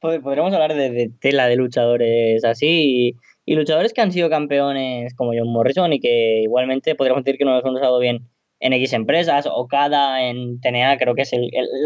podríamos 0.00 0.52
hablar 0.52 0.74
de, 0.74 1.10
tela 1.20 1.48
de 1.48 1.56
luchadores 1.56 2.44
así 2.44 3.16
y, 3.46 3.54
luchadores 3.54 3.92
que 3.92 4.00
han 4.00 4.12
sido 4.12 4.28
campeones 4.28 5.14
como 5.14 5.32
John 5.36 5.50
Morrison 5.50 5.92
y 5.92 6.00
que 6.00 6.42
igualmente 6.42 6.94
podríamos 6.94 7.24
decir 7.24 7.38
que 7.38 7.44
no 7.44 7.54
los 7.54 7.64
han 7.64 7.74
usado 7.74 7.98
bien 7.98 8.28
en 8.60 8.72
X 8.74 8.92
empresas 8.92 9.48
o 9.50 9.66
cada 9.68 10.22
en 10.28 10.60
TNA, 10.60 10.98
creo 10.98 11.14
que 11.14 11.22
es 11.22 11.32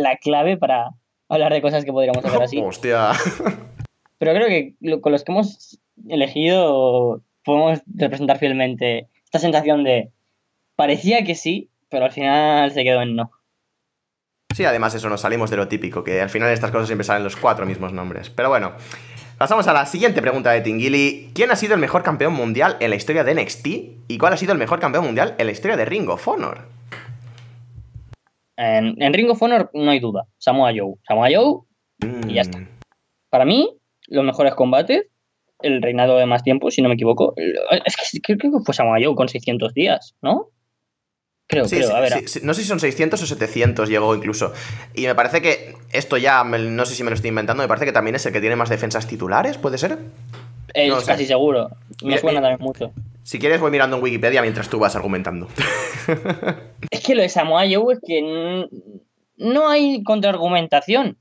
la 0.00 0.16
clave 0.16 0.56
para 0.56 0.90
hablar 1.28 1.52
de 1.52 1.62
cosas 1.62 1.84
que 1.84 1.92
podríamos 1.92 2.24
hacer 2.24 2.42
así. 2.42 2.58
Hostia. 2.64 3.12
Pero 4.18 4.34
creo 4.34 4.48
que 4.48 5.00
con 5.00 5.12
los 5.12 5.24
que 5.24 5.32
hemos 5.32 5.80
elegido 6.08 7.22
podemos 7.44 7.80
representar 7.86 8.38
fielmente 8.38 9.08
esta 9.24 9.38
sensación 9.38 9.84
de 9.84 10.10
parecía 10.76 11.24
que 11.24 11.34
sí, 11.34 11.70
pero 11.88 12.04
al 12.04 12.12
final 12.12 12.70
se 12.70 12.84
quedó 12.84 13.02
en 13.02 13.16
no. 13.16 13.30
Sí, 14.54 14.64
además 14.64 14.94
eso, 14.94 15.08
nos 15.08 15.20
salimos 15.20 15.50
de 15.50 15.56
lo 15.56 15.68
típico, 15.68 16.04
que 16.04 16.20
al 16.20 16.30
final 16.30 16.50
estas 16.50 16.70
cosas 16.70 16.86
siempre 16.86 17.04
salen 17.04 17.24
los 17.24 17.36
cuatro 17.36 17.66
mismos 17.66 17.92
nombres. 17.92 18.30
Pero 18.30 18.48
bueno, 18.48 18.72
pasamos 19.38 19.66
a 19.66 19.72
la 19.72 19.86
siguiente 19.86 20.20
pregunta 20.20 20.50
de 20.50 20.60
Tingili. 20.60 21.30
¿Quién 21.34 21.50
ha 21.50 21.56
sido 21.56 21.74
el 21.74 21.80
mejor 21.80 22.02
campeón 22.02 22.34
mundial 22.34 22.76
en 22.80 22.90
la 22.90 22.96
historia 22.96 23.24
de 23.24 23.34
NXT? 23.34 23.66
¿Y 24.08 24.18
cuál 24.18 24.34
ha 24.34 24.36
sido 24.36 24.52
el 24.52 24.58
mejor 24.58 24.80
campeón 24.80 25.04
mundial 25.04 25.34
en 25.38 25.46
la 25.46 25.52
historia 25.52 25.76
de 25.76 25.84
Ring 25.84 26.08
of 26.08 26.26
Honor? 26.28 26.68
En, 28.56 29.12
Ring 29.12 29.30
of 29.30 29.42
Honor 29.42 29.70
no 29.72 29.90
hay 29.90 30.00
duda. 30.00 30.26
Samoa 30.38 30.72
Joe. 30.76 30.94
Samoa 31.06 31.28
Joe 31.32 31.62
y 32.28 32.34
ya 32.34 32.42
está. 32.42 32.58
Mm. 32.58 32.68
Para 33.30 33.44
mí, 33.44 33.70
los 34.08 34.24
mejores 34.24 34.54
combates, 34.54 35.06
el 35.60 35.80
reinado 35.80 36.18
de 36.18 36.26
más 36.26 36.42
tiempo, 36.42 36.70
si 36.70 36.82
no 36.82 36.88
me 36.88 36.94
equivoco. 36.94 37.34
Es 37.84 37.96
que 37.96 38.20
creo 38.20 38.52
que 38.52 38.64
fue 38.64 38.74
Samoa 38.74 38.98
Joe 39.02 39.14
con 39.14 39.28
600 39.28 39.72
días, 39.72 40.14
¿no? 40.20 40.51
Creo, 41.48 41.66
creo, 41.66 41.94
a 41.94 42.00
ver. 42.00 42.24
no 42.42 42.54
sé 42.54 42.62
si 42.62 42.68
son 42.68 42.80
600 42.80 43.20
o 43.20 43.26
700 43.26 43.88
llegó 43.88 44.14
incluso. 44.14 44.52
Y 44.94 45.06
me 45.06 45.14
parece 45.14 45.42
que 45.42 45.74
esto 45.92 46.16
ya, 46.16 46.42
no 46.44 46.86
sé 46.86 46.94
si 46.94 47.02
me 47.02 47.10
lo 47.10 47.14
estoy 47.14 47.28
inventando, 47.28 47.62
me 47.62 47.68
parece 47.68 47.84
que 47.84 47.92
también 47.92 48.16
es 48.16 48.24
el 48.24 48.32
que 48.32 48.40
tiene 48.40 48.56
más 48.56 48.70
defensas 48.70 49.06
titulares, 49.06 49.58
¿puede 49.58 49.76
ser? 49.76 49.98
Es 50.74 51.04
casi 51.04 51.26
seguro. 51.26 51.70
Me 52.02 52.18
suena 52.18 52.40
también 52.40 52.60
mucho. 52.60 52.92
Si 53.22 53.38
quieres 53.38 53.60
voy 53.60 53.70
mirando 53.70 53.96
en 53.96 54.02
Wikipedia 54.02 54.42
mientras 54.42 54.68
tú 54.68 54.78
vas 54.78 54.96
argumentando. 54.96 55.48
es 56.90 57.00
que 57.04 57.14
lo 57.14 57.22
de 57.22 57.28
Samoa 57.28 57.64
Joe 57.70 57.94
es 57.94 58.00
que 58.04 58.68
no 59.36 59.68
hay 59.68 60.02
contraargumentación. 60.02 61.18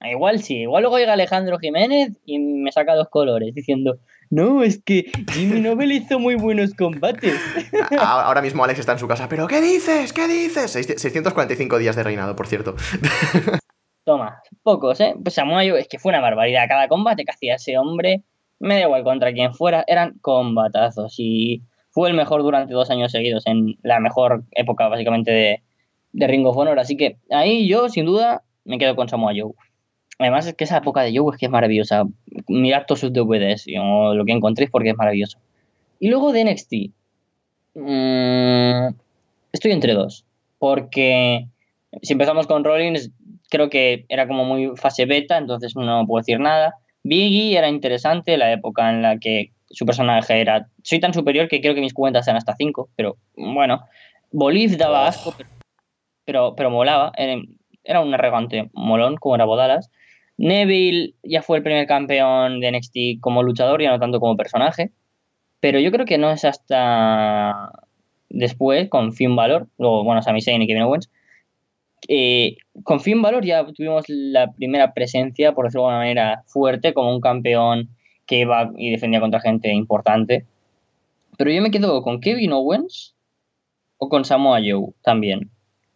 Igual 0.00 0.42
sí, 0.42 0.62
igual 0.62 0.82
luego 0.82 0.98
llega 0.98 1.14
Alejandro 1.14 1.58
Jiménez 1.58 2.18
y 2.24 2.38
me 2.38 2.72
saca 2.72 2.94
dos 2.94 3.08
colores 3.08 3.54
diciendo, 3.54 3.98
no, 4.34 4.64
es 4.64 4.82
que 4.82 5.12
Jimmy 5.32 5.60
Nobel 5.60 5.92
hizo 5.92 6.18
muy 6.18 6.34
buenos 6.34 6.74
combates. 6.74 7.40
Ahora 8.00 8.42
mismo 8.42 8.64
Alex 8.64 8.80
está 8.80 8.92
en 8.92 8.98
su 8.98 9.06
casa, 9.06 9.28
pero 9.28 9.46
¿qué 9.46 9.60
dices? 9.60 10.12
¿Qué 10.12 10.26
dices? 10.26 10.72
645 10.72 11.78
días 11.78 11.94
de 11.94 12.02
reinado, 12.02 12.34
por 12.34 12.48
cierto. 12.48 12.74
Toma, 14.04 14.42
pocos, 14.64 14.98
¿eh? 15.00 15.14
Pues 15.22 15.36
Samoa 15.36 15.64
es 15.64 15.86
que 15.86 16.00
fue 16.00 16.10
una 16.10 16.20
barbaridad. 16.20 16.64
Cada 16.68 16.88
combate 16.88 17.24
que 17.24 17.30
hacía 17.30 17.54
ese 17.54 17.78
hombre, 17.78 18.24
me 18.58 18.74
da 18.74 18.80
igual 18.80 19.04
contra 19.04 19.32
quien 19.32 19.54
fuera, 19.54 19.84
eran 19.86 20.18
combatazos. 20.20 21.14
Y 21.18 21.62
fue 21.90 22.10
el 22.10 22.16
mejor 22.16 22.42
durante 22.42 22.74
dos 22.74 22.90
años 22.90 23.12
seguidos, 23.12 23.46
en 23.46 23.78
la 23.84 24.00
mejor 24.00 24.42
época, 24.50 24.88
básicamente, 24.88 25.30
de, 25.30 25.62
de 26.10 26.26
Ring 26.26 26.44
of 26.44 26.56
Honor. 26.56 26.80
Así 26.80 26.96
que 26.96 27.18
ahí 27.30 27.68
yo, 27.68 27.88
sin 27.88 28.04
duda, 28.04 28.42
me 28.64 28.78
quedo 28.78 28.96
con 28.96 29.08
Samoa 29.08 29.32
Joe. 29.32 29.52
Además 30.18 30.46
es 30.46 30.54
que 30.54 30.64
esa 30.64 30.78
época 30.78 31.02
de 31.02 31.16
Joe 31.16 31.32
es 31.32 31.38
que 31.38 31.46
es 31.46 31.52
maravillosa. 31.52 32.04
Mirar 32.48 32.86
todos 32.86 33.00
sus 33.00 33.12
DVDs 33.12 33.66
o 33.80 34.14
lo 34.14 34.24
que 34.24 34.32
encontréis 34.32 34.70
porque 34.70 34.90
es 34.90 34.96
maravilloso. 34.96 35.38
Y 35.98 36.08
luego 36.08 36.32
de 36.32 36.44
NXT. 36.44 36.72
Mmm, 37.74 38.94
estoy 39.52 39.72
entre 39.72 39.94
dos. 39.94 40.24
Porque 40.58 41.46
si 42.02 42.12
empezamos 42.12 42.46
con 42.46 42.64
Rollins, 42.64 43.10
creo 43.50 43.70
que 43.70 44.04
era 44.08 44.26
como 44.26 44.44
muy 44.44 44.76
fase 44.76 45.06
beta, 45.06 45.36
entonces 45.36 45.74
no 45.76 46.06
puedo 46.06 46.20
decir 46.20 46.40
nada. 46.40 46.76
Biggie 47.02 47.56
era 47.56 47.68
interesante, 47.68 48.36
la 48.38 48.52
época 48.52 48.90
en 48.90 49.02
la 49.02 49.18
que 49.18 49.52
su 49.70 49.84
personaje 49.84 50.40
era. 50.40 50.68
Soy 50.82 51.00
tan 51.00 51.12
superior 51.12 51.48
que 51.48 51.60
creo 51.60 51.74
que 51.74 51.80
mis 51.80 51.94
cuentas 51.94 52.26
eran 52.26 52.38
hasta 52.38 52.56
5, 52.56 52.88
pero 52.96 53.16
bueno. 53.36 53.84
Bolív 54.32 54.76
daba 54.76 55.06
asco, 55.06 55.34
pero, 56.24 56.54
pero, 56.56 56.70
molaba. 56.70 57.12
Era, 57.16 57.40
era 57.84 58.00
un 58.00 58.12
arrogante 58.14 58.70
molón, 58.72 59.16
como 59.16 59.36
era 59.36 59.44
Bodalas. 59.44 59.90
Neville 60.36 61.14
ya 61.22 61.42
fue 61.42 61.58
el 61.58 61.62
primer 61.62 61.86
campeón 61.86 62.60
de 62.60 62.72
NXT 62.72 63.20
como 63.20 63.42
luchador, 63.42 63.80
ya 63.80 63.90
no 63.90 64.00
tanto 64.00 64.20
como 64.20 64.36
personaje. 64.36 64.90
Pero 65.60 65.78
yo 65.78 65.90
creo 65.90 66.06
que 66.06 66.18
no 66.18 66.30
es 66.30 66.44
hasta 66.44 67.72
después, 68.28 68.88
con 68.88 69.12
Finn 69.12 69.36
Balor, 69.36 69.68
luego, 69.78 70.04
bueno, 70.04 70.22
Sami 70.22 70.42
Zayn 70.42 70.62
y 70.62 70.66
Kevin 70.66 70.82
Owens. 70.82 71.10
Eh, 72.08 72.56
con 72.82 73.00
Finn 73.00 73.22
Balor 73.22 73.44
ya 73.44 73.64
tuvimos 73.72 74.04
la 74.08 74.52
primera 74.52 74.92
presencia, 74.92 75.52
por 75.52 75.64
decirlo 75.64 75.82
de 75.82 75.88
alguna 75.88 75.98
manera, 75.98 76.42
fuerte, 76.46 76.92
como 76.92 77.14
un 77.14 77.20
campeón 77.20 77.88
que 78.26 78.40
iba 78.40 78.72
y 78.76 78.90
defendía 78.90 79.20
contra 79.20 79.40
gente 79.40 79.72
importante. 79.72 80.44
Pero 81.38 81.50
yo 81.50 81.62
me 81.62 81.70
quedo 81.70 82.02
con 82.02 82.20
Kevin 82.20 82.52
Owens 82.52 83.14
o 83.98 84.08
con 84.08 84.24
Samoa 84.24 84.60
Joe 84.60 84.92
también. 85.02 85.50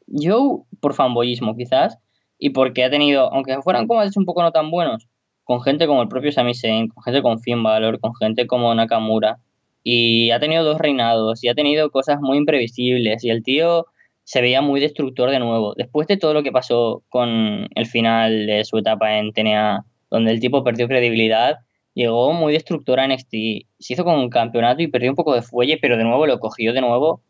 Joe, 0.06 0.62
por 0.80 0.94
fanboyismo 0.94 1.56
quizás, 1.56 1.98
y 2.38 2.50
porque 2.50 2.84
ha 2.84 2.90
tenido, 2.90 3.32
aunque 3.32 3.60
fueran 3.62 3.86
combates 3.86 4.16
un 4.16 4.24
poco 4.24 4.42
no 4.42 4.52
tan 4.52 4.70
buenos, 4.70 5.08
con 5.44 5.60
gente 5.62 5.86
como 5.86 6.02
el 6.02 6.08
propio 6.08 6.30
Sami 6.32 6.54
Zayn, 6.54 6.88
con 6.88 7.02
gente 7.02 7.22
con 7.22 7.40
Finn 7.40 7.62
Balor, 7.62 8.00
con 8.00 8.14
gente 8.14 8.46
como 8.46 8.74
Nakamura, 8.74 9.38
y 9.82 10.30
ha 10.30 10.40
tenido 10.40 10.64
dos 10.64 10.78
reinados, 10.78 11.42
y 11.42 11.48
ha 11.48 11.54
tenido 11.54 11.90
cosas 11.90 12.20
muy 12.20 12.36
imprevisibles, 12.38 13.24
y 13.24 13.30
el 13.30 13.42
tío 13.42 13.86
se 14.24 14.42
veía 14.42 14.60
muy 14.60 14.78
destructor 14.78 15.30
de 15.30 15.38
nuevo. 15.38 15.72
Después 15.74 16.06
de 16.06 16.18
todo 16.18 16.34
lo 16.34 16.42
que 16.42 16.52
pasó 16.52 17.02
con 17.08 17.66
el 17.74 17.86
final 17.86 18.46
de 18.46 18.62
su 18.66 18.76
etapa 18.76 19.18
en 19.18 19.32
TNA, 19.32 19.86
donde 20.10 20.32
el 20.32 20.40
tipo 20.40 20.62
perdió 20.62 20.86
credibilidad, 20.86 21.56
llegó 21.94 22.34
muy 22.34 22.52
destructor 22.52 23.00
a 23.00 23.08
NXT. 23.08 23.30
Se 23.78 23.94
hizo 23.94 24.04
con 24.04 24.18
un 24.18 24.28
campeonato 24.28 24.82
y 24.82 24.88
perdió 24.88 25.08
un 25.08 25.16
poco 25.16 25.34
de 25.34 25.40
fuelle, 25.40 25.78
pero 25.80 25.96
de 25.96 26.04
nuevo 26.04 26.26
lo 26.26 26.40
cogió 26.40 26.74
de 26.74 26.82
nuevo. 26.82 27.22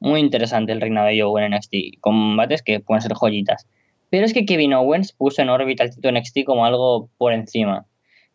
Muy 0.00 0.20
interesante 0.20 0.72
el 0.72 0.80
reinado 0.80 1.08
de 1.08 1.20
Joe 1.20 1.44
en 1.44 1.52
NXT. 1.52 2.00
Combates 2.00 2.62
que 2.62 2.80
pueden 2.80 3.02
ser 3.02 3.12
joyitas. 3.12 3.66
Pero 4.10 4.24
es 4.24 4.32
que 4.32 4.46
Kevin 4.46 4.74
Owens 4.74 5.12
puso 5.12 5.42
en 5.42 5.48
órbita 5.48 5.84
el 5.84 5.90
título 5.90 6.18
NXT 6.18 6.44
como 6.44 6.64
algo 6.64 7.10
por 7.18 7.32
encima. 7.32 7.86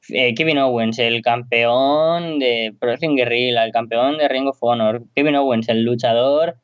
Eh, 0.09 0.33
Kevin 0.33 0.57
Owens, 0.57 0.99
el 0.99 1.21
campeón 1.21 2.39
de 2.39 2.73
Pro 2.79 2.89
Wrestling 2.89 3.15
Guerrilla, 3.15 3.63
el 3.63 3.71
campeón 3.71 4.17
de 4.17 4.27
Ring 4.27 4.47
of 4.47 4.57
Honor. 4.61 5.03
Kevin 5.15 5.35
Owens, 5.35 5.69
el 5.69 5.83
luchador 5.83 6.57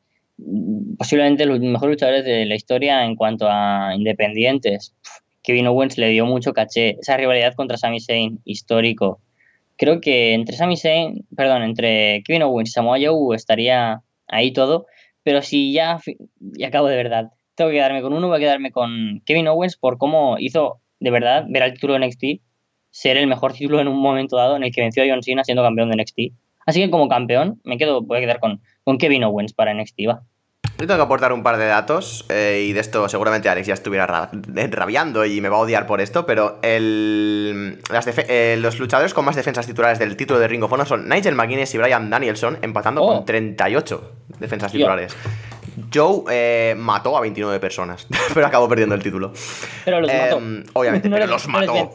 posiblemente 0.98 1.46
los 1.46 1.60
mejores 1.60 1.94
luchadores 1.94 2.24
de 2.24 2.46
la 2.46 2.54
historia 2.54 3.04
en 3.04 3.16
cuanto 3.16 3.46
a 3.48 3.92
independientes. 3.94 4.94
Kevin 5.42 5.66
Owens 5.66 5.98
le 5.98 6.08
dio 6.08 6.26
mucho 6.26 6.52
caché. 6.52 6.96
Esa 7.00 7.16
rivalidad 7.16 7.54
contra 7.54 7.76
Sami 7.76 8.00
Zayn, 8.00 8.40
histórico. 8.44 9.20
Creo 9.76 10.00
que 10.00 10.34
entre 10.34 10.56
Sami 10.56 10.76
Zayn, 10.76 11.26
perdón, 11.36 11.62
entre 11.62 12.22
Kevin 12.24 12.42
Owens 12.42 12.70
y 12.70 12.72
Samoa 12.72 12.98
Joe 13.00 13.34
estaría 13.34 14.02
ahí 14.26 14.52
todo. 14.52 14.86
Pero 15.22 15.42
si 15.42 15.72
ya, 15.72 15.98
y 16.54 16.64
acabo 16.64 16.88
de 16.88 16.96
verdad, 16.96 17.30
tengo 17.58 17.70
que 17.70 17.76
quedarme 17.76 18.02
con 18.02 18.12
uno, 18.12 18.28
voy 18.28 18.36
a 18.36 18.40
quedarme 18.40 18.70
con 18.70 19.20
Kevin 19.26 19.48
Owens 19.48 19.76
por 19.76 19.98
cómo 19.98 20.36
hizo 20.38 20.80
de 21.00 21.10
verdad 21.10 21.44
ver 21.48 21.64
al 21.64 21.74
título 21.74 21.94
de 21.94 22.06
NXT 22.06 22.22
ser 22.90 23.16
el 23.16 23.26
mejor 23.26 23.52
título 23.52 23.80
en 23.80 23.88
un 23.88 24.00
momento 24.00 24.36
dado 24.36 24.56
en 24.56 24.62
el 24.62 24.72
que 24.72 24.80
venció 24.80 25.02
a 25.02 25.06
John 25.08 25.22
Cena 25.22 25.44
siendo 25.44 25.62
campeón 25.62 25.90
de 25.90 25.96
NXT. 25.96 26.18
Así 26.66 26.80
que 26.80 26.88
como 26.88 27.08
campeón 27.08 27.60
me 27.64 27.76
quedo, 27.76 28.00
voy 28.00 28.18
a 28.18 28.20
quedar 28.20 28.38
con, 28.38 28.62
con 28.84 28.96
Kevin 28.96 29.24
Owens 29.24 29.52
para 29.52 29.74
NXT. 29.74 29.98
Va. 30.08 30.22
Yo 30.78 30.86
tengo 30.86 30.96
que 30.96 31.02
aportar 31.02 31.32
un 31.32 31.42
par 31.42 31.56
de 31.56 31.66
datos 31.66 32.24
eh, 32.28 32.64
y 32.68 32.72
de 32.72 32.78
esto 32.78 33.08
seguramente 33.08 33.48
Alex 33.48 33.66
ya 33.66 33.74
estuviera 33.74 34.06
rabiando 34.06 35.24
y 35.24 35.40
me 35.40 35.48
va 35.48 35.56
a 35.56 35.60
odiar 35.60 35.86
por 35.86 36.00
esto, 36.00 36.24
pero 36.26 36.60
el, 36.62 37.80
eh, 38.28 38.56
los 38.60 38.78
luchadores 38.78 39.12
con 39.12 39.24
más 39.24 39.34
defensas 39.34 39.66
titulares 39.66 39.98
del 39.98 40.16
título 40.16 40.38
de 40.38 40.46
Ring 40.46 40.62
of 40.62 40.72
Honor 40.72 40.86
son 40.86 41.08
Nigel 41.08 41.34
McGuinness 41.34 41.74
y 41.74 41.78
Brian 41.78 42.10
Danielson 42.10 42.58
empatando 42.62 43.00
con 43.00 43.24
38 43.24 44.12
defensas 44.38 44.70
titulares. 44.70 45.16
Joe 45.92 46.24
eh, 46.30 46.74
mató 46.76 47.16
a 47.16 47.20
29 47.20 47.60
personas, 47.60 48.06
pero 48.34 48.46
acabó 48.46 48.68
perdiendo 48.68 48.94
el 48.94 49.02
título. 49.02 49.32
Pero 49.84 50.00
los 50.00 50.12
mató. 50.12 50.40
Obviamente, 50.74 51.10
pero 51.10 51.26
los 51.26 51.48
mató. 51.48 51.90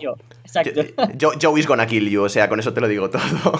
Joe 1.41 1.59
is 1.59 1.67
gonna 1.67 1.87
kill 1.87 2.09
you, 2.09 2.23
o 2.23 2.29
sea, 2.29 2.47
con 2.47 2.59
eso 2.59 2.73
te 2.73 2.81
lo 2.81 2.87
digo 2.87 3.09
todo. 3.09 3.21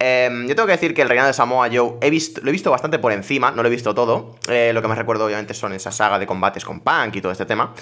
Em, 0.00 0.46
yo 0.46 0.54
tengo 0.54 0.66
que 0.66 0.72
decir 0.72 0.94
que 0.94 1.02
el 1.02 1.08
reinado 1.08 1.26
de 1.26 1.32
Samoa 1.32 1.68
Joe 1.72 1.94
he 2.00 2.08
visto, 2.08 2.40
lo 2.42 2.50
he 2.50 2.52
visto 2.52 2.70
bastante 2.70 3.00
por 3.00 3.10
encima, 3.10 3.50
no 3.50 3.62
lo 3.62 3.68
he 3.68 3.70
visto 3.70 3.94
todo. 3.94 4.36
Eh, 4.48 4.70
lo 4.72 4.80
que 4.80 4.86
más 4.86 4.96
recuerdo, 4.96 5.24
obviamente, 5.24 5.54
son 5.54 5.72
esa 5.72 5.90
saga 5.90 6.20
de 6.20 6.26
combates 6.26 6.64
con 6.64 6.80
Punk 6.80 7.16
y 7.16 7.20
todo 7.20 7.32
este 7.32 7.46
tema. 7.46 7.74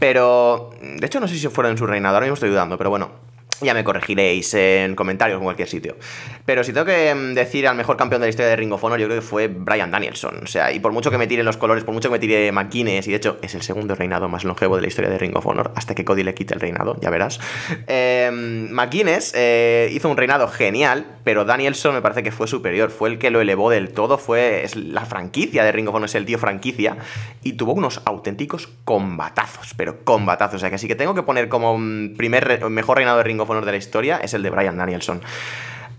Pero, 0.00 0.70
de 0.80 1.06
hecho, 1.06 1.20
no 1.20 1.28
sé 1.28 1.36
si 1.36 1.46
fueron 1.48 1.72
en 1.72 1.78
su 1.78 1.86
reinado, 1.86 2.16
ahora 2.16 2.26
mismo 2.26 2.34
estoy 2.34 2.50
dudando, 2.50 2.76
pero 2.76 2.90
bueno. 2.90 3.33
Ya 3.64 3.74
me 3.74 3.84
corregiréis 3.84 4.52
en 4.54 4.94
comentarios 4.94 5.38
en 5.38 5.44
cualquier 5.44 5.68
sitio. 5.68 5.96
Pero 6.44 6.62
si 6.64 6.72
tengo 6.72 6.86
que 6.86 7.14
mm, 7.14 7.34
decir 7.34 7.66
al 7.66 7.76
mejor 7.76 7.96
campeón 7.96 8.20
de 8.20 8.26
la 8.26 8.30
historia 8.30 8.50
de 8.50 8.56
Ring 8.56 8.72
of 8.72 8.84
Honor, 8.84 8.98
yo 8.98 9.06
creo 9.06 9.20
que 9.20 9.26
fue 9.26 9.48
Brian 9.48 9.90
Danielson. 9.90 10.40
O 10.42 10.46
sea, 10.46 10.72
y 10.72 10.80
por 10.80 10.92
mucho 10.92 11.10
que 11.10 11.18
me 11.18 11.26
tire 11.26 11.42
los 11.42 11.56
colores, 11.56 11.84
por 11.84 11.94
mucho 11.94 12.08
que 12.08 12.14
me 12.14 12.18
tire 12.18 12.52
McGuinness, 12.52 13.06
y 13.08 13.10
de 13.10 13.16
hecho 13.16 13.38
es 13.42 13.54
el 13.54 13.62
segundo 13.62 13.94
reinado 13.94 14.28
más 14.28 14.44
longevo 14.44 14.76
de 14.76 14.82
la 14.82 14.88
historia 14.88 15.10
de 15.10 15.18
Ring 15.18 15.36
of 15.36 15.46
Honor, 15.46 15.72
hasta 15.74 15.94
que 15.94 16.04
Cody 16.04 16.22
le 16.22 16.34
quite 16.34 16.54
el 16.54 16.60
reinado, 16.60 16.96
ya 17.00 17.10
verás. 17.10 17.40
McGuinness 17.88 19.32
eh, 19.34 19.90
hizo 19.92 20.08
un 20.08 20.16
reinado 20.16 20.48
genial, 20.48 21.06
pero 21.24 21.44
Danielson 21.44 21.94
me 21.94 22.02
parece 22.02 22.22
que 22.22 22.32
fue 22.32 22.46
superior. 22.46 22.90
Fue 22.90 23.08
el 23.08 23.18
que 23.18 23.30
lo 23.30 23.40
elevó 23.40 23.70
del 23.70 23.90
todo, 23.92 24.18
fue 24.18 24.64
la 24.74 25.06
franquicia 25.06 25.64
de 25.64 25.72
Ring 25.72 25.88
of 25.88 25.94
Honor, 25.94 26.08
es 26.08 26.14
el 26.14 26.26
tío 26.26 26.38
franquicia, 26.38 26.96
y 27.42 27.54
tuvo 27.54 27.72
unos 27.72 28.02
auténticos 28.04 28.68
combatazos, 28.84 29.74
pero 29.76 30.04
combatazos. 30.04 30.56
O 30.56 30.58
sea, 30.58 30.70
que 30.70 30.78
sí 30.78 30.88
que 30.88 30.94
tengo 30.94 31.14
que 31.14 31.22
poner 31.22 31.48
como 31.48 31.78
primer 32.16 32.68
mejor 32.68 32.98
reinado 32.98 33.18
de 33.18 33.24
Ring 33.24 33.40
of 33.40 33.50
de 33.62 33.72
la 33.72 33.76
historia 33.76 34.18
es 34.22 34.32
el 34.34 34.42
de 34.42 34.50
Brian 34.50 34.76
Danielson. 34.76 35.20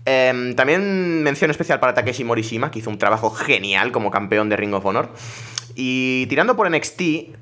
Em, 0.04 0.54
también 0.54 1.22
mención 1.22 1.50
especial 1.50 1.80
para 1.80 1.94
Takeshi 1.94 2.24
Morishima, 2.24 2.70
que 2.70 2.78
hizo 2.78 2.90
un 2.90 2.98
trabajo 2.98 3.30
genial 3.30 3.92
como 3.92 4.10
campeón 4.10 4.48
de 4.48 4.56
Ring 4.56 4.74
of 4.74 4.84
Honor. 4.84 5.08
Y 5.78 6.26
tirando 6.28 6.56
por 6.56 6.70
NXT, 6.70 6.96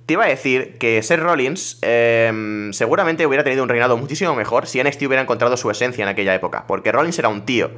te 0.07 0.13
iba 0.15 0.25
a 0.25 0.29
decir 0.29 0.77
que 0.79 1.01
Seth 1.03 1.21
Rollins 1.21 1.79
em, 1.83 2.73
seguramente 2.73 3.25
hubiera 3.27 3.45
tenido 3.45 3.63
un 3.63 3.69
reinado 3.69 3.97
muchísimo 3.97 4.35
mejor 4.35 4.67
si 4.67 4.83
NXT 4.83 5.03
hubiera 5.05 5.23
encontrado 5.23 5.57
su 5.57 5.71
esencia 5.71 6.03
en 6.03 6.09
aquella 6.09 6.35
época. 6.35 6.65
Porque 6.67 6.91
Rollins 6.91 7.19
era 7.19 7.29
un 7.29 7.45
tío 7.45 7.71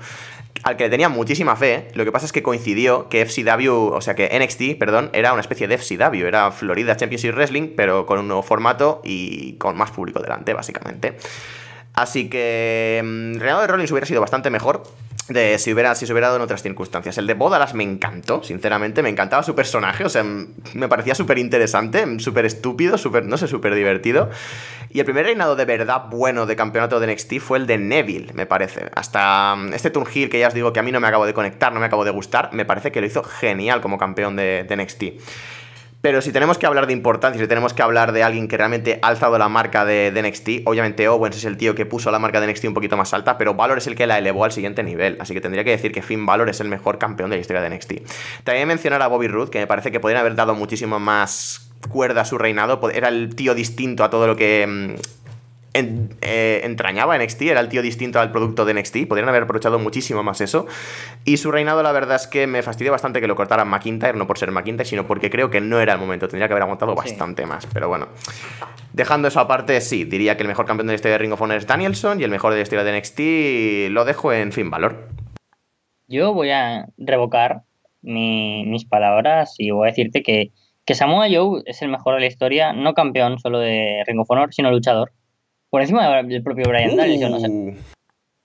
al 0.62 0.76
que 0.76 0.84
le 0.84 0.90
tenía 0.90 1.08
muchísima 1.08 1.56
fe. 1.56 1.88
Lo 1.94 2.04
que 2.04 2.12
pasa 2.12 2.24
es 2.24 2.32
que 2.32 2.42
coincidió 2.42 3.08
que 3.10 3.26
FCW, 3.26 3.92
o 3.92 4.00
sea 4.00 4.14
que 4.14 4.30
NXT, 4.38 4.78
perdón, 4.78 5.10
era 5.12 5.32
una 5.32 5.42
especie 5.42 5.68
de 5.68 5.76
FCW. 5.76 6.26
Era 6.26 6.50
Florida 6.52 6.96
Championship 6.96 7.34
Wrestling, 7.34 7.74
pero 7.76 8.06
con 8.06 8.18
un 8.18 8.28
nuevo 8.28 8.42
formato 8.42 9.02
y 9.04 9.54
con 9.54 9.76
más 9.76 9.90
público 9.90 10.20
delante, 10.20 10.54
básicamente. 10.54 11.18
Así 11.96 12.28
que 12.28 12.98
el 12.98 13.06
mm, 13.06 13.40
reinado 13.40 13.62
de 13.62 13.66
Rollins 13.68 13.90
hubiera 13.90 14.06
sido 14.06 14.20
bastante 14.20 14.50
mejor 14.50 14.82
de 15.28 15.58
si, 15.58 15.72
hubiera, 15.72 15.94
si 15.94 16.06
se 16.06 16.12
hubiera 16.12 16.28
dado 16.28 16.36
en 16.36 16.42
otras 16.42 16.62
circunstancias. 16.62 17.16
El 17.16 17.26
de 17.26 17.32
Bodalas 17.32 17.72
me 17.72 17.84
encantó, 17.84 18.42
sinceramente, 18.42 19.02
me 19.02 19.08
encantaba 19.08 19.42
su 19.42 19.54
personaje, 19.54 20.04
o 20.04 20.08
sea, 20.10 20.22
me 20.22 20.88
parecía 20.88 21.14
súper 21.14 21.38
interesante, 21.38 22.04
súper 22.20 22.44
estúpido, 22.44 22.98
súper, 22.98 23.24
no 23.24 23.38
sé, 23.38 23.48
súper 23.48 23.74
divertido. 23.74 24.28
Y 24.90 25.00
el 25.00 25.06
primer 25.06 25.24
reinado 25.24 25.56
de 25.56 25.64
verdad 25.64 26.04
bueno 26.10 26.44
de 26.44 26.54
campeonato 26.54 27.00
de 27.00 27.12
NXT 27.12 27.38
fue 27.40 27.58
el 27.58 27.66
de 27.66 27.78
Neville, 27.78 28.32
me 28.34 28.44
parece. 28.44 28.90
Hasta 28.94 29.56
mm, 29.56 29.72
este 29.72 29.88
Turn 29.88 30.06
que 30.06 30.38
ya 30.38 30.48
os 30.48 30.54
digo 30.54 30.74
que 30.74 30.80
a 30.80 30.82
mí 30.82 30.92
no 30.92 31.00
me 31.00 31.08
acabo 31.08 31.24
de 31.24 31.32
conectar, 31.32 31.72
no 31.72 31.80
me 31.80 31.86
acabo 31.86 32.04
de 32.04 32.10
gustar, 32.10 32.50
me 32.52 32.66
parece 32.66 32.92
que 32.92 33.00
lo 33.00 33.06
hizo 33.06 33.24
genial 33.24 33.80
como 33.80 33.96
campeón 33.96 34.36
de, 34.36 34.64
de 34.68 34.76
NXT. 34.76 35.04
Pero 36.00 36.22
si 36.22 36.30
tenemos 36.32 36.58
que 36.58 36.66
hablar 36.66 36.86
de 36.86 36.92
importancia, 36.92 37.40
si 37.40 37.48
tenemos 37.48 37.74
que 37.74 37.82
hablar 37.82 38.12
de 38.12 38.22
alguien 38.22 38.48
que 38.48 38.56
realmente 38.56 38.98
ha 39.02 39.08
alzado 39.08 39.38
la 39.38 39.48
marca 39.48 39.84
de, 39.84 40.12
NXT, 40.12 40.66
obviamente 40.66 41.08
Owens 41.08 41.36
es 41.36 41.44
el 41.44 41.56
tío 41.56 41.74
que 41.74 41.84
puso 41.84 42.10
la 42.10 42.18
marca 42.18 42.40
de 42.40 42.46
NXT 42.46 42.66
un 42.66 42.74
poquito 42.74 42.96
más 42.96 43.12
alta, 43.12 43.38
pero 43.38 43.54
Valor 43.54 43.78
es 43.78 43.86
el 43.86 43.96
que 43.96 44.06
la 44.06 44.18
elevó 44.18 44.44
al 44.44 44.52
siguiente 44.52 44.82
nivel. 44.82 45.16
Así 45.20 45.34
que 45.34 45.40
tendría 45.40 45.64
que 45.64 45.70
decir 45.70 45.92
que 45.92 46.02
Finn 46.02 46.24
Valor 46.24 46.48
es 46.48 46.60
el 46.60 46.68
mejor 46.68 46.98
campeón 46.98 47.30
de 47.30 47.36
la 47.36 47.40
historia 47.40 47.62
de 47.62 47.70
NXT. 47.70 47.92
También 48.44 48.68
mencionar 48.68 49.02
a 49.02 49.08
Bobby 49.08 49.26
Roode, 49.26 49.50
que 49.50 49.58
me 49.58 49.66
parece 49.66 49.90
que 49.90 49.98
podrían 49.98 50.20
haber 50.20 50.36
dado 50.36 50.54
muchísimo 50.54 51.00
más 51.00 51.70
cuerda 51.88 52.22
a 52.22 52.24
su 52.24 52.38
reinado. 52.38 52.80
Era 52.90 53.08
el 53.08 53.34
tío 53.34 53.54
distinto 53.54 54.04
a 54.04 54.10
todo 54.10 54.26
lo 54.26 54.36
que 54.36 54.96
mm, 55.82 56.08
eh, 56.22 56.60
entrañaba 56.64 57.18
NXT, 57.18 57.42
era 57.42 57.60
el 57.60 57.68
tío 57.68 57.82
distinto 57.82 58.20
al 58.20 58.30
producto 58.30 58.64
de 58.64 58.74
NXT, 58.74 59.06
podrían 59.08 59.28
haber 59.28 59.44
aprovechado 59.44 59.78
muchísimo 59.78 60.22
más 60.22 60.40
eso. 60.40 60.66
Y 61.24 61.36
su 61.36 61.50
reinado, 61.50 61.82
la 61.82 61.92
verdad 61.92 62.16
es 62.16 62.26
que 62.26 62.46
me 62.46 62.62
fastidió 62.62 62.92
bastante 62.92 63.20
que 63.20 63.26
lo 63.26 63.36
cortaran 63.36 63.68
McIntyre, 63.68 64.14
no 64.14 64.26
por 64.26 64.38
ser 64.38 64.50
McIntyre, 64.50 64.88
sino 64.88 65.06
porque 65.06 65.30
creo 65.30 65.50
que 65.50 65.60
no 65.60 65.80
era 65.80 65.92
el 65.92 65.98
momento, 65.98 66.28
tendría 66.28 66.48
que 66.48 66.54
haber 66.54 66.62
aguantado 66.62 66.94
bastante 66.94 67.46
más, 67.46 67.66
pero 67.66 67.88
bueno. 67.88 68.08
Dejando 68.92 69.28
eso 69.28 69.40
aparte, 69.40 69.80
sí, 69.80 70.04
diría 70.04 70.36
que 70.36 70.42
el 70.42 70.48
mejor 70.48 70.66
campeón 70.66 70.86
de 70.86 70.92
la 70.92 70.96
historia 70.96 71.12
de 71.12 71.18
Ring 71.18 71.32
of 71.32 71.40
Honor 71.40 71.58
es 71.58 71.66
Danielson 71.66 72.20
y 72.20 72.24
el 72.24 72.30
mejor 72.30 72.52
de 72.52 72.58
la 72.58 72.62
historia 72.62 72.84
de 72.84 72.98
NXT 72.98 73.90
lo 73.92 74.04
dejo 74.04 74.32
en 74.32 74.52
fin 74.52 74.70
valor. 74.70 75.08
Yo 76.08 76.32
voy 76.32 76.50
a 76.50 76.86
revocar 76.96 77.62
mis 78.02 78.84
palabras 78.84 79.56
y 79.58 79.70
voy 79.70 79.88
a 79.88 79.90
decirte 79.90 80.22
que, 80.22 80.52
que 80.84 80.94
Samoa 80.94 81.26
Joe 81.30 81.62
es 81.66 81.82
el 81.82 81.88
mejor 81.88 82.14
de 82.14 82.20
la 82.20 82.26
historia, 82.26 82.72
no 82.72 82.94
campeón 82.94 83.38
solo 83.38 83.58
de 83.58 84.02
Ring 84.06 84.20
of 84.20 84.30
Honor, 84.30 84.54
sino 84.54 84.70
luchador 84.70 85.12
por 85.70 85.80
encima 85.82 86.22
del 86.22 86.42
propio 86.42 86.68
Brian 86.68 86.92
uh. 86.92 86.96
Danielson. 86.96 87.76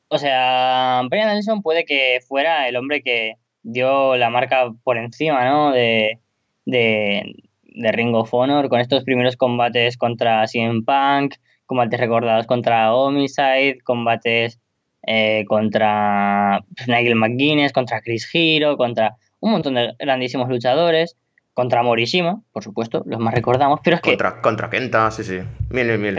O 0.08 0.18
sea, 0.18 1.02
Brian 1.10 1.28
Danielson 1.28 1.62
puede 1.62 1.86
que 1.86 2.20
fuera 2.28 2.68
el 2.68 2.76
hombre 2.76 3.02
que 3.02 3.36
dio 3.64 4.18
la 4.18 4.30
marca 4.30 4.74
por 4.84 4.98
encima, 4.98 5.46
¿no? 5.46 5.72
De, 5.72 6.20
de, 6.66 7.36
de 7.64 7.92
Ring 7.92 8.14
of 8.16 8.34
Honor, 8.34 8.70
con 8.70 8.80
estos 8.80 9.04
primeros 9.04 9.38
combates 9.38 9.98
contra 9.98 10.46
CM 10.48 10.84
Punk, 10.84 11.36
combates 11.66 12.00
recordados 12.00 12.48
contra 12.48 12.94
Homicide, 12.94 13.80
combates 13.84 14.60
eh, 15.08 15.46
contra 15.48 16.64
Nigel 16.88 17.16
McGuinness, 17.16 17.72
contra 17.72 18.02
Chris 18.02 18.30
Hero, 18.34 18.78
contra 18.78 19.16
un 19.40 19.52
montón 19.52 19.76
de 19.76 19.94
grandísimos 19.98 20.50
luchadores, 20.50 21.18
contra 21.54 21.84
Morishima, 21.84 22.42
por 22.52 22.64
supuesto, 22.64 23.04
los 23.06 23.20
más 23.20 23.34
recordamos, 23.34 23.80
pero 23.84 23.96
es 23.96 24.02
que... 24.02 24.18
Contra, 24.42 24.70
Kenta, 24.70 25.12
sí, 25.12 25.24
sí, 25.24 25.40
mil 25.70 25.90
y 25.90 25.98
mil. 25.98 26.18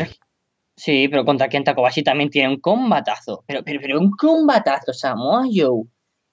Sí, 0.76 1.08
pero 1.08 1.24
contra 1.24 1.48
Kenta 1.48 1.74
Kobashi 1.74 2.02
también 2.02 2.30
tiene 2.30 2.48
un 2.48 2.60
combatazo. 2.60 3.44
Pero, 3.46 3.62
pero, 3.64 3.80
pero 3.80 4.00
un 4.00 4.10
combatazo, 4.10 4.92
Samoa 4.92 5.44
Joe. 5.52 5.84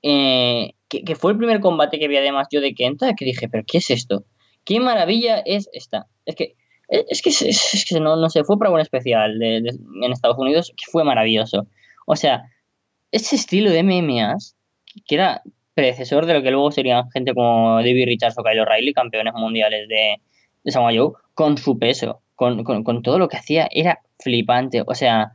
Eh, 0.01 0.73
que, 0.87 1.15
fue 1.15 1.31
el 1.33 1.37
primer 1.37 1.59
combate 1.59 1.99
que 1.99 2.07
vi 2.07 2.17
además 2.17 2.47
yo 2.49 2.61
de 2.61 2.73
Kenta, 2.73 3.13
que 3.15 3.25
dije, 3.25 3.47
pero 3.49 3.63
¿qué 3.67 3.77
es 3.77 3.91
esto? 3.91 4.23
¿Qué 4.63 4.79
maravilla 4.79 5.39
es 5.45 5.69
esta? 5.73 6.07
Es 6.25 6.35
que, 6.35 6.55
es 6.87 7.21
que, 7.21 7.29
es, 7.29 7.85
que 7.87 7.99
no, 7.99 8.15
no 8.15 8.29
sé, 8.29 8.43
fue 8.43 8.57
para 8.57 8.71
un 8.71 8.79
especial 8.79 9.41
en 9.41 10.11
Estados 10.11 10.37
Unidos 10.37 10.73
que 10.75 10.89
fue 10.89 11.03
maravilloso. 11.03 11.67
O 12.07 12.15
sea, 12.15 12.43
ese 13.11 13.35
estilo 13.35 13.71
de 13.71 13.83
MMAs, 13.83 14.55
que 15.07 15.15
era 15.15 15.43
predecesor 15.75 16.25
de 16.25 16.33
lo 16.33 16.41
que 16.41 16.51
luego 16.51 16.71
serían 16.71 17.09
gente 17.11 17.33
como 17.33 17.77
David 17.77 18.05
Richards 18.05 18.37
o 18.37 18.43
Kyle 18.43 18.59
O'Reilly, 18.59 18.93
campeones 18.93 19.33
mundiales 19.33 19.87
de, 19.87 20.15
de 20.63 20.71
Samoa 20.71 20.91
Joe, 20.93 21.11
con 21.33 21.57
su 21.57 21.77
peso, 21.77 22.21
con, 22.63 22.83
con 22.83 23.01
todo 23.01 23.19
lo 23.19 23.27
que 23.27 23.37
hacía, 23.37 23.67
era 23.71 23.99
flipante. 24.19 24.83
O 24.87 24.95
sea, 24.95 25.33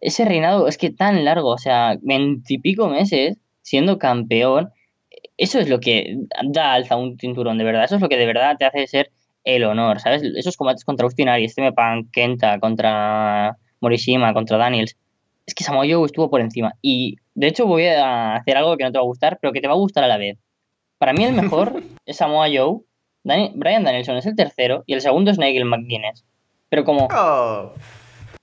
ese 0.00 0.24
reinado 0.24 0.68
es 0.68 0.76
que 0.78 0.90
tan 0.90 1.24
largo, 1.24 1.48
o 1.50 1.58
sea, 1.58 1.96
veintipico 2.02 2.88
meses 2.88 3.38
siendo 3.62 3.98
campeón, 3.98 4.70
Eso 5.36 5.58
es 5.58 5.68
lo 5.68 5.78
que 5.80 6.16
da 6.44 6.74
alza 6.74 6.94
a 6.94 6.98
un 6.98 7.18
cinturón, 7.18 7.58
de 7.58 7.64
verdad. 7.64 7.84
Eso 7.84 7.96
es 7.96 8.00
lo 8.02 8.08
que 8.08 8.16
de 8.18 8.26
verdad 8.26 8.56
te 8.58 8.64
hace 8.66 8.86
ser 8.86 9.10
el 9.44 9.64
honor, 9.64 9.98
¿sabes? 10.00 10.22
Esos 10.22 10.56
combates 10.56 10.84
contra 10.84 11.04
Austin 11.04 11.28
Aries, 11.28 11.54
CM 11.54 11.72
Punk, 11.72 12.10
Kenta, 12.12 12.58
contra 12.60 13.56
Morishima, 13.80 14.32
contra 14.34 14.56
Daniels. 14.58 14.96
Es 15.46 15.54
que 15.54 15.64
Samoa 15.64 15.84
Joe 15.88 16.04
estuvo 16.06 16.28
por 16.30 16.40
encima. 16.40 16.74
Y 16.82 17.16
de 17.34 17.48
hecho 17.48 17.66
voy 17.66 17.86
a 17.86 18.36
hacer 18.36 18.56
algo 18.56 18.76
que 18.76 18.84
no 18.84 18.92
te 18.92 18.98
va 18.98 19.02
a 19.02 19.06
gustar, 19.06 19.38
pero 19.40 19.52
que 19.52 19.60
te 19.60 19.66
va 19.68 19.74
a 19.74 19.78
gustar 19.78 20.04
a 20.04 20.08
la 20.08 20.18
vez. 20.18 20.38
Para 20.98 21.12
mí 21.12 21.24
el 21.24 21.32
mejor 21.34 21.82
es 22.06 22.16
Samoa 22.16 22.46
Joe. 22.54 22.80
Dani- 23.24 23.52
Brian 23.54 23.84
Danielson 23.84 24.16
es 24.16 24.26
el 24.26 24.36
tercero 24.36 24.84
y 24.86 24.94
el 24.94 25.00
segundo 25.00 25.30
es 25.30 25.38
Nigel 25.38 25.64
McGuinness. 25.64 26.24
Pero 26.72 26.84
como 26.84 27.06
Oh, 27.14 27.72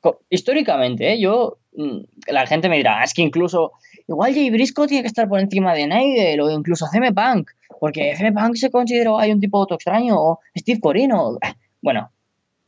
co- 0.02 0.20
históricamente, 0.30 1.14
¿eh? 1.14 1.20
yo 1.20 1.58
mm, 1.76 1.98
la 2.28 2.46
gente 2.46 2.70
me 2.70 2.78
dirá, 2.78 3.00
"Ah, 3.00 3.04
es 3.04 3.16
que 3.16 3.24
incluso 3.24 3.72
igual 4.08 4.36
Jay 4.36 4.52
Briscoe 4.52 4.86
tiene 4.86 5.02
que 5.02 5.08
estar 5.08 5.28
por 5.28 5.40
encima 5.40 5.74
de 5.74 5.88
Nigel 5.88 6.40
o 6.42 6.52
incluso 6.52 6.86
CM 6.92 7.12
Punk, 7.12 7.50
porque 7.80 8.16
CM 8.16 8.34
Punk 8.40 8.56
se 8.56 8.70
consideró 8.70 9.18
hay 9.18 9.32
un 9.32 9.40
tipo 9.40 9.58
auto 9.58 9.74
extraño 9.74 10.14
o 10.22 10.40
Steve 10.56 10.80
Corino. 10.80 11.40
Bueno, 11.82 12.12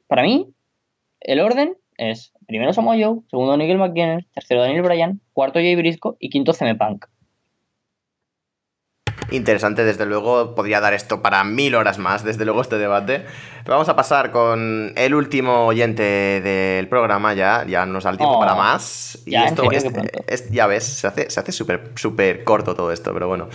para 0.07 0.23
mí 0.23 0.47
el 1.19 1.39
orden 1.41 1.75
es 1.95 2.33
primero 2.47 2.73
Samoa 2.73 2.95
Joe, 2.99 3.19
segundo 3.29 3.55
Nigel 3.55 3.77
McGuinness, 3.77 4.25
tercero 4.33 4.61
Daniel 4.63 4.81
Bryan, 4.81 5.21
cuarto 5.33 5.59
Jay 5.59 5.75
Briscoe 5.75 6.15
y 6.19 6.29
quinto 6.31 6.53
CM 6.53 6.73
Punk. 6.73 7.05
Interesante, 9.31 9.83
desde 9.83 10.05
luego, 10.05 10.53
podría 10.55 10.79
dar 10.81 10.93
esto 10.93 11.21
para 11.21 11.43
mil 11.43 11.73
horas 11.75 11.97
más, 11.97 12.23
desde 12.23 12.43
luego, 12.45 12.61
este 12.61 12.77
debate. 12.77 13.25
Pero 13.63 13.75
vamos 13.75 13.89
a 13.89 13.95
pasar 13.95 14.31
con 14.31 14.91
el 14.95 15.15
último 15.15 15.65
oyente 15.67 16.03
del 16.03 16.87
programa 16.87 17.33
ya, 17.33 17.65
ya 17.67 17.85
nos 17.85 18.03
da 18.03 18.09
el 18.11 18.17
tiempo 18.17 18.35
Oh, 18.35 18.39
para 18.39 18.55
más. 18.55 19.19
Y 19.25 19.31
ya, 19.31 19.45
esto 19.45 19.63
es- 20.27 20.51
ya 20.51 20.67
ves, 20.67 20.83
se 20.83 21.07
hace, 21.07 21.29
se 21.29 21.39
hace 21.39 21.51
súper 21.51 21.91
súper 21.95 22.43
corto 22.43 22.75
todo 22.75 22.91
esto, 22.91 23.13
pero 23.13 23.27
bueno. 23.27 23.47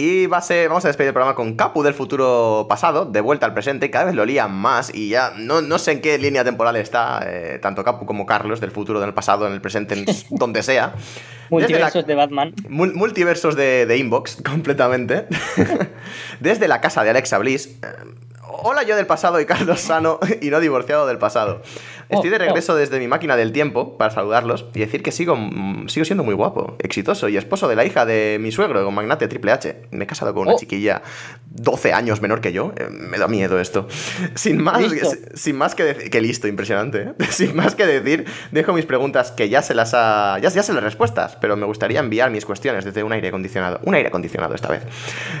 Y 0.00 0.26
va 0.26 0.36
a 0.38 0.42
ser, 0.42 0.68
vamos 0.68 0.84
a 0.84 0.88
despedir 0.88 1.08
el 1.08 1.12
programa 1.12 1.34
con 1.34 1.54
Capu 1.56 1.82
del 1.82 1.92
futuro 1.92 2.66
pasado, 2.68 3.04
de 3.04 3.20
vuelta 3.20 3.46
al 3.46 3.52
presente, 3.52 3.90
cada 3.90 4.04
vez 4.04 4.14
lo 4.14 4.24
lían 4.24 4.52
más 4.54 4.94
y 4.94 5.08
ya 5.08 5.32
no, 5.36 5.60
no 5.60 5.76
sé 5.80 5.90
en 5.90 6.00
qué 6.00 6.16
línea 6.18 6.44
temporal 6.44 6.76
está, 6.76 7.20
eh, 7.26 7.58
tanto 7.60 7.82
Capu 7.82 8.06
como 8.06 8.24
Carlos, 8.24 8.60
del 8.60 8.70
futuro, 8.70 9.00
del 9.00 9.12
pasado, 9.12 9.48
en 9.48 9.52
el 9.54 9.60
presente, 9.60 9.94
en 9.94 10.06
donde 10.30 10.62
sea. 10.62 10.92
La- 10.94 11.50
Multiversos 11.50 12.06
de 12.06 12.14
Batman. 12.14 12.54
Mul- 12.68 12.94
multiversos 12.94 13.56
de, 13.56 13.86
de 13.86 13.96
inbox, 13.96 14.40
completamente. 14.48 15.26
Desde 16.40 16.68
la 16.68 16.80
casa 16.80 17.02
de 17.02 17.10
Alexa 17.10 17.38
Bliss. 17.38 17.66
eh, 17.66 17.86
Hola 18.60 18.82
yo 18.82 18.96
del 18.96 19.06
pasado 19.06 19.40
y 19.40 19.46
Carlos 19.46 19.80
Sano 19.80 20.18
y 20.40 20.48
no 20.50 20.58
divorciado 20.60 21.06
del 21.06 21.18
pasado. 21.18 21.60
Estoy 22.08 22.30
de 22.30 22.36
Oh, 22.36 22.40
oh. 22.40 22.44
regreso 22.44 22.74
desde 22.74 22.98
mi 22.98 23.06
máquina 23.08 23.36
del 23.36 23.52
tiempo 23.52 23.98
para 23.98 24.10
saludarlos 24.10 24.66
y 24.74 24.80
decir 24.80 25.02
que 25.02 25.12
sigo, 25.12 25.36
mm, 25.36 25.88
sigo 25.88 26.04
siendo 26.04 26.24
muy 26.24 26.34
guapo, 26.34 26.76
exitoso 26.78 27.28
y 27.28 27.36
esposo 27.36 27.68
de 27.68 27.76
la 27.76 27.84
hija 27.84 28.06
de 28.06 28.38
mi 28.40 28.50
suegro, 28.52 28.84
con 28.84 28.94
magnate 28.94 29.28
Triple 29.28 29.52
H. 29.52 29.82
Me 29.90 30.04
he 30.04 30.06
casado 30.06 30.32
con 30.34 30.42
una 30.46 30.54
Oh. 30.54 30.58
chiquilla 30.58 31.02
12 31.50 31.92
años 31.92 32.20
menor 32.22 32.40
que 32.40 32.52
yo. 32.52 32.72
eh, 32.76 32.88
Me 32.90 33.18
da 33.18 33.28
miedo 33.28 33.58
esto. 33.60 33.88
Sin 34.34 34.62
más, 34.62 34.82
sin 35.34 35.56
más 35.56 35.74
que 35.74 35.84
decir... 35.84 36.10
Que 36.10 36.20
listo, 36.20 36.48
impresionante. 36.48 37.02
¿eh? 37.02 37.12
Sin 37.30 37.54
más 37.56 37.74
que 37.74 37.86
decir, 37.86 38.24
dejo 38.52 38.72
mis 38.72 38.86
preguntas 38.86 39.30
que 39.32 39.48
ya 39.48 39.60
se 39.62 39.74
las 39.74 39.92
ha... 39.94 40.38
Ya, 40.40 40.48
ya 40.48 40.62
sé 40.62 40.72
las 40.72 40.82
respuestas, 40.82 41.36
pero 41.40 41.56
me 41.56 41.66
gustaría 41.66 42.00
enviar 42.00 42.30
mis 42.30 42.44
cuestiones 42.46 42.84
desde 42.84 43.02
un 43.02 43.12
aire 43.12 43.28
acondicionado. 43.28 43.80
Un 43.84 43.94
aire 43.94 44.08
acondicionado 44.08 44.54
esta 44.54 44.68
vez. 44.68 44.82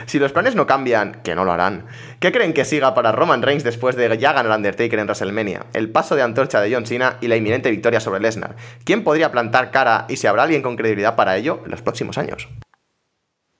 Si 0.06 0.18
los 0.18 0.32
planes 0.32 0.54
no 0.54 0.66
cambian, 0.66 1.20
que 1.22 1.34
no 1.34 1.44
lo 1.44 1.52
harán, 1.52 1.86
¿qué 2.20 2.32
creen 2.32 2.52
que 2.52 2.64
siga 2.64 2.94
para 2.94 3.12
Roman 3.12 3.42
Reigns 3.42 3.64
después 3.64 3.96
de 3.96 4.16
ya 4.18 4.32
ganar 4.32 4.56
Undertaker 4.56 4.98
en 4.98 5.06
WrestleMania? 5.06 5.66
El 5.72 5.90
paso 5.90 6.14
de 6.16 6.22
antorcha 6.22 6.57
de 6.60 6.72
John 6.74 6.86
Cena 6.86 7.18
y 7.20 7.28
la 7.28 7.36
inminente 7.36 7.70
victoria 7.70 8.00
sobre 8.00 8.20
Lesnar. 8.20 8.56
¿Quién 8.84 9.04
podría 9.04 9.30
plantar 9.32 9.70
cara 9.70 10.06
y 10.08 10.16
si 10.16 10.26
habrá 10.26 10.44
alguien 10.44 10.62
con 10.62 10.76
credibilidad 10.76 11.16
para 11.16 11.36
ello 11.36 11.60
en 11.64 11.70
los 11.70 11.82
próximos 11.82 12.18
años? 12.18 12.48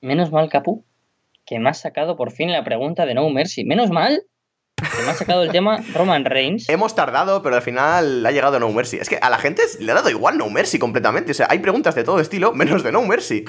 Menos 0.01 0.31
mal, 0.31 0.49
Capu, 0.49 0.85
que 1.45 1.59
me 1.59 1.71
has 1.71 1.81
sacado 1.81 2.17
por 2.17 2.31
fin 2.31 2.53
la 2.53 2.65
pregunta 2.65 3.07
de 3.07 3.15
No 3.15 3.29
Mercy. 3.31 3.65
Menos 3.65 3.91
mal 3.91 4.23
que 4.77 5.03
me 5.03 5.11
has 5.11 5.19
sacado 5.19 5.43
el 5.43 5.51
tema 5.51 5.79
Roman 5.95 6.25
Reigns. 6.25 6.69
Hemos 6.71 6.95
tardado, 6.95 7.43
pero 7.43 7.57
al 7.57 7.63
final 7.63 8.25
ha 8.25 8.31
llegado 8.31 8.61
No 8.61 8.71
Mercy. 8.71 8.99
Es 8.99 9.09
que 9.09 9.17
a 9.21 9.29
la 9.31 9.39
gente 9.39 9.63
le 9.81 9.91
ha 9.91 9.95
dado 9.97 10.11
igual 10.11 10.39
No 10.39 10.49
Mercy 10.51 10.79
completamente. 10.79 11.33
O 11.33 11.35
sea, 11.35 11.49
hay 11.51 11.59
preguntas 11.59 11.95
de 11.97 12.05
todo 12.05 12.21
estilo, 12.21 12.53
menos 12.53 12.83
de 12.85 12.93
No 12.93 13.03
Mercy. 13.03 13.45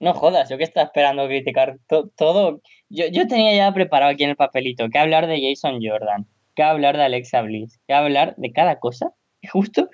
No 0.00 0.14
jodas, 0.14 0.48
yo 0.48 0.56
que 0.56 0.64
estaba 0.64 0.86
esperando 0.86 1.26
criticar 1.26 1.76
to- 1.88 2.08
todo. 2.16 2.62
Yo, 2.88 3.06
yo 3.10 3.26
tenía 3.26 3.54
ya 3.56 3.74
preparado 3.74 4.12
aquí 4.12 4.22
en 4.24 4.30
el 4.30 4.36
papelito 4.36 4.88
que 4.90 4.98
hablar 4.98 5.26
de 5.26 5.40
Jason 5.42 5.80
Jordan, 5.82 6.26
que 6.58 6.64
hablar 6.64 6.96
de 6.96 7.04
Alexa 7.04 7.40
Bliss, 7.42 7.78
que 7.86 7.94
hablar 7.94 8.34
de 8.36 8.50
cada 8.50 8.80
cosa. 8.80 9.12
Y 9.40 9.46
justo 9.46 9.88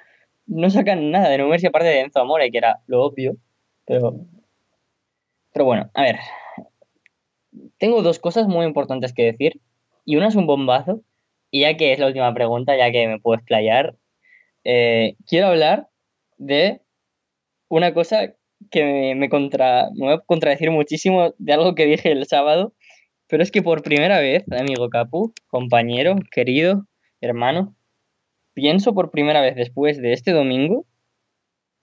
no 0.47 0.71
sacan 0.71 1.11
nada 1.11 1.29
de 1.29 1.37
No 1.37 1.47
Mercy 1.47 1.67
aparte 1.67 1.89
de 1.89 2.01
Enzo 2.01 2.21
Amore, 2.21 2.51
que 2.51 2.57
era 2.57 2.81
lo 2.87 3.03
obvio. 3.05 3.37
Pero, 3.85 4.17
pero 5.53 5.67
bueno, 5.67 5.91
a 5.93 6.03
ver. 6.03 6.17
Tengo 7.77 8.01
dos 8.01 8.19
cosas 8.19 8.49
muy 8.49 8.65
importantes 8.65 9.13
que 9.13 9.25
decir. 9.25 9.61
Y 10.07 10.17
una 10.17 10.29
es 10.29 10.37
un 10.37 10.47
bombazo. 10.47 11.03
Y 11.51 11.61
ya 11.61 11.77
que 11.77 11.93
es 11.93 11.99
la 11.99 12.07
última 12.07 12.33
pregunta, 12.33 12.75
ya 12.79 12.91
que 12.91 13.09
me 13.09 13.21
puedo 13.21 13.37
explayar, 13.37 13.97
eh, 14.65 15.17
quiero 15.27 15.49
hablar 15.49 15.89
de 16.39 16.81
una 17.69 17.93
cosa 17.93 18.35
que 18.71 18.85
me, 18.85 19.15
me 19.15 19.29
contra, 19.29 19.91
me 19.95 20.15
a 20.15 20.19
contradecir 20.21 20.71
muchísimo 20.71 21.35
de 21.37 21.53
algo 21.53 21.75
que 21.75 21.85
dije 21.85 22.11
el 22.11 22.27
sábado, 22.27 22.73
pero 23.35 23.43
es 23.43 23.51
que 23.51 23.63
por 23.63 23.83
primera 23.83 24.21
vez, 24.21 24.45
amigo 24.53 24.89
Capu, 24.91 25.35
compañero, 25.49 26.15
querido, 26.31 26.87
hermano, 27.21 27.75
pienso 28.53 28.95
por 28.95 29.11
primera 29.11 29.41
vez 29.41 29.57
después 29.57 30.01
de 30.01 30.13
este 30.13 30.31
domingo 30.31 30.87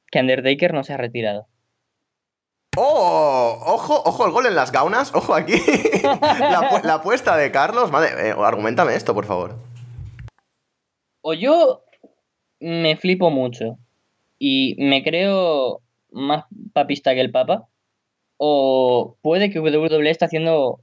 que 0.09 0.21
Undertaker 0.21 0.73
no 0.73 0.85
se 0.85 0.93
ha 0.93 0.97
retirado. 0.97 1.47
¡Oh! 2.77 3.61
Ojo, 3.65 4.01
ojo 4.05 4.25
el 4.25 4.31
gol 4.31 4.45
en 4.45 4.55
las 4.55 4.71
gaunas. 4.71 5.13
Ojo 5.13 5.35
aquí. 5.35 5.51
la, 6.03 6.69
pu- 6.71 6.83
la 6.83 6.93
apuesta 6.93 7.35
de 7.35 7.51
Carlos. 7.51 7.91
Madre, 7.91 8.29
eh, 8.29 8.33
argumentame 8.37 8.95
esto, 8.95 9.13
por 9.13 9.25
favor. 9.25 9.57
O 11.19 11.33
yo 11.33 11.83
me 12.61 12.95
flipo 12.95 13.29
mucho 13.29 13.77
y 14.39 14.77
me 14.79 15.03
creo 15.03 15.81
más 16.11 16.45
papista 16.71 17.13
que 17.13 17.19
el 17.19 17.31
Papa, 17.31 17.67
o 18.37 19.17
puede 19.21 19.49
que 19.49 19.59
WWE 19.59 20.09
está 20.09 20.27
haciendo 20.27 20.79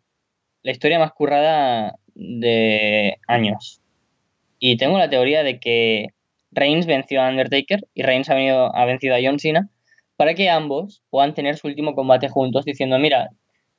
la 0.62 0.72
historia 0.72 0.98
más 0.98 1.12
currada 1.12 1.96
de 2.14 3.18
años. 3.26 3.80
Y 4.58 4.76
tengo 4.76 4.98
la 4.98 5.08
teoría 5.10 5.42
de 5.42 5.60
que 5.60 6.08
Reigns 6.50 6.86
venció 6.86 7.22
a 7.22 7.28
Undertaker 7.28 7.86
y 7.94 8.02
Reigns 8.02 8.28
ha, 8.30 8.34
venido, 8.34 8.74
ha 8.74 8.84
vencido 8.84 9.14
a 9.14 9.18
John 9.22 9.38
Cena 9.38 9.68
para 10.16 10.34
que 10.34 10.50
ambos 10.50 11.02
puedan 11.10 11.34
tener 11.34 11.56
su 11.56 11.68
último 11.68 11.94
combate 11.94 12.28
juntos 12.28 12.64
diciendo, 12.64 12.98
mira, 12.98 13.30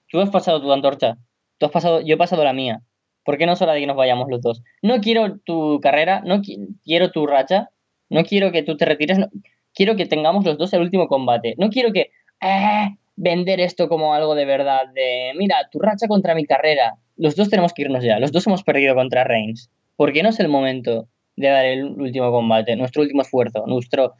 tú 0.10 0.22
has 0.22 0.30
pasado 0.30 0.62
tu 0.62 0.72
antorcha, 0.72 1.18
tú 1.58 1.66
has 1.66 1.72
pasado, 1.72 2.02
yo 2.02 2.16
he 2.16 2.18
pasado 2.18 2.44
la 2.44 2.54
mía. 2.54 2.82
¿Por 3.26 3.38
qué 3.38 3.46
no 3.46 3.54
es 3.54 3.62
hora 3.62 3.74
de 3.74 3.82
que 3.82 3.88
nos 3.88 3.98
vayamos 3.98 4.28
los 4.30 4.42
dos? 4.42 4.62
No 4.82 5.02
quiero 5.02 5.38
tu 5.40 5.80
carrera, 5.82 6.22
no 6.26 6.38
qui- 6.42 6.66
quiero 6.84 7.12
tu 7.12 7.28
racha, 7.28 7.70
no 8.10 8.24
quiero 8.24 8.52
que 8.52 8.64
tú 8.64 8.78
te 8.78 8.86
retires, 8.86 9.20
no- 9.20 9.28
quiero 9.74 9.96
que 9.98 10.06
tengamos 10.06 10.46
los 10.46 10.58
dos 10.58 10.72
el 10.74 10.82
último 10.82 11.08
combate. 11.08 11.56
No 11.58 11.70
quiero 11.70 11.92
que 11.92 12.12
eh, 12.42 12.96
vender 13.22 13.60
esto 13.60 13.90
como 13.90 14.14
algo 14.14 14.34
de 14.34 14.46
verdad, 14.46 14.88
de 14.94 15.34
mira, 15.36 15.68
tu 15.72 15.80
racha 15.80 16.08
contra 16.08 16.36
mi 16.36 16.46
carrera. 16.46 16.96
Los 17.18 17.36
dos 17.36 17.50
tenemos 17.50 17.74
que 17.74 17.82
irnos 17.84 18.04
ya, 18.04 18.18
los 18.18 18.32
dos 18.32 18.48
hemos 18.48 18.64
perdido 18.64 18.96
contra 18.96 19.26
Reigns. 19.26 19.70
¿Por 19.98 20.14
qué 20.14 20.24
no 20.24 20.30
es 20.30 20.40
el 20.40 20.48
momento 20.48 21.08
de 21.36 21.50
dar 21.50 21.66
el 21.66 21.84
último 21.84 22.32
combate, 22.32 22.76
nuestro 22.78 23.02
último 23.02 23.22
esfuerzo, 23.22 23.66
nuestro 23.68 24.14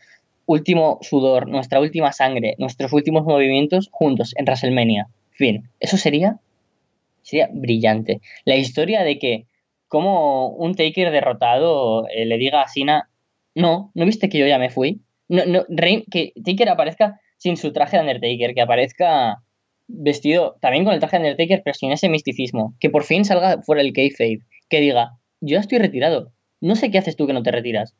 último 0.46 1.00
sudor, 1.02 1.48
nuestra 1.48 1.80
última 1.80 2.12
sangre, 2.12 2.56
nuestros 2.58 2.92
últimos 2.92 3.24
movimientos 3.24 3.88
juntos 3.92 4.34
en 4.38 4.44
WrestleMania? 4.46 5.08
Fin, 5.32 5.70
eso 5.80 5.96
sería 5.96 6.40
sería 7.22 7.50
brillante. 7.54 8.22
La 8.44 8.56
historia 8.56 9.04
de 9.04 9.18
que 9.20 9.46
como 9.88 10.50
un 10.50 10.76
Taker 10.76 11.12
derrotado 11.12 12.08
eh, 12.10 12.26
le 12.26 12.38
diga 12.38 12.62
a 12.62 12.68
Cena, 12.68 13.10
no, 13.56 13.92
¿no 13.94 14.06
viste 14.06 14.28
que 14.30 14.40
yo 14.40 14.48
ya 14.48 14.60
me 14.60 14.70
fui? 14.70 15.02
No, 15.30 15.46
no, 15.46 15.64
Reign- 15.70 16.06
que 16.12 16.34
Taker 16.44 16.70
aparezca 16.70 17.20
sin 17.40 17.58
su 17.58 17.74
traje 17.74 17.98
de 17.98 18.02
Undertaker, 18.04 18.54
que 18.54 18.62
aparezca 18.62 19.42
vestido 19.88 20.58
también 20.62 20.84
con 20.86 20.94
el 20.94 21.00
traje 21.00 21.18
de 21.18 21.24
Undertaker, 21.24 21.62
pero 21.66 21.74
sin 21.74 21.92
ese 21.92 22.08
misticismo, 22.10 22.76
que 22.80 22.92
por 22.92 23.04
fin 23.04 23.26
salga 23.26 23.64
fuera 23.64 23.82
el 23.82 23.92
kayfabe, 23.92 24.42
que 24.70 24.80
diga, 24.82 25.14
yo 25.42 25.56
ya 25.56 25.60
estoy 25.62 25.80
retirado, 25.80 26.32
no 26.62 26.76
sé 26.76 26.92
qué 26.92 27.00
haces 27.00 27.16
tú 27.16 27.26
que 27.26 27.34
no 27.34 27.42
te 27.42 27.50
retiras, 27.52 27.96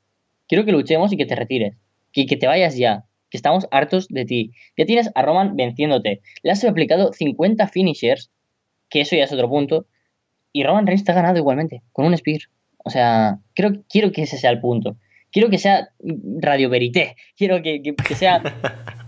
quiero 0.48 0.66
que 0.66 0.72
luchemos 0.72 1.12
y 1.12 1.18
que 1.18 1.26
te 1.26 1.36
retires, 1.36 1.76
que, 2.12 2.28
que 2.28 2.38
te 2.38 2.46
vayas 2.46 2.78
ya, 2.78 3.06
que 3.32 3.38
estamos 3.38 3.68
hartos 3.72 4.08
de 4.10 4.26
ti, 4.26 4.52
ya 4.78 4.86
tienes 4.86 5.10
a 5.16 5.22
Roman 5.24 5.56
venciéndote, 5.56 6.22
le 6.44 6.52
has 6.52 6.64
aplicado 6.64 7.12
50 7.14 7.68
finishers, 7.70 8.30
que 8.90 9.02
eso 9.02 9.16
ya 9.16 9.24
es 9.24 9.32
otro 9.34 9.50
punto, 9.50 9.88
y 10.54 10.64
Roman 10.64 10.86
Reigns 10.86 11.04
te 11.06 11.12
ha 11.12 11.16
ganado 11.16 11.38
igualmente, 11.38 11.82
con 11.92 12.06
un 12.06 12.16
spear. 12.18 12.42
O 12.84 12.90
sea, 12.90 13.38
creo, 13.54 13.84
quiero 13.90 14.12
que 14.12 14.24
ese 14.24 14.38
sea 14.38 14.50
el 14.50 14.60
punto. 14.62 14.96
Quiero 15.32 15.50
que 15.52 15.60
sea 15.60 15.90
Radio 16.40 16.70
Verité. 16.70 17.16
Quiero 17.38 17.62
que, 17.62 17.84
que- 17.84 17.94
que 17.96 18.16
sea 18.16 18.42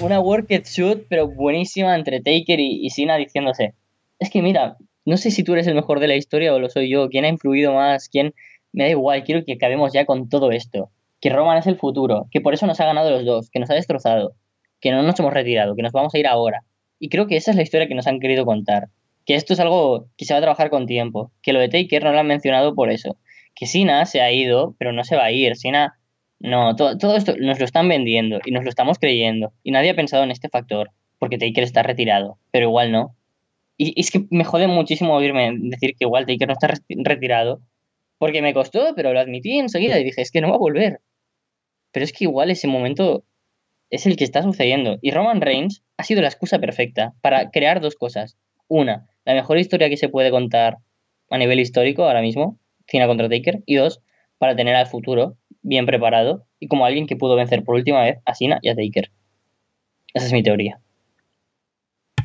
una 0.00 0.20
worked 0.20 0.64
shoot, 0.64 1.06
pero 1.08 1.28
buenísima 1.28 1.94
entre 1.94 2.20
Taker 2.20 2.60
y, 2.60 2.84
y 2.84 2.90
Cena 2.90 3.16
diciéndose. 3.16 3.74
Es 4.18 4.30
que 4.30 4.42
mira, 4.42 4.76
no 5.04 5.16
sé 5.16 5.30
si 5.30 5.42
tú 5.42 5.54
eres 5.54 5.66
el 5.66 5.74
mejor 5.74 6.00
de 6.00 6.08
la 6.08 6.16
historia 6.16 6.54
o 6.54 6.58
lo 6.58 6.68
soy 6.68 6.90
yo. 6.90 7.08
¿Quién 7.08 7.24
ha 7.24 7.28
influido 7.28 7.72
más? 7.72 8.08
¿Quién? 8.08 8.34
Me 8.72 8.84
da 8.84 8.90
igual, 8.90 9.24
quiero 9.24 9.44
que 9.44 9.54
acabemos 9.54 9.92
ya 9.92 10.04
con 10.04 10.28
todo 10.28 10.52
esto. 10.52 10.90
Que 11.20 11.30
Roman 11.30 11.58
es 11.58 11.66
el 11.66 11.76
futuro, 11.76 12.28
que 12.30 12.40
por 12.40 12.54
eso 12.54 12.66
nos 12.66 12.80
ha 12.80 12.86
ganado 12.86 13.10
los 13.10 13.24
dos, 13.24 13.50
que 13.50 13.58
nos 13.58 13.70
ha 13.70 13.74
destrozado, 13.74 14.34
que 14.80 14.90
no 14.90 15.02
nos 15.02 15.18
hemos 15.18 15.34
retirado, 15.34 15.74
que 15.74 15.82
nos 15.82 15.92
vamos 15.92 16.14
a 16.14 16.18
ir 16.18 16.26
ahora. 16.26 16.64
Y 16.98 17.08
creo 17.08 17.26
que 17.26 17.36
esa 17.36 17.50
es 17.50 17.56
la 17.56 17.62
historia 17.62 17.88
que 17.88 17.94
nos 17.94 18.06
han 18.06 18.20
querido 18.20 18.44
contar. 18.44 18.88
Que 19.26 19.34
esto 19.34 19.52
es 19.52 19.60
algo 19.60 20.06
que 20.16 20.24
se 20.24 20.34
va 20.34 20.38
a 20.38 20.42
trabajar 20.42 20.70
con 20.70 20.86
tiempo. 20.86 21.32
Que 21.42 21.52
lo 21.52 21.60
de 21.60 21.68
Taker 21.68 22.04
no 22.04 22.12
lo 22.12 22.20
han 22.20 22.26
mencionado 22.26 22.74
por 22.74 22.90
eso. 22.90 23.16
Que 23.54 23.66
Sina 23.66 24.06
se 24.06 24.20
ha 24.20 24.30
ido, 24.32 24.74
pero 24.78 24.92
no 24.92 25.04
se 25.04 25.16
va 25.16 25.24
a 25.24 25.32
ir. 25.32 25.56
Sina, 25.56 25.98
no, 26.40 26.74
todo, 26.74 26.98
todo 26.98 27.16
esto 27.16 27.36
nos 27.38 27.58
lo 27.58 27.64
están 27.64 27.88
vendiendo 27.88 28.40
y 28.44 28.50
nos 28.50 28.64
lo 28.64 28.70
estamos 28.70 28.98
creyendo. 28.98 29.52
Y 29.62 29.70
nadie 29.70 29.90
ha 29.90 29.94
pensado 29.96 30.24
en 30.24 30.30
este 30.30 30.48
factor, 30.48 30.90
porque 31.18 31.38
Taker 31.38 31.64
está 31.64 31.82
retirado, 31.82 32.38
pero 32.50 32.66
igual 32.66 32.92
no. 32.92 33.14
Y, 33.76 33.92
y 33.94 34.00
es 34.00 34.10
que 34.10 34.24
me 34.30 34.44
jode 34.44 34.66
muchísimo 34.66 35.14
oírme 35.14 35.52
decir 35.58 35.90
que 35.90 36.04
igual 36.04 36.26
Taker 36.26 36.48
no 36.48 36.54
está 36.54 36.68
reti- 36.68 37.02
retirado, 37.04 37.60
porque 38.18 38.42
me 38.42 38.52
costó, 38.52 38.94
pero 38.96 39.12
lo 39.12 39.20
admití 39.20 39.58
enseguida 39.58 39.98
y 39.98 40.04
dije, 40.04 40.20
es 40.20 40.30
que 40.30 40.40
no 40.40 40.48
va 40.48 40.56
a 40.56 40.58
volver. 40.58 41.00
Pero 41.92 42.04
es 42.04 42.12
que 42.12 42.24
igual 42.24 42.50
ese 42.50 42.68
momento 42.68 43.24
es 43.90 44.06
el 44.06 44.16
que 44.16 44.24
está 44.24 44.42
sucediendo. 44.42 44.98
Y 45.02 45.10
Roman 45.10 45.40
Reigns 45.40 45.82
ha 45.96 46.04
sido 46.04 46.22
la 46.22 46.28
excusa 46.28 46.58
perfecta 46.58 47.14
para 47.22 47.50
crear 47.50 47.80
dos 47.80 47.96
cosas. 47.96 48.36
Una, 48.68 49.06
la 49.24 49.34
mejor 49.34 49.58
historia 49.58 49.88
que 49.88 49.96
se 49.96 50.08
puede 50.08 50.30
contar 50.30 50.78
a 51.30 51.38
nivel 51.38 51.60
histórico 51.60 52.04
ahora 52.04 52.22
mismo, 52.22 52.58
Cena 52.86 53.06
contra 53.06 53.28
Taker. 53.28 53.62
Y 53.66 53.76
dos, 53.76 54.00
para 54.38 54.54
tener 54.54 54.76
al 54.76 54.86
futuro 54.86 55.36
bien 55.62 55.86
preparado 55.86 56.46
y 56.58 56.68
como 56.68 56.84
alguien 56.84 57.06
que 57.06 57.16
pudo 57.16 57.36
vencer 57.36 57.64
por 57.64 57.74
última 57.74 58.02
vez 58.02 58.18
a 58.24 58.34
Cena 58.34 58.58
y 58.62 58.68
a 58.68 58.74
Taker. 58.74 59.10
Esa 60.14 60.26
es 60.26 60.32
mi 60.32 60.42
teoría. 60.42 60.80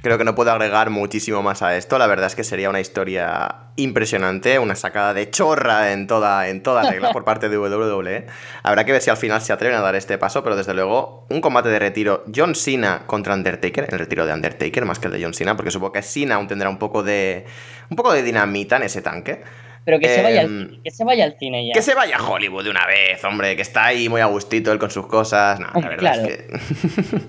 Creo 0.05 0.19
que 0.19 0.23
no 0.23 0.35
puedo 0.35 0.51
agregar 0.51 0.91
muchísimo 0.91 1.41
más 1.41 1.63
a 1.63 1.75
esto. 1.77 1.97
La 1.97 2.05
verdad 2.05 2.27
es 2.27 2.35
que 2.35 2.43
sería 2.43 2.69
una 2.69 2.79
historia 2.79 3.71
impresionante, 3.75 4.59
una 4.59 4.75
sacada 4.75 5.15
de 5.15 5.31
chorra 5.31 5.93
en 5.93 6.05
toda, 6.05 6.47
en 6.47 6.61
toda 6.61 6.83
regla 6.91 7.11
por 7.11 7.23
parte 7.23 7.49
de 7.49 7.57
WWE. 7.57 8.27
Habrá 8.61 8.85
que 8.85 8.91
ver 8.91 9.01
si 9.01 9.09
al 9.09 9.17
final 9.17 9.41
se 9.41 9.51
atreven 9.51 9.75
a 9.75 9.81
dar 9.81 9.95
este 9.95 10.19
paso, 10.19 10.43
pero 10.43 10.55
desde 10.55 10.75
luego, 10.75 11.25
un 11.31 11.41
combate 11.41 11.69
de 11.69 11.79
retiro 11.79 12.23
John 12.35 12.53
Cena 12.53 13.07
contra 13.07 13.33
Undertaker, 13.33 13.87
el 13.89 13.97
retiro 13.97 14.27
de 14.27 14.33
Undertaker 14.33 14.85
más 14.85 14.99
que 14.99 15.07
el 15.07 15.13
de 15.13 15.23
John 15.23 15.33
Cena, 15.33 15.55
porque 15.55 15.71
supongo 15.71 15.93
que 15.93 16.03
Cena 16.03 16.35
aún 16.35 16.47
tendrá 16.47 16.69
un 16.69 16.77
poco 16.77 17.01
de. 17.01 17.45
un 17.89 17.95
poco 17.95 18.13
de 18.13 18.21
dinamita 18.21 18.77
en 18.77 18.83
ese 18.83 19.01
tanque. 19.01 19.41
Pero 19.85 19.99
que, 19.99 20.09
se, 20.09 20.23
vaya 20.23 20.41
Em, 20.41 20.61
al, 20.61 20.81
que 20.83 20.91
se 20.91 21.03
vaya 21.03 21.25
al 21.25 21.37
cine 21.37 21.67
ya. 21.67 21.73
Que 21.73 21.81
se 21.81 21.93
vaya 21.93 22.17
a 22.17 22.23
Hollywood 22.23 22.63
de 22.63 22.71
una 22.71 22.85
vez, 22.87 23.23
hombre, 23.23 23.55
que 23.55 23.61
está 23.61 23.85
ahí 23.85 24.09
muy 24.09 24.19
a 24.19 24.25
gustito 24.25 24.71
él 24.71 24.79
con 24.79 24.89
sus 24.89 25.05
cosas. 25.05 25.59
No, 25.59 25.69
la 25.79 25.89
verdad 25.89 25.99
claro. 25.99 26.23
es 26.23 26.37
que. 26.37 27.21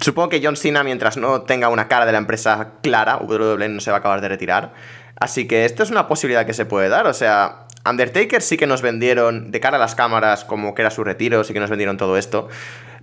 Supongo 0.04 0.28
que 0.28 0.40
John 0.42 0.56
Cena, 0.56 0.82
mientras 0.82 1.16
no 1.16 1.42
tenga 1.42 1.68
una 1.68 1.86
cara 1.86 2.04
de 2.04 2.12
la 2.12 2.18
empresa 2.18 2.72
clara, 2.82 3.18
WWE 3.18 3.68
no 3.68 3.80
se 3.80 3.90
va 3.90 3.98
a 3.98 4.00
acabar 4.00 4.20
de 4.20 4.28
retirar. 4.28 4.72
Así 5.18 5.46
que 5.46 5.64
esto 5.64 5.82
es 5.82 5.90
una 5.90 6.08
posibilidad 6.08 6.44
que 6.44 6.54
se 6.54 6.66
puede 6.66 6.88
dar. 6.88 7.06
O 7.06 7.14
sea, 7.14 7.66
Undertaker 7.88 8.42
sí 8.42 8.56
que 8.56 8.66
nos 8.66 8.82
vendieron 8.82 9.52
de 9.52 9.60
cara 9.60 9.76
a 9.76 9.80
las 9.80 9.94
cámaras 9.94 10.44
como 10.44 10.74
que 10.74 10.82
era 10.82 10.90
su 10.90 11.04
retiro, 11.04 11.44
sí 11.44 11.52
que 11.52 11.60
nos 11.60 11.70
vendieron 11.70 11.96
todo 11.96 12.16
esto. 12.16 12.48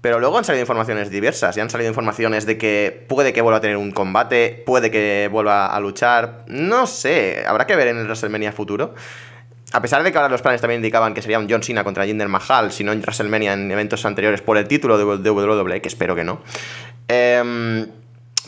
Pero 0.04 0.20
luego 0.20 0.38
han 0.38 0.44
salido 0.44 0.60
informaciones 0.60 1.10
diversas 1.10 1.56
y 1.56 1.62
han 1.62 1.70
salido 1.70 1.90
informaciones 1.90 2.46
de 2.46 2.58
que 2.58 3.06
puede 3.08 3.32
que 3.32 3.40
vuelva 3.40 3.60
a 3.60 3.62
tener 3.62 3.78
un 3.78 3.92
combate, 3.92 4.62
puede 4.66 4.92
que 4.92 5.30
vuelva 5.32 5.68
a 5.68 5.80
luchar. 5.80 6.44
No 6.48 6.88
sé, 6.88 7.46
habrá 7.48 7.66
que 7.66 7.78
ver 7.78 7.88
en 7.88 8.00
el 8.00 8.04
WrestleMania 8.04 8.52
futuro. 8.52 8.96
A 9.72 9.82
pesar 9.82 10.04
de 10.04 10.12
que 10.12 10.18
ahora 10.18 10.28
los 10.28 10.42
planes 10.42 10.60
también 10.60 10.80
indicaban 10.80 11.14
que 11.14 11.22
sería 11.22 11.40
un 11.40 11.50
John 11.50 11.64
Cena 11.64 11.86
contra 11.86 12.06
Jinder 12.06 12.28
Mahal, 12.28 12.74
si 12.74 12.84
no 12.84 12.92
en 12.92 13.00
WrestleMania 13.00 13.54
en 13.54 13.72
eventos 13.72 14.06
anteriores 14.06 14.42
por 14.42 14.58
el 14.58 14.68
título 14.68 14.98
de 14.98 15.30
WWE, 15.30 15.82
que 15.82 15.88
espero 15.88 16.16
que 16.16 16.26
no. 16.26 16.42
Em, 17.08 17.88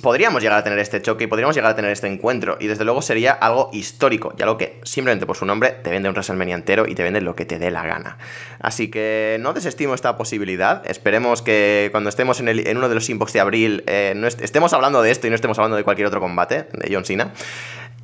podríamos 0.02 0.42
llegar 0.42 0.60
a 0.60 0.64
tener 0.64 0.80
este 0.80 1.02
choque 1.02 1.26
y 1.26 1.28
podríamos 1.28 1.56
llegar 1.56 1.72
a 1.72 1.76
tener 1.76 1.92
este 1.92 2.08
encuentro. 2.08 2.58
Y 2.60 2.68
desde 2.68 2.84
luego 2.84 3.02
sería 3.02 3.32
algo 3.32 3.70
histórico, 3.74 4.34
ya 4.38 4.46
lo 4.46 4.58
que 4.58 4.80
simplemente 4.84 5.26
por 5.26 5.38
su 5.38 5.46
nombre 5.46 5.72
te 5.84 5.90
vende 5.90 6.10
un 6.10 6.14
WrestleMania 6.14 6.56
entero 6.56 6.86
y 6.88 6.96
te 6.96 7.04
vende 7.04 7.22
lo 7.22 7.36
que 7.36 7.46
te 7.46 7.60
dé 7.60 7.72
la 7.72 7.86
gana. 7.86 8.18
Así 8.60 8.90
que 8.90 9.38
no 9.40 9.54
desestimo 9.54 9.94
esta 9.94 10.18
posibilidad. 10.18 10.84
Esperemos 10.90 11.42
que 11.42 11.90
cuando 11.92 12.10
estemos 12.10 12.40
en, 12.40 12.78
uno 12.78 12.90
de 12.90 12.96
los 12.96 13.10
inbox 13.10 13.34
de 13.34 13.40
abril 13.40 13.84
eh, 13.88 14.14
estemos 14.42 14.74
hablando 14.74 15.02
de 15.02 15.12
esto 15.12 15.28
y 15.28 15.30
no 15.30 15.36
estemos 15.36 15.58
hablando 15.60 15.78
de 15.78 15.84
cualquier 15.84 16.08
otro 16.08 16.20
combate 16.20 16.68
de 16.74 16.94
John 16.94 17.06
Cena. 17.06 17.34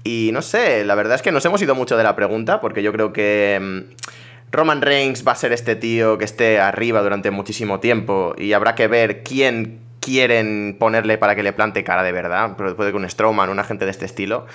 Y 0.03 0.31
no 0.34 0.41
sé, 0.41 0.84
la 0.85 0.95
verdad 0.95 1.15
es 1.15 1.22
que 1.22 1.31
nos 1.31 1.45
hemos 1.45 1.61
ido 1.61 1.76
mucho 1.76 1.97
de 1.97 2.03
la 2.03 2.15
pregunta 2.15 2.61
porque 2.61 2.84
yo 2.84 2.91
creo 2.91 3.13
que... 3.13 3.59
mm, 3.61 4.11
Roman 4.53 4.81
Reigns 4.81 5.26
va 5.26 5.31
a 5.31 5.35
ser 5.35 5.53
este 5.53 5.77
tío 5.77 6.18
que 6.18 6.26
esté 6.26 6.59
arriba 6.59 7.01
durante 7.01 7.31
muchísimo 7.31 7.80
tiempo 7.80 8.35
y 8.38 8.51
habrá 8.51 8.76
que 8.76 8.88
ver 8.88 9.23
quién 9.23 9.80
quieren 10.02 10.76
ponerle 10.78 11.18
para 11.18 11.36
que 11.36 11.44
le 11.44 11.53
plante 11.53 11.86
cara 11.86 12.03
de 12.03 12.11
verdad. 12.11 12.56
Pero 12.57 12.76
puede 12.76 12.91
que 12.91 12.98
un 12.98 13.10
Strowman, 13.10 13.49
una 13.49 13.64
gente 13.64 13.86
de 13.86 13.91
este 13.91 14.06
estilo. 14.06 14.45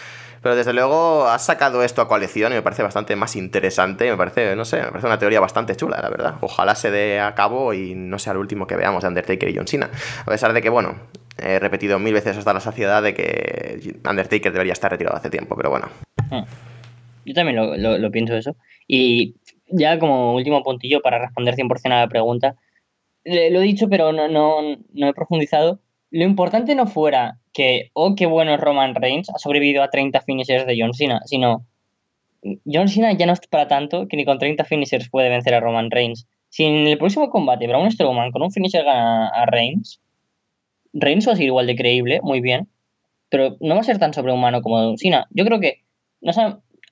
Pero 0.43 0.55
desde 0.55 0.73
luego 0.75 1.27
has 1.27 1.45
sacado 1.45 1.83
esto 1.83 2.03
a 2.03 2.09
coalición 2.09 2.53
y 2.53 2.57
me 2.57 2.63
parece 2.63 2.83
bastante 2.83 3.17
más 3.17 3.35
interesante. 3.37 4.11
Me 4.11 4.17
parece, 4.17 4.55
no 4.55 4.65
sé, 4.65 4.83
me 4.83 4.89
parece 4.89 5.07
una 5.07 5.19
teoría 5.19 5.41
bastante 5.41 5.75
chula, 5.75 5.99
la 6.03 6.11
verdad. 6.11 6.35
Ojalá 6.41 6.75
se 6.75 6.91
dé 6.91 7.21
a 7.21 7.35
cabo 7.35 7.73
y 7.73 7.95
no 7.95 8.19
sea 8.19 8.33
el 8.33 8.39
último 8.39 8.67
que 8.67 8.77
veamos 8.77 9.03
de 9.03 9.09
Undertaker 9.09 9.49
y 9.49 9.57
John 9.57 9.67
Cena. 9.67 9.91
A 10.23 10.27
pesar 10.27 10.53
de 10.53 10.61
que, 10.63 10.69
bueno, 10.69 10.97
he 11.39 11.59
repetido 11.59 11.99
mil 11.99 12.15
veces 12.15 12.37
hasta 12.37 12.53
la 12.53 12.61
saciedad 12.61 13.03
de 13.03 13.15
que 13.15 13.97
Undertaker 14.09 14.53
debería 14.53 14.73
estar 14.73 14.91
retirado 14.91 15.17
hace 15.17 15.31
tiempo, 15.31 15.57
pero 15.57 15.71
bueno. 15.71 15.89
Hmm. 16.31 16.45
Yo 17.25 17.35
también 17.35 17.57
lo, 17.83 18.11
pienso 18.11 18.37
eso. 18.37 18.57
Y 18.87 19.35
ya 19.69 19.99
como 19.99 20.35
último 20.35 20.63
puntillo 20.63 21.01
para 21.03 21.19
responder 21.19 21.57
100% 21.57 21.87
a 21.87 22.01
la 22.03 22.09
pregunta, 22.09 22.55
lo 23.27 23.61
he 23.61 23.65
dicho 23.65 23.89
pero 23.89 24.13
no, 24.13 24.29
no, 24.29 24.63
no 24.93 25.09
he 25.09 25.15
profundizado. 25.15 25.81
Lo 26.11 26.25
importante 26.25 26.75
no 26.75 26.87
fuera 26.87 27.39
que, 27.53 27.91
oh, 27.93 28.15
qué 28.15 28.27
bueno 28.27 28.57
Roman 28.57 28.95
Reigns, 28.95 29.29
ha 29.31 29.39
sobrevivido 29.39 29.83
a 29.83 29.91
30 29.91 30.21
finishers 30.23 30.67
de 30.67 30.77
John 30.79 30.95
Cena, 30.95 31.21
sino 31.25 31.67
John 32.65 32.89
Cena 32.89 33.13
ya 33.13 33.27
no 33.27 33.33
es 33.33 33.41
para 33.51 33.67
tanto 33.67 34.07
que 34.09 34.17
ni 34.17 34.25
con 34.25 34.39
30 34.39 34.65
finishers 34.65 35.11
puede 35.11 35.29
vencer 35.29 35.55
a 35.55 35.61
Roman 35.61 35.91
Reigns. 35.91 36.27
Si 36.49 36.65
en 36.65 36.87
el 36.87 36.99
próximo 36.99 37.29
combate 37.31 37.67
Braun 37.67 37.91
Strowman 37.91 38.31
con 38.31 38.43
un 38.43 38.53
finisher 38.53 38.85
gana 38.85 39.29
a 39.29 39.47
Reigns, 39.47 40.01
Reigns 40.93 41.29
va 41.29 41.33
a 41.33 41.37
ser 41.37 41.47
igual 41.47 41.67
de 41.67 41.77
creíble, 41.77 42.21
muy 42.23 42.41
bien, 42.41 42.69
pero 43.29 43.57
no 43.61 43.75
va 43.75 43.81
a 43.81 43.85
ser 43.85 43.99
tan 43.99 44.15
sobrehumano 44.15 44.63
como 44.63 44.97
Cena. 44.97 45.27
Yo 45.31 45.45
creo 45.45 45.61
que, 45.61 45.83
no 46.21 46.33
sé, 46.33 46.41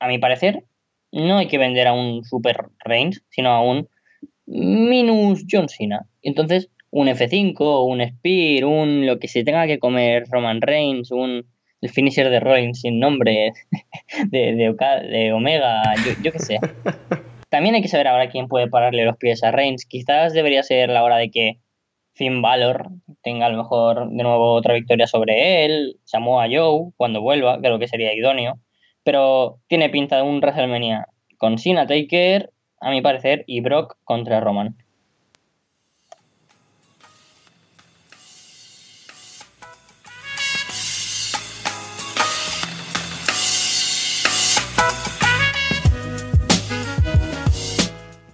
a 0.00 0.08
mi 0.08 0.18
parecer, 0.18 0.64
no 1.12 1.38
hay 1.38 1.46
que 1.46 1.58
vender 1.58 1.86
a 1.86 1.92
un 1.92 2.24
Super 2.24 2.66
Reigns, 2.84 3.22
sino 3.30 3.50
a 3.50 3.62
un 3.62 3.88
Minus 4.46 5.44
John 5.50 5.68
Cena. 5.68 6.06
Entonces, 6.24 6.70
un 6.90 7.06
F5, 7.06 7.86
un 7.86 8.04
Spear, 8.04 8.64
un 8.64 9.06
lo 9.06 9.18
que 9.20 9.28
se 9.28 9.44
tenga 9.44 9.66
que 9.66 9.78
comer 9.78 10.24
Roman 10.30 10.60
Reigns, 10.60 11.12
un 11.12 11.46
el 11.80 11.90
finisher 11.90 12.30
de 12.30 12.40
Rollins 12.40 12.80
sin 12.80 12.98
nombre 12.98 13.52
de, 14.30 14.54
de, 14.54 14.74
de 15.08 15.32
Omega, 15.32 15.82
yo, 16.04 16.12
yo 16.22 16.32
qué 16.32 16.38
sé. 16.38 16.58
También 17.50 17.74
hay 17.74 17.82
que 17.82 17.88
saber 17.88 18.08
ahora 18.08 18.30
quién 18.30 18.48
puede 18.48 18.68
pararle 18.68 19.04
los 19.04 19.16
pies 19.16 19.44
a 19.44 19.52
Reigns. 19.52 19.84
Quizás 19.84 20.32
debería 20.32 20.62
ser 20.62 20.88
la 20.88 21.04
hora 21.04 21.18
de 21.18 21.30
que 21.30 21.58
Finn 22.14 22.42
Balor 22.42 22.88
tenga 23.22 23.46
a 23.46 23.48
lo 23.50 23.58
mejor 23.58 24.08
de 24.08 24.22
nuevo 24.22 24.54
otra 24.54 24.74
victoria 24.74 25.06
sobre 25.06 25.64
él, 25.64 25.98
Samoa 26.04 26.46
Joe 26.50 26.92
cuando 26.96 27.20
vuelva, 27.20 27.60
creo 27.60 27.78
que 27.78 27.88
sería 27.88 28.14
idóneo, 28.14 28.58
pero 29.02 29.58
tiene 29.68 29.90
pinta 29.90 30.16
de 30.16 30.22
un 30.22 30.38
WrestleMania 30.38 31.06
con 31.38 31.58
Cena 31.58 31.86
Taker, 31.86 32.50
a 32.80 32.90
mi 32.90 33.02
parecer, 33.02 33.44
y 33.46 33.60
Brock 33.60 33.96
contra 34.04 34.40
Roman. 34.40 34.76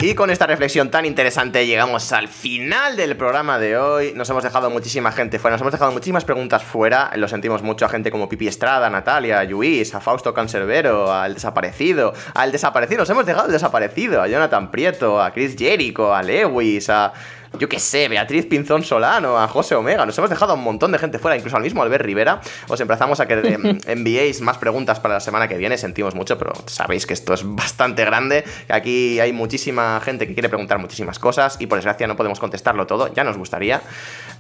Y 0.03 0.15
con 0.15 0.31
esta 0.31 0.47
reflexión 0.47 0.91
tan 0.91 1.05
interesante 1.05 1.67
llegamos 1.67 2.11
al 2.13 2.29
final 2.29 2.97
del 2.97 3.19
programa 3.19 3.59
de 3.59 3.77
hoy. 3.77 4.15
Nos 4.17 4.31
hemos 4.31 4.43
dejado 4.43 4.71
muchísima 4.71 5.13
gente 5.13 5.39
fuera, 5.39 5.57
nos 5.57 5.61
hemos 5.61 5.73
dejado 5.73 5.93
muchísimas 5.93 6.25
preguntas 6.25 6.65
fuera. 6.65 7.11
Lo 7.17 7.29
sentimos 7.29 7.63
mucho 7.63 7.85
a 7.85 7.91
gente 7.91 8.11
como 8.11 8.27
Pipi 8.27 8.49
Estrada, 8.49 8.89
Natalia, 8.89 9.45
Luis, 9.45 9.95
a 9.95 10.01
Fausto 10.01 10.33
Cancerbero, 10.33 11.13
al 11.13 11.35
desaparecido, 11.35 12.15
al 12.33 12.51
desaparecido, 12.51 13.01
nos 13.01 13.11
hemos 13.11 13.27
dejado 13.27 13.45
al 13.45 13.53
desaparecido, 13.53 14.23
a 14.23 14.27
Jonathan 14.27 14.71
Prieto, 14.71 15.21
a 15.21 15.33
Chris 15.33 15.55
Jericho, 15.55 16.15
a 16.15 16.23
Lewis, 16.23 16.89
a 16.89 17.13
yo 17.59 17.69
qué 17.69 17.79
sé, 17.79 18.09
Beatriz 18.09 18.47
Pinzón 18.47 18.85
Solano, 18.85 19.39
a 19.39 19.49
José 19.49 19.75
Omega. 19.75 20.07
Nos 20.07 20.17
hemos 20.19 20.31
dejado 20.31 20.53
a 20.53 20.55
un 20.55 20.63
montón 20.63 20.93
de 20.93 20.99
gente 20.99 21.19
fuera, 21.19 21.37
incluso 21.37 21.57
al 21.57 21.63
mismo 21.63 21.83
Albert 21.83 22.05
Rivera. 22.05 22.41
Os 22.69 22.81
emplazamos 22.81 23.21
a 23.21 23.27
que 23.27 23.59
enviéis 23.87 24.41
más 24.41 24.59
preguntas 24.59 25.01
para 25.01 25.15
la 25.15 25.21
semana 25.21 25.49
que 25.49 25.57
viene. 25.57 25.77
Sentimos 25.77 26.15
mucho, 26.15 26.39
pero 26.39 26.53
sabéis 26.67 27.07
que 27.07 27.15
esto 27.15 27.35
es 27.35 27.43
bastante 27.45 28.05
grande. 28.05 28.45
Aquí 28.69 29.19
hay 29.21 29.33
muchísima 29.33 30.01
gente 30.01 30.27
que 30.27 30.35
quiere 30.35 30.49
preguntar 30.49 30.79
muchísimas 30.79 31.19
cosas 31.19 31.57
y 31.59 31.67
por 31.67 31.79
desgracia 31.79 32.07
no 32.07 32.17
podemos 32.17 32.39
contestarlo 32.39 32.87
todo. 32.87 33.13
Ya 33.13 33.25
nos 33.25 33.37
gustaría. 33.37 33.83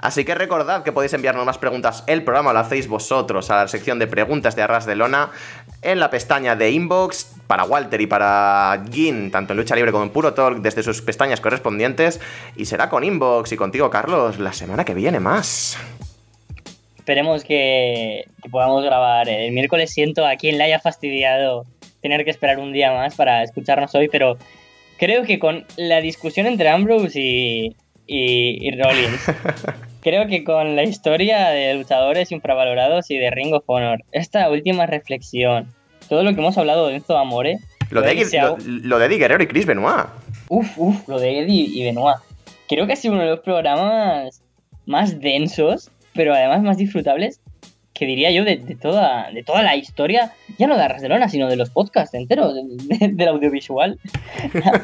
Así 0.01 0.24
que 0.24 0.35
recordad 0.35 0.82
que 0.82 0.93
podéis 0.93 1.12
enviarnos 1.12 1.45
más 1.45 1.59
preguntas. 1.59 2.05
El 2.07 2.23
programa 2.23 2.53
lo 2.53 2.61
hacéis 2.61 2.89
vosotros 2.89 3.51
a 3.51 3.57
la 3.57 3.69
sección 3.69 3.99
de 3.99 4.07
preguntas 4.07 4.57
de 4.57 4.62
Arras 4.62 4.87
de 4.87 4.97
Lona 4.97 5.31
en 5.82 6.01
la 6.01 6.11
pestaña 6.11 6.57
de 6.57 6.70
inbox 6.70 7.36
para 7.47 7.65
Walter 7.65 8.01
y 8.01 8.07
para 8.07 8.82
Gin, 8.90 9.31
tanto 9.31 9.52
en 9.52 9.59
lucha 9.59 9.74
libre 9.74 9.93
como 9.93 10.05
en 10.05 10.11
puro 10.11 10.35
talk, 10.35 10.59
desde 10.59 10.82
sus 10.82 11.02
pestañas 11.02 11.40
correspondientes. 11.40 12.20
Y 12.57 12.66
será 12.66 12.89
con 12.89 13.05
inbox 13.05 13.52
y 13.52 13.57
contigo, 13.57 13.90
Carlos, 13.90 14.39
la 14.39 14.52
semana 14.52 14.85
que 14.85 14.94
viene 14.94 15.20
más. 15.20 15.78
Esperemos 16.98 17.44
que, 17.44 18.24
que 18.43 18.48
podamos 18.48 18.85
grabar. 18.85 19.28
El 19.28 19.52
miércoles 19.52 19.93
siento 19.93 20.27
a 20.27 20.36
quien 20.36 20.59
le 20.59 20.65
haya 20.65 20.78
fastidiado 20.78 21.65
tener 22.02 22.24
que 22.24 22.31
esperar 22.31 22.59
un 22.59 22.73
día 22.73 22.93
más 22.93 23.15
para 23.15 23.43
escucharnos 23.43 23.94
hoy, 23.94 24.09
pero 24.09 24.39
creo 24.98 25.24
que 25.24 25.39
con 25.39 25.65
la 25.77 26.01
discusión 26.01 26.47
entre 26.47 26.69
Ambrose 26.69 27.19
y, 27.19 27.77
y, 28.07 28.69
y 28.69 28.81
Rollins 28.81 29.20
Creo 30.02 30.27
que 30.28 30.44
con 30.44 30.77
la 30.77 30.82
historia 30.82 31.48
de 31.51 31.74
luchadores 31.74 32.32
infravalorados 32.32 33.10
y 33.10 33.18
de 33.18 33.31
Ring 33.31 33.52
of 33.55 33.64
Honor, 33.66 34.02
esta 34.12 34.48
última 34.51 34.86
reflexión, 34.86 35.66
todo 36.09 36.22
lo 36.22 36.35
que 36.35 36.40
hemos 36.40 36.56
hablado 36.56 36.86
de 36.89 36.97
Enzo 36.97 37.18
Amore, 37.18 37.59
Lo 37.90 38.01
de, 38.02 38.12
Eddie, 38.12 38.24
sea- 38.24 38.44
lo, 38.47 38.56
lo 38.64 38.98
de 38.98 39.06
Eddie 39.06 39.18
Guerrero 39.18 39.43
y 39.43 39.47
Chris 39.47 39.66
Benoit. 39.66 40.06
Uf, 40.48 40.78
uf, 40.78 41.09
lo 41.09 41.18
de 41.20 41.40
Eddie 41.40 41.66
y 41.68 41.85
Benoit. 41.85 42.16
Creo 42.68 42.86
que 42.86 42.94
ha 42.94 42.97
sido 42.97 43.14
uno 43.14 43.24
de 43.24 43.31
los 43.31 43.40
programas 43.40 44.43
más 44.86 45.20
densos, 45.20 45.90
pero 46.14 46.32
además 46.35 46.62
más 46.62 46.77
disfrutables, 46.78 47.40
que 47.93 48.06
diría 48.06 48.31
yo, 48.31 48.44
de, 48.44 48.56
de 48.56 48.74
toda, 48.77 49.31
de 49.31 49.43
toda 49.43 49.62
la 49.62 49.77
historia, 49.77 50.32
ya 50.56 50.66
no 50.66 50.77
de 50.78 50.82
Arras 50.85 51.02
de 51.02 51.09
Lona, 51.10 51.28
sino 51.28 51.48
de 51.48 51.56
los 51.56 51.68
podcasts 51.70 52.14
enteros, 52.14 52.55
de- 52.55 52.97
de- 52.98 53.09
del 53.12 53.28
audiovisual. 53.28 53.98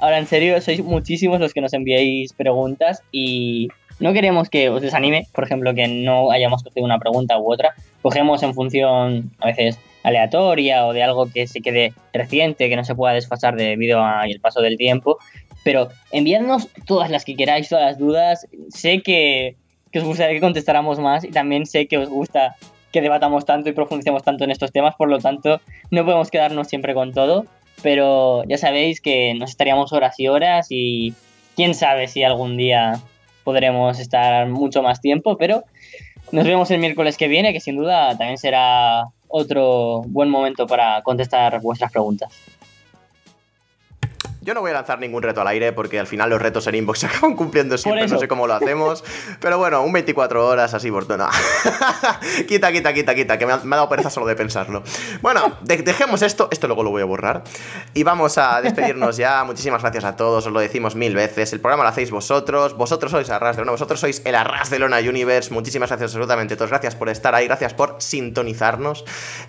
Ahora, 0.00 0.18
en 0.18 0.26
serio, 0.26 0.60
sois 0.60 0.82
muchísimos 0.82 1.38
los 1.38 1.54
que 1.54 1.60
nos 1.60 1.72
enviáis 1.74 2.32
preguntas 2.32 3.02
y 3.12 3.68
no 4.00 4.12
queremos 4.12 4.48
que 4.48 4.68
os 4.68 4.82
desanime, 4.82 5.26
por 5.32 5.44
ejemplo, 5.44 5.74
que 5.74 5.88
no 5.88 6.30
hayamos 6.30 6.62
cogido 6.62 6.84
una 6.84 6.98
pregunta 6.98 7.38
u 7.38 7.52
otra. 7.52 7.74
Cogemos 8.02 8.42
en 8.42 8.54
función, 8.54 9.30
a 9.40 9.46
veces, 9.46 9.78
aleatoria 10.02 10.86
o 10.86 10.92
de 10.92 11.02
algo 11.02 11.26
que 11.26 11.46
se 11.46 11.60
quede 11.60 11.92
reciente, 12.12 12.68
que 12.68 12.76
no 12.76 12.84
se 12.84 12.94
pueda 12.94 13.14
desfasar 13.14 13.56
debido 13.56 14.04
al 14.04 14.40
paso 14.40 14.60
del 14.60 14.76
tiempo. 14.76 15.18
Pero 15.64 15.88
enviadnos 16.10 16.68
todas 16.86 17.10
las 17.10 17.24
que 17.24 17.36
queráis, 17.36 17.68
todas 17.68 17.84
las 17.84 17.98
dudas. 17.98 18.46
Sé 18.70 19.02
que, 19.02 19.56
que 19.92 20.00
os 20.00 20.04
gustaría 20.04 20.34
que 20.34 20.40
contestáramos 20.40 20.98
más 20.98 21.24
y 21.24 21.30
también 21.30 21.66
sé 21.66 21.86
que 21.86 21.98
os 21.98 22.08
gusta 22.08 22.56
que 22.92 23.00
debatamos 23.00 23.44
tanto 23.44 23.70
y 23.70 23.72
profundicemos 23.72 24.22
tanto 24.22 24.44
en 24.44 24.50
estos 24.50 24.70
temas, 24.70 24.94
por 24.96 25.08
lo 25.08 25.18
tanto, 25.18 25.60
no 25.90 26.04
podemos 26.04 26.30
quedarnos 26.30 26.68
siempre 26.68 26.94
con 26.94 27.12
todo, 27.12 27.46
pero 27.82 28.44
ya 28.44 28.58
sabéis 28.58 29.00
que 29.00 29.34
nos 29.34 29.50
estaríamos 29.50 29.92
horas 29.92 30.20
y 30.20 30.28
horas 30.28 30.66
y 30.68 31.14
quién 31.56 31.74
sabe 31.74 32.06
si 32.06 32.22
algún 32.22 32.56
día 32.56 33.00
podremos 33.44 33.98
estar 33.98 34.48
mucho 34.48 34.82
más 34.82 35.00
tiempo, 35.00 35.36
pero 35.36 35.64
nos 36.30 36.44
vemos 36.44 36.70
el 36.70 36.80
miércoles 36.80 37.16
que 37.16 37.28
viene, 37.28 37.52
que 37.52 37.60
sin 37.60 37.76
duda 37.76 38.16
también 38.16 38.38
será 38.38 39.04
otro 39.28 40.02
buen 40.06 40.28
momento 40.28 40.66
para 40.66 41.02
contestar 41.02 41.60
vuestras 41.60 41.90
preguntas. 41.90 42.32
Yo 44.44 44.54
no 44.54 44.60
voy 44.60 44.72
a 44.72 44.74
lanzar 44.74 44.98
ningún 44.98 45.22
reto 45.22 45.40
al 45.40 45.46
aire 45.46 45.72
porque 45.72 46.00
al 46.00 46.08
final 46.08 46.28
los 46.28 46.42
retos 46.42 46.66
en 46.66 46.74
inbox 46.74 46.98
se 47.00 47.06
acaban 47.06 47.36
cumpliendo 47.36 47.78
siempre, 47.78 48.08
no 48.08 48.18
sé 48.18 48.26
cómo 48.26 48.48
lo 48.48 48.54
hacemos. 48.54 49.04
Pero 49.40 49.56
bueno, 49.56 49.82
un 49.84 49.92
24 49.92 50.44
horas 50.48 50.74
así 50.74 50.90
por 50.90 51.08
no. 51.16 51.28
quita, 52.48 52.72
quita, 52.72 52.92
quita, 52.92 53.14
quita, 53.14 53.38
que 53.38 53.46
me 53.46 53.52
ha, 53.52 53.58
me 53.58 53.76
ha 53.76 53.78
dado 53.78 53.88
pereza 53.88 54.10
solo 54.10 54.26
de 54.26 54.34
pensarlo. 54.34 54.82
Bueno, 55.20 55.58
de- 55.60 55.82
dejemos 55.82 56.22
esto, 56.22 56.48
esto 56.50 56.66
luego 56.66 56.82
lo 56.82 56.90
voy 56.90 57.02
a 57.02 57.04
borrar. 57.04 57.44
Y 57.94 58.02
vamos 58.02 58.36
a 58.36 58.60
despedirnos 58.60 59.16
ya. 59.16 59.44
Muchísimas 59.52 59.80
gracias 59.82 60.04
a 60.04 60.16
todos, 60.16 60.44
os 60.44 60.52
lo 60.52 60.58
decimos 60.58 60.96
mil 60.96 61.14
veces. 61.14 61.52
El 61.52 61.60
programa 61.60 61.84
lo 61.84 61.90
hacéis 61.90 62.10
vosotros, 62.10 62.76
vosotros 62.76 63.12
sois 63.12 63.30
Arras 63.30 63.54
de 63.56 63.62
Lona, 63.62 63.72
vosotros 63.72 64.00
sois 64.00 64.22
el 64.24 64.34
Arras 64.34 64.70
de 64.70 64.80
Lona 64.80 64.98
Universe. 64.98 65.54
Muchísimas 65.54 65.88
gracias 65.88 66.10
absolutamente 66.10 66.54
a 66.54 66.56
todos, 66.56 66.70
gracias 66.70 66.96
por 66.96 67.08
estar 67.08 67.32
ahí, 67.34 67.46
gracias 67.46 67.74
por 67.74 67.94
sintonizarnos. 67.98 69.04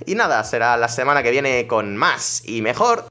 Y 0.05 0.13
nada, 0.13 0.43
será 0.43 0.77
la 0.77 0.87
semana 0.87 1.23
que 1.23 1.31
viene 1.31 1.65
con 1.65 1.97
más 1.97 2.43
y 2.45 2.61
mejor 2.61 3.05